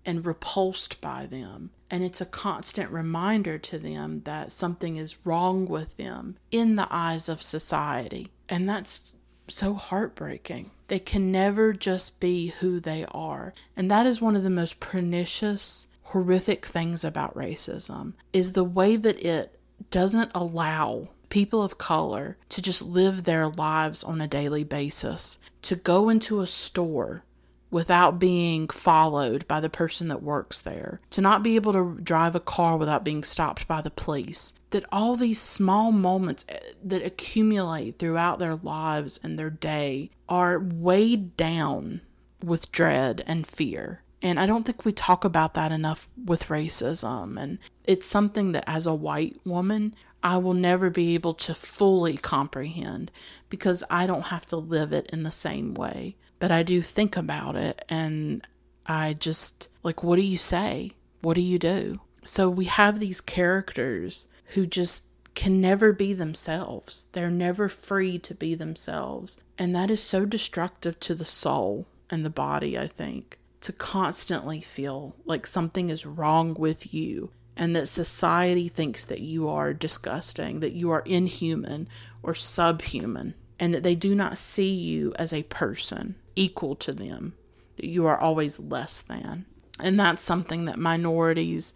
and 0.08 0.26
repulsed 0.26 1.00
by 1.00 1.28
them 1.28 1.70
and 1.90 2.04
it's 2.04 2.22
a 2.22 2.26
constant 2.26 2.92
reminder 2.92 3.58
to 3.58 3.78
them 3.78 4.22
that 4.26 4.52
something 4.52 4.98
is 4.98 5.26
wrong 5.26 5.68
with 5.68 5.96
them 5.98 6.36
in 6.52 6.76
the 6.76 6.88
eyes 6.90 7.30
of 7.30 7.42
society. 7.42 8.28
And 8.50 8.68
that's 8.68 9.16
so 9.48 9.74
heartbreaking. 9.74 10.72
They 10.90 11.00
can 11.00 11.32
never 11.32 11.74
just 11.74 12.20
be 12.20 12.48
who 12.48 12.80
they 12.80 13.06
are. 13.12 13.54
And 13.76 13.90
that 13.90 14.06
is 14.06 14.22
one 14.22 14.36
of 14.36 14.44
the 14.44 14.50
most 14.50 14.80
pernicious, 14.80 15.88
horrific 16.04 16.66
things 16.66 17.04
about 17.04 17.36
racism 17.36 18.14
is 18.34 18.52
the 18.52 18.64
way 18.64 18.96
that 18.98 19.24
it 19.24 19.58
doesn't 19.90 20.32
allow 20.36 21.10
people 21.30 21.62
of 21.62 21.78
color 21.78 22.38
to 22.50 22.62
just 22.62 22.82
live 22.82 23.24
their 23.24 23.48
lives 23.48 24.04
on 24.04 24.22
a 24.22 24.28
daily 24.28 24.64
basis, 24.64 25.40
to 25.62 25.76
go 25.76 26.10
into 26.10 26.40
a 26.40 26.48
store 26.48 27.24
without 27.70 28.20
being 28.20 28.68
followed 28.68 29.48
by 29.48 29.60
the 29.60 29.70
person 29.70 30.08
that 30.08 30.24
works 30.24 30.62
there, 30.62 31.02
to 31.10 31.22
not 31.22 31.44
be 31.44 31.56
able 31.56 31.74
to 31.74 32.00
drive 32.02 32.36
a 32.36 32.40
car 32.40 32.78
without 32.78 33.04
being 33.04 33.24
stopped 33.24 33.68
by 33.68 33.82
the 33.82 33.92
police. 33.92 34.54
That 34.70 34.86
all 34.92 35.16
these 35.16 35.42
small 35.42 35.92
moments 35.92 36.46
eh, 36.50 36.60
that 36.84 37.06
accumulate 37.06 38.00
throughout 38.00 38.40
their 38.40 38.56
lives 38.56 39.20
and 39.24 39.38
their 39.38 39.50
day 39.50 40.12
are 40.30 40.60
weighed 40.60 41.36
down 41.38 42.02
with 42.44 42.72
dread 42.72 43.24
and 43.28 43.46
fear. 43.46 44.02
And 44.22 44.40
I 44.40 44.46
don't 44.46 44.66
think 44.66 44.84
we 44.84 44.94
talk 44.94 45.24
about 45.24 45.54
that 45.54 45.72
enough 45.72 46.10
with 46.26 46.48
racism. 46.48 47.40
And 47.40 47.60
it's 47.84 48.08
something 48.08 48.54
that, 48.54 48.64
as 48.68 48.88
a 48.88 48.96
white 48.96 49.40
woman, 49.46 49.96
I 50.24 50.38
will 50.38 50.54
never 50.54 50.90
be 50.90 51.14
able 51.14 51.34
to 51.36 51.54
fully 51.54 52.18
comprehend 52.18 53.12
because 53.50 53.84
I 53.90 54.08
don't 54.08 54.24
have 54.24 54.46
to 54.48 54.58
live 54.58 54.92
it 54.92 55.10
in 55.14 55.24
the 55.24 55.32
same 55.32 55.74
way 55.76 56.16
but 56.40 56.52
I 56.52 56.64
do 56.64 56.82
think 56.82 57.18
about 57.18 57.56
it 57.56 57.84
and 57.90 58.46
I 58.86 59.14
just 59.14 59.70
like, 59.84 60.04
what 60.04 60.16
do 60.16 60.22
you 60.22 60.38
say? 60.38 60.92
What 61.22 61.36
do 61.36 61.42
you 61.42 61.60
do? 61.60 62.02
So 62.24 62.50
we 62.50 62.66
have 62.66 63.00
these 63.00 63.22
characters 63.22 64.28
who 64.54 64.66
just 64.66 65.06
can 65.36 65.62
never 65.62 65.94
be 65.94 66.14
themselves. 66.14 67.06
They're 67.12 67.30
never 67.30 67.70
free 67.70 68.18
to 68.20 68.34
be 68.34 68.56
themselves. 68.56 69.42
And 69.58 69.76
that 69.76 69.92
is 69.92 70.02
so 70.02 70.26
destructive 70.26 71.00
to 71.02 71.16
the 71.16 71.26
soul 71.26 71.88
and 72.10 72.26
the 72.26 72.30
body, 72.30 72.78
I 72.78 72.88
think, 72.88 73.38
to 73.62 73.74
constantly 73.74 74.62
feel 74.62 75.16
like 75.26 75.46
something 75.46 75.90
is 75.90 76.06
wrong 76.06 76.54
with 76.54 76.94
you 76.94 77.32
and 77.56 77.76
that 77.76 77.88
society 77.88 78.68
thinks 78.68 79.04
that 79.06 79.20
you 79.20 79.50
are 79.50 79.74
disgusting, 79.74 80.60
that 80.60 80.74
you 80.74 80.92
are 80.92 81.02
inhuman 81.06 81.88
or 82.22 82.34
subhuman, 82.34 83.34
and 83.60 83.74
that 83.74 83.84
they 83.84 83.96
do 83.96 84.14
not 84.14 84.38
see 84.38 84.72
you 84.72 85.14
as 85.18 85.34
a 85.34 85.44
person 85.44 86.16
equal 86.38 86.76
to 86.76 86.92
them, 86.92 87.34
that 87.78 87.86
you 87.86 88.06
are 88.06 88.20
always 88.20 88.60
less 88.60 89.02
than. 89.02 89.46
And 89.80 90.00
that's 90.00 90.22
something 90.22 90.66
that 90.66 90.80
minorities, 90.80 91.74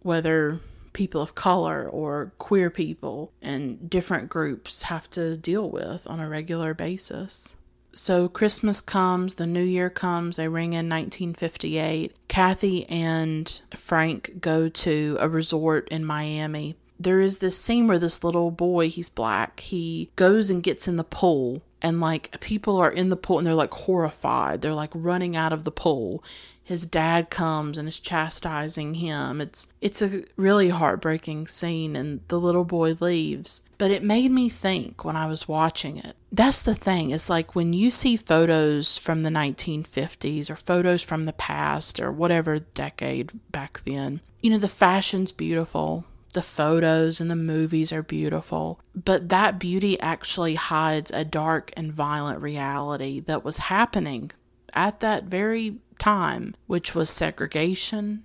whether 0.00 0.58
people 0.92 1.22
of 1.22 1.34
color 1.34 1.88
or 1.88 2.32
queer 2.38 2.70
people 2.70 3.32
and 3.40 3.88
different 3.88 4.28
groups, 4.28 4.82
have 4.82 5.08
to 5.10 5.36
deal 5.36 5.68
with 5.70 6.06
on 6.06 6.20
a 6.20 6.28
regular 6.28 6.74
basis. 6.74 7.56
So 7.94 8.28
Christmas 8.28 8.80
comes, 8.80 9.34
the 9.34 9.46
new 9.46 9.62
year 9.62 9.90
comes, 9.90 10.36
they 10.36 10.48
ring 10.48 10.72
in 10.72 10.88
1958. 10.88 12.16
Kathy 12.28 12.86
and 12.88 13.60
Frank 13.74 14.40
go 14.40 14.68
to 14.70 15.18
a 15.20 15.28
resort 15.28 15.88
in 15.90 16.04
Miami. 16.04 16.76
There 16.98 17.20
is 17.20 17.38
this 17.38 17.58
scene 17.58 17.88
where 17.88 17.98
this 17.98 18.24
little 18.24 18.50
boy, 18.50 18.88
he's 18.88 19.10
black, 19.10 19.60
he 19.60 20.10
goes 20.16 20.48
and 20.48 20.62
gets 20.62 20.88
in 20.88 20.96
the 20.96 21.04
pool 21.04 21.62
and 21.82 22.00
like 22.00 22.40
people 22.40 22.78
are 22.78 22.90
in 22.90 23.08
the 23.08 23.16
pool 23.16 23.38
and 23.38 23.46
they're 23.46 23.54
like 23.54 23.72
horrified. 23.72 24.62
They're 24.62 24.72
like 24.72 24.92
running 24.94 25.36
out 25.36 25.52
of 25.52 25.64
the 25.64 25.72
pool. 25.72 26.24
His 26.64 26.86
dad 26.86 27.28
comes 27.28 27.76
and 27.76 27.88
is 27.88 27.98
chastising 27.98 28.94
him. 28.94 29.40
It's 29.40 29.66
it's 29.80 30.00
a 30.00 30.24
really 30.36 30.68
heartbreaking 30.68 31.48
scene 31.48 31.96
and 31.96 32.20
the 32.28 32.38
little 32.38 32.64
boy 32.64 32.94
leaves. 33.00 33.62
But 33.78 33.90
it 33.90 34.04
made 34.04 34.30
me 34.30 34.48
think 34.48 35.04
when 35.04 35.16
I 35.16 35.26
was 35.26 35.48
watching 35.48 35.96
it. 35.96 36.14
That's 36.30 36.62
the 36.62 36.76
thing. 36.76 37.10
It's 37.10 37.28
like 37.28 37.56
when 37.56 37.72
you 37.72 37.90
see 37.90 38.16
photos 38.16 38.96
from 38.96 39.24
the 39.24 39.30
1950s 39.30 40.48
or 40.48 40.56
photos 40.56 41.02
from 41.02 41.24
the 41.24 41.32
past 41.32 41.98
or 41.98 42.12
whatever 42.12 42.60
decade 42.60 43.32
back 43.50 43.82
then, 43.84 44.20
you 44.40 44.50
know, 44.50 44.58
the 44.58 44.68
fashion's 44.68 45.32
beautiful 45.32 46.04
the 46.32 46.42
photos 46.42 47.20
and 47.20 47.30
the 47.30 47.36
movies 47.36 47.92
are 47.92 48.02
beautiful, 48.02 48.80
but 48.94 49.28
that 49.28 49.58
beauty 49.58 50.00
actually 50.00 50.54
hides 50.54 51.10
a 51.10 51.24
dark 51.24 51.70
and 51.76 51.92
violent 51.92 52.40
reality 52.40 53.20
that 53.20 53.44
was 53.44 53.58
happening 53.58 54.30
at 54.72 55.00
that 55.00 55.24
very 55.24 55.76
time, 55.98 56.54
which 56.66 56.94
was 56.94 57.10
segregation, 57.10 58.24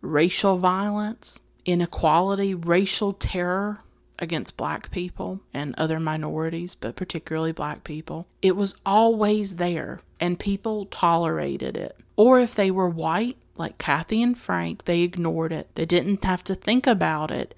racial 0.00 0.58
violence, 0.58 1.40
inequality, 1.64 2.54
racial 2.54 3.12
terror 3.12 3.80
against 4.18 4.56
black 4.56 4.90
people 4.90 5.40
and 5.52 5.74
other 5.76 6.00
minorities, 6.00 6.74
but 6.74 6.96
particularly 6.96 7.52
black 7.52 7.84
people. 7.84 8.26
It 8.42 8.56
was 8.56 8.76
always 8.84 9.56
there, 9.56 10.00
and 10.18 10.38
people 10.38 10.86
tolerated 10.86 11.76
it. 11.76 11.96
Or 12.16 12.40
if 12.40 12.54
they 12.54 12.70
were 12.70 12.88
white, 12.88 13.36
like 13.58 13.78
Kathy 13.78 14.22
and 14.22 14.36
Frank, 14.36 14.84
they 14.84 15.02
ignored 15.02 15.52
it. 15.52 15.74
They 15.74 15.86
didn't 15.86 16.24
have 16.24 16.44
to 16.44 16.54
think 16.54 16.86
about 16.86 17.30
it 17.30 17.54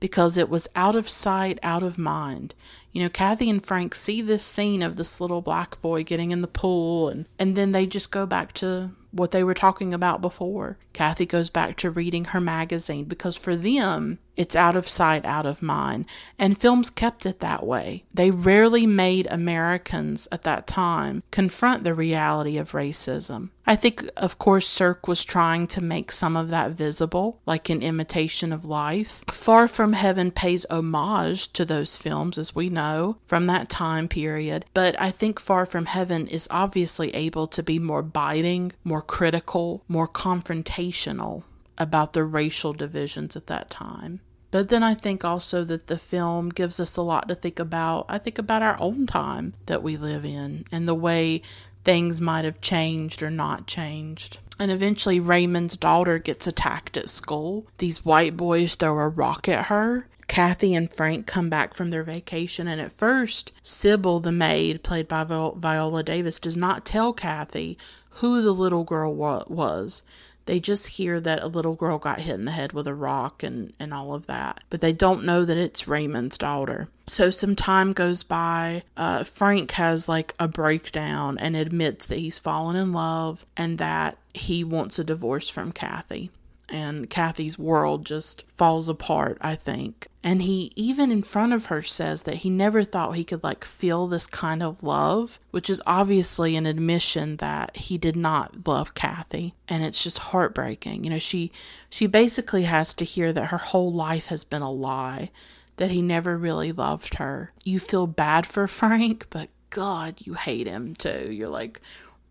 because 0.00 0.36
it 0.36 0.48
was 0.48 0.68
out 0.74 0.96
of 0.96 1.08
sight, 1.08 1.58
out 1.62 1.82
of 1.82 1.98
mind. 1.98 2.54
You 2.92 3.02
know, 3.02 3.08
Kathy 3.08 3.48
and 3.48 3.64
Frank 3.64 3.94
see 3.94 4.20
this 4.20 4.44
scene 4.44 4.82
of 4.82 4.96
this 4.96 5.20
little 5.20 5.42
black 5.42 5.80
boy 5.80 6.02
getting 6.02 6.30
in 6.30 6.42
the 6.42 6.48
pool 6.48 7.08
and, 7.08 7.26
and 7.38 7.56
then 7.56 7.72
they 7.72 7.86
just 7.86 8.10
go 8.10 8.26
back 8.26 8.52
to 8.54 8.90
what 9.12 9.30
they 9.30 9.44
were 9.44 9.54
talking 9.54 9.94
about 9.94 10.20
before. 10.20 10.78
Kathy 10.92 11.26
goes 11.26 11.48
back 11.48 11.76
to 11.76 11.90
reading 11.90 12.26
her 12.26 12.40
magazine 12.40 13.04
because 13.04 13.36
for 13.36 13.54
them, 13.56 14.18
it's 14.36 14.56
out 14.56 14.76
of 14.76 14.88
sight, 14.88 15.24
out 15.24 15.46
of 15.46 15.62
mind. 15.62 16.06
And 16.38 16.58
films 16.58 16.90
kept 16.90 17.26
it 17.26 17.40
that 17.40 17.66
way. 17.66 18.04
They 18.12 18.30
rarely 18.30 18.86
made 18.86 19.26
Americans 19.30 20.26
at 20.32 20.42
that 20.42 20.66
time 20.66 21.22
confront 21.30 21.84
the 21.84 21.94
reality 21.94 22.56
of 22.56 22.72
racism. 22.72 23.50
I 23.64 23.76
think, 23.76 24.08
of 24.16 24.38
course, 24.38 24.66
Sirk 24.66 25.06
was 25.06 25.24
trying 25.24 25.68
to 25.68 25.80
make 25.80 26.10
some 26.10 26.36
of 26.36 26.48
that 26.48 26.72
visible, 26.72 27.40
like 27.46 27.70
in 27.70 27.80
Imitation 27.80 28.52
of 28.52 28.64
Life. 28.64 29.22
Far 29.30 29.68
From 29.68 29.92
Heaven 29.92 30.32
pays 30.32 30.66
homage 30.68 31.52
to 31.52 31.64
those 31.64 31.96
films, 31.96 32.38
as 32.38 32.56
we 32.56 32.68
know, 32.68 33.18
from 33.24 33.46
that 33.46 33.68
time 33.68 34.08
period. 34.08 34.64
But 34.74 35.00
I 35.00 35.12
think 35.12 35.38
Far 35.38 35.64
From 35.64 35.86
Heaven 35.86 36.26
is 36.26 36.48
obviously 36.50 37.14
able 37.14 37.46
to 37.48 37.62
be 37.62 37.78
more 37.78 38.02
biting, 38.02 38.72
more 38.82 39.01
critical, 39.02 39.84
more 39.88 40.08
confrontational 40.08 41.42
about 41.78 42.12
the 42.12 42.24
racial 42.24 42.72
divisions 42.72 43.36
at 43.36 43.48
that 43.48 43.70
time. 43.70 44.20
But 44.50 44.68
then 44.68 44.82
I 44.82 44.94
think 44.94 45.24
also 45.24 45.64
that 45.64 45.86
the 45.86 45.96
film 45.96 46.50
gives 46.50 46.78
us 46.78 46.96
a 46.96 47.02
lot 47.02 47.26
to 47.28 47.34
think 47.34 47.58
about. 47.58 48.06
I 48.08 48.18
think 48.18 48.38
about 48.38 48.62
our 48.62 48.76
own 48.80 49.06
time 49.06 49.54
that 49.66 49.82
we 49.82 49.96
live 49.96 50.24
in 50.24 50.64
and 50.70 50.86
the 50.86 50.94
way 50.94 51.40
things 51.84 52.20
might 52.20 52.44
have 52.44 52.60
changed 52.60 53.22
or 53.22 53.30
not 53.30 53.66
changed. 53.66 54.38
And 54.58 54.70
eventually, 54.70 55.18
Raymond's 55.18 55.76
daughter 55.76 56.18
gets 56.18 56.46
attacked 56.46 56.96
at 56.96 57.08
school. 57.08 57.66
These 57.78 58.04
white 58.04 58.36
boys 58.36 58.74
throw 58.74 58.98
a 58.98 59.08
rock 59.08 59.48
at 59.48 59.66
her. 59.66 60.06
Kathy 60.28 60.74
and 60.74 60.92
Frank 60.92 61.26
come 61.26 61.50
back 61.50 61.74
from 61.74 61.90
their 61.90 62.04
vacation, 62.04 62.68
and 62.68 62.80
at 62.80 62.92
first, 62.92 63.52
Sybil, 63.62 64.20
the 64.20 64.32
maid, 64.32 64.82
played 64.82 65.08
by 65.08 65.24
Viola 65.24 66.02
Davis, 66.02 66.38
does 66.38 66.56
not 66.56 66.86
tell 66.86 67.12
Kathy 67.12 67.76
who 68.14 68.40
the 68.42 68.52
little 68.52 68.84
girl 68.84 69.14
wa- 69.14 69.44
was. 69.48 70.02
They 70.46 70.58
just 70.58 70.88
hear 70.88 71.20
that 71.20 71.42
a 71.42 71.46
little 71.46 71.76
girl 71.76 71.98
got 71.98 72.20
hit 72.20 72.34
in 72.34 72.46
the 72.46 72.50
head 72.50 72.72
with 72.72 72.88
a 72.88 72.94
rock 72.94 73.44
and, 73.44 73.72
and 73.78 73.94
all 73.94 74.12
of 74.12 74.26
that. 74.26 74.64
But 74.70 74.80
they 74.80 74.92
don't 74.92 75.24
know 75.24 75.44
that 75.44 75.56
it's 75.56 75.86
Raymond's 75.86 76.36
daughter. 76.36 76.88
So 77.06 77.30
some 77.30 77.54
time 77.54 77.92
goes 77.92 78.24
by. 78.24 78.82
Uh, 78.96 79.22
Frank 79.22 79.70
has 79.72 80.08
like 80.08 80.34
a 80.40 80.48
breakdown 80.48 81.38
and 81.38 81.54
admits 81.54 82.06
that 82.06 82.18
he's 82.18 82.40
fallen 82.40 82.74
in 82.74 82.92
love 82.92 83.46
and 83.56 83.78
that 83.78 84.18
he 84.34 84.64
wants 84.64 84.98
a 84.98 85.04
divorce 85.04 85.48
from 85.48 85.70
Kathy 85.70 86.30
and 86.72 87.08
Kathy's 87.08 87.58
world 87.58 88.04
just 88.04 88.48
falls 88.50 88.88
apart, 88.88 89.38
I 89.40 89.54
think. 89.54 90.08
And 90.24 90.42
he, 90.42 90.70
even 90.76 91.10
in 91.10 91.22
front 91.22 91.52
of 91.52 91.66
her, 91.66 91.82
says 91.82 92.22
that 92.22 92.36
he 92.36 92.50
never 92.50 92.84
thought 92.84 93.16
he 93.16 93.24
could 93.24 93.42
like 93.42 93.64
feel 93.64 94.06
this 94.06 94.26
kind 94.26 94.62
of 94.62 94.82
love, 94.82 95.40
which 95.50 95.68
is 95.68 95.82
obviously 95.84 96.54
an 96.54 96.64
admission 96.64 97.38
that 97.38 97.76
he 97.76 97.98
did 97.98 98.14
not 98.14 98.66
love 98.66 98.94
Kathy. 98.94 99.54
And 99.68 99.82
it's 99.82 100.04
just 100.04 100.18
heartbreaking. 100.18 101.02
You 101.02 101.10
know, 101.10 101.18
she 101.18 101.50
she 101.90 102.06
basically 102.06 102.62
has 102.62 102.94
to 102.94 103.04
hear 103.04 103.32
that 103.32 103.46
her 103.46 103.58
whole 103.58 103.92
life 103.92 104.26
has 104.26 104.44
been 104.44 104.62
a 104.62 104.70
lie, 104.70 105.30
that 105.76 105.90
he 105.90 106.02
never 106.02 106.36
really 106.38 106.70
loved 106.70 107.14
her. 107.14 107.52
You 107.64 107.80
feel 107.80 108.06
bad 108.06 108.46
for 108.46 108.66
Frank, 108.68 109.26
but 109.30 109.48
God, 109.70 110.20
you 110.24 110.34
hate 110.34 110.68
him 110.68 110.94
too. 110.94 111.32
You're 111.32 111.48
like, 111.48 111.80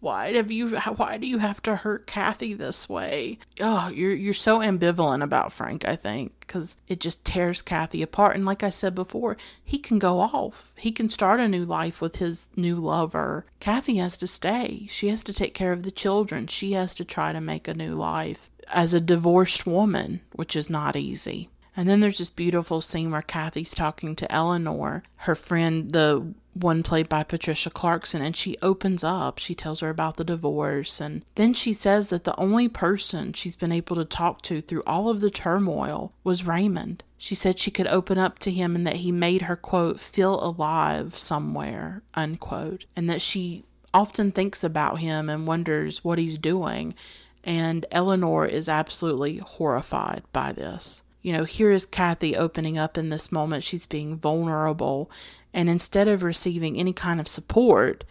why 0.01 0.33
have 0.33 0.51
you 0.51 0.67
why 0.97 1.17
do 1.17 1.27
you 1.27 1.37
have 1.37 1.61
to 1.63 1.77
hurt 1.77 2.07
Kathy 2.07 2.53
this 2.53 2.89
way? 2.89 3.37
Oh, 3.59 3.87
you're 3.89 4.13
you're 4.13 4.33
so 4.33 4.59
ambivalent 4.59 5.23
about 5.23 5.53
Frank, 5.53 5.87
I 5.87 5.95
think, 5.95 6.47
cuz 6.47 6.75
it 6.87 6.99
just 6.99 7.23
tears 7.23 7.61
Kathy 7.61 8.01
apart 8.01 8.35
and 8.35 8.45
like 8.45 8.63
I 8.63 8.71
said 8.71 8.95
before, 8.95 9.37
he 9.63 9.77
can 9.77 9.99
go 9.99 10.19
off. 10.19 10.73
He 10.75 10.91
can 10.91 11.09
start 11.09 11.39
a 11.39 11.47
new 11.47 11.63
life 11.63 12.01
with 12.01 12.17
his 12.17 12.49
new 12.55 12.75
lover. 12.75 13.45
Kathy 13.59 13.97
has 13.97 14.17
to 14.17 14.27
stay. 14.27 14.87
She 14.89 15.07
has 15.09 15.23
to 15.23 15.33
take 15.33 15.53
care 15.53 15.71
of 15.71 15.83
the 15.83 15.91
children. 15.91 16.47
She 16.47 16.73
has 16.73 16.95
to 16.95 17.05
try 17.05 17.31
to 17.31 17.39
make 17.39 17.67
a 17.67 17.73
new 17.75 17.95
life 17.95 18.49
as 18.73 18.93
a 18.93 18.99
divorced 18.99 19.67
woman, 19.67 20.21
which 20.33 20.55
is 20.55 20.69
not 20.69 20.95
easy. 20.95 21.49
And 21.77 21.87
then 21.87 22.01
there's 22.01 22.17
this 22.17 22.29
beautiful 22.29 22.81
scene 22.81 23.11
where 23.11 23.21
Kathy's 23.21 23.73
talking 23.73 24.15
to 24.17 24.31
Eleanor, 24.31 25.03
her 25.17 25.35
friend, 25.35 25.93
the 25.93 26.33
one 26.53 26.83
played 26.83 27.07
by 27.07 27.23
Patricia 27.23 27.69
Clarkson, 27.69 28.21
and 28.21 28.35
she 28.35 28.57
opens 28.61 29.03
up. 29.03 29.39
She 29.39 29.55
tells 29.55 29.79
her 29.79 29.89
about 29.89 30.17
the 30.17 30.23
divorce, 30.23 30.99
and 30.99 31.23
then 31.35 31.53
she 31.53 31.73
says 31.73 32.09
that 32.09 32.23
the 32.23 32.37
only 32.39 32.67
person 32.67 33.33
she's 33.33 33.55
been 33.55 33.71
able 33.71 33.95
to 33.95 34.05
talk 34.05 34.41
to 34.43 34.61
through 34.61 34.83
all 34.85 35.09
of 35.09 35.21
the 35.21 35.29
turmoil 35.29 36.13
was 36.23 36.45
Raymond. 36.45 37.03
She 37.17 37.35
said 37.35 37.59
she 37.59 37.71
could 37.71 37.87
open 37.87 38.17
up 38.17 38.39
to 38.39 38.51
him 38.51 38.75
and 38.75 38.85
that 38.87 38.97
he 38.97 39.11
made 39.11 39.43
her, 39.43 39.55
quote, 39.55 39.99
feel 39.99 40.43
alive 40.43 41.17
somewhere, 41.17 42.01
unquote, 42.15 42.85
and 42.95 43.09
that 43.09 43.21
she 43.21 43.63
often 43.93 44.31
thinks 44.31 44.63
about 44.63 44.99
him 44.99 45.29
and 45.29 45.45
wonders 45.47 46.03
what 46.03 46.17
he's 46.17 46.37
doing. 46.37 46.95
And 47.43 47.85
Eleanor 47.91 48.45
is 48.45 48.67
absolutely 48.67 49.37
horrified 49.37 50.23
by 50.33 50.51
this. 50.51 51.03
You 51.21 51.33
know, 51.33 51.43
here 51.43 51.71
is 51.71 51.85
Kathy 51.85 52.35
opening 52.35 52.77
up 52.77 52.97
in 52.97 53.09
this 53.09 53.31
moment. 53.31 53.63
She's 53.63 53.85
being 53.85 54.17
vulnerable 54.17 55.11
and 55.53 55.69
instead 55.69 56.07
of 56.07 56.23
receiving 56.23 56.77
any 56.77 56.93
kind 56.93 57.19
of 57.19 57.27
support, 57.27 58.03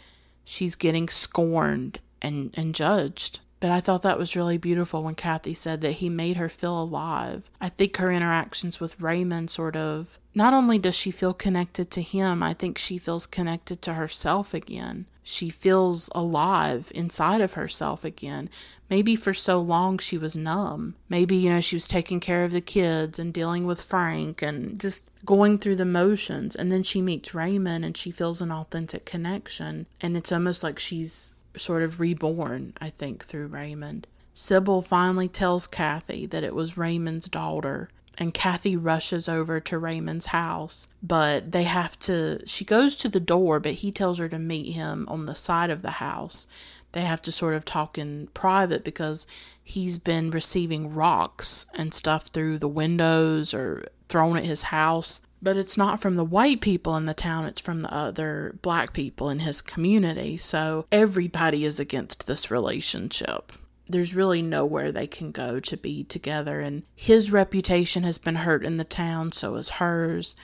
she's 0.44 0.74
getting 0.74 1.08
scorned 1.08 2.00
and, 2.20 2.52
and 2.56 2.74
judged. 2.74 3.40
But 3.60 3.70
I 3.70 3.80
thought 3.80 4.02
that 4.02 4.18
was 4.18 4.34
really 4.34 4.56
beautiful 4.56 5.02
when 5.02 5.14
Kathy 5.14 5.52
said 5.52 5.82
that 5.82 5.92
he 5.92 6.08
made 6.08 6.36
her 6.36 6.48
feel 6.48 6.80
alive. 6.82 7.50
I 7.60 7.68
think 7.68 7.98
her 7.98 8.10
interactions 8.10 8.80
with 8.80 8.98
Raymond 9.00 9.50
sort 9.50 9.76
of 9.76 10.18
not 10.34 10.54
only 10.54 10.78
does 10.78 10.94
she 10.94 11.10
feel 11.10 11.34
connected 11.34 11.90
to 11.90 12.02
him, 12.02 12.42
I 12.42 12.54
think 12.54 12.78
she 12.78 12.96
feels 12.96 13.26
connected 13.26 13.82
to 13.82 13.94
herself 13.94 14.54
again. 14.54 15.06
She 15.30 15.48
feels 15.48 16.10
alive 16.14 16.90
inside 16.94 17.40
of 17.40 17.52
herself 17.52 18.04
again. 18.04 18.50
Maybe 18.88 19.14
for 19.14 19.32
so 19.32 19.60
long 19.60 19.98
she 19.98 20.18
was 20.18 20.34
numb. 20.34 20.96
Maybe, 21.08 21.36
you 21.36 21.48
know, 21.48 21.60
she 21.60 21.76
was 21.76 21.86
taking 21.86 22.18
care 22.18 22.44
of 22.44 22.50
the 22.50 22.60
kids 22.60 23.18
and 23.18 23.32
dealing 23.32 23.64
with 23.64 23.80
Frank 23.80 24.42
and 24.42 24.80
just 24.80 25.04
going 25.24 25.58
through 25.58 25.76
the 25.76 25.84
motions. 25.84 26.56
And 26.56 26.72
then 26.72 26.82
she 26.82 27.00
meets 27.00 27.32
Raymond 27.32 27.84
and 27.84 27.96
she 27.96 28.10
feels 28.10 28.42
an 28.42 28.50
authentic 28.50 29.04
connection. 29.04 29.86
And 30.00 30.16
it's 30.16 30.32
almost 30.32 30.64
like 30.64 30.80
she's 30.80 31.34
sort 31.56 31.82
of 31.82 32.00
reborn, 32.00 32.72
I 32.80 32.90
think, 32.90 33.24
through 33.24 33.46
Raymond. 33.46 34.08
Sybil 34.34 34.82
finally 34.82 35.28
tells 35.28 35.66
Kathy 35.66 36.26
that 36.26 36.44
it 36.44 36.54
was 36.54 36.76
Raymond's 36.76 37.28
daughter, 37.28 37.88
and 38.20 38.34
Kathy 38.34 38.76
rushes 38.76 39.28
over 39.28 39.58
to 39.60 39.78
Raymond's 39.78 40.26
house. 40.26 40.88
But 41.02 41.52
they 41.52 41.64
have 41.64 41.98
to, 42.00 42.46
she 42.46 42.64
goes 42.64 42.94
to 42.96 43.08
the 43.08 43.18
door, 43.18 43.58
but 43.58 43.72
he 43.72 43.90
tells 43.90 44.18
her 44.18 44.28
to 44.28 44.38
meet 44.38 44.72
him 44.72 45.06
on 45.08 45.24
the 45.24 45.34
side 45.34 45.70
of 45.70 45.82
the 45.82 45.92
house. 45.92 46.46
They 46.92 47.00
have 47.00 47.22
to 47.22 47.32
sort 47.32 47.54
of 47.54 47.64
talk 47.64 47.96
in 47.96 48.28
private 48.34 48.84
because 48.84 49.26
he's 49.64 49.96
been 49.96 50.30
receiving 50.30 50.94
rocks 50.94 51.64
and 51.74 51.94
stuff 51.94 52.26
through 52.26 52.58
the 52.58 52.68
windows 52.68 53.54
or 53.54 53.86
thrown 54.08 54.36
at 54.36 54.44
his 54.44 54.64
house 54.64 55.22
but 55.42 55.56
it's 55.56 55.76
not 55.76 56.00
from 56.00 56.16
the 56.16 56.24
white 56.24 56.60
people 56.60 56.96
in 56.96 57.06
the 57.06 57.14
town, 57.14 57.46
it's 57.46 57.60
from 57.60 57.82
the 57.82 57.92
other 57.92 58.56
black 58.62 58.92
people 58.92 59.30
in 59.30 59.40
his 59.40 59.62
community. 59.62 60.36
So 60.36 60.86
everybody 60.92 61.64
is 61.64 61.80
against 61.80 62.26
this 62.26 62.50
relationship. 62.50 63.52
There's 63.90 64.14
really 64.14 64.42
nowhere 64.42 64.92
they 64.92 65.06
can 65.06 65.30
go 65.32 65.60
to 65.60 65.76
be 65.76 66.04
together, 66.04 66.60
and 66.60 66.84
his 66.94 67.30
reputation 67.30 68.02
has 68.04 68.18
been 68.18 68.36
hurt 68.36 68.64
in 68.64 68.76
the 68.76 68.84
town, 68.84 69.32
so 69.32 69.56
is 69.56 69.70
hers. 69.70 70.36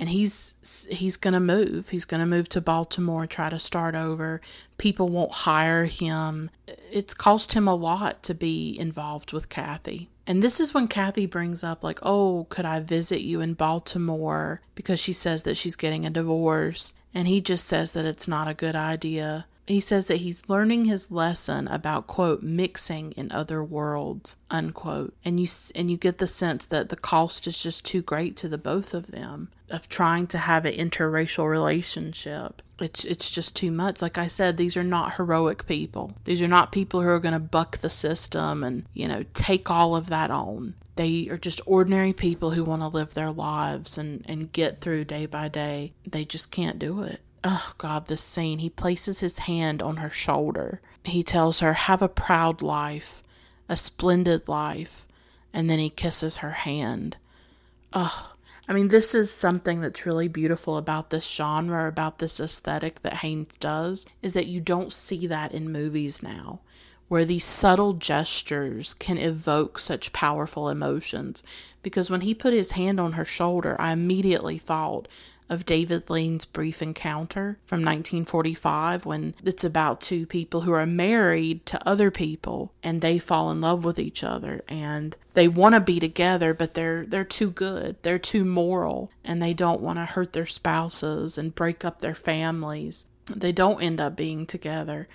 And 0.00 0.08
he's 0.08 0.86
he's 0.90 1.16
gonna 1.16 1.40
move. 1.40 1.88
He's 1.88 2.04
gonna 2.04 2.26
move 2.26 2.48
to 2.50 2.60
Baltimore, 2.60 3.26
try 3.26 3.50
to 3.50 3.58
start 3.58 3.96
over. 3.96 4.40
People 4.76 5.08
won't 5.08 5.32
hire 5.32 5.86
him. 5.86 6.50
It's 6.92 7.14
cost 7.14 7.54
him 7.54 7.66
a 7.66 7.74
lot 7.74 8.22
to 8.24 8.34
be 8.34 8.78
involved 8.78 9.32
with 9.32 9.48
Kathy. 9.48 10.08
And 10.24 10.42
this 10.42 10.60
is 10.60 10.74
when 10.74 10.88
Kathy 10.88 11.26
brings 11.26 11.64
up, 11.64 11.82
like, 11.82 11.98
oh, 12.02 12.46
could 12.50 12.66
I 12.66 12.80
visit 12.80 13.22
you 13.22 13.40
in 13.40 13.54
Baltimore? 13.54 14.60
Because 14.74 15.00
she 15.00 15.14
says 15.14 15.42
that 15.44 15.56
she's 15.56 15.74
getting 15.74 16.04
a 16.04 16.10
divorce. 16.10 16.92
And 17.14 17.26
he 17.26 17.40
just 17.40 17.66
says 17.66 17.92
that 17.92 18.04
it's 18.04 18.28
not 18.28 18.46
a 18.46 18.54
good 18.54 18.76
idea. 18.76 19.46
He 19.68 19.80
says 19.80 20.06
that 20.06 20.18
he's 20.18 20.48
learning 20.48 20.86
his 20.86 21.10
lesson 21.10 21.68
about 21.68 22.06
quote 22.06 22.42
mixing 22.42 23.12
in 23.12 23.30
other 23.30 23.62
worlds 23.62 24.38
unquote. 24.50 25.14
And 25.26 25.38
you 25.38 25.46
and 25.74 25.90
you 25.90 25.98
get 25.98 26.18
the 26.18 26.26
sense 26.26 26.64
that 26.66 26.88
the 26.88 26.96
cost 26.96 27.46
is 27.46 27.62
just 27.62 27.84
too 27.84 28.00
great 28.00 28.34
to 28.38 28.48
the 28.48 28.56
both 28.56 28.94
of 28.94 29.08
them 29.08 29.50
of 29.68 29.86
trying 29.88 30.26
to 30.28 30.38
have 30.38 30.64
an 30.64 30.72
interracial 30.72 31.48
relationship. 31.48 32.62
It's 32.80 33.04
it's 33.04 33.30
just 33.30 33.54
too 33.54 33.70
much. 33.70 34.00
Like 34.00 34.16
i 34.16 34.26
said 34.26 34.56
these 34.56 34.76
are 34.76 34.84
not 34.84 35.16
heroic 35.16 35.66
people. 35.66 36.12
These 36.24 36.40
are 36.40 36.48
not 36.48 36.72
people 36.72 37.02
who 37.02 37.08
are 37.08 37.20
going 37.20 37.34
to 37.34 37.38
buck 37.38 37.76
the 37.76 37.90
system 37.90 38.64
and 38.64 38.86
you 38.94 39.06
know 39.06 39.24
take 39.34 39.70
all 39.70 39.94
of 39.94 40.08
that 40.08 40.30
on. 40.30 40.74
They 40.96 41.28
are 41.28 41.38
just 41.38 41.60
ordinary 41.66 42.14
people 42.14 42.52
who 42.52 42.64
want 42.64 42.80
to 42.82 42.88
live 42.88 43.12
their 43.12 43.30
lives 43.30 43.98
and 43.98 44.24
and 44.26 44.50
get 44.50 44.80
through 44.80 45.04
day 45.04 45.26
by 45.26 45.48
day. 45.48 45.92
They 46.06 46.24
just 46.24 46.50
can't 46.50 46.78
do 46.78 47.02
it 47.02 47.20
oh 47.44 47.72
god 47.78 48.06
this 48.06 48.22
scene 48.22 48.58
he 48.58 48.70
places 48.70 49.20
his 49.20 49.38
hand 49.40 49.82
on 49.82 49.96
her 49.98 50.10
shoulder 50.10 50.80
he 51.04 51.22
tells 51.22 51.60
her 51.60 51.72
have 51.72 52.02
a 52.02 52.08
proud 52.08 52.60
life 52.62 53.22
a 53.68 53.76
splendid 53.76 54.48
life 54.48 55.06
and 55.52 55.70
then 55.70 55.78
he 55.78 55.90
kisses 55.90 56.38
her 56.38 56.52
hand 56.52 57.16
oh 57.92 58.32
I 58.70 58.74
mean, 58.74 58.88
this 58.88 59.14
is 59.14 59.32
something 59.32 59.80
that's 59.80 60.04
really 60.04 60.28
beautiful 60.28 60.76
about 60.76 61.08
this 61.08 61.26
genre, 61.26 61.88
about 61.88 62.18
this 62.18 62.38
aesthetic 62.38 63.00
that 63.00 63.14
Haynes 63.14 63.56
does, 63.58 64.04
is 64.20 64.34
that 64.34 64.46
you 64.46 64.60
don't 64.60 64.92
see 64.92 65.26
that 65.26 65.52
in 65.52 65.72
movies 65.72 66.22
now. 66.22 66.60
where 67.08 67.24
these 67.24 67.44
subtle 67.44 67.94
gestures 67.94 68.92
can 68.92 69.16
evoke 69.16 69.78
such 69.78 70.12
powerful 70.12 70.68
emotions. 70.68 71.42
Because 71.82 72.10
when 72.10 72.20
he 72.20 72.34
put 72.34 72.52
his 72.52 72.72
hand 72.72 73.00
on 73.00 73.12
her 73.12 73.24
shoulder, 73.24 73.74
I 73.78 73.92
immediately 73.92 74.58
thought 74.58 75.08
of 75.48 75.64
David 75.64 76.10
Lean's 76.10 76.44
Brief 76.44 76.82
Encounter 76.82 77.58
from 77.64 77.78
1945 77.78 79.06
when 79.06 79.34
it's 79.44 79.64
about 79.64 80.00
two 80.00 80.26
people 80.26 80.62
who 80.62 80.72
are 80.72 80.86
married 80.86 81.64
to 81.66 81.88
other 81.88 82.10
people 82.10 82.72
and 82.82 83.00
they 83.00 83.18
fall 83.18 83.50
in 83.50 83.60
love 83.60 83.84
with 83.84 83.98
each 83.98 84.22
other 84.22 84.62
and 84.68 85.16
they 85.34 85.48
want 85.48 85.74
to 85.74 85.80
be 85.80 85.98
together 85.98 86.52
but 86.52 86.74
they're 86.74 87.06
they're 87.06 87.24
too 87.24 87.50
good. 87.50 87.96
They're 88.02 88.18
too 88.18 88.44
moral 88.44 89.10
and 89.24 89.42
they 89.42 89.54
don't 89.54 89.80
want 89.80 89.98
to 89.98 90.04
hurt 90.04 90.32
their 90.32 90.46
spouses 90.46 91.38
and 91.38 91.54
break 91.54 91.84
up 91.84 92.00
their 92.00 92.14
families. 92.14 93.06
They 93.34 93.52
don't 93.52 93.82
end 93.82 94.00
up 94.00 94.16
being 94.16 94.46
together. 94.46 95.08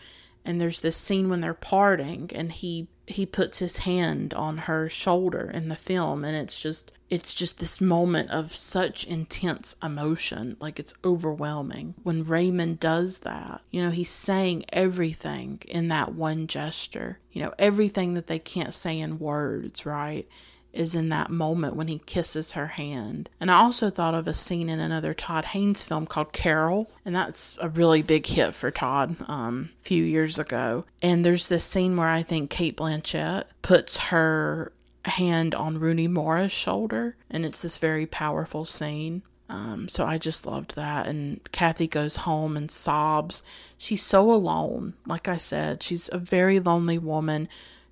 And 0.46 0.60
there's 0.60 0.82
this 0.82 0.98
scene 0.98 1.30
when 1.30 1.42
they're 1.42 1.54
parting 1.54 2.30
and 2.34 2.52
he 2.52 2.88
he 3.06 3.26
puts 3.26 3.60
his 3.60 3.78
hand 3.80 4.34
on 4.34 4.60
her 4.60 4.88
shoulder 4.88 5.52
in 5.54 5.70
the 5.70 5.76
film 5.76 6.24
and 6.24 6.36
it's 6.36 6.60
just 6.60 6.92
it's 7.10 7.34
just 7.34 7.60
this 7.60 7.80
moment 7.80 8.32
of 8.32 8.56
such 8.56 9.06
intense 9.06 9.76
emotion 9.84 10.58
like 10.60 10.80
it's 10.80 10.96
overwhelming. 11.06 11.94
When 12.02 12.24
Raymond 12.24 12.80
does 12.80 13.20
that 13.20 13.62
you 13.72 13.82
know 13.82 13.90
he's 13.90 14.10
saying 14.10 14.66
everything 14.72 15.62
in 15.68 15.90
that 15.90 16.14
one 16.14 16.48
gesture. 16.48 17.20
You 17.32 17.42
know 17.42 17.54
everything 17.60 18.14
that 18.14 18.28
they 18.28 18.40
can't 18.40 18.74
say 18.74 19.00
in 19.00 19.20
words 19.20 19.86
right 19.86 20.28
is 20.74 20.96
in 20.96 21.10
that 21.10 21.30
moment 21.30 21.76
when 21.76 21.88
he 21.88 22.00
kisses 22.00 22.54
her 22.54 22.68
hand. 22.68 23.30
And 23.40 23.52
I 23.52 23.62
also 23.62 23.90
thought 23.90 24.16
of 24.16 24.28
a 24.28 24.34
scene 24.34 24.70
in 24.70 24.80
another 24.80 25.14
Todd 25.14 25.46
Haynes 25.46 25.84
film 25.84 26.08
called 26.08 26.34
Carol, 26.34 26.90
and 27.06 27.16
that's 27.16 27.58
a 27.62 27.70
really 27.70 28.02
big 28.02 28.26
hit 28.26 28.54
for 28.56 28.72
Todd 28.72 29.16
um, 29.28 29.70
a 29.80 29.84
few 29.84 30.04
years 30.04 30.40
ago. 30.40 30.84
And 31.02 31.24
there's 31.24 31.48
this 31.48 31.64
scene 31.64 31.96
where 31.96 32.10
I 32.10 32.24
think 32.24 32.50
Cate 32.50 32.76
Blanchett 32.76 33.46
puts 33.62 33.98
her 33.98 34.74
hand 35.06 35.54
on 35.54 35.80
Rooney 35.80 36.08
Mara's 36.08 36.52
shoulder, 36.52 37.16
and 37.30 37.46
it's 37.46 37.60
this 37.60 37.78
very 37.78 38.06
powerful 38.06 38.66
scene. 38.66 39.22
Um, 39.50 39.88
so 39.88 40.06
I 40.06 40.18
just 40.18 40.48
loved 40.48 40.76
that. 40.76 41.06
And 41.06 41.40
Kathy 41.52 41.86
goes 41.86 42.16
home 42.18 42.58
and 42.58 42.72
sobs. 42.72 43.44
She's 43.78 44.02
so 44.02 44.32
alone. 44.32 44.96
Like 45.06 45.28
I 45.28 45.38
said, 45.38 45.84
she's 45.84 46.10
a 46.12 46.18
very 46.18 46.60
lonely 46.60 46.98
woman. 46.98 47.48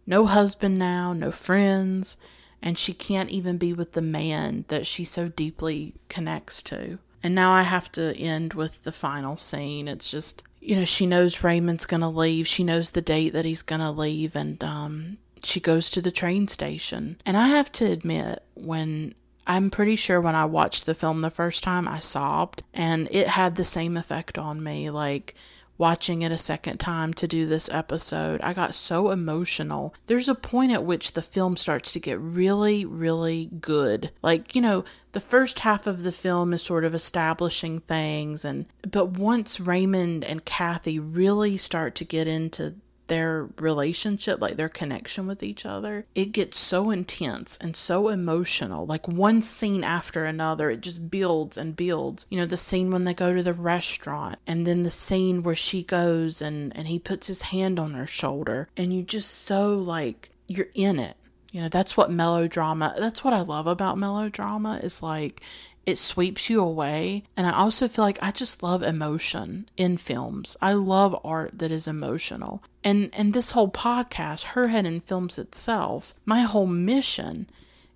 No 0.07 0.25
husband 0.25 0.79
now, 0.79 1.13
no 1.13 1.29
friends 1.29 2.17
and 2.61 2.77
she 2.77 2.93
can't 2.93 3.29
even 3.29 3.57
be 3.57 3.73
with 3.73 3.93
the 3.93 4.01
man 4.01 4.65
that 4.67 4.85
she 4.85 5.03
so 5.03 5.27
deeply 5.27 5.95
connects 6.09 6.61
to. 6.63 6.99
And 7.23 7.35
now 7.35 7.51
I 7.51 7.63
have 7.63 7.91
to 7.93 8.15
end 8.17 8.53
with 8.53 8.83
the 8.83 8.91
final 8.91 9.37
scene. 9.37 9.87
It's 9.87 10.09
just, 10.09 10.43
you 10.59 10.75
know, 10.75 10.85
she 10.85 11.05
knows 11.05 11.43
Raymond's 11.43 11.85
going 11.85 12.01
to 12.01 12.07
leave. 12.07 12.47
She 12.47 12.63
knows 12.63 12.91
the 12.91 13.01
date 13.01 13.33
that 13.33 13.45
he's 13.45 13.61
going 13.61 13.81
to 13.81 13.91
leave. 13.91 14.35
And 14.35 14.63
um, 14.63 15.17
she 15.43 15.59
goes 15.59 15.89
to 15.91 16.01
the 16.01 16.11
train 16.11 16.47
station. 16.47 17.17
And 17.25 17.37
I 17.37 17.47
have 17.47 17.71
to 17.73 17.85
admit, 17.85 18.43
when 18.55 19.13
I'm 19.45 19.69
pretty 19.69 19.95
sure 19.95 20.19
when 20.19 20.35
I 20.35 20.45
watched 20.45 20.85
the 20.85 20.95
film 20.95 21.21
the 21.21 21.29
first 21.29 21.63
time, 21.63 21.87
I 21.87 21.99
sobbed. 21.99 22.63
And 22.73 23.07
it 23.11 23.27
had 23.27 23.55
the 23.55 23.63
same 23.63 23.97
effect 23.97 24.39
on 24.39 24.63
me. 24.63 24.89
Like, 24.89 25.35
watching 25.81 26.21
it 26.21 26.31
a 26.31 26.37
second 26.37 26.77
time 26.77 27.11
to 27.11 27.27
do 27.27 27.47
this 27.47 27.67
episode. 27.71 28.39
I 28.41 28.53
got 28.53 28.75
so 28.75 29.09
emotional. 29.09 29.95
There's 30.05 30.29
a 30.29 30.35
point 30.35 30.71
at 30.71 30.85
which 30.85 31.13
the 31.13 31.23
film 31.23 31.57
starts 31.57 31.91
to 31.93 31.99
get 31.99 32.19
really, 32.19 32.85
really 32.85 33.49
good. 33.59 34.11
Like, 34.21 34.53
you 34.53 34.61
know, 34.61 34.83
the 35.13 35.19
first 35.19 35.59
half 35.59 35.87
of 35.87 36.03
the 36.03 36.11
film 36.11 36.53
is 36.53 36.61
sort 36.61 36.85
of 36.85 36.93
establishing 36.93 37.79
things 37.79 38.45
and 38.45 38.67
but 38.91 39.17
once 39.17 39.59
Raymond 39.59 40.23
and 40.23 40.45
Kathy 40.45 40.99
really 40.99 41.57
start 41.57 41.95
to 41.95 42.05
get 42.05 42.27
into 42.27 42.75
their 43.07 43.49
relationship, 43.57 44.39
like 44.41 44.55
their 44.55 44.69
connection 44.69 45.27
with 45.27 45.43
each 45.43 45.65
other, 45.65 46.05
it 46.15 46.31
gets 46.31 46.57
so 46.57 46.91
intense 46.91 47.57
and 47.57 47.75
so 47.75 48.09
emotional. 48.09 48.85
Like 48.85 49.07
one 49.07 49.41
scene 49.41 49.83
after 49.83 50.23
another, 50.23 50.69
it 50.69 50.81
just 50.81 51.09
builds 51.11 51.57
and 51.57 51.75
builds. 51.75 52.25
You 52.29 52.37
know, 52.39 52.45
the 52.45 52.57
scene 52.57 52.91
when 52.91 53.03
they 53.03 53.13
go 53.13 53.33
to 53.33 53.43
the 53.43 53.53
restaurant, 53.53 54.37
and 54.47 54.65
then 54.65 54.83
the 54.83 54.89
scene 54.89 55.43
where 55.43 55.55
she 55.55 55.83
goes 55.83 56.41
and, 56.41 56.75
and 56.75 56.87
he 56.87 56.99
puts 56.99 57.27
his 57.27 57.43
hand 57.43 57.79
on 57.79 57.93
her 57.93 58.05
shoulder, 58.05 58.69
and 58.77 58.93
you 58.93 59.03
just 59.03 59.29
so 59.29 59.75
like, 59.75 60.29
you're 60.47 60.67
in 60.73 60.99
it. 60.99 61.17
You 61.51 61.61
know, 61.61 61.67
that's 61.67 61.97
what 61.97 62.11
melodrama, 62.11 62.95
that's 62.97 63.25
what 63.25 63.33
I 63.33 63.41
love 63.41 63.67
about 63.67 63.97
melodrama 63.97 64.79
is 64.81 65.03
like 65.03 65.41
it 65.85 65.97
sweeps 65.97 66.49
you 66.49 66.61
away. 66.61 67.23
And 67.35 67.47
I 67.47 67.51
also 67.51 67.87
feel 67.87 68.05
like 68.05 68.19
I 68.21 68.31
just 68.31 68.61
love 68.61 68.83
emotion 68.83 69.67
in 69.77 69.97
films. 69.97 70.55
I 70.61 70.73
love 70.73 71.19
art 71.23 71.57
that 71.59 71.71
is 71.71 71.87
emotional. 71.87 72.61
And 72.83 73.09
and 73.13 73.33
this 73.33 73.51
whole 73.51 73.69
podcast, 73.69 74.43
Her 74.43 74.67
Head 74.67 74.85
in 74.85 74.99
Films 75.01 75.37
itself, 75.37 76.13
my 76.25 76.41
whole 76.41 76.67
mission 76.67 77.47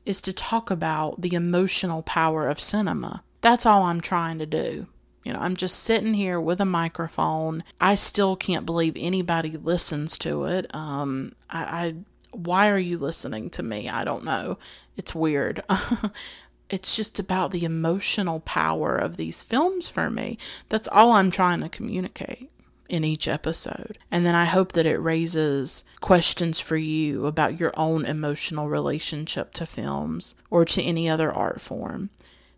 is 0.06 0.22
to 0.22 0.34
talk 0.34 0.70
about 0.70 1.22
the 1.22 1.34
emotional 1.34 2.02
power 2.04 2.48
of 2.48 2.60
cinema. 2.60 3.24
That's 3.42 3.66
all 3.66 3.84
I'm 3.84 4.02
trying 4.02 4.40
to 4.40 4.46
do. 4.46 4.88
You 5.24 5.34
know, 5.34 5.40
I'm 5.40 5.56
just 5.56 5.80
sitting 5.80 6.14
here 6.14 6.40
with 6.40 6.62
a 6.62 6.66
microphone. 6.66 7.64
I 7.82 7.96
still 7.96 8.36
can't 8.36 8.66
believe 8.66 8.94
anybody 8.96 9.58
listens 9.58 10.20
to 10.20 10.46
it. 10.46 10.74
Um, 10.76 11.34
I, 11.50 11.64
I 11.64 11.96
why 12.32 12.70
are 12.70 12.78
you 12.78 12.98
listening 12.98 13.50
to 13.52 13.64
me? 13.64 13.90
I 13.90 14.04
don't 14.04 14.24
know. 14.24 14.58
It's 14.98 15.16
weird. 15.16 15.64
it's 16.70 16.96
just 16.96 17.20
about 17.20 17.52
the 17.52 17.64
emotional 17.64 18.40
power 18.40 18.96
of 18.96 19.18
these 19.18 19.44
films 19.44 19.90
for 19.90 20.10
me. 20.10 20.38
That's 20.70 20.88
all 20.88 21.14
I'm 21.14 21.32
trying 21.32 21.62
to 21.62 21.70
communicate 21.70 22.50
in 22.90 23.04
each 23.04 23.28
episode. 23.28 23.98
And 24.12 24.26
then 24.26 24.36
I 24.36 24.46
hope 24.46 24.74
that 24.74 24.86
it 24.86 24.98
raises 24.98 25.84
questions 26.02 26.60
for 26.60 26.78
you 26.78 27.26
about 27.26 27.60
your 27.60 27.74
own 27.76 28.06
emotional 28.06 28.70
relationship 28.70 29.54
to 29.54 29.66
films 29.66 30.36
or 30.50 30.66
to 30.66 30.82
any 30.82 31.10
other 31.10 31.32
art 31.32 31.62
form. 31.62 32.10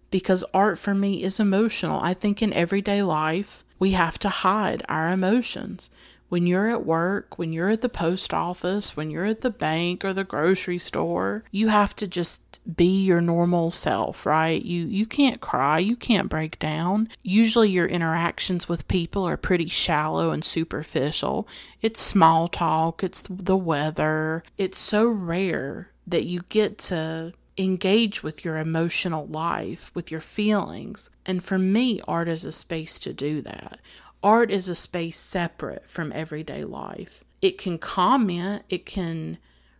Because 0.09 0.43
art 0.53 0.77
for 0.79 0.93
me 0.93 1.23
is 1.23 1.39
emotional. 1.39 1.99
I 2.01 2.13
think 2.13 2.41
in 2.41 2.53
everyday 2.53 3.03
life, 3.03 3.63
we 3.79 3.91
have 3.91 4.17
to 4.19 4.29
hide 4.29 4.83
our 4.89 5.09
emotions 5.09 5.89
when 6.29 6.45
you're 6.45 6.69
at 6.69 6.85
work, 6.85 7.37
when 7.37 7.53
you're 7.53 7.69
at 7.69 7.81
the 7.81 7.89
post 7.89 8.33
office, 8.33 8.97
when 8.97 9.09
you're 9.09 9.25
at 9.25 9.41
the 9.41 9.49
bank 9.49 10.03
or 10.03 10.13
the 10.13 10.23
grocery 10.23 10.77
store, 10.77 11.43
you 11.51 11.69
have 11.69 11.95
to 11.95 12.07
just 12.07 12.59
be 12.75 13.05
your 13.05 13.21
normal 13.21 13.71
self, 13.71 14.25
right? 14.25 14.61
You 14.61 14.85
you 14.85 15.05
can't 15.05 15.39
cry, 15.39 15.79
you 15.79 15.95
can't 15.95 16.29
break 16.29 16.59
down. 16.59 17.09
Usually 17.23 17.69
your 17.69 17.87
interactions 17.87 18.67
with 18.67 18.87
people 18.87 19.23
are 19.23 19.37
pretty 19.37 19.67
shallow 19.67 20.31
and 20.31 20.43
superficial. 20.43 21.47
It's 21.81 22.01
small 22.01 22.47
talk, 22.47 23.03
it's 23.03 23.23
the 23.29 23.57
weather. 23.57 24.43
It's 24.57 24.77
so 24.77 25.07
rare 25.07 25.91
that 26.05 26.25
you 26.25 26.41
get 26.49 26.77
to 26.77 27.33
engage 27.57 28.21
with 28.21 28.45
your 28.45 28.57
emotional 28.57 29.25
life, 29.25 29.91
with 29.93 30.11
your 30.11 30.21
feelings. 30.21 31.09
And 31.25 31.43
for 31.43 31.57
me, 31.57 32.01
art 32.07 32.27
is 32.29 32.45
a 32.45 32.51
space 32.51 32.99
to 32.99 33.13
do 33.13 33.41
that. 33.41 33.79
Art 34.23 34.51
is 34.51 34.67
a 34.67 34.75
space 34.75 35.17
separate 35.17 35.87
from 35.87 36.11
everyday 36.13 36.63
life. 36.63 37.23
It 37.41 37.57
can 37.57 37.77
comment, 37.77 38.63
it 38.69 38.85
can 38.85 39.37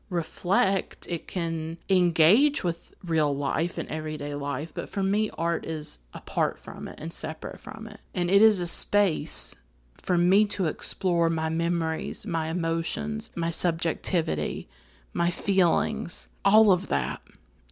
reflect, 0.10 1.08
it 1.10 1.28
can 1.28 1.78
engage 1.90 2.64
with 2.64 2.94
real 3.04 3.36
life 3.36 3.78
and 3.78 3.90
everyday 3.90 4.36
life, 4.36 4.74
but 4.74 4.90
for 4.90 5.04
me, 5.04 5.30
art 5.38 5.66
is 5.66 6.00
apart 6.14 6.60
from 6.60 6.88
it 6.88 7.00
and 7.00 7.12
separate 7.12 7.60
from 7.60 7.88
it. 7.88 8.00
And 8.14 8.30
it 8.30 8.42
is 8.42 8.60
a 8.60 8.68
space 8.68 9.56
for 9.98 10.18
me 10.18 10.46
to 10.46 10.68
explore 10.68 11.30
my 11.30 11.50
memories, 11.50 12.26
my 12.26 12.48
emotions, 12.48 13.32
my 13.36 13.50
subjectivity, 13.50 14.70
my 15.14 15.30
feelings, 15.30 16.30
all 16.46 16.72
of 16.72 16.88
that 16.88 17.22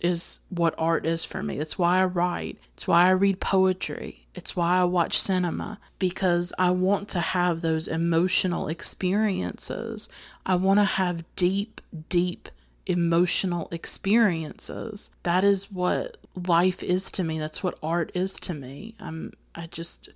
is 0.02 0.42
what 0.50 0.76
art 0.78 1.06
is 1.06 1.24
for 1.24 1.42
me. 1.42 1.58
It's 1.60 1.80
why 1.80 2.00
I 2.00 2.06
write. 2.06 2.58
It's 2.74 2.88
why 2.88 3.06
I 3.06 3.12
read 3.12 3.40
poetry. 3.40 4.25
It's 4.36 4.56
why 4.56 4.80
I 4.80 4.84
watch 4.84 5.18
cinema 5.18 5.80
because 5.98 6.54
I 6.60 6.70
want 6.72 7.08
to 7.10 7.20
have 7.20 7.62
those 7.62 7.88
emotional 7.88 8.68
experiences. 8.68 10.10
I 10.46 10.56
want 10.56 10.80
to 10.80 10.84
have 10.84 11.24
deep, 11.36 11.82
deep 12.10 12.50
emotional 12.86 13.68
experiences. 13.72 15.10
That 15.24 15.44
is 15.44 15.72
what 15.72 16.18
life 16.48 16.84
is 16.84 17.10
to 17.12 17.24
me. 17.24 17.40
That's 17.40 17.64
what 17.64 17.80
art 17.82 18.12
is 18.14 18.34
to 18.42 18.54
me. 18.54 18.96
I'm 19.00 19.32
I 19.56 19.68
just 19.68 20.10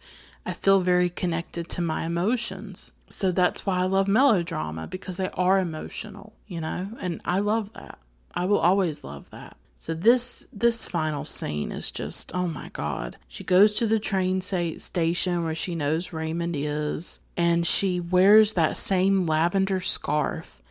I 0.46 0.54
feel 0.54 0.82
very 0.82 1.10
connected 1.10 1.70
to 1.70 1.82
my 1.82 2.06
emotions. 2.06 2.92
So 3.10 3.32
that's 3.32 3.66
why 3.66 3.80
I 3.80 3.84
love 3.86 4.08
melodrama 4.08 4.88
because 4.88 5.18
they 5.18 5.30
are 5.30 5.60
emotional, 5.60 6.34
you 6.48 6.62
know? 6.62 6.90
And 7.00 7.22
I 7.26 7.40
love 7.40 7.74
that. 7.74 7.98
I 8.34 8.46
will 8.46 8.60
always 8.60 9.04
love 9.04 9.30
that. 9.32 9.58
So 9.82 9.94
this 9.94 10.46
this 10.52 10.86
final 10.86 11.24
scene 11.24 11.72
is 11.72 11.90
just 11.90 12.36
oh 12.36 12.48
my 12.48 12.68
god. 12.74 13.16
She 13.30 13.46
goes 13.46 13.76
to 13.76 13.88
the 13.88 13.98
train 13.98 14.42
station 14.42 15.46
where 15.46 15.56
she 15.56 15.74
knows 15.74 16.12
Raymond 16.12 16.54
is 16.58 17.22
and 17.38 17.66
she 17.66 18.02
wears 18.02 18.54
that 18.54 18.76
same 18.76 19.26
lavender 19.26 19.80
scarf 19.80 20.62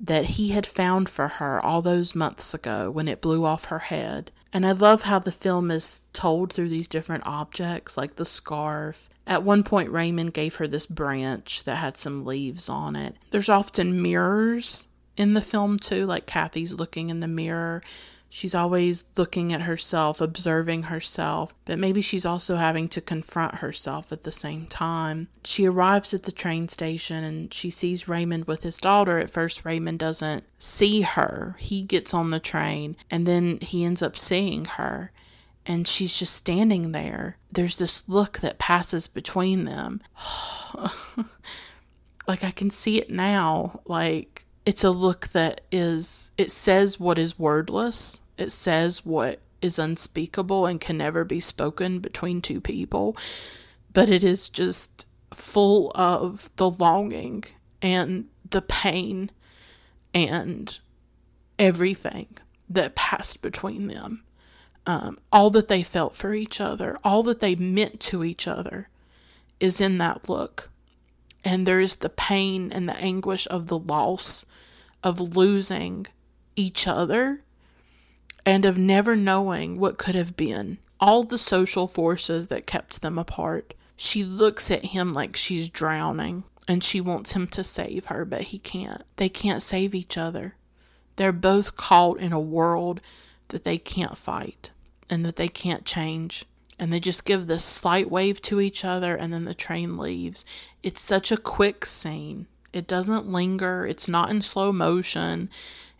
that 0.00 0.24
he 0.24 0.48
had 0.48 0.66
found 0.66 1.08
for 1.08 1.28
her 1.28 1.64
all 1.64 1.80
those 1.80 2.16
months 2.16 2.54
ago 2.54 2.90
when 2.90 3.06
it 3.06 3.20
blew 3.20 3.44
off 3.44 3.66
her 3.66 3.78
head. 3.78 4.32
And 4.52 4.66
I 4.66 4.72
love 4.72 5.02
how 5.02 5.20
the 5.20 5.30
film 5.30 5.70
is 5.70 6.00
told 6.12 6.52
through 6.52 6.68
these 6.68 6.88
different 6.88 7.24
objects, 7.24 7.96
like 7.96 8.16
the 8.16 8.24
scarf. 8.24 9.08
At 9.28 9.44
one 9.44 9.62
point, 9.62 9.90
Raymond 9.90 10.34
gave 10.34 10.56
her 10.56 10.66
this 10.66 10.86
branch 10.86 11.62
that 11.64 11.76
had 11.76 11.96
some 11.96 12.24
leaves 12.24 12.68
on 12.68 12.96
it. 12.96 13.14
There's 13.30 13.48
often 13.48 14.02
mirrors 14.02 14.88
in 15.16 15.34
the 15.34 15.40
film, 15.40 15.78
too, 15.78 16.04
like 16.04 16.26
Kathy's 16.26 16.74
looking 16.74 17.10
in 17.10 17.20
the 17.20 17.28
mirror. 17.28 17.80
She's 18.36 18.54
always 18.54 19.04
looking 19.16 19.54
at 19.54 19.62
herself, 19.62 20.20
observing 20.20 20.82
herself, 20.82 21.54
but 21.64 21.78
maybe 21.78 22.02
she's 22.02 22.26
also 22.26 22.56
having 22.56 22.86
to 22.88 23.00
confront 23.00 23.54
herself 23.60 24.12
at 24.12 24.24
the 24.24 24.30
same 24.30 24.66
time. 24.66 25.28
She 25.42 25.64
arrives 25.64 26.12
at 26.12 26.24
the 26.24 26.32
train 26.32 26.68
station 26.68 27.24
and 27.24 27.54
she 27.54 27.70
sees 27.70 28.08
Raymond 28.08 28.44
with 28.44 28.62
his 28.62 28.76
daughter. 28.76 29.18
At 29.18 29.30
first, 29.30 29.64
Raymond 29.64 30.00
doesn't 30.00 30.44
see 30.58 31.00
her. 31.00 31.56
He 31.58 31.82
gets 31.82 32.12
on 32.12 32.28
the 32.28 32.38
train 32.38 32.96
and 33.10 33.26
then 33.26 33.58
he 33.62 33.84
ends 33.86 34.02
up 34.02 34.18
seeing 34.18 34.66
her 34.66 35.12
and 35.64 35.88
she's 35.88 36.18
just 36.18 36.34
standing 36.34 36.92
there. 36.92 37.38
There's 37.50 37.76
this 37.76 38.06
look 38.06 38.40
that 38.40 38.58
passes 38.58 39.08
between 39.08 39.64
them. 39.64 40.02
like 42.28 42.44
I 42.44 42.50
can 42.50 42.68
see 42.68 42.98
it 42.98 43.08
now. 43.08 43.80
Like 43.86 44.44
it's 44.66 44.84
a 44.84 44.90
look 44.90 45.28
that 45.28 45.62
is, 45.72 46.32
it 46.36 46.50
says 46.50 47.00
what 47.00 47.16
is 47.16 47.38
wordless, 47.38 48.20
it 48.38 48.50
says 48.52 49.04
what 49.04 49.40
is 49.62 49.78
unspeakable 49.78 50.66
and 50.66 50.80
can 50.80 50.98
never 50.98 51.24
be 51.24 51.40
spoken 51.40 51.98
between 51.98 52.40
two 52.40 52.60
people, 52.60 53.16
but 53.92 54.10
it 54.10 54.22
is 54.22 54.48
just 54.48 55.06
full 55.32 55.90
of 55.94 56.50
the 56.56 56.70
longing 56.70 57.44
and 57.82 58.28
the 58.50 58.62
pain 58.62 59.30
and 60.14 60.78
everything 61.58 62.28
that 62.68 62.94
passed 62.94 63.42
between 63.42 63.86
them 63.88 64.22
um, 64.86 65.18
all 65.32 65.50
that 65.50 65.68
they 65.68 65.82
felt 65.82 66.14
for 66.14 66.32
each 66.32 66.60
other, 66.60 66.96
all 67.02 67.22
that 67.24 67.40
they 67.40 67.56
meant 67.56 68.00
to 68.00 68.22
each 68.22 68.46
other, 68.46 68.88
is 69.58 69.80
in 69.80 69.98
that 69.98 70.28
look. 70.28 70.70
And 71.44 71.66
there 71.66 71.80
is 71.80 71.96
the 71.96 72.08
pain 72.08 72.72
and 72.72 72.88
the 72.88 72.96
anguish 72.96 73.46
of 73.50 73.66
the 73.66 73.78
loss 73.78 74.44
of 75.02 75.36
losing 75.36 76.06
each 76.54 76.86
other 76.86 77.42
and 78.46 78.64
of 78.64 78.78
never 78.78 79.16
knowing 79.16 79.78
what 79.78 79.98
could 79.98 80.14
have 80.14 80.36
been. 80.36 80.78
All 81.00 81.24
the 81.24 81.36
social 81.38 81.88
forces 81.88 82.46
that 82.46 82.66
kept 82.66 83.02
them 83.02 83.18
apart. 83.18 83.74
She 83.96 84.24
looks 84.24 84.70
at 84.70 84.86
him 84.86 85.12
like 85.12 85.36
she's 85.36 85.68
drowning 85.68 86.44
and 86.68 86.82
she 86.82 87.00
wants 87.00 87.32
him 87.32 87.48
to 87.48 87.64
save 87.64 88.06
her, 88.06 88.24
but 88.24 88.42
he 88.42 88.58
can't. 88.58 89.02
They 89.16 89.28
can't 89.28 89.60
save 89.60 89.94
each 89.94 90.16
other. 90.16 90.54
They're 91.16 91.32
both 91.32 91.76
caught 91.76 92.20
in 92.20 92.32
a 92.32 92.40
world 92.40 93.00
that 93.48 93.64
they 93.64 93.78
can't 93.78 94.16
fight 94.16 94.70
and 95.10 95.24
that 95.26 95.36
they 95.36 95.48
can't 95.48 95.84
change. 95.84 96.44
And 96.78 96.92
they 96.92 97.00
just 97.00 97.24
give 97.24 97.46
this 97.46 97.64
slight 97.64 98.10
wave 98.10 98.40
to 98.42 98.60
each 98.60 98.84
other 98.84 99.16
and 99.16 99.32
then 99.32 99.44
the 99.44 99.54
train 99.54 99.96
leaves. 99.96 100.44
It's 100.82 101.00
such 101.00 101.32
a 101.32 101.38
quick 101.38 101.84
scene. 101.86 102.46
It 102.72 102.86
doesn't 102.86 103.26
linger, 103.26 103.86
it's 103.86 104.08
not 104.08 104.28
in 104.28 104.42
slow 104.42 104.72
motion, 104.72 105.48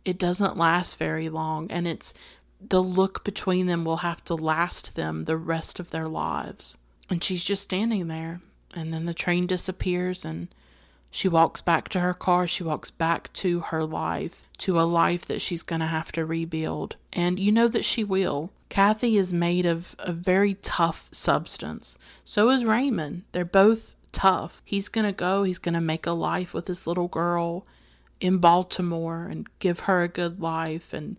it 0.07 0.19
doesn't 0.19 0.57
last 0.57 0.99
very 0.99 1.29
long, 1.29 1.71
and 1.71 1.89
it's 1.89 2.15
the 2.61 2.83
look 2.83 3.25
between 3.25 3.67
them 3.67 3.85
will 3.85 3.99
have 3.99 4.25
to 4.25 4.35
last 4.35 4.97
them 4.97 5.25
the 5.25 5.37
rest 5.37 5.79
of 5.79 5.91
their 5.91 6.07
lives. 6.07 6.79
And 7.09 7.23
she's 7.23 7.45
just 7.45 7.63
standing 7.63 8.09
there, 8.09 8.41
and 8.75 8.93
then 8.93 9.05
the 9.05 9.15
train 9.15 9.47
disappears, 9.47 10.25
and 10.25 10.49
she 11.11 11.29
walks 11.29 11.61
back 11.61 11.89
to 11.91 12.01
her 12.01 12.15
car. 12.15 12.47
She 12.47 12.65
walks 12.65 12.91
back 12.91 13.33
to 13.35 13.61
her 13.61 13.85
life, 13.85 14.43
to 14.59 14.81
a 14.81 14.83
life 14.83 15.25
that 15.27 15.41
she's 15.41 15.63
going 15.63 15.81
to 15.81 15.87
have 15.87 16.13
to 16.13 16.27
rebuild. 16.27 16.97
And 17.13 17.39
you 17.39 17.53
know 17.53 17.69
that 17.69 17.85
she 17.85 18.03
will. 18.05 18.51
Kathy 18.69 19.17
is 19.17 19.33
made 19.33 19.65
of 19.65 19.95
a 19.99 20.13
very 20.13 20.55
tough 20.55 21.09
substance. 21.13 21.99
So 22.25 22.51
is 22.51 22.65
Raymond. 22.65 23.23
They're 23.33 23.45
both 23.45 23.95
tough. 24.13 24.61
He's 24.65 24.89
going 24.89 25.07
to 25.07 25.13
go, 25.13 25.45
he's 25.45 25.59
going 25.59 25.75
to 25.75 25.81
make 25.81 26.07
a 26.07 26.13
life 26.13 26.53
with 26.53 26.67
this 26.67 26.87
little 26.87 27.09
girl 27.09 27.67
in 28.21 28.39
Baltimore 28.39 29.27
and 29.31 29.47
give 29.59 29.81
her 29.81 30.03
a 30.03 30.09
good 30.09 30.41
life. 30.41 30.93
And 30.93 31.17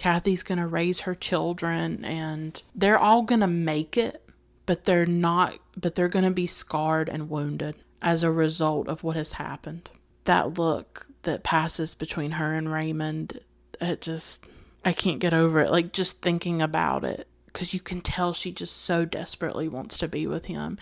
Kathy's 0.00 0.42
going 0.42 0.56
to 0.56 0.66
raise 0.66 1.00
her 1.00 1.14
children. 1.14 2.06
And 2.06 2.62
they're 2.74 2.98
all 2.98 3.20
going 3.20 3.42
to 3.42 3.46
make 3.46 3.98
it, 3.98 4.26
but 4.64 4.84
they're 4.84 5.04
not, 5.04 5.58
but 5.76 5.94
they're 5.94 6.08
going 6.08 6.24
to 6.24 6.30
be 6.30 6.46
scarred 6.46 7.10
and 7.10 7.28
wounded 7.28 7.76
as 8.00 8.22
a 8.22 8.32
result 8.32 8.88
of 8.88 9.04
what 9.04 9.16
has 9.16 9.32
happened. 9.32 9.90
That 10.24 10.58
look 10.58 11.06
that 11.24 11.42
passes 11.42 11.94
between 11.94 12.32
her 12.32 12.54
and 12.54 12.72
Raymond, 12.72 13.40
it 13.78 14.00
just 14.00 14.48
I 14.86 14.94
can't 14.94 15.18
get 15.18 15.34
over 15.34 15.60
it. 15.60 15.70
Like 15.70 15.92
just 15.92 16.22
thinking 16.22 16.62
about 16.62 17.04
it, 17.04 17.28
because 17.44 17.74
you 17.74 17.80
can 17.80 18.00
tell 18.00 18.32
she 18.32 18.52
just 18.52 18.80
so 18.80 19.04
desperately 19.04 19.68
wants 19.68 19.98
to 19.98 20.08
be 20.08 20.26
with 20.26 20.46
him. 20.46 20.78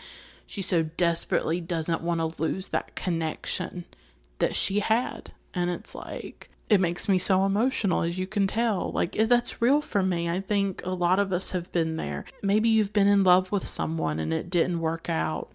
She 0.47 0.63
so 0.63 0.85
desperately 0.85 1.61
doesn't 1.61 2.03
want 2.03 2.21
to 2.21 2.41
lose 2.41 2.69
that 2.69 2.95
connection 2.95 3.85
that 4.39 4.55
she 4.55 4.79
had. 4.79 5.33
And 5.53 5.71
it's 5.71 5.93
like, 5.93 6.51
it 6.69 6.81
makes 6.81 7.09
me 7.09 7.19
so 7.19 7.45
emotional, 7.45 8.03
as 8.03 8.19
you 8.19 8.27
can 8.27 8.47
tell. 8.47 8.91
Like, 8.93 9.19
eh, 9.19 9.27
that's 9.27 9.63
real 9.63 9.81
for 9.81 10.03
me. 10.03 10.29
I 10.29 10.41
think 10.41 10.85
a 10.85 10.91
lot 10.91 11.19
of 11.19 11.33
us 11.33 11.53
have 11.53 11.73
been 11.73 11.97
there. 11.97 12.25
Maybe 12.43 12.69
you've 12.69 12.93
been 12.93 13.09
in 13.09 13.25
love 13.25 13.51
with 13.51 13.67
someone 13.67 14.19
and 14.19 14.33
it 14.33 14.51
didn't 14.51 14.81
work 14.81 15.09
out 15.09 15.53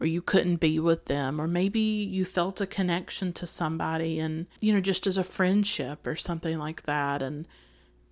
or 0.00 0.06
you 0.06 0.22
couldn't 0.22 0.56
be 0.56 0.78
with 0.78 1.06
them, 1.06 1.40
or 1.40 1.48
maybe 1.48 1.80
you 1.80 2.24
felt 2.24 2.60
a 2.60 2.66
connection 2.66 3.32
to 3.32 3.46
somebody 3.46 4.20
and, 4.20 4.46
you 4.60 4.72
know, 4.72 4.80
just 4.80 5.06
as 5.06 5.18
a 5.18 5.24
friendship 5.24 6.06
or 6.06 6.14
something 6.14 6.58
like 6.58 6.82
that. 6.82 7.20
And 7.20 7.48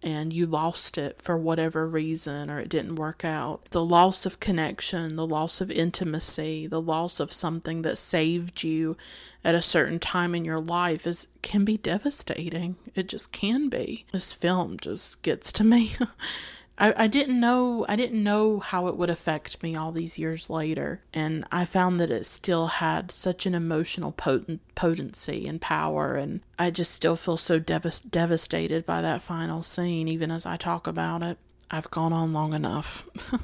and 0.02 0.32
you 0.32 0.46
lost 0.46 0.98
it 0.98 1.20
for 1.20 1.36
whatever 1.36 1.86
reason 1.86 2.50
or 2.50 2.60
it 2.60 2.68
didn't 2.68 2.96
work 2.96 3.24
out. 3.24 3.64
The 3.70 3.84
loss 3.84 4.26
of 4.26 4.40
connection, 4.40 5.16
the 5.16 5.26
loss 5.26 5.60
of 5.60 5.70
intimacy, 5.70 6.66
the 6.66 6.80
loss 6.80 7.20
of 7.20 7.32
something 7.32 7.82
that 7.82 7.98
saved 7.98 8.62
you 8.62 8.96
at 9.44 9.54
a 9.54 9.60
certain 9.62 9.98
time 9.98 10.34
in 10.34 10.44
your 10.44 10.60
life 10.60 11.06
is 11.06 11.28
can 11.42 11.64
be 11.64 11.76
devastating. 11.76 12.76
It 12.94 13.08
just 13.08 13.32
can 13.32 13.68
be. 13.68 14.04
This 14.12 14.32
film 14.32 14.76
just 14.80 15.22
gets 15.22 15.52
to 15.52 15.64
me. 15.64 15.92
I, 16.78 17.04
I 17.04 17.06
didn't 17.06 17.40
know 17.40 17.86
I 17.88 17.96
didn't 17.96 18.22
know 18.22 18.58
how 18.58 18.86
it 18.88 18.96
would 18.96 19.10
affect 19.10 19.62
me 19.62 19.74
all 19.74 19.92
these 19.92 20.18
years 20.18 20.50
later, 20.50 21.00
and 21.12 21.44
I 21.50 21.64
found 21.64 21.98
that 22.00 22.10
it 22.10 22.26
still 22.26 22.66
had 22.66 23.10
such 23.10 23.46
an 23.46 23.54
emotional 23.54 24.12
potent, 24.12 24.60
potency 24.74 25.46
and 25.46 25.60
power, 25.60 26.14
and 26.14 26.40
I 26.58 26.70
just 26.70 26.94
still 26.94 27.16
feel 27.16 27.36
so 27.36 27.58
devas- 27.58 28.00
devastated 28.00 28.84
by 28.84 29.00
that 29.02 29.22
final 29.22 29.62
scene, 29.62 30.08
even 30.08 30.30
as 30.30 30.44
I 30.44 30.56
talk 30.56 30.86
about 30.86 31.22
it. 31.22 31.38
I've 31.70 31.90
gone 31.90 32.12
on 32.12 32.32
long 32.32 32.52
enough. 32.52 33.08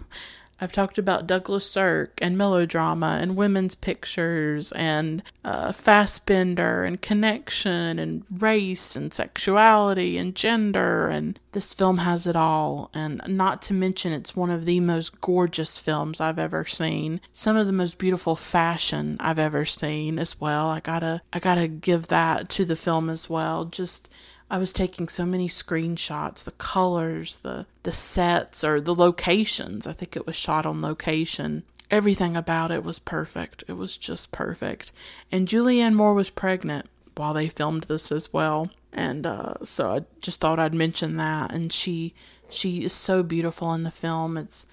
I've 0.62 0.70
talked 0.70 0.96
about 0.96 1.26
Douglas 1.26 1.68
Sirk 1.68 2.20
and 2.22 2.38
melodrama 2.38 3.18
and 3.20 3.34
women's 3.34 3.74
pictures 3.74 4.70
and 4.70 5.20
uh, 5.44 5.72
Fassbinder 5.72 6.86
and 6.86 7.02
connection 7.02 7.98
and 7.98 8.22
race 8.30 8.94
and 8.94 9.12
sexuality 9.12 10.16
and 10.16 10.36
gender. 10.36 11.08
And 11.08 11.36
this 11.50 11.74
film 11.74 11.98
has 11.98 12.28
it 12.28 12.36
all. 12.36 12.90
And 12.94 13.20
not 13.26 13.60
to 13.62 13.74
mention, 13.74 14.12
it's 14.12 14.36
one 14.36 14.50
of 14.50 14.64
the 14.64 14.78
most 14.78 15.20
gorgeous 15.20 15.78
films 15.78 16.20
I've 16.20 16.38
ever 16.38 16.64
seen. 16.64 17.20
Some 17.32 17.56
of 17.56 17.66
the 17.66 17.72
most 17.72 17.98
beautiful 17.98 18.36
fashion 18.36 19.16
I've 19.18 19.40
ever 19.40 19.64
seen 19.64 20.16
as 20.16 20.40
well. 20.40 20.68
I 20.68 20.78
gotta, 20.78 21.22
I 21.32 21.40
gotta 21.40 21.66
give 21.66 22.06
that 22.06 22.48
to 22.50 22.64
the 22.64 22.76
film 22.76 23.10
as 23.10 23.28
well. 23.28 23.64
Just 23.64 24.08
I 24.52 24.58
was 24.58 24.74
taking 24.74 25.08
so 25.08 25.24
many 25.24 25.48
screenshots, 25.48 26.44
the 26.44 26.52
colors, 26.52 27.38
the 27.38 27.64
the 27.84 27.90
sets 27.90 28.62
or 28.62 28.82
the 28.82 28.94
locations. 28.94 29.86
I 29.86 29.94
think 29.94 30.14
it 30.14 30.26
was 30.26 30.36
shot 30.36 30.66
on 30.66 30.82
location. 30.82 31.62
Everything 31.90 32.36
about 32.36 32.70
it 32.70 32.84
was 32.84 32.98
perfect. 32.98 33.64
It 33.66 33.78
was 33.78 33.96
just 33.96 34.30
perfect. 34.30 34.92
And 35.32 35.48
Julianne 35.48 35.94
Moore 35.94 36.12
was 36.12 36.28
pregnant 36.28 36.84
while 37.16 37.32
they 37.32 37.48
filmed 37.48 37.84
this 37.84 38.12
as 38.12 38.30
well. 38.30 38.68
And 38.92 39.26
uh, 39.26 39.54
so 39.64 39.90
I 39.90 40.04
just 40.20 40.38
thought 40.38 40.58
I'd 40.58 40.74
mention 40.74 41.16
that. 41.16 41.50
And 41.50 41.72
she 41.72 42.12
she 42.50 42.84
is 42.84 42.92
so 42.92 43.22
beautiful 43.22 43.72
in 43.72 43.84
the 43.84 43.90
film. 43.90 44.36
It's 44.36 44.66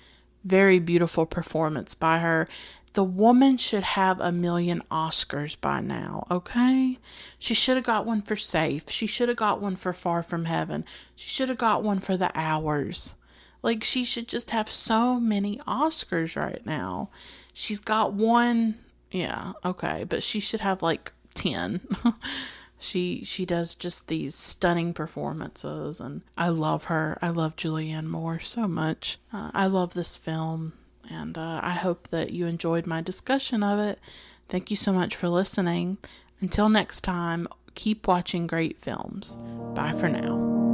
very 0.44 0.80
beautiful 0.80 1.26
performance 1.26 1.96
by 1.96 2.20
her. 2.20 2.50
The 2.94 3.04
woman 3.04 3.58
should 3.58 3.84
have 3.84 4.20
a 4.20 4.32
million 4.32 4.82
Oscars 4.90 5.60
by 5.60 5.82
now, 5.82 6.26
okay? 6.32 6.98
She 7.38 7.54
should 7.54 7.76
have 7.78 7.86
got 7.86 8.06
one 8.06 8.22
for 8.22 8.36
Safe. 8.36 8.90
She 8.90 9.08
should 9.08 9.30
have 9.30 9.38
got 9.38 9.62
one 9.62 9.76
for 9.76 9.94
Far 9.94 10.24
From 10.24 10.46
Heaven. 10.46 10.86
She 11.16 11.30
should 11.30 11.50
have 11.50 11.58
got 11.58 11.84
one 11.84 12.00
for 12.00 12.18
The 12.18 12.32
Hours. 12.34 13.16
Like, 13.62 13.84
she 13.84 14.04
should 14.04 14.28
just 14.28 14.52
have 14.52 14.70
so 14.70 15.20
many 15.20 15.58
Oscars 15.68 16.36
right 16.36 16.66
now. 16.66 17.10
She's 17.54 17.80
got 17.80 18.14
one, 18.14 18.76
yeah, 19.12 19.54
okay, 19.64 20.06
but 20.08 20.24
she 20.24 20.40
should 20.40 20.62
have 20.62 20.82
like 20.82 21.12
10. 21.36 21.82
she 22.80 23.24
she 23.26 23.46
does 23.46 23.76
just 23.76 24.08
these 24.08 24.34
stunning 24.34 24.94
performances 24.94 26.00
and 26.00 26.22
i 26.38 26.48
love 26.48 26.86
her 26.86 27.20
i 27.22 27.28
love 27.28 27.54
julianne 27.58 28.06
moore 28.06 28.40
so 28.40 28.70
much 28.70 29.18
uh, 29.34 29.52
i 29.54 29.66
love 29.66 29.94
this 29.94 30.16
film 30.16 30.72
and 31.10 31.38
uh, 31.38 31.62
I 31.64 31.72
hope 31.72 32.10
that 32.10 32.32
you 32.32 32.46
enjoyed 32.46 32.86
my 32.86 33.02
discussion 33.02 33.64
of 33.64 33.80
it. 33.80 34.00
Thank 34.48 34.70
you 34.70 34.78
so 34.78 34.92
much 34.94 35.16
for 35.16 35.30
listening. 35.30 35.98
Until 36.42 36.70
next 36.70 37.02
time, 37.02 37.48
keep 37.76 38.08
watching 38.08 38.48
great 38.48 38.78
films. 38.78 39.38
Bye 39.76 39.92
for 39.92 40.08
now. 40.08 40.69